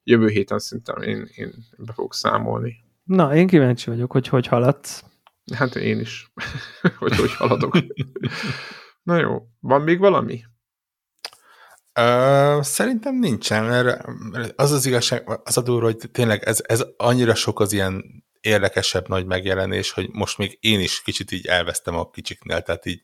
jövő 0.04 0.28
héten 0.28 0.58
szerintem 0.58 1.02
én, 1.02 1.28
én 1.34 1.52
be 1.78 1.92
fogok 1.92 2.14
számolni. 2.14 2.84
Na, 3.04 3.34
én 3.34 3.46
kíváncsi 3.46 3.90
vagyok, 3.90 4.12
hogy 4.12 4.28
hogy 4.28 4.46
haladsz. 4.46 5.04
Hát 5.54 5.76
én 5.76 6.00
is, 6.00 6.32
hogy 6.98 7.16
hogy 7.16 7.34
haladok. 7.34 7.78
Na 9.02 9.16
jó, 9.16 9.46
van 9.60 9.82
még 9.82 9.98
valami? 9.98 10.44
Uh, 12.00 12.62
szerintem 12.62 13.18
nincsen, 13.18 13.64
mert 13.64 14.04
az 14.56 14.70
az 14.70 14.86
igazság, 14.86 15.40
az 15.44 15.56
a 15.56 15.62
durva, 15.62 15.84
hogy 15.84 16.10
tényleg 16.12 16.42
ez, 16.42 16.62
ez 16.66 16.84
annyira 16.96 17.34
sok 17.34 17.60
az 17.60 17.72
ilyen 17.72 18.24
érdekesebb 18.40 19.08
nagy 19.08 19.26
megjelenés, 19.26 19.90
hogy 19.90 20.08
most 20.12 20.38
még 20.38 20.58
én 20.60 20.80
is 20.80 21.02
kicsit 21.02 21.32
így 21.32 21.46
elvesztem 21.46 21.94
a 21.94 22.10
kicsiknél, 22.10 22.62
tehát 22.62 22.86
így 22.86 23.02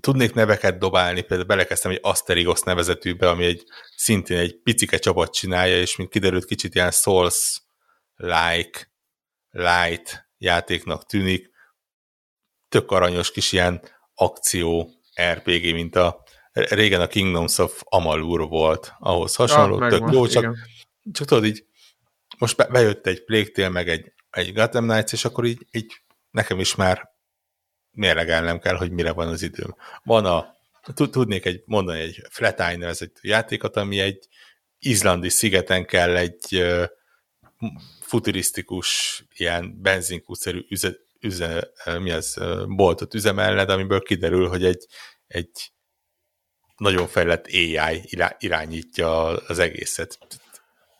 tudnék 0.00 0.34
neveket 0.34 0.78
dobálni, 0.78 1.20
például 1.20 1.48
belekezdtem 1.48 1.90
egy 1.90 1.98
Asterigos 2.02 2.60
nevezetűbe, 2.60 3.28
ami 3.28 3.44
egy 3.44 3.64
szintén 3.96 4.38
egy 4.38 4.60
picike 4.62 4.98
csapat 4.98 5.32
csinálja, 5.32 5.80
és 5.80 5.96
mint 5.96 6.10
kiderült, 6.10 6.44
kicsit 6.44 6.74
ilyen 6.74 6.90
Souls-like, 6.90 8.92
light 9.50 10.28
játéknak 10.38 11.06
tűnik. 11.06 11.50
Tök 12.68 12.90
aranyos 12.90 13.30
kis 13.30 13.52
ilyen 13.52 13.82
akció 14.14 14.90
RPG, 15.32 15.72
mint 15.72 15.96
a 15.96 16.22
régen 16.52 17.00
a 17.00 17.06
Kingdoms 17.06 17.58
of 17.58 17.82
Amalur 17.84 18.48
volt, 18.48 18.92
ahhoz 18.98 19.34
hasonló, 19.34 19.80
ah, 19.80 19.88
tök 19.88 20.12
jó, 20.12 20.26
csak, 20.26 20.56
csak 21.12 21.26
tudod 21.26 21.44
így 21.44 21.66
most 22.38 22.56
be, 22.56 22.66
bejött 22.66 23.06
egy 23.06 23.24
Plague 23.24 23.68
meg 23.68 23.88
egy, 23.88 24.12
egy 24.30 24.52
Gotham 24.52 24.88
Knights, 24.88 25.12
és 25.12 25.24
akkor 25.24 25.44
így, 25.44 25.66
így 25.70 25.92
nekem 26.30 26.60
is 26.60 26.74
már 26.74 27.12
mérlegelnem 27.90 28.58
kell, 28.58 28.76
hogy 28.76 28.90
mire 28.90 29.12
van 29.12 29.28
az 29.28 29.42
időm. 29.42 29.76
Van 30.02 30.24
a, 30.24 30.56
tudnék 30.94 31.44
egy, 31.44 31.62
mondani 31.66 32.00
egy 32.00 32.22
Flat 32.30 32.56
nevezetű 32.56 33.28
játékot, 33.28 33.76
ami 33.76 34.00
egy 34.00 34.28
izlandi 34.78 35.28
szigeten 35.28 35.86
kell 35.86 36.16
egy 36.16 36.46
uh, 36.50 36.84
futurisztikus, 38.00 39.22
ilyen 39.34 39.80
benzinkúszerű 39.82 40.64
üze, 40.68 40.96
üze, 41.20 41.70
mi 41.98 42.10
az, 42.10 42.38
boltot 42.66 43.14
üzemelled, 43.14 43.70
amiből 43.70 44.02
kiderül, 44.02 44.48
hogy 44.48 44.64
egy, 44.64 44.86
egy 45.26 45.72
nagyon 46.76 47.06
fejlett 47.06 47.46
AI 47.46 48.18
irányítja 48.38 49.26
az 49.26 49.58
egészet 49.58 50.18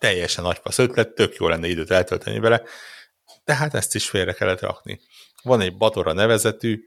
teljesen 0.05 0.44
nagyfasz 0.44 0.78
ötlet, 0.78 1.14
tök 1.14 1.35
jó 1.35 1.48
lenne 1.48 1.66
időt 1.66 1.90
eltölteni 1.90 2.39
vele, 2.39 2.62
tehát 3.44 3.74
ezt 3.74 3.94
is 3.94 4.09
félre 4.09 4.32
kellett 4.32 4.60
rakni. 4.60 5.01
Van 5.43 5.60
egy 5.60 5.76
Batora 5.76 6.12
nevezetű, 6.12 6.81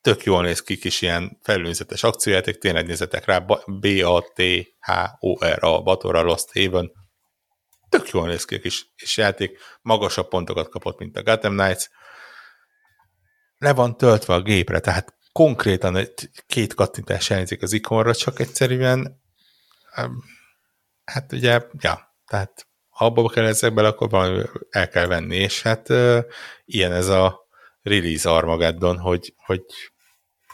tök 0.00 0.22
jól 0.22 0.42
néz 0.42 0.62
ki 0.62 0.76
kis 0.76 1.02
ilyen 1.02 1.38
felülnézetes 1.42 2.02
akciójáték, 2.02 2.58
tényleg 2.58 2.86
nézzetek 2.86 3.24
rá, 3.24 3.38
B-A-T-H-O-R-A, 3.66 4.92
Batora 5.82 6.22
Lost 6.22 6.52
Haven, 6.52 6.92
tök 7.88 8.08
jól 8.08 8.26
néz 8.26 8.44
ki 8.44 8.54
a 8.54 8.58
kis, 8.58 8.86
kis 8.96 9.16
játék, 9.16 9.58
magasabb 9.82 10.28
pontokat 10.28 10.68
kapott, 10.68 10.98
mint 10.98 11.16
a 11.16 11.22
Gotham 11.22 11.56
Knights, 11.56 11.88
le 13.56 13.72
van 13.72 13.96
töltve 13.96 14.34
a 14.34 14.42
gépre, 14.42 14.80
tehát 14.80 15.14
konkrétan 15.32 15.96
egy, 15.96 16.30
két 16.46 16.74
kattintás 16.74 17.28
hiányzik 17.28 17.62
az 17.62 17.72
ikonra, 17.72 18.14
csak 18.14 18.40
egyszerűen 18.40 19.22
hát 21.04 21.32
ugye, 21.32 21.66
ja, 21.80 22.14
tehát 22.26 22.66
ha 22.88 23.04
abba 23.04 23.28
kell 23.28 23.44
ezek 23.44 23.74
bele, 23.74 23.88
akkor 23.88 24.10
valami 24.10 24.42
el 24.70 24.88
kell 24.88 25.06
venni, 25.06 25.36
és 25.36 25.62
hát 25.62 25.88
uh, 25.88 26.24
ilyen 26.64 26.92
ez 26.92 27.08
a 27.08 27.46
release 27.82 28.30
Armageddon, 28.30 28.98
hogy, 28.98 29.34
hogy 29.36 29.62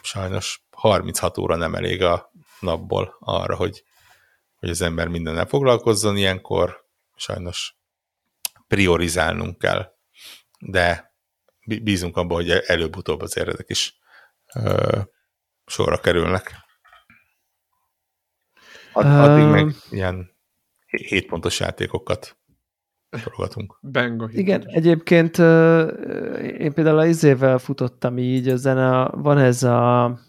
sajnos 0.01 0.65
36 0.71 1.37
óra 1.37 1.55
nem 1.55 1.75
elég 1.75 2.03
a 2.03 2.31
napból 2.59 3.15
arra, 3.19 3.55
hogy, 3.55 3.83
hogy 4.55 4.69
az 4.69 4.81
ember 4.81 5.07
mindennel 5.07 5.45
foglalkozzon, 5.45 6.17
ilyenkor 6.17 6.85
sajnos 7.15 7.75
priorizálnunk 8.67 9.57
kell, 9.57 9.93
de 10.59 11.13
bízunk 11.65 12.17
abban, 12.17 12.35
hogy 12.35 12.49
előbb-utóbb 12.49 13.21
az 13.21 13.37
ezek 13.37 13.69
is 13.69 13.97
uh, 14.55 15.01
sorra 15.65 15.99
kerülnek. 15.99 16.55
Ad, 18.93 19.05
addig 19.05 19.43
uh, 19.43 19.51
meg 19.51 19.75
ilyen 19.89 20.30
7 20.97 21.25
pontos 21.25 21.59
játékokat 21.59 22.37
forgatunk. 23.09 23.77
Benga 23.81 24.29
Igen, 24.31 24.67
egyébként 24.67 25.37
én 26.57 26.73
például 26.73 26.97
az 26.97 27.07
izével 27.07 27.57
futottam 27.57 28.17
így, 28.17 28.47
ezen 28.47 28.77
a, 28.77 29.09
van 29.21 29.37
ez 29.37 29.63
a 29.63 30.19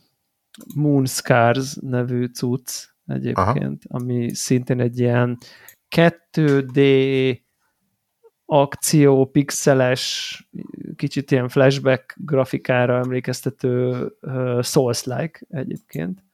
Moon 0.74 1.06
Scars 1.06 1.76
nevű 1.80 2.26
cucc 2.26 2.86
egyébként, 3.06 3.84
Aha. 3.89 3.98
ami 4.02 4.34
szintén 4.34 4.80
egy 4.80 4.98
ilyen 4.98 5.39
2D 5.97 7.40
akció, 8.44 9.26
pixeles, 9.26 10.36
kicsit 10.97 11.30
ilyen 11.30 11.48
flashback 11.48 12.14
grafikára 12.18 12.98
emlékeztető 12.98 14.06
uh, 14.20 14.62
Souls-like 14.62 15.40
egyébként 15.48 16.24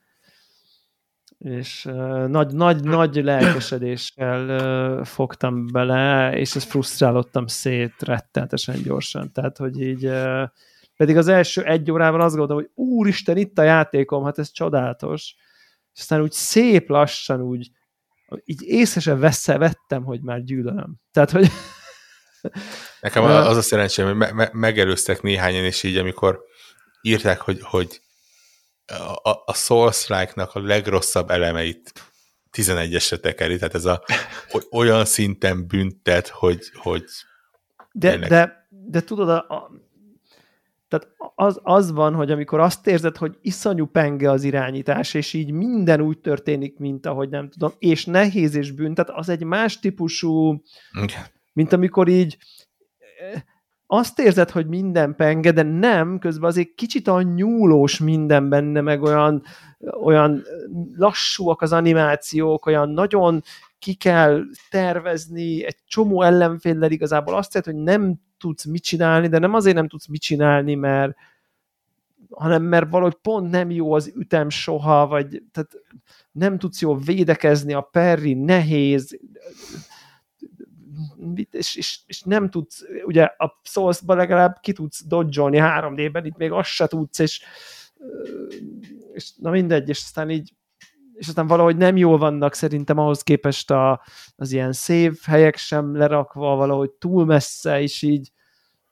és 1.38 1.84
uh, 1.84 2.26
nagy, 2.26 2.54
nagy, 2.54 2.84
nagy 2.84 3.24
lelkesedéssel 3.24 4.48
uh, 4.48 5.04
fogtam 5.04 5.66
bele, 5.66 6.32
és 6.36 6.56
ezt 6.56 6.68
frusztrálottam 6.68 7.46
szét 7.46 7.94
rettenetesen 7.98 8.82
gyorsan. 8.82 9.32
Tehát, 9.32 9.56
hogy 9.56 9.80
így 9.80 10.06
uh, 10.06 10.42
pedig 10.96 11.16
az 11.16 11.28
első 11.28 11.62
egy 11.64 11.90
órában 11.90 12.20
azt 12.20 12.36
gondolom, 12.36 12.62
hogy 12.62 12.84
úristen, 12.84 13.36
itt 13.36 13.58
a 13.58 13.62
játékom, 13.62 14.24
hát 14.24 14.38
ez 14.38 14.50
csodálatos. 14.50 15.34
És 15.94 16.00
aztán 16.00 16.20
úgy 16.20 16.32
szép 16.32 16.88
lassan 16.88 17.40
úgy 17.40 17.70
így 18.44 18.62
észre 18.62 19.14
vesse, 19.14 19.58
vettem, 19.58 20.04
hogy 20.04 20.20
már 20.22 20.42
gyűlölöm. 20.42 20.94
Tehát, 21.12 21.30
hogy 21.30 21.50
Nekem 23.00 23.24
az 23.24 23.56
a 23.56 23.62
szerencsém, 23.62 24.06
hogy 24.06 24.16
me- 24.16 24.32
me- 24.32 24.52
megelőztek 24.52 25.22
néhányan, 25.22 25.64
és 25.64 25.82
így 25.82 25.96
amikor 25.96 26.40
írták, 27.02 27.40
hogy, 27.40 27.58
hogy 27.62 28.00
a, 29.22 29.42
a 29.44 29.54
Souls-like-nak 29.54 30.54
a 30.54 30.60
legrosszabb 30.60 31.30
elemeit 31.30 31.92
11-esre 32.52 33.20
tekeri, 33.20 33.58
tehát 33.58 33.74
ez 33.74 33.84
a 33.84 34.02
olyan 34.70 35.04
szinten 35.04 35.66
büntet, 35.66 36.28
hogy, 36.28 36.70
hogy 36.74 37.04
de, 37.92 38.16
de, 38.16 38.68
de 38.68 39.00
tudod, 39.00 39.28
a, 39.28 39.36
a, 39.36 39.70
tehát 40.88 41.08
az, 41.34 41.60
az 41.62 41.90
van, 41.90 42.14
hogy 42.14 42.30
amikor 42.30 42.60
azt 42.60 42.86
érzed, 42.86 43.16
hogy 43.16 43.38
iszonyú 43.40 43.86
penge 43.86 44.30
az 44.30 44.44
irányítás, 44.44 45.14
és 45.14 45.32
így 45.32 45.50
minden 45.50 46.00
úgy 46.00 46.18
történik, 46.18 46.78
mint 46.78 47.06
ahogy 47.06 47.28
nem 47.28 47.48
tudom, 47.50 47.72
és 47.78 48.04
nehéz 48.04 48.54
és 48.54 48.70
büntet, 48.70 49.10
az 49.10 49.28
egy 49.28 49.44
más 49.44 49.78
típusú, 49.78 50.62
mint 51.52 51.72
amikor 51.72 52.08
így 52.08 52.36
azt 53.90 54.18
érzed, 54.18 54.50
hogy 54.50 54.66
minden 54.66 55.14
penge, 55.14 55.52
de 55.52 55.62
nem, 55.62 56.18
közben 56.18 56.48
azért 56.48 56.74
kicsit 56.74 57.08
a 57.08 57.22
nyúlós 57.22 57.98
minden 57.98 58.48
benne, 58.48 58.80
meg 58.80 59.02
olyan, 59.02 59.42
olyan 60.02 60.42
lassúak 60.96 61.62
az 61.62 61.72
animációk, 61.72 62.66
olyan 62.66 62.88
nagyon 62.88 63.42
ki 63.78 63.94
kell 63.94 64.42
tervezni, 64.70 65.64
egy 65.64 65.76
csomó 65.86 66.22
ellenféllel 66.22 66.90
igazából 66.90 67.34
azt 67.34 67.54
jelenti, 67.54 67.76
hogy 67.76 67.96
nem 67.96 68.14
tudsz 68.38 68.64
mit 68.64 68.82
csinálni, 68.82 69.28
de 69.28 69.38
nem 69.38 69.54
azért 69.54 69.76
nem 69.76 69.88
tudsz 69.88 70.06
mit 70.06 70.20
csinálni, 70.20 70.74
mert 70.74 71.16
hanem 72.30 72.62
mert 72.62 72.90
valahogy 72.90 73.16
pont 73.22 73.50
nem 73.50 73.70
jó 73.70 73.92
az 73.92 74.12
ütem 74.16 74.50
soha, 74.50 75.06
vagy 75.06 75.42
tehát 75.52 75.70
nem 76.32 76.58
tudsz 76.58 76.80
jól 76.80 76.98
védekezni, 76.98 77.72
a 77.72 77.80
perri 77.80 78.34
nehéz, 78.34 79.18
és, 81.50 81.76
és, 81.76 82.00
és 82.06 82.22
nem 82.22 82.50
tudsz, 82.50 82.82
ugye 83.04 83.22
a 83.22 83.60
souls 83.62 84.00
legalább 84.06 84.56
ki 84.60 84.72
tudsz 84.72 85.04
dodge 85.06 85.42
3D-ben, 85.52 86.24
itt 86.24 86.36
még 86.36 86.52
azt 86.52 86.68
se 86.68 86.86
tudsz, 86.86 87.18
és, 87.18 87.42
és 89.12 89.32
na 89.36 89.50
mindegy, 89.50 89.88
és 89.88 90.02
aztán 90.04 90.30
így 90.30 90.52
és 91.14 91.28
aztán 91.28 91.46
valahogy 91.46 91.76
nem 91.76 91.96
jól 91.96 92.18
vannak 92.18 92.54
szerintem 92.54 92.98
ahhoz 92.98 93.22
képest 93.22 93.70
a, 93.70 94.02
az 94.36 94.52
ilyen 94.52 94.72
szép 94.72 95.22
helyek 95.22 95.56
sem 95.56 95.96
lerakva, 95.96 96.56
valahogy 96.56 96.90
túl 96.90 97.24
messze, 97.24 97.80
és 97.80 98.02
így 98.02 98.32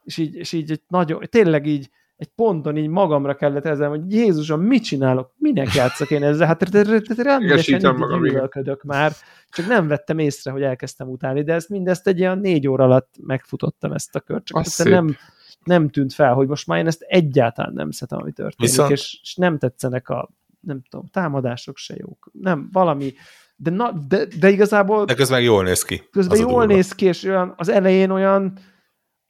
és 0.07 0.17
így, 0.17 0.35
és 0.35 0.53
így 0.53 0.83
nagyon, 0.89 1.23
tényleg 1.31 1.67
így 1.67 1.91
egy 2.17 2.29
ponton 2.35 2.77
így 2.77 2.89
magamra 2.89 3.35
kellett 3.35 3.65
ezzel, 3.65 3.89
hogy 3.89 4.13
Jézusom, 4.13 4.61
mit 4.61 4.85
csinálok? 4.85 5.33
Minek 5.37 5.75
játszok 5.75 6.11
én 6.11 6.23
ezzel? 6.23 6.47
Hát 6.47 6.69
rendesen 7.17 7.81
így 7.81 8.79
már, 8.83 9.13
csak 9.49 9.67
nem 9.67 9.89
vettem 9.89 10.19
észre, 10.19 10.51
hogy 10.51 10.63
elkezdtem 10.63 11.09
utálni, 11.09 11.43
de 11.43 11.55
ezt 11.55 11.69
mindezt 11.69 12.07
egy 12.07 12.19
ilyen 12.19 12.39
négy 12.39 12.69
óra 12.69 12.85
alatt 12.85 13.15
megfutottam 13.23 13.93
ezt 13.93 14.15
a 14.15 14.21
kört, 14.21 14.45
csak 14.45 14.85
nem, 14.85 15.17
nem 15.65 15.89
tűnt 15.89 16.13
fel, 16.13 16.35
hogy 16.35 16.49
most 16.49 16.67
már 16.67 16.79
én 16.79 16.87
ezt 16.87 17.01
egyáltalán 17.01 17.73
nem 17.73 17.91
szeretem, 17.91 18.19
ami 18.19 18.33
történik, 18.33 18.71
Viszont... 18.71 18.91
és, 18.91 19.19
és 19.23 19.35
nem 19.35 19.59
tetszenek 19.59 20.09
a 20.09 20.31
nem 20.61 20.83
tudom, 20.91 21.07
támadások 21.07 21.77
se 21.77 21.95
jók. 21.99 22.31
Nem, 22.33 22.69
valami, 22.73 23.13
de, 23.57 23.71
na, 23.71 23.93
de, 24.09 24.27
de 24.39 24.51
igazából... 24.51 25.05
De 25.05 25.15
közben 25.15 25.41
jól 25.41 25.65
néz 25.65 25.83
ki. 25.83 26.03
Közben 26.11 26.39
jól 26.39 26.67
néz 26.67 26.93
ki, 26.93 27.05
és 27.05 27.25
olyan, 27.25 27.55
az 27.57 27.69
elején 27.69 28.11
olyan 28.11 28.59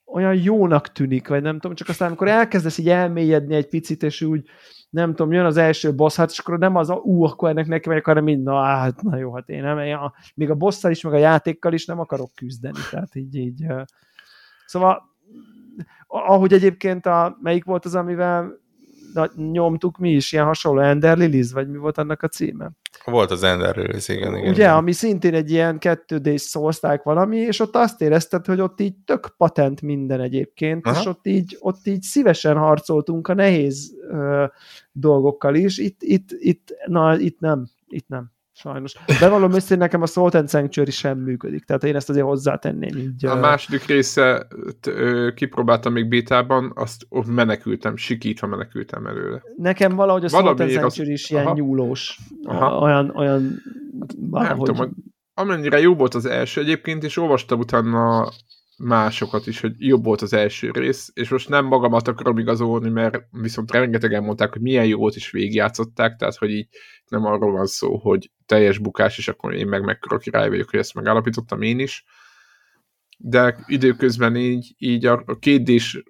olyan 0.07 0.35
jónak 0.35 0.93
tűnik, 0.93 1.29
vagy 1.29 1.43
nem 1.43 1.59
tudom, 1.59 1.77
csak 1.77 1.89
aztán 1.89 2.09
amikor 2.09 2.29
elkezdesz 2.29 2.79
így 2.79 2.89
elmélyedni 2.89 3.55
egy 3.55 3.69
picit, 3.69 4.03
és 4.03 4.23
úgy, 4.23 4.49
nem 4.91 5.15
tudom, 5.15 5.33
jön 5.33 5.45
az 5.45 5.57
első 5.57 5.95
boss, 5.95 6.17
hát 6.17 6.31
és 6.31 6.39
akkor 6.39 6.59
nem 6.59 6.77
az, 6.77 6.91
ú, 6.91 7.25
akkor 7.25 7.49
ennek 7.49 7.67
neki 7.67 7.89
megyek, 7.89 8.05
hanem 8.05 8.25
mind, 8.25 8.43
na, 8.43 8.63
hát, 8.63 9.03
na 9.03 9.17
jó, 9.17 9.35
hát 9.35 9.49
én 9.49 9.63
nem, 9.63 9.79
ja, 9.79 10.15
még 10.35 10.51
a 10.51 10.55
bosszal 10.55 10.91
is, 10.91 11.03
meg 11.03 11.13
a 11.13 11.19
játékkal 11.19 11.73
is 11.73 11.87
nem 11.87 12.01
akarok 12.01 12.35
küzdeni, 12.35 12.79
tehát 12.91 13.15
így, 13.15 13.35
így. 13.35 13.67
Szóval, 14.67 15.03
ahogy 16.07 16.53
egyébként 16.53 17.07
a, 17.07 17.37
melyik 17.41 17.65
volt 17.65 17.85
az, 17.85 17.95
amivel 17.95 18.65
nyomtuk 19.37 19.99
mi 19.99 20.11
is, 20.11 20.33
ilyen 20.33 20.45
hasonló 20.45 20.81
Ender 20.81 21.19
Lilies, 21.19 21.53
vagy 21.53 21.69
mi 21.69 21.77
volt 21.77 21.99
annak 21.99 22.23
a 22.23 22.29
címe? 22.29 22.71
Volt 23.05 23.31
az 23.31 23.43
Ender 23.43 23.77
Lilies, 23.77 24.09
igen, 24.09 24.37
igen. 24.37 24.51
Ugye, 24.51 24.63
igen. 24.63 24.75
ami 24.75 24.93
szintén 24.93 25.35
egy 25.35 25.51
ilyen 25.51 25.77
2D 25.81 26.37
szózták 26.37 27.03
valami, 27.03 27.37
és 27.37 27.61
ott 27.61 27.77
azt 27.77 28.01
érezted, 28.01 28.47
hogy 28.47 28.61
ott 28.61 28.81
így 28.81 28.95
tök 29.05 29.35
patent 29.37 29.83
minden 29.83 30.21
egyébként, 30.21 30.87
Aha. 30.87 31.01
és 31.01 31.07
ott 31.07 31.27
így, 31.27 31.57
ott 31.61 31.87
így 31.87 32.03
szívesen 32.03 32.57
harcoltunk 32.57 33.29
a 33.29 33.35
nehéz 33.35 33.95
ö, 34.11 34.45
dolgokkal 34.93 35.55
is, 35.55 35.79
itt, 35.79 36.03
itt, 36.03 36.29
itt, 36.31 36.75
na, 36.87 37.19
itt 37.19 37.41
nem, 37.41 37.67
itt 37.89 38.09
nem 38.09 38.35
sajnos. 38.57 38.95
Bevallom 39.21 39.53
össze, 39.53 39.77
nekem 39.77 40.03
a 40.03 40.07
Salt 40.07 40.35
and 40.35 40.49
Sanctuary 40.49 40.91
sem 40.91 41.19
működik, 41.19 41.65
tehát 41.65 41.85
én 41.85 41.97
ezt 41.97 42.09
azért 42.09 42.27
hozzátenném. 42.27 42.97
Így, 42.97 43.27
a 43.27 43.35
második 43.35 43.85
része 43.85 44.47
kipróbáltam 45.35 45.93
még 45.93 46.09
bétában, 46.09 46.73
azt 46.75 47.07
ott 47.09 47.27
menekültem, 47.27 47.97
sikítva 47.97 48.47
menekültem 48.47 49.07
előle. 49.07 49.43
Nekem 49.57 49.95
valahogy 49.95 50.25
a 50.25 50.29
Salt 50.29 50.61
and 50.61 50.71
Sanctuary 50.71 51.13
az... 51.13 51.21
is 51.21 51.31
ilyen 51.31 51.47
Aha. 51.47 51.55
nyúlós, 51.55 52.19
Aha. 52.45 52.79
olyan, 52.79 53.13
olyan 53.15 53.63
valahogy... 54.17 54.67
Nem 54.67 54.75
tudom, 54.77 54.95
amennyire 55.35 55.81
jó 55.81 55.95
volt 55.95 56.15
az 56.15 56.27
első 56.27 56.61
egyébként, 56.61 57.05
és 57.05 57.17
olvastam 57.17 57.59
utána 57.59 58.29
másokat 58.79 59.47
is, 59.47 59.61
hogy 59.61 59.73
jobb 59.79 60.05
volt 60.05 60.23
az 60.23 60.33
első 60.33 60.71
rész, 60.71 61.11
és 61.15 61.29
most 61.29 61.49
nem 61.49 61.65
magamat 61.65 62.09
akarom 62.09 62.39
igazolni, 62.39 62.89
mert 62.89 63.23
viszont 63.31 63.71
rengetegen 63.71 64.23
mondták, 64.23 64.53
hogy 64.53 64.63
milyen 64.63 64.87
jót 64.87 65.17
is 65.17 65.31
végigjátszották, 65.31 66.17
tehát 66.17 66.37
hogy 66.37 66.51
így 66.51 66.69
nem 67.09 67.25
arról 67.25 67.53
van 67.53 67.67
szó, 67.67 67.97
hogy 67.97 68.31
teljes 68.47 68.79
bukás, 68.79 69.19
és 69.19 69.29
akkor 69.29 69.55
én 69.55 69.67
meg 69.67 69.85
mekkora 69.85 70.19
király 70.19 70.49
vagyok, 70.49 70.71
hogy 70.71 70.79
ezt 70.79 70.95
megállapítottam 70.95 71.63
én 71.63 71.79
is, 71.79 72.05
de 73.19 73.65
időközben 73.67 74.37
így, 74.37 74.75
így 74.79 75.07
a, 75.07 75.23
a 75.27 75.39
kétdés 75.39 76.03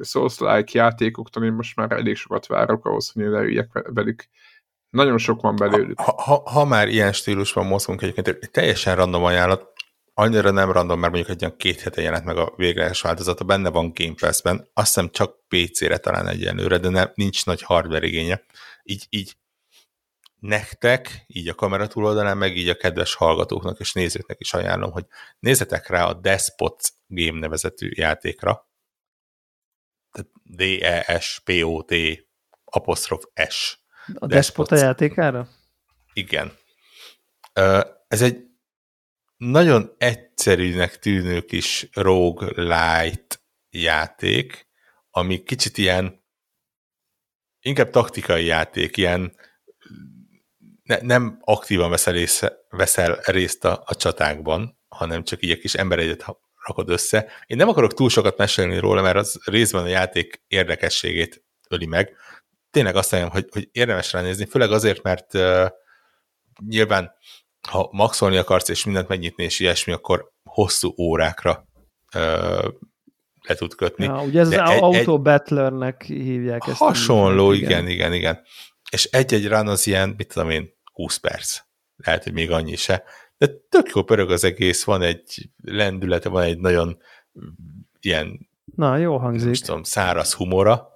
Souls-like 0.00 0.78
játékoktól 0.78 1.44
én 1.44 1.52
most 1.52 1.76
már 1.76 1.92
elég 1.92 2.16
sokat 2.16 2.46
várok 2.46 2.86
ahhoz, 2.86 3.10
hogy 3.10 3.22
leüljek 3.22 3.88
velük. 3.92 4.24
Nagyon 4.90 5.18
sok 5.18 5.40
van 5.40 5.56
belőlük. 5.56 6.00
Ha, 6.00 6.22
ha, 6.22 6.42
ha 6.50 6.64
már 6.64 6.88
ilyen 6.88 7.12
stílusban 7.12 7.66
mozgunk 7.66 8.02
egyébként, 8.02 8.28
egy 8.28 8.50
teljesen 8.50 8.96
random 8.96 9.24
ajánlat, 9.24 9.72
annyira 10.18 10.50
nem 10.50 10.72
random, 10.72 11.00
mert 11.00 11.12
mondjuk 11.12 11.36
egy 11.36 11.44
olyan 11.44 11.56
két 11.56 11.80
hete 11.80 12.00
jelent 12.00 12.24
meg 12.24 12.36
a 12.36 12.52
végleges 12.56 13.00
változata, 13.00 13.44
benne 13.44 13.68
van 13.68 13.92
Game 13.94 14.14
Pass-ben, 14.20 14.68
azt 14.72 14.86
hiszem 14.86 15.10
csak 15.10 15.48
PC-re 15.48 15.98
talán 15.98 16.28
egyenlőre, 16.28 16.78
de 16.78 16.88
nem, 16.88 17.10
nincs 17.14 17.46
nagy 17.46 17.62
hardware 17.62 18.06
igénye. 18.06 18.42
Így, 18.82 19.06
így 19.10 19.36
nektek, 20.38 21.24
így 21.26 21.48
a 21.48 21.54
kamera 21.54 21.86
túloldalán, 21.86 22.36
meg 22.36 22.56
így 22.56 22.68
a 22.68 22.76
kedves 22.76 23.14
hallgatóknak 23.14 23.78
és 23.80 23.92
nézőknek 23.92 24.40
is 24.40 24.54
ajánlom, 24.54 24.90
hogy 24.90 25.06
nézzetek 25.38 25.88
rá 25.88 26.04
a 26.04 26.14
Despot 26.14 26.92
Game 27.06 27.38
nevezetű 27.38 27.90
játékra, 27.94 28.68
D-E-S-P-O-T 30.42 31.94
apostrof 32.64 33.24
S. 33.48 33.78
A 34.14 34.26
Despot 34.26 34.70
a 34.70 34.76
játékára? 34.76 35.48
Igen. 36.12 36.52
Ez 38.08 38.22
egy 38.22 38.45
nagyon 39.36 39.94
egyszerűnek 39.98 40.98
tűnő 40.98 41.40
kis 41.40 41.88
roguelite 41.92 43.36
játék, 43.70 44.66
ami 45.10 45.42
kicsit 45.42 45.78
ilyen 45.78 46.24
inkább 47.60 47.90
taktikai 47.90 48.44
játék, 48.44 48.96
ilyen 48.96 49.36
ne, 50.82 50.98
nem 51.00 51.38
aktívan 51.40 51.90
veszel, 51.90 52.12
része, 52.12 52.56
veszel 52.68 53.20
részt 53.24 53.64
a, 53.64 53.82
a 53.86 53.94
csatákban, 53.94 54.78
hanem 54.88 55.24
csak 55.24 55.42
így 55.42 55.58
kis 55.58 55.74
egyet 55.74 56.24
rakod 56.66 56.88
össze. 56.88 57.32
Én 57.46 57.56
nem 57.56 57.68
akarok 57.68 57.94
túl 57.94 58.08
sokat 58.08 58.36
mesélni 58.36 58.78
róla, 58.78 59.02
mert 59.02 59.16
az 59.16 59.40
részben 59.44 59.82
a 59.82 59.88
játék 59.88 60.42
érdekességét 60.46 61.44
öli 61.68 61.86
meg. 61.86 62.16
Tényleg 62.70 62.96
azt 62.96 63.10
mondjam, 63.10 63.32
hogy, 63.32 63.46
hogy 63.50 63.68
érdemes 63.72 64.12
ránézni, 64.12 64.46
főleg 64.46 64.72
azért, 64.72 65.02
mert 65.02 65.34
uh, 65.34 65.68
nyilván 66.66 67.12
ha 67.66 67.88
maxolni 67.92 68.36
akarsz 68.36 68.68
és 68.68 68.84
mindent 68.84 69.08
megnyitni 69.08 69.44
és 69.44 69.60
ilyesmi, 69.60 69.92
akkor 69.92 70.32
hosszú 70.44 70.94
órákra 70.98 71.68
uh, 72.14 72.74
le 73.46 73.54
tud 73.54 73.74
kötni. 73.74 74.04
Ja, 74.04 74.22
ugye 74.22 74.40
ez 74.40 74.48
De 74.48 74.62
az 74.62 74.70
egy, 74.70 74.82
Auto 74.82 75.22
Battlernek 75.22 76.02
hívják 76.02 76.66
ezt. 76.66 76.78
Hasonló, 76.78 77.52
igen, 77.52 77.68
igen, 77.70 77.88
igen, 77.88 78.12
igen. 78.12 78.40
És 78.90 79.04
egy-egy 79.04 79.48
run 79.48 79.68
az 79.68 79.86
ilyen, 79.86 80.14
mit 80.16 80.32
tudom 80.32 80.50
én, 80.50 80.74
20 80.92 81.16
perc. 81.16 81.58
Lehet, 81.96 82.22
hogy 82.22 82.32
még 82.32 82.50
annyi 82.50 82.76
se. 82.76 83.04
De 83.38 83.48
tök 83.68 83.90
jó 83.94 84.02
pörög 84.02 84.30
az 84.30 84.44
egész, 84.44 84.84
van 84.84 85.02
egy 85.02 85.50
lendülete, 85.62 86.28
van 86.28 86.42
egy 86.42 86.58
nagyon 86.58 86.98
ilyen 88.00 88.48
Na, 88.74 88.96
jó 88.96 89.16
hangzik. 89.16 89.44
Nem 89.44 89.52
tudom, 89.52 89.82
száraz 89.82 90.34
humora, 90.34 90.88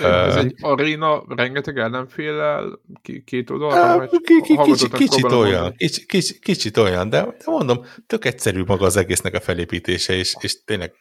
ez 0.00 0.36
egy 0.36 0.54
aréna, 0.60 1.24
rengeteg 1.28 1.78
ellenféllel, 1.78 2.80
két 3.24 3.50
oldalra, 3.50 4.08
kicsit, 4.08 4.92
kicsit 4.92 5.24
olyan, 5.24 5.74
kicsit, 6.06 6.38
kicsit, 6.38 6.76
olyan, 6.76 7.10
de, 7.10 7.22
de 7.22 7.44
mondom, 7.44 7.84
tök 8.06 8.24
egyszerű 8.24 8.62
maga 8.66 8.84
az 8.84 8.96
egésznek 8.96 9.34
a 9.34 9.40
felépítése, 9.40 10.12
és, 10.12 10.34
és 10.40 10.64
tényleg 10.64 10.92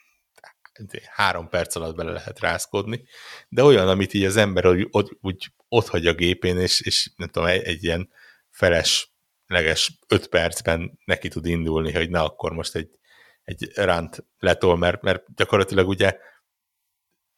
három 1.16 1.50
perc 1.50 1.76
alatt 1.76 1.96
bele 1.96 2.12
lehet 2.12 2.40
rázkodni, 2.40 3.04
de 3.50 3.64
olyan, 3.64 3.88
amit 3.88 4.14
így 4.14 4.24
az 4.24 4.38
ember 4.38 4.66
úgy, 4.66 4.88
úgy 5.22 5.48
ott 5.68 5.88
hagy 5.88 6.08
a 6.08 6.14
gépén, 6.14 6.58
és, 6.58 6.82
és 6.82 7.12
nem 7.16 7.28
tudom, 7.28 7.48
egy, 7.48 7.64
egy 7.64 7.84
ilyen 7.84 8.10
felesleges 8.50 10.00
öt 10.08 10.28
percben 10.28 11.00
neki 11.06 11.28
tud 11.28 11.46
indulni, 11.46 11.92
hogy 11.92 12.10
na, 12.10 12.24
akkor 12.24 12.52
most 12.52 12.76
egy, 12.76 12.90
egy 13.44 13.72
ránt 13.76 14.26
letol, 14.40 14.78
mert, 14.78 15.02
mert 15.02 15.24
gyakorlatilag 15.36 15.88
ugye 15.88 16.18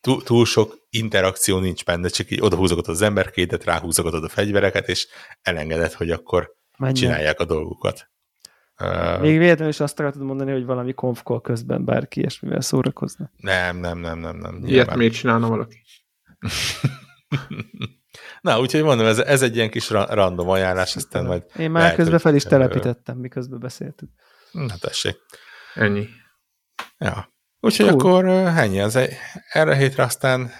túl, 0.01 0.23
túl 0.23 0.45
sok 0.45 0.75
interakció 0.89 1.59
nincs 1.59 1.85
benne, 1.85 2.07
csak 2.07 2.31
így 2.31 2.41
odahúzogatod 2.41 2.93
az 2.93 3.01
emberkédet, 3.01 3.63
ráhúzogatod 3.63 4.23
a 4.23 4.29
fegyvereket, 4.29 4.87
és 4.87 5.07
elengedett, 5.41 5.93
hogy 5.93 6.11
akkor 6.11 6.51
Menjen. 6.77 6.95
csinálják 6.95 7.39
a 7.39 7.45
dolgukat. 7.45 8.09
Még 9.19 9.37
véletlenül 9.37 9.73
is 9.73 9.79
azt 9.79 9.99
akartad 9.99 10.21
mondani, 10.21 10.51
hogy 10.51 10.65
valami 10.65 10.93
konfkol 10.93 11.41
közben 11.41 11.85
bárki 11.85 12.19
ilyesmivel 12.19 12.61
szórakozna. 12.61 13.31
Nem, 13.37 13.77
nem, 13.77 13.99
nem, 13.99 14.19
nem. 14.19 14.37
nem 14.37 14.61
Ilyet 14.65 14.95
még 14.95 15.11
csinálna 15.11 15.47
valaki. 15.47 15.83
Na, 18.41 18.59
úgyhogy 18.59 18.83
mondom, 18.83 19.05
ez, 19.05 19.19
ez 19.19 19.41
egy 19.41 19.55
ilyen 19.55 19.69
kis 19.69 19.89
random 19.89 20.49
ajánlás, 20.49 20.95
aztán 20.95 21.25
majd... 21.25 21.43
Én 21.57 21.71
már 21.71 21.81
lehet, 21.81 21.97
közben 21.97 22.19
fel 22.19 22.35
is 22.35 22.43
telepítettem, 22.43 23.17
miközben 23.17 23.59
beszéltük. 23.59 24.09
Na, 24.51 24.77
tessék. 24.79 25.17
Ennyi. 25.73 26.07
Ja. 26.97 27.33
Úgyhogy 27.59 27.87
cool. 27.87 27.99
akkor 27.99 28.25
ennyi 28.57 28.79
az 28.79 28.99
erre 29.49 29.75
hétre 29.75 30.03
aztán 30.03 30.51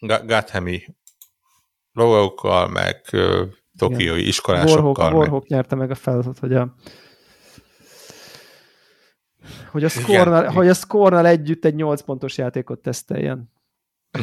Gathemi 0.00 0.96
logókkal, 1.92 2.68
meg 2.68 3.00
tokiói 3.78 4.26
iskolásokkal. 4.26 4.84
Warhawk, 4.84 5.14
Warhawk 5.14 5.46
nyerte 5.46 5.74
meg 5.74 5.90
a 5.90 5.94
feladatot, 5.94 6.38
hogy 6.38 6.54
a 6.54 6.74
hogy 9.70 9.84
a 9.84 9.88
score 9.88 10.50
hogy 10.50 10.68
a 10.68 10.74
score 10.74 11.28
együtt 11.28 11.64
egy 11.64 11.74
8 11.74 12.02
pontos 12.02 12.38
játékot 12.38 12.80
teszteljen. 12.80 13.50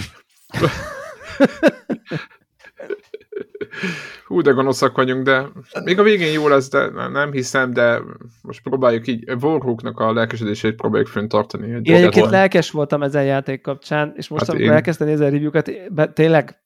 Hú, 4.25 4.41
de 4.41 4.51
gonoszak 4.51 4.95
vagyunk, 4.95 5.23
de 5.23 5.47
még 5.83 5.99
a 5.99 6.03
végén 6.03 6.31
jó 6.31 6.47
lesz, 6.47 6.69
de 6.69 7.07
nem 7.09 7.31
hiszem, 7.31 7.73
de 7.73 8.01
most 8.41 8.61
próbáljuk 8.61 9.07
így, 9.07 9.31
Warhawknak 9.41 9.99
a 9.99 10.13
lelkesedését 10.13 10.75
próbáljuk 10.75 11.07
fenntartani. 11.07 11.67
Én 11.67 11.75
egyébként 11.75 12.25
van. 12.25 12.29
lelkes 12.29 12.71
voltam 12.71 13.03
ezen 13.03 13.23
játék 13.23 13.61
kapcsán, 13.61 14.13
és 14.15 14.27
most 14.27 14.41
hát 14.41 14.49
amikor 14.49 14.69
én... 14.69 14.75
elkezdtem 14.75 15.07
nézni 15.07 15.25
a 15.25 15.29
review-kat, 15.29 15.71
tényleg 16.13 16.63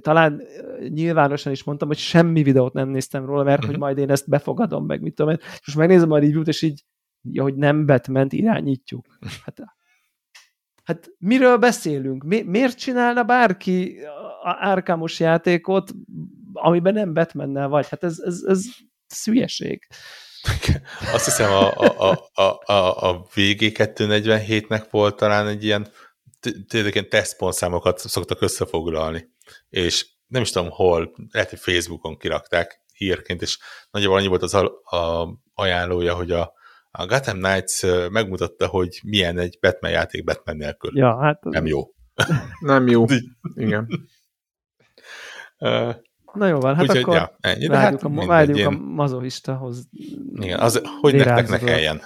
talán 0.00 0.42
nyilvánosan 0.88 1.52
is 1.52 1.64
mondtam, 1.64 1.88
hogy 1.88 1.96
semmi 1.96 2.42
videót 2.42 2.72
nem 2.72 2.88
néztem 2.88 3.26
róla, 3.26 3.42
mert 3.42 3.56
uh-huh. 3.56 3.66
hogy 3.66 3.78
mhm. 3.78 3.84
majd 3.84 3.98
én 3.98 4.10
ezt 4.10 4.28
befogadom 4.28 4.86
meg, 4.86 5.00
mit 5.00 5.14
tudom 5.14 5.32
én. 5.32 5.38
És 5.40 5.66
most 5.66 5.78
megnézem 5.78 6.10
a 6.10 6.18
review-t, 6.18 6.48
és 6.48 6.62
így 6.62 6.84
Ja, 7.30 7.42
hogy 7.42 7.54
nem 7.54 7.86
batman 7.86 8.26
irányítjuk. 8.30 9.06
Hát, 9.44 9.60
hát 10.84 11.10
miről 11.18 11.56
beszélünk? 11.56 12.24
Mi, 12.24 12.42
miért 12.42 12.78
csinálna 12.78 13.22
bárki 13.22 13.98
árkámos 14.44 15.20
játékot, 15.20 15.90
amiben 16.52 16.94
nem 16.94 17.14
batman 17.14 17.70
vagy? 17.70 17.88
Hát 17.88 18.04
ez, 18.04 18.18
ez, 18.18 18.42
ez 18.46 18.64
szülyeség. 19.06 19.86
Azt 21.12 21.24
hiszem 21.24 21.52
a, 21.52 21.72
a, 21.76 22.30
a, 22.34 22.72
a, 22.72 23.08
a 23.08 23.26
VG247-nek 23.34 24.86
volt 24.90 25.16
talán 25.16 25.46
egy 25.46 25.64
ilyen 25.64 25.86
tényleg 26.68 26.94
ilyen 26.94 27.08
tesztpontszámokat 27.08 27.98
szoktak 27.98 28.42
összefoglalni, 28.42 29.28
és 29.68 30.06
nem 30.26 30.42
is 30.42 30.50
tudom 30.50 30.70
hol, 30.70 31.14
lehet, 31.30 31.50
hogy 31.50 31.58
Facebookon 31.58 32.16
kirakták 32.16 32.82
hírként, 32.92 33.42
és 33.42 33.58
nagyjából 33.90 34.18
annyi 34.18 34.26
volt 34.26 34.42
az 34.42 34.54
a, 34.54 34.64
a 34.84 35.28
ajánlója, 35.54 36.14
hogy 36.14 36.30
a, 36.30 36.52
a 36.90 37.06
Gotham 37.06 37.38
Knights 37.38 37.82
megmutatta, 38.10 38.66
hogy 38.66 39.00
milyen 39.04 39.38
egy 39.38 39.58
Batman 39.60 39.90
játék 39.90 40.24
Batman 40.24 40.56
nélkül. 40.56 40.98
Ja, 40.98 41.20
hát... 41.20 41.44
Nem 41.44 41.66
jó. 41.66 41.82
Nem 42.60 42.88
jó. 42.88 43.04
Igen. 43.54 43.88
Na 46.34 46.46
jó 46.46 46.60
van, 46.60 46.74
hát 46.74 46.82
Úgyhogy, 46.82 47.02
akkor 47.02 47.14
ja, 47.14 47.36
ennyi, 47.40 47.66
de 47.66 47.76
hát 47.76 48.02
a, 48.02 48.26
vágyjuk 48.26 48.56
ilyen... 48.56 48.74
a 48.74 48.78
mazohistahoz. 48.78 49.88
Igen, 50.40 50.58
az, 50.58 50.82
hogy 51.00 51.14
nektek 51.14 51.48
ne 51.48 51.58
kelljen. 51.58 52.00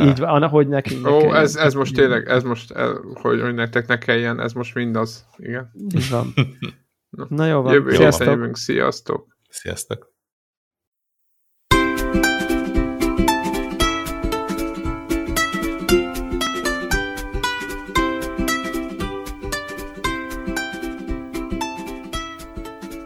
Így 0.00 0.18
van, 0.18 0.48
hogy 0.48 0.68
nekünk 0.68 1.02
ne 1.02 1.10
Ó, 1.10 1.34
ez, 1.34 1.56
ez 1.56 1.74
most 1.74 1.94
tényleg, 1.94 2.28
ez 2.28 2.42
most, 2.42 2.72
hogy, 3.12 3.40
hogy 3.40 3.54
nektek 3.54 3.86
ne 3.86 3.98
kelljen, 3.98 4.40
ez 4.40 4.52
most 4.52 4.74
mindaz. 4.74 5.26
Igen. 5.36 5.70
Így 5.94 6.10
van. 6.10 6.32
Na, 7.16 7.26
Na 7.28 7.46
jó 7.46 7.62
van. 7.62 7.72
Jövő 7.72 7.94
Sziasztok. 7.94 8.26
jövünk. 8.26 8.56
Sziasztok. 8.56 9.36
Sziasztok. 9.48 10.07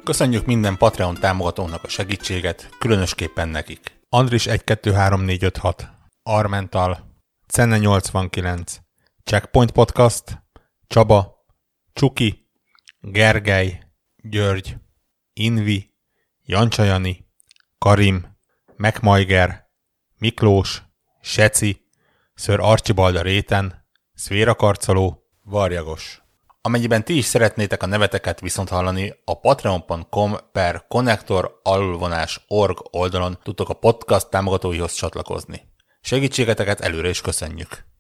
Köszönjük 0.04 0.46
minden 0.46 0.76
Patreon 0.76 1.14
támogatónak 1.14 1.84
a 1.84 1.88
segítséget, 1.88 2.68
különösképpen 2.78 3.48
nekik. 3.48 4.00
Andris 4.08 4.46
123456, 4.46 5.88
Armental, 6.22 6.98
Cenne 7.46 7.78
89, 7.78 8.78
Checkpoint 9.24 9.70
Podcast, 9.70 10.42
Csaba, 10.86 11.44
Csuki, 11.92 12.48
Gergely, 13.00 13.82
György, 14.16 14.76
Invi, 15.32 15.94
Jancsajani, 16.44 17.28
Karim, 17.78 18.36
Megmajger, 18.76 19.70
Miklós, 20.18 20.82
Seci, 21.20 21.86
Ször 22.34 22.60
Archibald 22.60 23.22
réten, 23.22 23.86
Szvéra 24.14 24.54
Karcoló, 24.54 25.22
Varjagos. 25.44 26.21
Amennyiben 26.64 27.04
ti 27.04 27.16
is 27.16 27.24
szeretnétek 27.24 27.82
a 27.82 27.86
neveteket 27.86 28.40
viszont 28.40 28.68
hallani, 28.68 29.14
a 29.24 29.40
patreon.com 29.40 30.36
per 30.52 30.84
connector 30.88 31.60
org 32.48 32.78
oldalon 32.90 33.38
tudtok 33.42 33.68
a 33.68 33.74
podcast 33.74 34.30
támogatóihoz 34.30 34.92
csatlakozni. 34.92 35.62
Segítségeteket 36.00 36.80
előre 36.80 37.08
is 37.08 37.20
köszönjük! 37.20 37.91